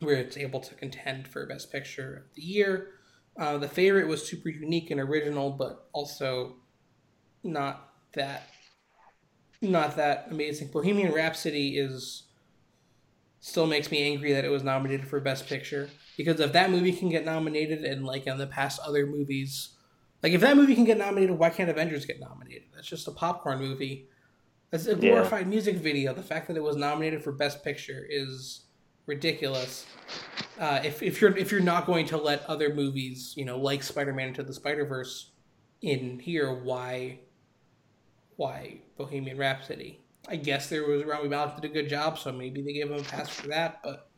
where 0.00 0.16
it's 0.16 0.36
able 0.36 0.60
to 0.60 0.74
contend 0.74 1.28
for 1.28 1.46
Best 1.46 1.72
Picture 1.72 2.24
of 2.26 2.34
the 2.34 2.42
year. 2.42 2.88
Uh, 3.38 3.56
the 3.56 3.68
favorite 3.68 4.08
was 4.08 4.26
super 4.26 4.48
unique 4.48 4.90
and 4.90 5.00
original, 5.00 5.50
but 5.50 5.86
also 5.92 6.56
not 7.44 7.92
that 8.14 8.50
not 9.60 9.96
that 9.96 10.28
amazing. 10.30 10.68
Bohemian 10.68 11.12
Rhapsody 11.12 11.78
is 11.78 12.24
still 13.40 13.66
makes 13.66 13.90
me 13.90 14.02
angry 14.02 14.32
that 14.32 14.44
it 14.44 14.50
was 14.50 14.62
nominated 14.62 15.06
for 15.06 15.20
Best 15.20 15.46
Picture 15.46 15.88
because 16.16 16.40
if 16.40 16.52
that 16.52 16.70
movie 16.70 16.92
can 16.92 17.08
get 17.08 17.24
nominated 17.24 17.84
and 17.84 18.04
like 18.04 18.26
in 18.26 18.38
the 18.38 18.46
past 18.46 18.80
other 18.84 19.06
movies, 19.06 19.70
like 20.22 20.32
if 20.32 20.40
that 20.40 20.56
movie 20.56 20.74
can 20.74 20.84
get 20.84 20.98
nominated, 20.98 21.38
why 21.38 21.50
can't 21.50 21.70
Avengers 21.70 22.04
get 22.04 22.20
nominated? 22.20 22.64
That's 22.74 22.88
just 22.88 23.08
a 23.08 23.12
popcorn 23.12 23.58
movie. 23.58 24.08
That's 24.70 24.86
a 24.86 24.90
Yeah. 24.90 24.96
glorified 25.00 25.48
music 25.48 25.76
video. 25.76 26.12
The 26.12 26.22
fact 26.22 26.48
that 26.48 26.56
it 26.56 26.62
was 26.62 26.76
nominated 26.76 27.22
for 27.22 27.32
Best 27.32 27.64
Picture 27.64 28.04
is 28.08 28.62
ridiculous. 29.06 29.86
Uh, 30.58 30.80
if, 30.84 31.02
if 31.02 31.20
you're 31.20 31.36
if 31.36 31.50
you're 31.52 31.60
not 31.60 31.86
going 31.86 32.04
to 32.06 32.16
let 32.16 32.44
other 32.46 32.74
movies, 32.74 33.32
you 33.36 33.44
know, 33.44 33.58
like 33.58 33.82
Spider-Man 33.82 34.28
Into 34.28 34.42
the 34.42 34.52
Spider-Verse, 34.52 35.30
in 35.80 36.18
here, 36.18 36.52
why 36.52 37.20
why 38.36 38.80
Bohemian 38.98 39.38
Rhapsody? 39.38 40.00
I 40.28 40.36
guess 40.36 40.68
there 40.68 40.86
was 40.86 41.04
Rami 41.04 41.28
Malek 41.28 41.56
did 41.56 41.70
a 41.70 41.72
good 41.72 41.88
job, 41.88 42.18
so 42.18 42.32
maybe 42.32 42.60
they 42.60 42.74
gave 42.74 42.90
him 42.90 42.98
a 42.98 43.02
pass 43.02 43.30
for 43.30 43.48
that. 43.48 43.80
But 43.82 44.10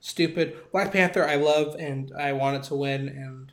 stupid 0.00 0.56
Black 0.72 0.92
Panther, 0.92 1.26
I 1.26 1.36
love 1.36 1.76
and 1.78 2.12
I 2.18 2.32
want 2.32 2.56
it 2.56 2.62
to 2.64 2.74
win. 2.74 3.08
And 3.08 3.52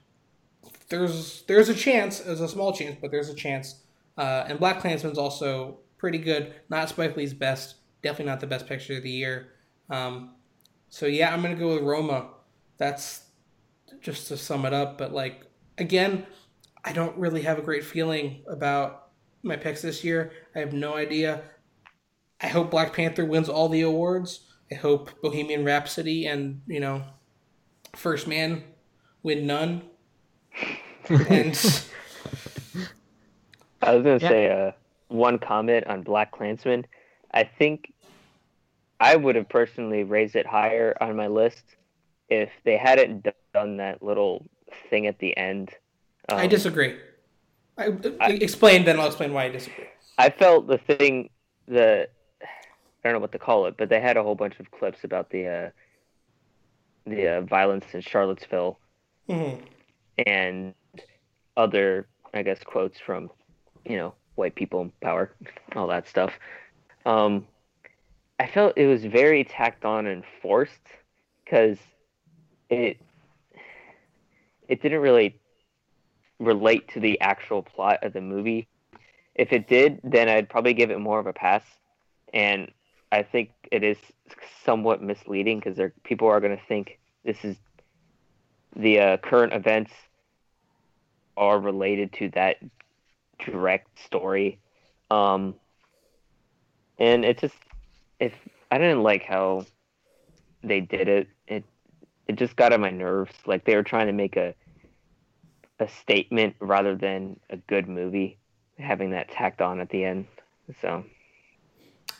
there's 0.87 1.43
there's 1.43 1.69
a 1.69 1.75
chance, 1.75 2.19
there's 2.19 2.41
a 2.41 2.47
small 2.47 2.71
chance, 2.73 2.97
but 3.01 3.11
there's 3.11 3.29
a 3.29 3.35
chance. 3.35 3.83
Uh, 4.17 4.45
and 4.47 4.59
BlacKkKlansman's 4.59 5.17
also 5.17 5.79
pretty 5.97 6.17
good. 6.17 6.53
Not 6.69 6.89
Spike 6.89 7.17
Lee's 7.17 7.33
best, 7.33 7.75
definitely 8.01 8.31
not 8.31 8.39
the 8.39 8.47
best 8.47 8.67
picture 8.67 8.97
of 8.97 9.03
the 9.03 9.09
year. 9.09 9.49
Um, 9.89 10.35
so 10.89 11.05
yeah, 11.05 11.33
I'm 11.33 11.41
gonna 11.41 11.55
go 11.55 11.73
with 11.73 11.83
Roma. 11.83 12.29
That's 12.77 13.23
just 14.01 14.27
to 14.29 14.37
sum 14.37 14.65
it 14.65 14.73
up. 14.73 14.97
But 14.97 15.13
like 15.13 15.43
again, 15.77 16.25
I 16.83 16.93
don't 16.93 17.17
really 17.17 17.41
have 17.41 17.59
a 17.59 17.61
great 17.61 17.83
feeling 17.83 18.43
about 18.47 19.08
my 19.43 19.55
picks 19.55 19.81
this 19.81 20.03
year. 20.03 20.31
I 20.55 20.59
have 20.59 20.73
no 20.73 20.95
idea. 20.95 21.41
I 22.41 22.47
hope 22.47 22.71
Black 22.71 22.93
Panther 22.93 23.25
wins 23.25 23.49
all 23.49 23.69
the 23.69 23.81
awards. 23.81 24.41
I 24.71 24.75
hope 24.75 25.09
Bohemian 25.21 25.65
Rhapsody 25.65 26.27
and 26.27 26.61
you 26.67 26.79
know 26.79 27.03
First 27.95 28.27
Man 28.27 28.63
win 29.23 29.45
none. 29.47 29.81
and 31.09 31.55
I 33.81 33.95
was 33.95 34.03
gonna 34.03 34.19
Yeah. 34.21 34.29
say 34.29 34.49
uh, 34.49 34.71
one 35.07 35.39
comment 35.39 35.87
on 35.87 36.03
BlacKkKlansman. 36.03 36.85
I 37.33 37.43
think 37.43 37.91
I 38.99 39.15
would 39.15 39.35
have 39.35 39.49
personally 39.49 40.03
raised 40.03 40.35
it 40.35 40.45
higher 40.45 40.95
on 41.01 41.15
my 41.15 41.27
list 41.27 41.63
if 42.29 42.49
they 42.63 42.77
hadn't 42.77 43.25
done 43.53 43.77
that 43.77 44.03
little 44.03 44.45
thing 44.89 45.07
at 45.07 45.19
the 45.19 45.35
end. 45.37 45.71
I 46.27 46.43
Um, 46.43 46.49
disagree. 46.49 46.95
I, 47.79 47.93
I- 48.21 48.31
explain, 48.33 48.85
then 48.85 48.99
I'll 48.99 49.07
explain 49.07 49.33
why 49.33 49.45
I 49.45 49.49
disagree. 49.49 49.85
I 50.17 50.29
felt 50.29 50.67
the 50.67 50.77
thing 50.77 51.29
the 51.67 52.09
I 52.41 53.09
don't 53.09 53.13
know 53.13 53.19
what 53.19 53.31
to 53.31 53.39
call 53.39 53.65
it, 53.67 53.75
but 53.77 53.89
they 53.89 54.01
had 54.01 54.17
a 54.17 54.23
whole 54.23 54.35
bunch 54.35 54.59
of 54.59 54.69
clips 54.71 55.03
about 55.03 55.29
the 55.29 55.47
uh, 55.47 55.69
the 57.05 57.27
uh, 57.37 57.41
violence 57.41 57.85
in 57.93 58.01
Charlottesville 58.01 58.79
hmm 59.27 59.55
and 60.25 60.73
other, 61.55 62.07
I 62.33 62.43
guess, 62.43 62.59
quotes 62.63 62.99
from, 62.99 63.29
you 63.85 63.97
know, 63.97 64.15
white 64.35 64.55
people 64.55 64.81
in 64.81 64.91
power, 65.01 65.31
all 65.75 65.87
that 65.87 66.07
stuff. 66.09 66.33
Um, 67.05 67.47
I 68.39 68.47
felt 68.47 68.77
it 68.77 68.87
was 68.87 69.05
very 69.05 69.43
tacked 69.45 69.85
on 69.85 70.07
and 70.07 70.23
forced 70.41 70.81
because 71.45 71.77
it 72.69 72.97
it 74.67 74.81
didn't 74.81 75.01
really 75.01 75.39
relate 76.39 76.87
to 76.89 76.99
the 76.99 77.19
actual 77.21 77.61
plot 77.61 78.03
of 78.03 78.13
the 78.13 78.21
movie. 78.21 78.67
If 79.35 79.51
it 79.53 79.67
did, 79.67 79.99
then 80.03 80.29
I'd 80.29 80.49
probably 80.49 80.73
give 80.73 80.91
it 80.91 80.99
more 80.99 81.19
of 81.19 81.27
a 81.27 81.33
pass. 81.33 81.63
And 82.33 82.71
I 83.11 83.23
think 83.23 83.51
it 83.71 83.83
is 83.83 83.97
somewhat 84.63 85.01
misleading 85.01 85.59
because 85.59 85.79
people 86.03 86.27
are 86.27 86.39
going 86.39 86.57
to 86.57 86.63
think 86.67 86.99
this 87.23 87.43
is 87.43 87.57
the 88.75 88.99
uh, 88.99 89.17
current 89.17 89.53
events 89.53 89.91
are 91.35 91.59
related 91.59 92.13
to 92.13 92.29
that 92.29 92.57
direct 93.39 93.87
story. 94.03 94.59
Um, 95.09 95.55
and 96.97 97.25
it 97.25 97.39
just, 97.39 97.55
if 98.19 98.33
I 98.69 98.77
didn't 98.77 99.03
like 99.03 99.23
how 99.23 99.65
they 100.63 100.81
did 100.81 101.07
it, 101.07 101.29
it 101.47 101.63
it 102.27 102.35
just 102.35 102.55
got 102.55 102.73
on 102.73 102.81
my 102.81 102.91
nerves. 102.91 103.33
Like 103.47 103.65
they 103.65 103.75
were 103.75 103.83
trying 103.83 104.07
to 104.07 104.13
make 104.13 104.37
a 104.37 104.53
a 105.79 105.87
statement 105.87 106.55
rather 106.59 106.95
than 106.95 107.39
a 107.49 107.57
good 107.57 107.87
movie, 107.87 108.37
having 108.77 109.11
that 109.11 109.31
tacked 109.31 109.61
on 109.61 109.79
at 109.79 109.89
the 109.89 110.03
end. 110.03 110.27
So 110.81 111.05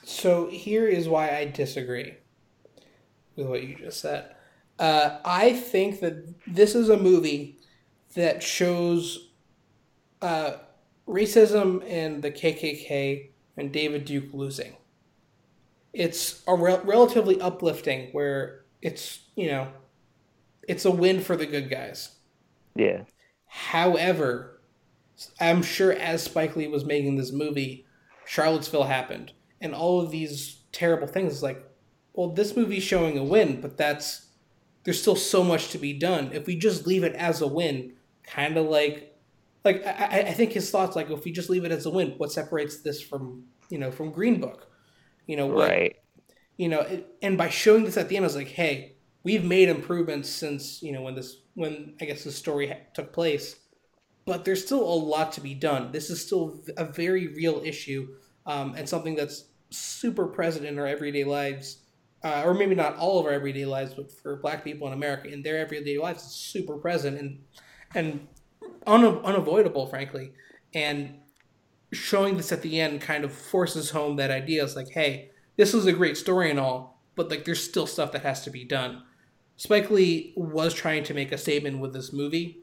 So 0.03 0.47
here 0.49 0.87
is 0.87 1.07
why 1.07 1.35
I 1.35 1.45
disagree 1.45 2.15
with 3.35 3.47
what 3.47 3.63
you 3.63 3.75
just 3.75 3.99
said. 4.01 4.35
Uh, 4.77 5.19
I 5.25 5.53
think 5.53 5.99
that 5.99 6.35
this 6.47 6.75
is 6.75 6.89
a 6.89 6.97
movie 6.97 7.59
that 8.15 8.41
shows 8.43 9.29
uh, 10.21 10.53
racism 11.07 11.83
and 11.89 12.21
the 12.21 12.31
KKK 12.31 13.29
and 13.57 13.71
David 13.71 14.05
Duke 14.05 14.33
losing. 14.33 14.77
It's 15.93 16.43
a 16.47 16.55
rel- 16.55 16.81
relatively 16.83 17.39
uplifting 17.41 18.09
where 18.11 18.65
it's, 18.81 19.19
you 19.35 19.47
know, 19.47 19.69
it's 20.67 20.85
a 20.85 20.91
win 20.91 21.21
for 21.21 21.35
the 21.35 21.45
good 21.45 21.69
guys. 21.69 22.17
yeah, 22.75 23.03
However, 23.49 24.61
I'm 25.39 25.61
sure 25.63 25.91
as 25.93 26.23
Spike 26.23 26.55
Lee 26.55 26.67
was 26.67 26.85
making 26.85 27.17
this 27.17 27.31
movie, 27.31 27.85
Charlottesville 28.25 28.83
happened, 28.83 29.33
and 29.59 29.73
all 29.75 29.99
of 30.01 30.11
these 30.11 30.61
terrible 30.71 31.07
things. 31.07 31.33
It's 31.33 31.43
Like, 31.43 31.63
well, 32.13 32.29
this 32.29 32.55
movie's 32.55 32.83
showing 32.83 33.17
a 33.17 33.23
win, 33.23 33.59
but 33.61 33.77
that's 33.77 34.27
there's 34.83 35.01
still 35.01 35.15
so 35.15 35.43
much 35.43 35.71
to 35.71 35.77
be 35.77 35.93
done. 35.93 36.31
If 36.33 36.47
we 36.47 36.55
just 36.55 36.87
leave 36.87 37.03
it 37.03 37.15
as 37.15 37.41
a 37.41 37.47
win, 37.47 37.93
kind 38.23 38.57
of 38.57 38.67
like, 38.67 39.15
like 39.65 39.85
I, 39.85 39.91
I- 40.21 40.27
I 40.29 40.33
think 40.33 40.53
his 40.53 40.71
thoughts 40.71 40.95
like 40.95 41.09
if 41.09 41.25
we 41.25 41.31
just 41.31 41.49
leave 41.49 41.65
it 41.65 41.71
as 41.71 41.85
a 41.85 41.89
win, 41.91 42.11
what 42.17 42.31
separates 42.31 42.81
this 42.81 43.01
from 43.01 43.45
you 43.69 43.77
know 43.79 43.91
from 43.91 44.11
Green 44.11 44.39
Book, 44.39 44.67
you 45.27 45.35
know 45.37 45.47
what 45.47 45.69
right. 45.69 45.95
you 46.57 46.69
know 46.69 46.81
it, 46.81 47.07
and 47.21 47.37
by 47.37 47.49
showing 47.49 47.83
this 47.83 47.97
at 47.97 48.09
the 48.09 48.15
end 48.17 48.25
i 48.25 48.27
was 48.27 48.35
like 48.35 48.47
hey 48.47 48.95
we've 49.23 49.43
made 49.43 49.69
improvements 49.69 50.29
since 50.29 50.81
you 50.81 50.91
know 50.91 51.01
when 51.01 51.15
this 51.15 51.37
when 51.55 51.93
i 52.01 52.05
guess 52.05 52.23
the 52.23 52.31
story 52.31 52.75
took 52.93 53.11
place 53.11 53.57
but 54.29 54.45
there's 54.45 54.63
still 54.63 54.83
a 54.83 54.93
lot 54.93 55.31
to 55.33 55.41
be 55.41 55.55
done. 55.55 55.91
This 55.91 56.11
is 56.11 56.23
still 56.23 56.61
a 56.77 56.85
very 56.85 57.29
real 57.29 57.63
issue 57.65 58.09
um, 58.45 58.75
and 58.75 58.87
something 58.87 59.15
that's 59.15 59.45
super 59.71 60.27
present 60.27 60.67
in 60.67 60.77
our 60.77 60.85
everyday 60.85 61.23
lives 61.23 61.79
uh, 62.23 62.43
or 62.45 62.53
maybe 62.53 62.75
not 62.75 62.95
all 62.97 63.19
of 63.19 63.25
our 63.25 63.31
everyday 63.31 63.65
lives 63.65 63.95
but 63.95 64.11
for 64.11 64.35
black 64.35 64.63
people 64.63 64.87
in 64.87 64.93
america 64.93 65.31
in 65.31 65.41
their 65.41 65.57
everyday 65.57 65.97
lives 65.97 66.23
it's 66.23 66.35
super 66.35 66.75
present 66.77 67.17
and 67.17 67.39
and 67.95 68.27
un- 68.85 69.19
unavoidable 69.25 69.87
frankly. 69.87 70.31
And 70.75 71.19
showing 71.91 72.37
this 72.37 72.51
at 72.51 72.61
the 72.61 72.79
end 72.79 73.01
kind 73.01 73.23
of 73.23 73.33
forces 73.33 73.89
home 73.89 74.17
that 74.17 74.29
idea. 74.29 74.63
It's 74.63 74.75
like 74.75 74.89
hey 74.89 75.31
this 75.55 75.73
was 75.73 75.87
a 75.87 75.93
great 75.93 76.17
story 76.17 76.51
and 76.51 76.59
all, 76.59 77.01
but 77.15 77.31
like 77.31 77.45
there's 77.45 77.63
still 77.63 77.87
stuff 77.87 78.11
that 78.11 78.21
has 78.21 78.43
to 78.43 78.51
be 78.51 78.63
done. 78.63 79.03
Spike 79.59 79.91
Lee 79.91 80.31
was 80.37 80.73
trying 80.73 81.03
to 81.03 81.13
make 81.13 81.33
a 81.33 81.37
statement 81.37 81.79
with 81.79 81.91
this 81.91 82.13
movie, 82.13 82.59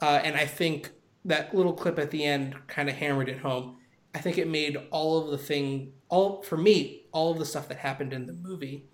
uh, 0.00 0.20
and 0.22 0.36
I 0.36 0.46
think 0.46 0.92
that 1.24 1.52
little 1.52 1.72
clip 1.72 1.98
at 1.98 2.12
the 2.12 2.24
end 2.24 2.54
kind 2.68 2.88
of 2.88 2.94
hammered 2.94 3.28
it 3.28 3.40
home. 3.40 3.78
I 4.14 4.20
think 4.20 4.38
it 4.38 4.46
made 4.46 4.78
all 4.92 5.18
of 5.18 5.32
the 5.32 5.38
thing, 5.38 5.92
all 6.08 6.40
for 6.44 6.56
me, 6.56 7.02
all 7.10 7.32
of 7.32 7.40
the 7.40 7.44
stuff 7.44 7.66
that 7.66 7.78
happened 7.78 8.12
in 8.12 8.26
the 8.26 8.32
movie 8.32 8.84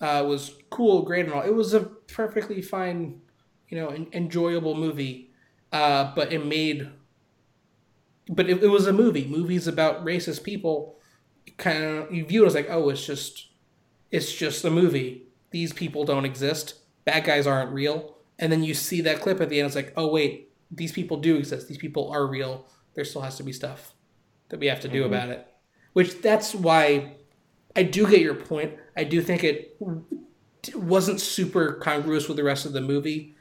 uh, 0.00 0.24
was 0.26 0.56
cool, 0.68 1.02
great, 1.02 1.26
and 1.26 1.32
all. 1.32 1.42
It 1.42 1.54
was 1.54 1.74
a 1.74 1.80
perfectly 1.80 2.60
fine, 2.60 3.20
you 3.68 3.78
know, 3.78 3.90
en- 3.90 4.08
enjoyable 4.12 4.74
movie, 4.74 5.30
uh, 5.70 6.12
but 6.16 6.32
it 6.32 6.44
made, 6.44 6.90
but 8.28 8.50
it, 8.50 8.64
it 8.64 8.68
was 8.68 8.88
a 8.88 8.92
movie. 8.92 9.28
Movies 9.28 9.68
about 9.68 10.04
racist 10.04 10.42
people 10.42 10.96
kind 11.56 11.84
of 11.84 12.12
you 12.12 12.26
view 12.26 12.44
it 12.44 12.46
as 12.46 12.54
like 12.54 12.68
oh 12.68 12.90
it's 12.90 13.06
just 13.06 13.48
it's 14.10 14.32
just 14.34 14.64
a 14.64 14.70
movie 14.70 15.27
these 15.50 15.72
people 15.72 16.04
don't 16.04 16.24
exist 16.24 16.74
bad 17.04 17.24
guys 17.24 17.46
aren't 17.46 17.72
real 17.72 18.16
and 18.38 18.52
then 18.52 18.62
you 18.62 18.74
see 18.74 19.00
that 19.00 19.20
clip 19.20 19.40
at 19.40 19.48
the 19.48 19.58
end 19.58 19.66
it's 19.66 19.76
like 19.76 19.92
oh 19.96 20.08
wait 20.08 20.50
these 20.70 20.92
people 20.92 21.16
do 21.16 21.36
exist 21.36 21.68
these 21.68 21.78
people 21.78 22.10
are 22.10 22.26
real 22.26 22.66
there 22.94 23.04
still 23.04 23.22
has 23.22 23.36
to 23.36 23.42
be 23.42 23.52
stuff 23.52 23.94
that 24.48 24.60
we 24.60 24.66
have 24.66 24.80
to 24.80 24.88
do 24.88 25.02
mm-hmm. 25.02 25.12
about 25.12 25.28
it 25.28 25.46
which 25.92 26.20
that's 26.20 26.54
why 26.54 27.12
i 27.76 27.82
do 27.82 28.06
get 28.06 28.20
your 28.20 28.34
point 28.34 28.74
i 28.96 29.04
do 29.04 29.20
think 29.22 29.44
it 29.44 29.76
wasn't 30.74 31.20
super 31.20 31.74
congruous 31.74 32.28
with 32.28 32.36
the 32.36 32.44
rest 32.44 32.66
of 32.66 32.72
the 32.72 32.80
movie 32.80 33.34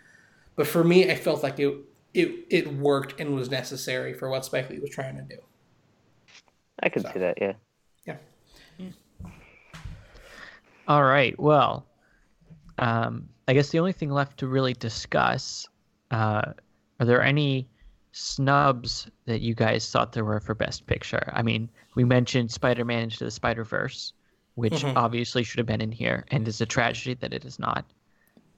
but 0.55 0.67
for 0.67 0.84
me 0.84 1.11
i 1.11 1.15
felt 1.15 1.43
like 1.43 1.59
it 1.59 1.75
it, 2.13 2.45
it 2.49 2.73
worked 2.73 3.19
and 3.19 3.35
was 3.35 3.51
necessary 3.51 4.13
for 4.13 4.29
what 4.29 4.45
spike 4.45 4.69
lee 4.69 4.79
was 4.79 4.89
trying 4.89 5.15
to 5.15 5.23
do 5.23 5.38
I 6.81 6.89
could 6.89 7.03
So. 7.03 7.11
see 7.13 7.19
that. 7.19 7.38
Yeah. 7.41 7.53
Yeah. 8.05 8.17
All 10.88 11.03
right. 11.03 11.38
Well, 11.39 11.85
um, 12.78 13.28
I 13.48 13.54
guess 13.54 13.70
the 13.70 13.80
only 13.80 13.94
thing 13.94 14.12
left 14.12 14.38
to 14.40 14.48
really 14.48 14.74
discuss 14.74 15.68
uh, 16.12 16.54
are 16.99 17.06
there 17.06 17.22
any 17.22 17.68
snubs 18.12 19.10
that 19.26 19.41
you 19.41 19.54
guys 19.54 19.90
thought 19.91 20.12
there 20.14 20.26
were 20.26 20.40
for 20.40 20.56
Best 20.56 20.86
Picture? 20.88 21.32
I 21.36 21.41
mean, 21.44 21.70
we 21.95 22.04
mentioned 22.04 22.52
Spider 22.52 22.86
Man 22.86 23.04
Into 23.04 23.24
the 23.24 23.32
Spider 23.32 23.64
Verse, 23.64 24.14
which 24.56 24.84
Mhm. 24.84 24.94
obviously 24.95 25.44
should 25.44 25.60
have 25.60 25.68
been 25.68 25.82
in 25.82 25.91
here, 25.91 26.26
and 26.32 26.48
it's 26.48 26.62
a 26.62 26.66
tragedy 26.66 27.14
that 27.16 27.34
it 27.34 27.45
is 27.45 27.60
not. 27.60 27.86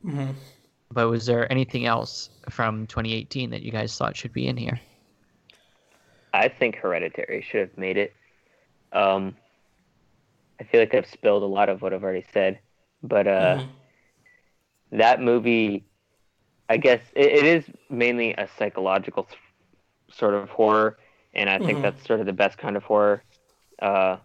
mm-hmm. 0.06 0.32
But 0.92 1.10
was 1.10 1.26
there 1.26 1.52
anything 1.52 1.86
else 1.86 2.30
from 2.50 2.88
2018 2.88 3.50
that 3.52 3.62
you 3.62 3.72
guys 3.72 3.98
thought 3.98 4.16
should 4.16 4.34
be 4.34 4.48
in 4.48 4.58
here? 4.58 4.80
I 6.34 6.48
think 6.48 6.76
Hereditary 6.76 7.42
should 7.42 7.62
have 7.62 7.78
made 7.78 7.98
it. 7.98 8.14
Um, 8.92 9.36
I 10.60 10.64
feel 10.64 10.80
like 10.80 10.94
I've 10.94 11.08
spilled 11.08 11.44
a 11.44 11.48
lot 11.48 11.70
of 11.70 11.82
what 11.82 11.94
I've 11.94 12.04
already 12.04 12.26
said, 12.34 12.60
but 13.04 13.28
uh, 13.28 13.58
Mhm. 13.58 13.70
That 14.92 15.22
movie, 15.22 15.86
I 16.70 16.78
guess 16.78 17.02
it, 17.16 17.28
it 17.28 17.46
is 17.46 17.66
mainly 17.90 18.34
a 18.34 18.48
psychological 18.58 19.28
sort 20.12 20.34
of 20.34 20.50
horror, 20.50 20.98
and 21.34 21.50
I 21.50 21.60
think 21.60 21.82
Mhm. 21.82 21.82
that's 21.82 22.06
sort 22.06 22.20
of 22.20 22.26
the 22.26 22.34
best 22.34 22.58
kind 22.58 22.76
of 22.78 22.84
horror. 22.84 23.24
Uh, 23.82 24.18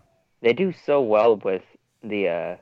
they 0.42 0.52
do 0.52 0.72
so 0.72 1.02
well 1.02 1.36
with 1.36 1.62
the 2.02 2.28
uh, 2.28 2.56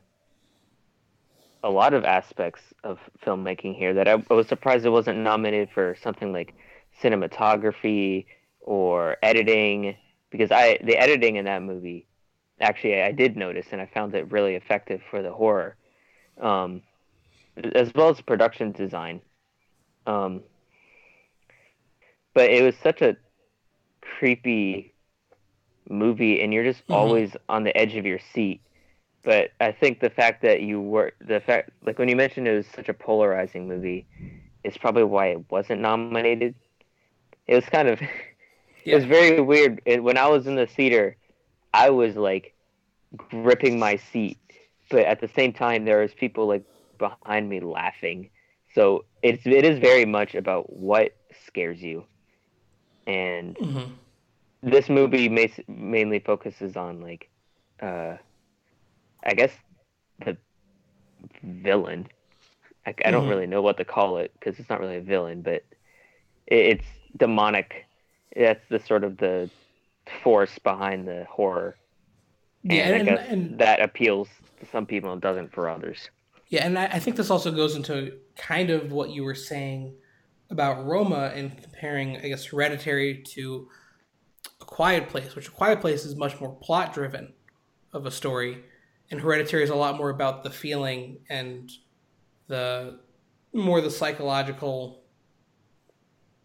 a 1.63 1.71
lot 1.71 1.95
of 1.95 2.05
aspects 2.05 2.63
of 2.85 2.99
filmmaking 3.25 3.77
here 3.77 3.95
that 3.95 4.09
I, 4.09 4.23
I 4.31 4.35
was 4.35 4.49
surprised 4.49 4.85
it 4.85 4.91
wasn't 4.91 5.19
nominated 5.19 5.71
for 5.73 5.97
something 6.03 6.33
like 6.33 6.55
cinematography 7.03 8.27
or 8.61 9.17
editing 9.23 9.97
because 10.31 10.51
I 10.51 10.79
the 10.85 10.97
editing 10.97 11.37
in 11.37 11.45
that 11.47 11.63
movie 11.63 12.07
actually 12.61 13.01
I 13.03 13.13
did 13.13 13.37
notice 13.37 13.67
and 13.73 13.81
I 13.81 13.87
found 13.87 14.15
it 14.15 14.31
really 14.31 14.55
effective 14.55 15.01
for 15.11 15.23
the 15.23 15.33
horror, 15.33 15.77
um, 16.41 16.83
as 17.75 17.93
well 17.95 18.09
as 18.11 18.21
production 18.21 18.73
design. 18.73 19.21
Um, 20.07 20.43
but 22.35 22.51
it 22.51 22.63
was 22.63 22.77
such 22.77 23.03
a 23.03 23.17
creepy 24.01 24.95
movie, 25.89 26.43
and 26.43 26.53
you're 26.53 26.65
just 26.65 26.83
Mhm. 26.89 26.91
always 26.91 27.37
on 27.49 27.65
the 27.65 27.77
edge 27.77 27.97
of 27.97 28.07
your 28.07 28.19
seat. 28.19 28.61
But 29.25 29.51
I 29.61 29.73
think 29.73 30.01
the 30.01 30.11
fact 30.11 30.43
that 30.43 30.63
you 30.63 30.81
were 30.81 31.13
the 31.21 31.41
fact 31.41 31.71
like 31.85 31.99
when 31.99 32.09
you 32.09 32.17
mentioned 32.17 32.49
it 32.49 32.57
was 32.57 32.67
such 32.67 32.89
a 32.89 32.95
polarizing 32.95 33.69
movie, 33.69 34.07
is 34.65 34.77
probably 34.79 35.05
why 35.05 35.29
it 35.29 35.51
wasn't 35.51 35.81
nominated. 35.83 36.45
It 37.49 37.55
was 37.57 37.67
kind 37.67 37.89
of 37.89 38.01
it 38.91 38.95
was 38.95 39.05
very 39.07 39.41
weird. 39.41 39.81
It, 39.87 40.03
when 40.03 40.17
I 40.19 40.29
was 40.29 40.47
in 40.47 40.57
the 40.57 40.67
theater, 40.67 41.17
I 41.73 41.91
was 41.91 42.17
like 42.17 42.55
gripping 43.17 43.79
my 43.79 43.97
seat, 43.97 44.39
but 44.91 45.05
at 45.07 45.21
the 45.21 45.29
same 45.29 45.53
time, 45.53 45.85
there 45.85 46.01
was 46.01 46.13
people 46.15 46.47
like 46.47 46.65
behind 47.03 47.51
me 47.51 47.61
laughing. 47.61 48.31
So 48.75 49.07
it's 49.23 49.47
it 49.47 49.65
is 49.67 49.79
very 49.81 50.07
much 50.07 50.35
about 50.35 50.73
what 50.73 51.13
scares 51.47 51.83
you, 51.83 52.09
and 53.07 53.59
Mhm. 53.61 53.99
this 54.63 54.89
movie 54.91 55.29
mainly 55.69 56.21
focuses 56.21 56.77
on 56.77 57.01
like, 57.01 57.29
uh, 57.83 58.17
I 59.25 59.35
guess 59.35 59.53
the 60.25 60.37
villain. 61.43 62.09
I, 62.87 62.95
I 63.05 63.11
don't 63.11 63.27
Mhm. 63.27 63.29
really 63.29 63.47
know 63.47 63.63
what 63.63 63.79
to 63.79 63.85
call 63.85 64.19
it 64.19 64.33
because 64.35 64.59
it's 64.59 64.71
not 64.71 64.81
really 64.81 64.97
a 64.97 65.03
villain, 65.03 65.43
but 65.43 65.63
it, 66.47 66.79
it's 66.79 66.87
demonic. 67.17 67.87
That's 68.37 68.69
the 68.71 68.81
sort 68.81 69.05
of 69.05 69.19
the 69.19 69.51
force 70.23 70.59
behind 70.59 71.09
the 71.09 71.27
horror. 71.31 71.77
Yeah, 72.65 72.87
and, 72.87 72.95
and, 72.95 73.11
I 73.11 73.17
guess 73.17 73.21
and 73.29 73.61
that 73.61 73.81
appeals 73.83 74.29
to 74.61 74.67
some 74.67 74.87
people 74.87 75.13
and 75.13 75.21
doesn't 75.23 75.53
for 75.53 75.69
others. 75.69 76.11
Yeah, 76.53 76.67
and 76.67 76.79
I, 76.79 76.85
I 76.85 76.99
think 76.99 77.17
this 77.17 77.31
also 77.31 77.51
goes 77.51 77.77
into 77.77 78.19
kind 78.37 78.69
of 78.69 78.93
what 78.93 79.09
you 79.11 79.25
were 79.25 79.35
saying 79.35 79.95
about 80.51 80.85
Roma 80.85 81.33
and 81.35 81.57
comparing, 81.57 82.19
I 82.19 82.29
guess, 82.29 82.45
Hereditary 82.45 83.23
to 83.29 83.69
A 84.61 84.67
Quiet 84.67 85.09
Place, 85.09 85.35
which 85.35 85.49
A 85.49 85.51
Quiet 85.51 85.81
Place 85.81 86.05
is 86.05 86.15
much 86.15 86.39
more 86.43 86.55
plot 86.63 86.93
driven 86.93 87.33
of 87.95 88.05
a 88.05 88.11
story, 88.11 88.63
and 89.11 89.19
Hereditary 89.19 89.63
is 89.63 89.71
a 89.71 89.75
lot 89.75 89.97
more 89.97 90.11
about 90.11 90.45
the 90.45 90.51
feeling 90.51 91.21
and 91.31 91.71
the 92.49 93.01
more 93.55 93.81
the 93.81 93.91
psychological 93.91 95.05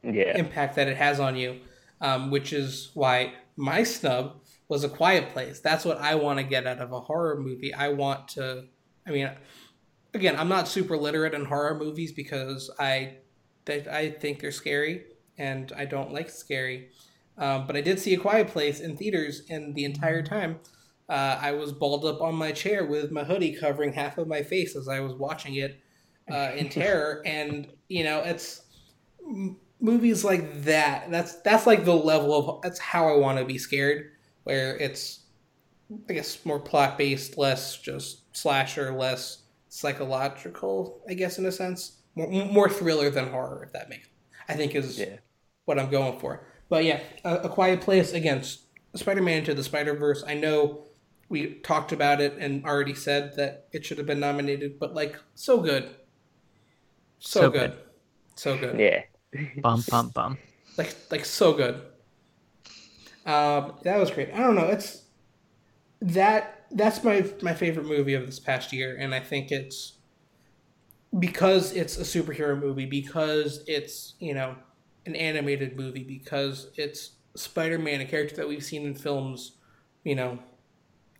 Yeah, 0.03 0.37
impact 0.37 0.77
that 0.77 0.87
it 0.87 0.95
has 0.95 1.19
on 1.19 1.35
you, 1.35 1.59
um, 1.99 2.31
which 2.31 2.53
is 2.53 2.91
why 2.93 3.33
my 3.57 3.83
snub 3.83 4.39
was 4.69 4.85
a 4.85 4.89
quiet 4.89 5.33
place. 5.33 5.59
That's 5.59 5.83
what 5.83 5.97
I 5.97 6.15
want 6.15 6.39
to 6.39 6.43
get 6.43 6.65
out 6.65 6.79
of 6.79 6.93
a 6.93 7.01
horror 7.01 7.37
movie. 7.37 7.73
I 7.73 7.89
want 7.89 8.29
to, 8.29 8.67
I 9.05 9.11
mean, 9.11 9.29
again, 10.13 10.35
I'm 10.37 10.49
not 10.49 10.67
super 10.67 10.97
literate 10.97 11.33
in 11.33 11.45
horror 11.45 11.75
movies 11.75 12.11
because 12.11 12.69
I, 12.79 13.17
they, 13.65 13.85
I 13.87 14.11
think 14.11 14.39
they're 14.39 14.51
scary 14.51 15.05
and 15.37 15.71
I 15.75 15.85
don't 15.85 16.11
like 16.11 16.29
scary. 16.29 16.89
Um, 17.37 17.67
but 17.67 17.75
I 17.75 17.81
did 17.81 17.99
see 17.99 18.13
a 18.15 18.19
quiet 18.19 18.47
place 18.47 18.79
in 18.79 18.97
theaters, 18.97 19.43
and 19.49 19.75
the 19.75 19.85
entire 19.85 20.23
time, 20.23 20.59
uh, 21.07 21.37
I 21.39 21.51
was 21.51 21.71
balled 21.71 22.03
up 22.03 22.21
on 22.21 22.35
my 22.35 22.51
chair 22.51 22.85
with 22.85 23.11
my 23.11 23.23
hoodie 23.23 23.55
covering 23.55 23.93
half 23.93 24.17
of 24.17 24.27
my 24.27 24.41
face 24.41 24.75
as 24.75 24.87
I 24.87 24.99
was 25.01 25.13
watching 25.13 25.55
it 25.55 25.79
uh, 26.31 26.51
in 26.55 26.69
terror. 26.69 27.21
And 27.25 27.67
you 27.87 28.03
know, 28.03 28.21
it's 28.21 28.63
m- 29.23 29.57
movies 29.79 30.23
like 30.23 30.63
that. 30.63 31.11
That's 31.11 31.35
that's 31.41 31.67
like 31.67 31.85
the 31.85 31.95
level 31.95 32.33
of 32.33 32.61
that's 32.63 32.79
how 32.79 33.07
I 33.07 33.17
want 33.17 33.37
to 33.37 33.45
be 33.45 33.59
scared, 33.59 34.11
where 34.43 34.75
it's 34.77 35.21
I 36.09 36.13
guess 36.13 36.43
more 36.43 36.59
plot 36.59 36.97
based, 36.97 37.37
less 37.37 37.77
just 37.77 38.35
slasher, 38.35 38.91
less 38.91 39.43
psychological. 39.79 41.01
I 41.09 41.13
guess 41.13 41.37
in 41.37 41.45
a 41.45 41.51
sense, 41.51 42.01
more, 42.15 42.27
more 42.29 42.69
thriller 42.69 43.09
than 43.09 43.29
horror. 43.29 43.63
If 43.65 43.73
that 43.73 43.89
makes, 43.89 44.07
I 44.49 44.53
think 44.55 44.75
is 44.75 44.99
Yeah. 44.99 45.17
what 45.65 45.79
I'm 45.79 45.89
going 45.89 46.19
for. 46.19 46.45
But 46.69 46.83
yeah, 46.85 46.99
a, 47.23 47.35
a 47.37 47.49
Quiet 47.49 47.81
Place 47.81 48.13
against 48.13 48.61
Spider-Man 48.95 49.39
into 49.39 49.53
the 49.53 49.63
Spider-Verse. 49.63 50.23
I 50.27 50.33
know 50.33 50.83
we 51.29 51.55
talked 51.55 51.91
about 51.91 52.21
it 52.21 52.33
and 52.39 52.65
already 52.65 52.93
said 52.95 53.35
that 53.37 53.67
it 53.71 53.85
should 53.85 53.97
have 53.97 54.07
been 54.07 54.19
nominated, 54.19 54.79
but 54.79 54.93
like 54.95 55.15
so 55.35 55.59
good, 55.61 55.89
so, 57.19 57.41
So 57.41 57.49
good. 57.49 57.71
good. 57.71 57.79
so 58.35 58.57
good, 58.57 58.79
yeah, 58.79 59.03
Bum 59.61 59.83
bum 59.89 60.09
bum. 60.09 60.37
like 60.77 60.95
like 61.11 61.25
so 61.25 61.53
good. 61.53 61.81
Um, 63.25 63.73
that 63.83 63.97
was 63.99 64.09
great. 64.11 64.33
I 64.33 64.37
don't 64.39 64.55
know. 64.55 64.67
It's 64.67 65.03
that 66.01 66.56
that's 66.71 67.03
my 67.03 67.25
my 67.41 67.53
favorite 67.53 67.85
movie 67.85 68.13
of 68.13 68.25
this 68.25 68.39
past 68.39 68.73
year, 68.73 68.95
and 68.97 69.13
I 69.13 69.19
think 69.19 69.51
it's 69.51 69.93
because 71.17 71.73
it's 71.73 71.97
a 71.97 72.01
superhero 72.01 72.59
movie, 72.59 72.85
because 72.85 73.63
it's 73.67 74.15
you 74.19 74.33
know 74.33 74.55
an 75.05 75.15
animated 75.15 75.77
movie, 75.77 76.03
because 76.03 76.69
it's 76.75 77.11
Spider 77.35 77.77
Man, 77.79 78.01
a 78.01 78.05
character 78.05 78.35
that 78.37 78.47
we've 78.47 78.63
seen 78.63 78.85
in 78.85 78.93
films, 78.95 79.53
you 80.03 80.15
know, 80.15 80.39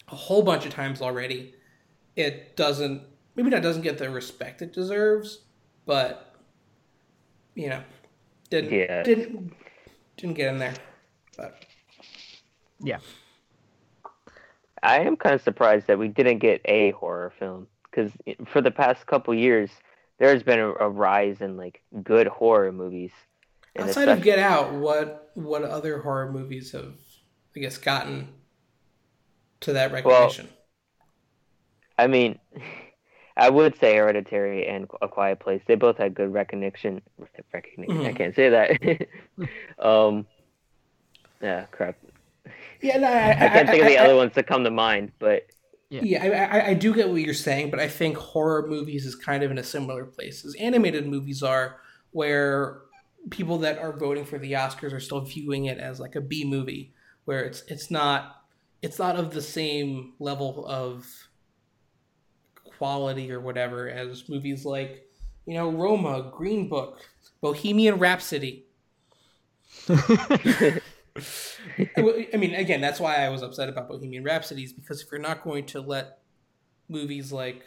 a 0.10 0.16
whole 0.16 0.44
bunch 0.44 0.66
of 0.66 0.74
times 0.74 1.02
already. 1.02 1.54
It 2.16 2.56
doesn't 2.56 3.02
maybe 3.36 3.50
not 3.50 3.62
doesn't 3.62 3.84
get 3.84 3.98
the 3.98 4.10
respect 4.10 4.62
it 4.62 4.74
deserves, 4.74 5.42
but 5.86 6.36
you 7.56 7.70
know, 7.70 7.82
didn't 8.50 8.74
Yeah. 8.74 9.04
didn't 9.04 9.54
didn't 10.18 10.36
get 10.36 10.50
in 10.50 10.58
there. 10.58 10.74
But 11.38 11.64
Yeah. 12.80 13.00
I 14.88 15.00
am 15.00 15.18
kind 15.18 15.36
of 15.36 15.42
surprised 15.42 15.88
that 15.88 16.00
we 16.00 16.08
didn't 16.08 16.40
get 16.40 16.62
a 16.64 16.92
horror 16.92 17.34
film 17.38 17.68
because 17.92 18.10
for 18.48 18.62
the 18.62 18.72
past 18.72 19.06
couple 19.06 19.34
years, 19.34 19.70
there's 20.18 20.44
been 20.44 20.60
a, 20.60 20.70
a 20.76 20.90
rise 20.90 21.42
in 21.42 21.58
like 21.58 21.82
good 22.04 22.28
horror 22.28 22.72
movies. 22.72 23.12
Outside 23.78 24.08
of 24.08 24.24
Get 24.24 24.40
Out, 24.40 24.74
what 24.74 25.32
what 25.34 25.64
other 25.64 26.00
horror 26.00 26.32
movies 26.32 26.72
have 26.72 26.94
I 27.56 27.60
guess 27.60 27.78
gotten 27.78 28.30
to 29.60 29.74
that 29.74 29.92
recognition? 29.92 30.48
I 32.00 32.08
mean, 32.08 32.40
I 33.38 33.50
would 33.50 33.78
say 33.80 33.98
Hereditary 33.98 34.68
and 34.68 34.88
A 35.02 35.08
Quiet 35.10 35.40
Place. 35.42 35.62
They 35.68 35.76
both 35.76 35.98
had 35.98 36.16
good 36.16 36.34
recognition. 36.34 37.02
Recognition. 37.54 38.06
I 38.06 38.14
Mhm. 38.14 38.16
can't 38.16 38.36
say 38.36 38.50
that. 38.50 39.08
um, 39.80 40.26
yeah, 41.42 41.66
crap. 41.72 41.98
Yeah, 42.82 42.98
no, 42.98 43.08
I, 43.08 43.32
I 43.32 43.50
can't 43.50 43.70
think 43.70 43.82
of 43.84 43.88
the 43.88 43.98
I- 43.98 44.06
other 44.06 44.16
ones 44.16 44.34
that 44.36 44.48
come 44.48 44.64
to 44.64 44.72
mind, 44.72 45.12
but 45.20 45.48
Yeah. 45.90 46.02
Yeah, 46.04 46.24
I, 46.24 46.60
I, 46.60 46.68
I 46.70 46.74
do 46.74 46.94
get 46.94 47.10
what 47.10 47.22
you're 47.22 47.34
saying, 47.34 47.72
but 47.72 47.80
I 47.80 47.88
think 47.88 48.18
horror 48.18 48.68
movies 48.68 49.06
is 49.06 49.16
kind 49.16 49.44
of 49.44 49.52
in 49.52 49.58
a 49.58 49.64
similar 49.64 50.06
place 50.06 50.46
as 50.46 50.54
animated 50.56 51.08
movies 51.08 51.42
are, 51.44 51.78
where 52.12 52.82
people 53.30 53.58
that 53.60 53.78
are 53.80 53.92
voting 53.98 54.26
for 54.26 54.38
the 54.38 54.54
Oscars 54.54 54.94
are 54.94 55.00
still 55.00 55.22
viewing 55.22 55.66
it 55.66 55.78
as 55.78 56.00
like 56.00 56.16
a 56.16 56.22
B 56.22 56.44
movie, 56.46 56.94
where 57.26 57.44
it's 57.44 57.64
it's 57.68 57.90
not 57.92 58.44
it's 58.82 59.00
not 59.00 59.16
of 59.16 59.34
the 59.34 59.42
same 59.42 60.14
level 60.20 60.66
of 60.68 61.06
quality 62.78 63.32
or 63.32 63.40
whatever 63.40 63.90
as 63.90 64.30
movies 64.30 64.66
like 64.66 65.10
you 65.46 65.56
know 65.56 65.70
Roma, 65.72 66.32
Green 66.36 66.70
Book, 66.70 67.00
Bohemian 67.42 67.98
Rhapsody. 68.00 68.66
I 71.78 72.28
I 72.34 72.38
mean, 72.38 72.56
again, 72.56 72.82
that's 72.82 73.00
why 73.00 73.16
I 73.16 73.30
was 73.30 73.42
upset 73.42 73.70
about 73.70 73.88
Bohemian 73.88 74.24
Rhapsodies 74.24 74.74
because 74.74 75.02
if 75.02 75.12
you're 75.12 75.22
not 75.22 75.44
going 75.44 75.66
to 75.68 75.82
let 75.82 76.20
movies 76.90 77.32
like, 77.32 77.64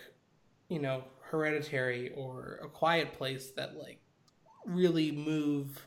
you 0.69 0.79
know, 0.79 1.05
Hereditary 1.21 2.13
or 2.17 2.61
A 2.63 2.69
Quiet 2.69 3.13
Place 3.13 3.51
that 3.53 3.77
like 3.77 4.01
really 4.65 5.13
move 5.13 5.87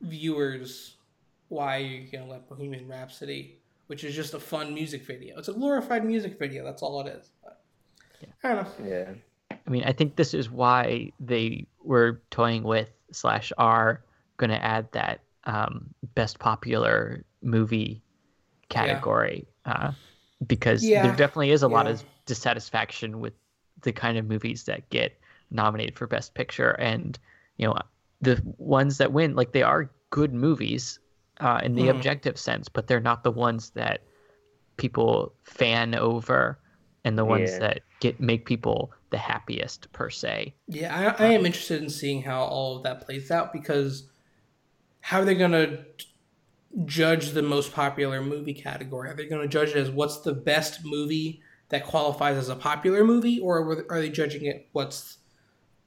viewers, 0.00 0.96
why 1.48 1.76
are 1.78 1.80
you 1.80 2.08
gonna 2.10 2.30
let 2.30 2.48
Bohemian 2.48 2.88
Rhapsody, 2.88 3.58
which 3.86 4.04
is 4.04 4.14
just 4.14 4.34
a 4.34 4.40
fun 4.40 4.74
music 4.74 5.04
video? 5.04 5.38
It's 5.38 5.48
a 5.48 5.52
glorified 5.52 6.04
music 6.04 6.38
video. 6.38 6.64
That's 6.64 6.82
all 6.82 7.00
it 7.06 7.08
is. 7.08 7.30
But, 7.42 7.60
I 8.44 8.54
don't 8.54 8.80
know. 8.80 8.86
yeah. 8.86 9.12
I 9.66 9.70
mean, 9.70 9.84
I 9.84 9.92
think 9.92 10.16
this 10.16 10.34
is 10.34 10.50
why 10.50 11.12
they 11.20 11.66
were 11.82 12.20
toying 12.30 12.62
with 12.62 12.90
slash 13.12 13.52
are 13.58 14.02
going 14.36 14.50
to 14.50 14.64
add 14.64 14.90
that 14.92 15.20
um, 15.44 15.94
best 16.14 16.38
popular 16.38 17.24
movie 17.42 18.02
category 18.68 19.46
uh, 19.66 19.92
because 20.46 20.90
Yeah, 20.90 21.02
there 21.02 21.12
definitely 21.12 21.50
is 21.50 21.62
a 21.62 21.68
lot 21.68 21.86
of 21.86 22.02
dissatisfaction 22.26 23.20
with 23.20 23.34
the 23.82 23.92
kind 23.92 24.18
of 24.18 24.26
movies 24.26 24.64
that 24.64 24.88
get 24.90 25.18
nominated 25.50 25.96
for 25.98 26.06
best 26.06 26.34
picture 26.34 26.70
and 26.72 27.18
you 27.56 27.66
know 27.66 27.76
the 28.20 28.40
ones 28.58 28.98
that 28.98 29.12
win 29.12 29.34
like 29.34 29.52
they 29.52 29.62
are 29.62 29.90
good 30.10 30.32
movies 30.32 30.98
uh, 31.40 31.60
in 31.62 31.74
the 31.74 31.82
Mhm. 31.82 31.90
objective 31.90 32.38
sense 32.38 32.68
but 32.68 32.86
they're 32.86 33.00
not 33.00 33.24
the 33.24 33.30
ones 33.30 33.70
that 33.70 34.02
people 34.76 35.34
fan 35.44 35.94
over 35.94 36.58
and 37.04 37.18
the 37.18 37.24
ones 37.24 37.52
Yeah. 37.52 37.58
that 37.58 37.80
get 38.00 38.20
make 38.20 38.46
people 38.46 38.92
the 39.10 39.18
happiest 39.18 39.90
per 39.92 40.08
se. 40.08 40.54
Yeah, 40.68 41.14
I, 41.18 41.26
I 41.26 41.28
am 41.32 41.44
interested 41.44 41.82
in 41.82 41.90
seeing 41.90 42.22
how 42.22 42.42
all 42.44 42.76
of 42.76 42.82
that 42.84 43.02
plays 43.02 43.30
out 43.30 43.52
because 43.52 44.08
how 45.02 45.20
are 45.22 45.26
they 45.26 45.36
going 45.36 45.52
to 45.52 45.86
judge 46.84 47.30
the 47.30 47.42
most 47.42 47.72
popular 47.72 48.22
movie 48.22 48.54
category? 48.54 49.10
Are 49.10 49.14
they 49.14 49.26
going 49.26 49.42
to 49.42 49.48
judge 49.48 49.70
it 49.70 49.76
as 49.76 49.90
what's 49.90 50.20
the 50.22 50.34
best 50.34 50.80
movie 50.84 51.42
that 51.70 51.86
qualifies 51.86 52.36
as 52.36 52.48
a 52.48 52.56
popular 52.56 53.04
movie, 53.04 53.40
or 53.40 53.86
are 53.90 54.00
they 54.00 54.10
judging 54.10 54.44
it 54.46 54.68
what's 54.72 55.18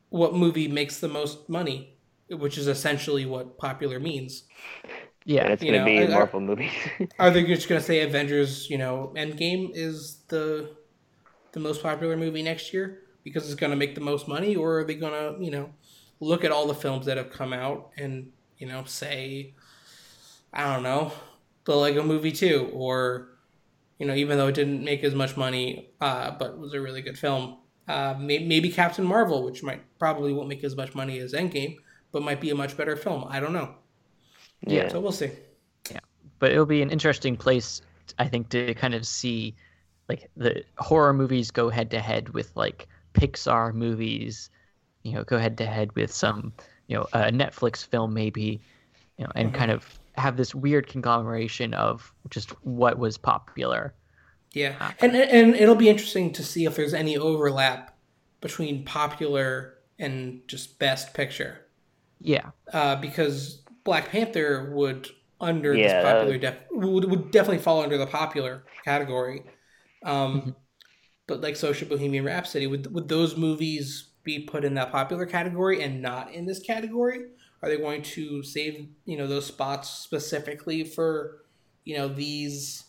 what 0.09 0.33
movie 0.35 0.67
makes 0.67 0.99
the 0.99 1.07
most 1.09 1.49
money, 1.49 1.97
which 2.29 2.57
is 2.57 2.67
essentially 2.67 3.25
what 3.25 3.57
popular 3.57 3.99
means? 3.99 4.45
And 4.85 5.25
Yeah, 5.25 5.47
it's 5.47 5.63
going 5.63 5.79
to 5.79 5.85
be 5.85 6.07
I- 6.13 6.21
I- 6.23 6.29
Marvel 6.29 6.39
movies. 6.41 6.71
Are 7.19 7.31
they 7.31 7.45
just 7.45 7.69
going 7.69 7.79
to 7.79 7.85
say 7.85 8.01
Avengers, 8.01 8.69
you 8.69 8.77
know, 8.77 9.13
Endgame 9.15 9.71
is 9.73 10.23
the 10.27 10.75
the 11.53 11.59
most 11.61 11.83
popular 11.83 12.17
movie 12.17 12.43
next 12.43 12.73
year 12.73 13.03
because 13.23 13.45
it's 13.45 13.55
going 13.59 13.71
to 13.71 13.77
make 13.77 13.95
the 13.95 14.01
most 14.01 14.27
money, 14.27 14.55
or 14.55 14.79
are 14.79 14.83
they 14.85 14.95
going 14.95 15.13
to, 15.13 15.43
you 15.43 15.51
know, 15.51 15.71
look 16.19 16.43
at 16.43 16.51
all 16.51 16.67
the 16.67 16.75
films 16.75 17.05
that 17.07 17.17
have 17.17 17.31
come 17.31 17.53
out 17.53 17.91
and 17.97 18.31
you 18.57 18.67
know 18.67 18.83
say, 18.85 19.53
I 20.53 20.73
don't 20.73 20.83
know, 20.83 21.11
the 21.65 21.75
Lego 21.75 22.03
Movie 22.03 22.31
two, 22.31 22.69
or 22.73 23.29
you 23.99 24.05
know 24.05 24.15
even 24.15 24.37
though 24.37 24.47
it 24.47 24.55
didn't 24.55 24.83
make 24.83 25.03
as 25.03 25.15
much 25.15 25.37
money, 25.37 25.89
uh, 26.01 26.31
but 26.31 26.57
was 26.57 26.73
a 26.73 26.81
really 26.81 27.01
good 27.01 27.17
film. 27.17 27.57
Uh, 27.87 28.15
maybe, 28.19 28.45
maybe 28.45 28.69
Captain 28.69 29.05
Marvel, 29.05 29.43
which 29.43 29.61
might 29.61 29.81
probably 29.99 30.33
won't 30.33 30.47
make 30.47 30.63
as 30.63 30.75
much 30.75 30.95
money 30.95 31.19
as 31.19 31.33
Endgame, 31.33 31.77
but 32.11 32.23
might 32.23 32.41
be 32.41 32.49
a 32.49 32.55
much 32.55 32.75
better 32.75 32.95
film. 32.95 33.25
I 33.29 33.39
don't 33.39 33.53
know. 33.53 33.75
Yeah. 34.65 34.89
So 34.89 34.99
we'll 34.99 35.11
see. 35.11 35.31
Yeah, 35.91 35.99
but 36.39 36.51
it'll 36.51 36.65
be 36.65 36.81
an 36.81 36.89
interesting 36.89 37.37
place 37.37 37.81
i 38.19 38.27
think 38.27 38.49
to 38.49 38.73
kind 38.75 38.93
of 38.93 39.05
see 39.05 39.55
like 40.09 40.29
the 40.37 40.63
horror 40.77 41.13
movies 41.13 41.51
go 41.51 41.69
head 41.69 41.89
to 41.91 41.99
head 41.99 42.29
with 42.29 42.55
like 42.55 42.87
pixar 43.13 43.73
movies 43.73 44.49
you 45.03 45.13
know 45.13 45.23
go 45.23 45.37
head 45.37 45.57
to 45.57 45.65
head 45.65 45.93
with 45.95 46.11
some 46.11 46.53
you 46.87 46.95
know 46.97 47.07
a 47.13 47.31
netflix 47.31 47.85
film 47.85 48.13
maybe 48.13 48.61
you 49.17 49.25
know 49.25 49.31
and 49.35 49.53
Mhm. 49.53 49.53
kind 49.53 49.71
of 49.71 49.99
have 50.17 50.37
this 50.37 50.55
weird 50.55 50.87
conglomeration 50.87 51.73
of 51.73 52.13
just 52.29 52.51
what 52.65 52.97
was 52.99 53.17
popular. 53.17 53.93
Yeah, 54.53 54.77
and 55.01 55.15
and 55.15 55.55
it'll 55.55 55.75
be 55.75 55.89
interesting 55.89 56.31
to 56.33 56.43
see 56.43 56.65
if 56.65 56.75
there's 56.75 56.93
any 56.93 57.17
overlap 57.17 57.97
between 58.41 58.85
popular 58.85 59.75
and 59.99 60.41
just 60.47 60.79
best 60.79 61.13
picture, 61.13 61.65
yeah. 62.19 62.51
Uh, 62.71 62.95
because 62.95 63.63
Black 63.83 64.09
Panther 64.09 64.71
would 64.73 65.07
under 65.39 65.77
this 65.77 65.93
Yeah, 65.93 66.23
that 66.23 66.33
popular 66.33 66.37
def- 66.37 66.57
would, 66.71 67.05
would 67.05 67.31
definitely 67.31 67.61
fall 67.61 67.81
under 67.83 67.97
the 67.97 68.07
popular 68.07 68.63
category. 68.83 69.43
Um, 70.03 70.55
but 71.27 71.41
like 71.41 71.55
Social 71.57 71.87
Bohemian 71.89 72.25
Rhapsody, 72.25 72.67
would 72.67 72.93
would 72.93 73.09
those 73.09 73.37
movies 73.37 74.11
be 74.25 74.39
put 74.39 74.65
in 74.65 74.73
that 74.73 74.91
popular 74.91 75.25
category 75.25 75.81
and 75.81 76.01
not 76.01 76.33
in 76.33 76.45
this 76.45 76.59
category? 76.59 77.27
Are 77.61 77.69
they 77.69 77.77
going 77.77 78.01
to 78.01 78.43
save 78.43 78.89
you 79.05 79.17
know 79.17 79.27
those 79.27 79.45
spots 79.45 79.89
specifically 79.89 80.83
for 80.83 81.43
you 81.85 81.97
know 81.97 82.09
these 82.09 82.83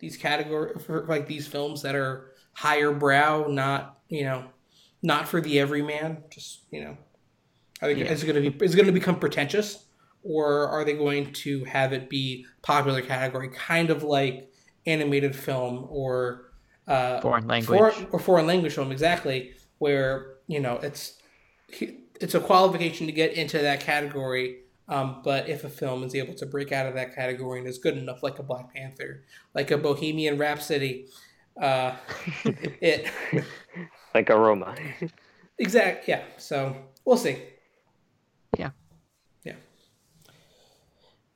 these 0.00 0.16
category 0.16 0.78
for 0.80 1.06
like 1.06 1.28
these 1.28 1.46
films 1.46 1.82
that 1.82 1.94
are 1.94 2.32
higher 2.54 2.92
brow, 2.92 3.46
not 3.46 4.00
you 4.08 4.24
know 4.24 4.44
not 5.02 5.28
for 5.28 5.40
the 5.40 5.60
everyman? 5.60 6.24
Just 6.30 6.62
you 6.72 6.82
know, 6.82 6.96
are 7.80 7.94
they, 7.94 8.00
Yeah. 8.00 8.10
is 8.10 8.24
it 8.24 8.26
going 8.26 8.42
to 8.42 8.50
be 8.50 8.64
is 8.64 8.74
it 8.74 8.76
going 8.76 8.86
to 8.86 8.92
become 8.92 9.20
pretentious? 9.20 9.84
Or 10.26 10.68
are 10.68 10.84
they 10.84 10.94
going 10.94 11.34
to 11.34 11.64
have 11.64 11.92
it 11.92 12.08
be 12.08 12.46
popular 12.62 13.02
category, 13.02 13.50
kind 13.50 13.90
of 13.90 14.02
like 14.02 14.50
animated 14.86 15.36
film 15.36 15.86
or 15.90 16.50
uh, 16.88 17.20
foreign 17.20 17.46
language 17.46 17.78
foreign, 17.78 18.06
or 18.10 18.18
foreign 18.18 18.46
language 18.46 18.74
film 18.74 18.90
exactly 18.90 19.52
where 19.78 20.33
you 20.46 20.60
know 20.60 20.74
it's 20.82 21.20
it's 22.20 22.34
a 22.34 22.40
qualification 22.40 23.06
to 23.06 23.12
get 23.12 23.32
into 23.32 23.58
that 23.58 23.80
category 23.80 24.58
um, 24.86 25.22
but 25.24 25.48
if 25.48 25.64
a 25.64 25.68
film 25.70 26.04
is 26.04 26.14
able 26.14 26.34
to 26.34 26.44
break 26.44 26.70
out 26.70 26.86
of 26.86 26.94
that 26.94 27.14
category 27.14 27.58
and 27.58 27.66
is 27.68 27.78
good 27.78 27.96
enough 27.96 28.22
like 28.22 28.38
a 28.38 28.42
black 28.42 28.72
panther 28.74 29.24
like 29.54 29.70
a 29.70 29.78
bohemian 29.78 30.36
rhapsody 30.38 31.06
uh, 31.60 31.94
it 32.80 33.10
like 34.14 34.28
a 34.30 34.36
Roma. 34.38 34.74
exact 35.58 36.06
yeah 36.08 36.22
so 36.36 36.76
we'll 37.04 37.16
see 37.16 37.38
Yeah. 38.58 38.70
yeah 39.44 39.54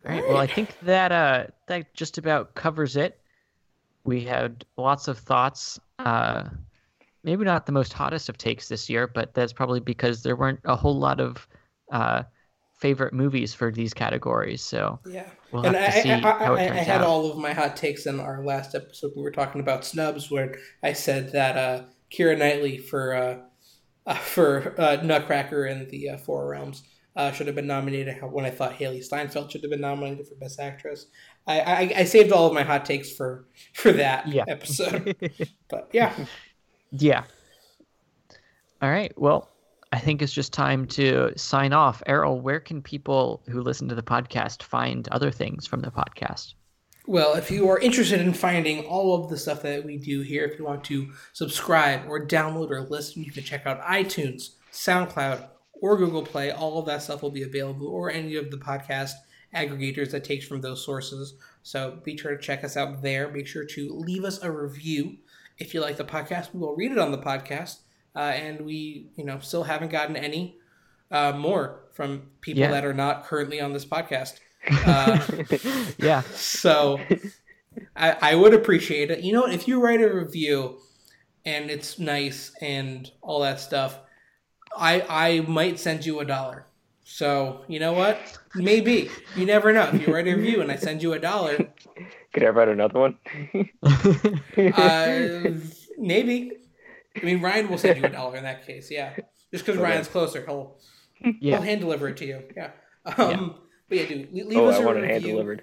All 0.05 0.13
right. 0.13 0.29
Well, 0.29 0.39
I 0.39 0.47
think 0.47 0.79
that 0.81 1.13
uh 1.13 1.47
that 1.67 1.93
just 1.95 2.19
about 2.19 2.55
covers 2.55 2.97
it. 2.97 3.21
We 4.05 4.23
had 4.23 4.65
lots 4.77 5.09
of 5.09 5.19
thoughts. 5.19 5.79
Uh, 5.99 6.45
maybe 7.24 7.45
not 7.45 7.66
the 7.66 7.73
most 7.73 7.93
hottest 7.93 8.28
of 8.28 8.39
takes 8.39 8.69
this 8.69 8.89
year, 8.89 9.07
but 9.07 9.35
that's 9.35 9.53
probably 9.53 9.81
because 9.81 10.23
there 10.23 10.36
weren't 10.36 10.61
a 10.65 10.77
whole 10.77 10.99
lot 10.99 11.20
of 11.20 11.47
uh, 11.93 12.23
favorite 12.78 13.12
movies 13.12 13.55
for 13.55 13.73
these 13.73 13.93
categories. 13.93 14.62
So 14.62 15.01
yeah 15.07 15.28
we'll 15.53 15.66
and 15.66 15.77
I, 15.77 15.81
I, 15.81 16.45
I, 16.45 16.55
I, 16.55 16.62
had 16.78 17.01
out. 17.01 17.07
all 17.07 17.31
of 17.31 17.39
my 17.39 17.53
hot 17.53 17.77
takes 17.77 18.07
in 18.07 18.20
our 18.20 18.45
last 18.45 18.74
episode. 18.74 19.12
We 19.16 19.23
were 19.23 19.31
talking 19.31 19.61
about 19.61 19.85
snubs, 19.85 20.31
where 20.31 20.57
I 20.82 20.93
said 20.93 21.32
that 21.32 21.57
uh, 21.57 21.85
Keira 22.12 22.39
Knightley 22.39 22.78
for 22.78 23.15
uh, 23.15 23.39
uh, 24.07 24.15
for 24.15 24.74
uh, 24.78 24.99
Nutcracker 25.03 25.65
and 25.66 25.89
the 25.90 26.11
uh, 26.11 26.16
Four 26.19 26.49
Realms 26.49 26.82
uh, 27.16 27.32
should 27.32 27.47
have 27.47 27.57
been 27.57 27.66
nominated. 27.66 28.16
When 28.23 28.45
I 28.45 28.51
thought 28.51 28.74
Hailee 28.74 29.05
Steinfeld 29.05 29.51
should 29.51 29.62
have 29.62 29.70
been 29.70 29.81
nominated 29.81 30.27
for 30.28 30.36
Best 30.36 30.61
Actress, 30.61 31.07
I, 31.47 31.61
I, 31.61 31.93
I 31.99 32.05
saved 32.05 32.32
all 32.32 32.47
of 32.47 32.53
my 32.55 32.62
hot 32.62 32.85
takes 32.85 33.11
for 33.11 33.47
for 33.74 33.93
that 33.93 34.28
Yeah. 34.28 34.45
episode. 34.49 35.16
but 35.69 35.90
yeah, 35.93 36.15
yeah. 36.93 37.24
All 38.81 38.90
right. 38.90 39.12
Well, 39.19 39.51
I 39.93 39.98
think 39.98 40.23
it's 40.23 40.32
just 40.32 40.52
time 40.52 40.86
to 40.89 41.32
sign 41.36 41.73
off. 41.73 42.02
Errol, 42.06 42.40
where 42.40 42.60
can 42.60 42.82
people 42.82 43.43
who 43.48 43.62
listen 43.62 43.89
to 43.89 43.94
the 43.94 44.02
podcast 44.02 44.62
find 44.62 45.09
other 45.09 45.31
things 45.31 45.66
from 45.66 45.81
the 45.81 45.90
podcast? 45.90 46.55
Well, 47.06 47.35
if 47.35 47.51
you 47.51 47.70
are 47.70 47.78
interested 47.78 48.20
in 48.20 48.35
finding 48.35 48.85
all 48.85 49.15
of 49.15 49.31
the 49.31 49.39
stuff 49.39 49.62
that 49.62 49.82
we 49.82 49.97
do 49.97 50.20
here, 50.20 50.44
if 50.44 50.59
you 50.59 50.66
want 50.66 50.85
to 50.85 51.10
subscribe 51.32 52.02
or 52.06 52.27
download 52.27 52.70
or 52.70 52.82
listen, 52.82 53.24
you 53.24 53.32
can 53.32 53.44
check 53.44 53.66
out 53.66 53.81
iTunes, 53.81 54.56
SoundCloud, 54.73 55.48
or 55.81 55.97
Google 55.97 56.23
Play. 56.23 56.51
All 56.51 56.78
of 56.78 56.85
that 56.85 57.02
stuff 57.02 57.23
will 57.23 57.31
be 57.31 57.44
available, 57.44 57.86
or 57.86 58.10
any 58.10 58.36
of 58.36 58.51
the 58.51 58.59
podcast 58.59 59.12
aggregators 59.55 60.10
that 60.10 60.24
takes 60.24 60.47
from 60.47 60.60
those 60.60 60.85
sources. 60.85 61.35
So 61.62 61.98
be 62.05 62.15
sure 62.15 62.36
to 62.36 62.43
check 62.43 62.62
us 62.62 62.77
out 62.77 63.01
there. 63.01 63.31
Make 63.31 63.47
sure 63.47 63.65
to 63.65 63.89
leave 63.90 64.24
us 64.24 64.43
a 64.43 64.52
review 64.52 65.16
if 65.59 65.75
you 65.75 65.81
like 65.81 65.97
the 65.97 66.05
podcast. 66.05 66.53
We 66.55 66.61
will 66.61 66.75
read 66.77 66.93
it 66.93 66.99
on 66.99 67.11
the 67.13 67.19
podcast, 67.19 67.79
uh, 68.17 68.21
and 68.21 68.61
we, 68.65 69.11
you 69.17 69.25
know, 69.25 69.39
still 69.41 69.65
haven't 69.65 69.91
gotten 69.91 70.17
any 70.17 70.57
uh, 71.11 71.33
more 71.33 71.81
from 71.93 72.23
people 72.41 72.61
Yeah. 72.63 72.71
that 72.71 72.85
are 72.85 72.95
not 72.95 73.25
currently 73.25 73.61
on 73.61 73.73
this 73.73 73.85
podcast. 73.85 74.35
Uh, 74.85 75.25
yeah. 75.99 76.21
so 76.35 76.99
I, 77.97 78.17
I 78.33 78.35
would 78.35 78.53
appreciate 78.55 79.11
it. 79.11 79.21
You 79.21 79.33
know? 79.33 79.47
If 79.47 79.69
you 79.69 79.81
write 79.81 80.01
a 80.03 80.13
review 80.13 80.79
and 81.45 81.71
it's 81.71 81.99
nice 81.99 82.53
and 82.61 83.11
all 83.23 83.41
that 83.41 83.61
stuff, 83.61 83.99
I 84.77 85.01
I 85.09 85.41
might 85.47 85.79
send 85.79 86.05
you 86.05 86.19
a 86.21 86.25
dollar. 86.25 86.67
So 87.05 87.65
you 87.69 87.79
know 87.79 87.93
what? 87.93 88.19
Maybe 88.55 89.11
you 89.37 89.47
never 89.47 89.73
know. 89.73 89.89
If 89.93 90.07
you 90.07 90.13
write 90.13 90.27
a 90.27 90.35
review 90.35 90.61
and 90.61 90.71
I 90.73 90.77
send 90.77 91.03
you 91.05 91.13
a 91.15 91.19
dollar, 91.21 91.73
Could 92.39 92.47
I 92.47 92.51
write 92.51 92.69
another 92.69 93.01
one? 93.01 93.19
uh, 94.73 95.51
maybe. 95.98 96.52
I 97.20 97.24
mean, 97.24 97.40
Ryan 97.40 97.69
will 97.69 97.78
send 97.78 97.98
you 97.98 98.05
an 98.05 98.12
dollar 98.12 98.36
in 98.36 98.44
that 98.44 98.65
case. 98.66 98.90
Yeah, 98.90 99.15
just 99.52 99.65
because 99.66 99.81
Okay. 99.81 99.82
Ryan's 99.82 100.09
closer, 100.09 100.44
he'll 100.47 100.78
yeah. 101.40 101.56
he'll 101.56 101.62
hand 101.62 101.81
deliver 101.81 102.09
it 102.09 102.16
to 102.19 102.27
you. 102.27 102.43
Yeah. 102.56 102.70
Um, 103.16 103.56
But 103.89 103.98
yeah, 103.98 104.06
dude, 104.06 104.32
leave 104.32 104.56
oh, 104.59 104.66
us 104.69 104.77
I 104.77 104.82
a 104.82 104.86
want 104.86 104.97
review. 104.97 105.10
hand 105.12 105.24
delivered. 105.24 105.62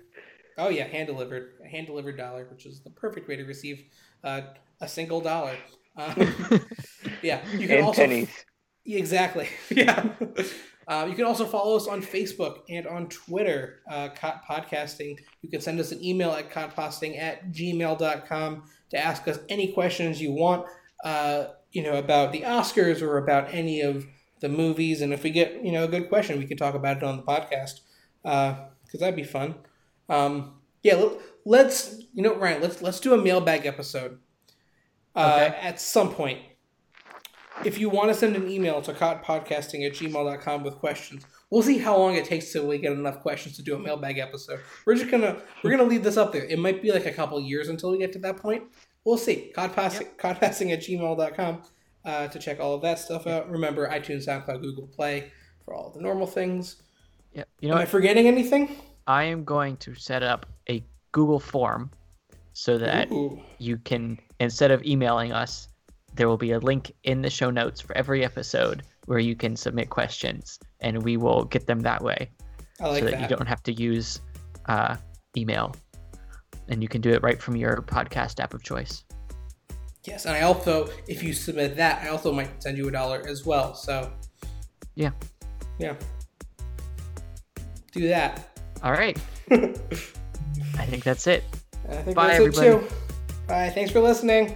Oh 0.57 0.69
yeah, 0.69 0.85
hand 0.85 1.07
delivered, 1.07 1.53
a 1.63 1.67
hand 1.67 1.87
delivered 1.87 2.17
dollar, 2.17 2.47
which 2.51 2.65
is 2.65 2.81
the 2.81 2.89
perfect 2.89 3.27
way 3.27 3.35
to 3.35 3.43
receive 3.43 3.83
uh, 4.23 4.41
a 4.81 4.87
single 4.87 5.21
dollar. 5.21 5.55
Um, 5.95 6.15
yeah, 7.21 7.41
you 7.53 7.67
can 7.67 7.77
And 7.77 7.85
also 7.85 8.01
pennies. 8.01 8.29
exactly. 8.85 9.47
Yeah, 9.69 10.09
uh, 10.87 11.05
you 11.09 11.15
can 11.15 11.25
also 11.25 11.45
follow 11.45 11.75
us 11.75 11.87
on 11.87 12.01
Facebook 12.01 12.59
and 12.69 12.85
on 12.87 13.07
Twitter, 13.07 13.81
uh, 13.89 14.09
Cot 14.09 14.43
Podcasting. 14.49 15.17
You 15.41 15.49
can 15.49 15.61
send 15.61 15.79
us 15.79 15.91
an 15.91 16.03
email 16.03 16.31
at 16.31 16.51
cotposting 16.51 17.19
at 17.19 17.51
gmail.com 17.51 18.63
to 18.91 18.97
ask 18.97 19.27
us 19.27 19.39
any 19.49 19.71
questions 19.73 20.21
you 20.21 20.31
want, 20.31 20.67
uh, 21.03 21.45
you 21.71 21.81
know, 21.83 21.95
about 21.95 22.31
the 22.31 22.41
Oscars 22.41 23.01
or 23.01 23.17
about 23.17 23.53
any 23.53 23.81
of 23.81 24.05
the 24.41 24.49
movies. 24.49 25.01
And 25.01 25.11
if 25.13 25.23
we 25.23 25.31
get 25.31 25.63
you 25.63 25.71
know 25.71 25.85
a 25.85 25.87
good 25.87 26.09
question, 26.09 26.37
we 26.37 26.45
can 26.45 26.57
talk 26.57 26.75
about 26.75 26.97
it 26.97 27.03
on 27.03 27.17
the 27.17 27.23
podcast 27.23 27.79
because 28.23 28.99
that'd 28.99 29.15
be 29.15 29.23
fun. 29.23 29.55
Um, 30.07 30.55
yeah, 30.83 30.95
let, 30.95 31.13
let's 31.45 31.99
you 32.13 32.21
know 32.21 32.35
Ryan, 32.35 32.61
let's 32.61 32.81
let's 32.81 32.99
do 32.99 33.13
a 33.13 33.17
mailbag 33.17 33.65
episode 33.65 34.19
uh, 35.15 35.47
Okay. 35.47 35.57
at 35.61 35.79
some 35.79 36.13
point. 36.13 36.39
If 37.63 37.79
you 37.79 37.89
want 37.89 38.09
to 38.09 38.13
send 38.13 38.35
an 38.35 38.49
email 38.49 38.81
to 38.81 38.93
cotpodcasting 38.93 39.85
at 39.85 39.93
gmail.com 39.93 40.63
with 40.63 40.75
questions, 40.75 41.25
we'll 41.49 41.63
see 41.63 41.77
how 41.77 41.97
long 41.97 42.15
it 42.15 42.25
takes 42.25 42.51
till 42.51 42.67
we 42.67 42.77
get 42.77 42.91
enough 42.91 43.21
questions 43.21 43.55
to 43.55 43.63
do 43.63 43.75
a 43.75 43.79
mailbag 43.79 44.17
episode. 44.17 44.59
We're 44.85 44.95
just 44.95 45.09
gonna 45.09 45.37
we're 45.63 45.71
gonna 45.71 45.83
leave 45.83 46.03
this 46.03 46.17
up 46.17 46.31
there. 46.33 46.43
It 46.45 46.59
might 46.59 46.81
be 46.81 46.91
like 46.91 47.05
a 47.05 47.13
couple 47.13 47.39
years 47.39 47.69
until 47.69 47.91
we 47.91 47.97
get 47.97 48.11
to 48.13 48.19
that 48.19 48.37
point. 48.37 48.63
We'll 49.05 49.17
see. 49.17 49.51
Codpassing, 49.55 50.17
codpassing 50.17 50.73
at 50.73 50.79
gmail.com 50.81 51.61
uh, 52.03 52.27
to 52.27 52.39
check 52.39 52.59
all 52.59 52.73
of 52.73 52.81
that 52.81 52.99
stuff 52.99 53.25
out. 53.27 53.49
Remember 53.49 53.87
iTunes, 53.87 54.27
SoundCloud, 54.27 54.61
Google 54.61 54.87
Play 54.87 55.31
for 55.63 55.73
all 55.73 55.91
the 55.91 56.01
normal 56.01 56.27
things. 56.27 56.81
yeah. 57.33 57.43
You 57.61 57.69
know 57.69 57.75
Am 57.75 57.81
I 57.81 57.85
forgetting 57.85 58.27
anything? 58.27 58.75
I 59.07 59.23
am 59.23 59.43
going 59.43 59.77
to 59.77 59.93
set 59.95 60.23
up 60.23 60.45
a 60.69 60.83
Google 61.11 61.39
form 61.39 61.91
so 62.53 62.77
that 62.79 63.11
Ooh. 63.11 63.39
you 63.59 63.77
can 63.77 64.17
instead 64.39 64.71
of 64.71 64.83
emailing 64.83 65.31
us 65.31 65.67
there 66.15 66.27
will 66.27 66.37
be 66.37 66.51
a 66.51 66.59
link 66.59 66.91
in 67.03 67.21
the 67.21 67.29
show 67.29 67.49
notes 67.49 67.81
for 67.81 67.95
every 67.97 68.23
episode 68.23 68.83
where 69.05 69.19
you 69.19 69.35
can 69.35 69.55
submit 69.55 69.89
questions 69.89 70.59
and 70.79 71.03
we 71.03 71.17
will 71.17 71.45
get 71.45 71.67
them 71.67 71.81
that 71.81 72.01
way 72.01 72.29
I 72.79 72.87
like 72.87 72.99
so 72.99 73.05
that, 73.05 73.19
that. 73.19 73.21
you 73.29 73.35
don't 73.35 73.47
have 73.47 73.63
to 73.63 73.73
use 73.73 74.21
uh, 74.67 74.95
email 75.37 75.75
and 76.67 76.81
you 76.81 76.87
can 76.89 77.01
do 77.01 77.11
it 77.11 77.21
right 77.21 77.41
from 77.41 77.55
your 77.55 77.77
podcast 77.77 78.39
app 78.39 78.53
of 78.53 78.63
choice 78.63 79.03
Yes, 80.05 80.25
and 80.25 80.35
I 80.35 80.41
also, 80.41 80.87
if 81.07 81.23
you 81.23 81.33
submit 81.33 81.75
that, 81.77 82.03
I 82.03 82.09
also 82.09 82.31
might 82.31 82.61
send 82.61 82.77
you 82.77 82.87
a 82.87 82.91
dollar 82.91 83.23
as 83.27 83.43
well. 83.43 83.73
So, 83.73 84.11
Yeah. 84.93 85.11
Yeah. 85.79 85.95
Do 87.91 88.07
that. 88.07 88.55
All 88.83 88.91
right. 88.91 89.17
I 89.51 90.85
think 90.85 91.03
that's 91.03 91.25
it. 91.25 91.43
I 91.89 91.95
think 92.03 92.15
Bye, 92.15 92.27
that's 92.27 92.39
everybody. 92.39 92.67
it 92.67 92.89
too. 92.89 92.95
Bye. 93.47 93.69
Thanks 93.69 93.91
for 93.91 93.99
listening. 93.99 94.55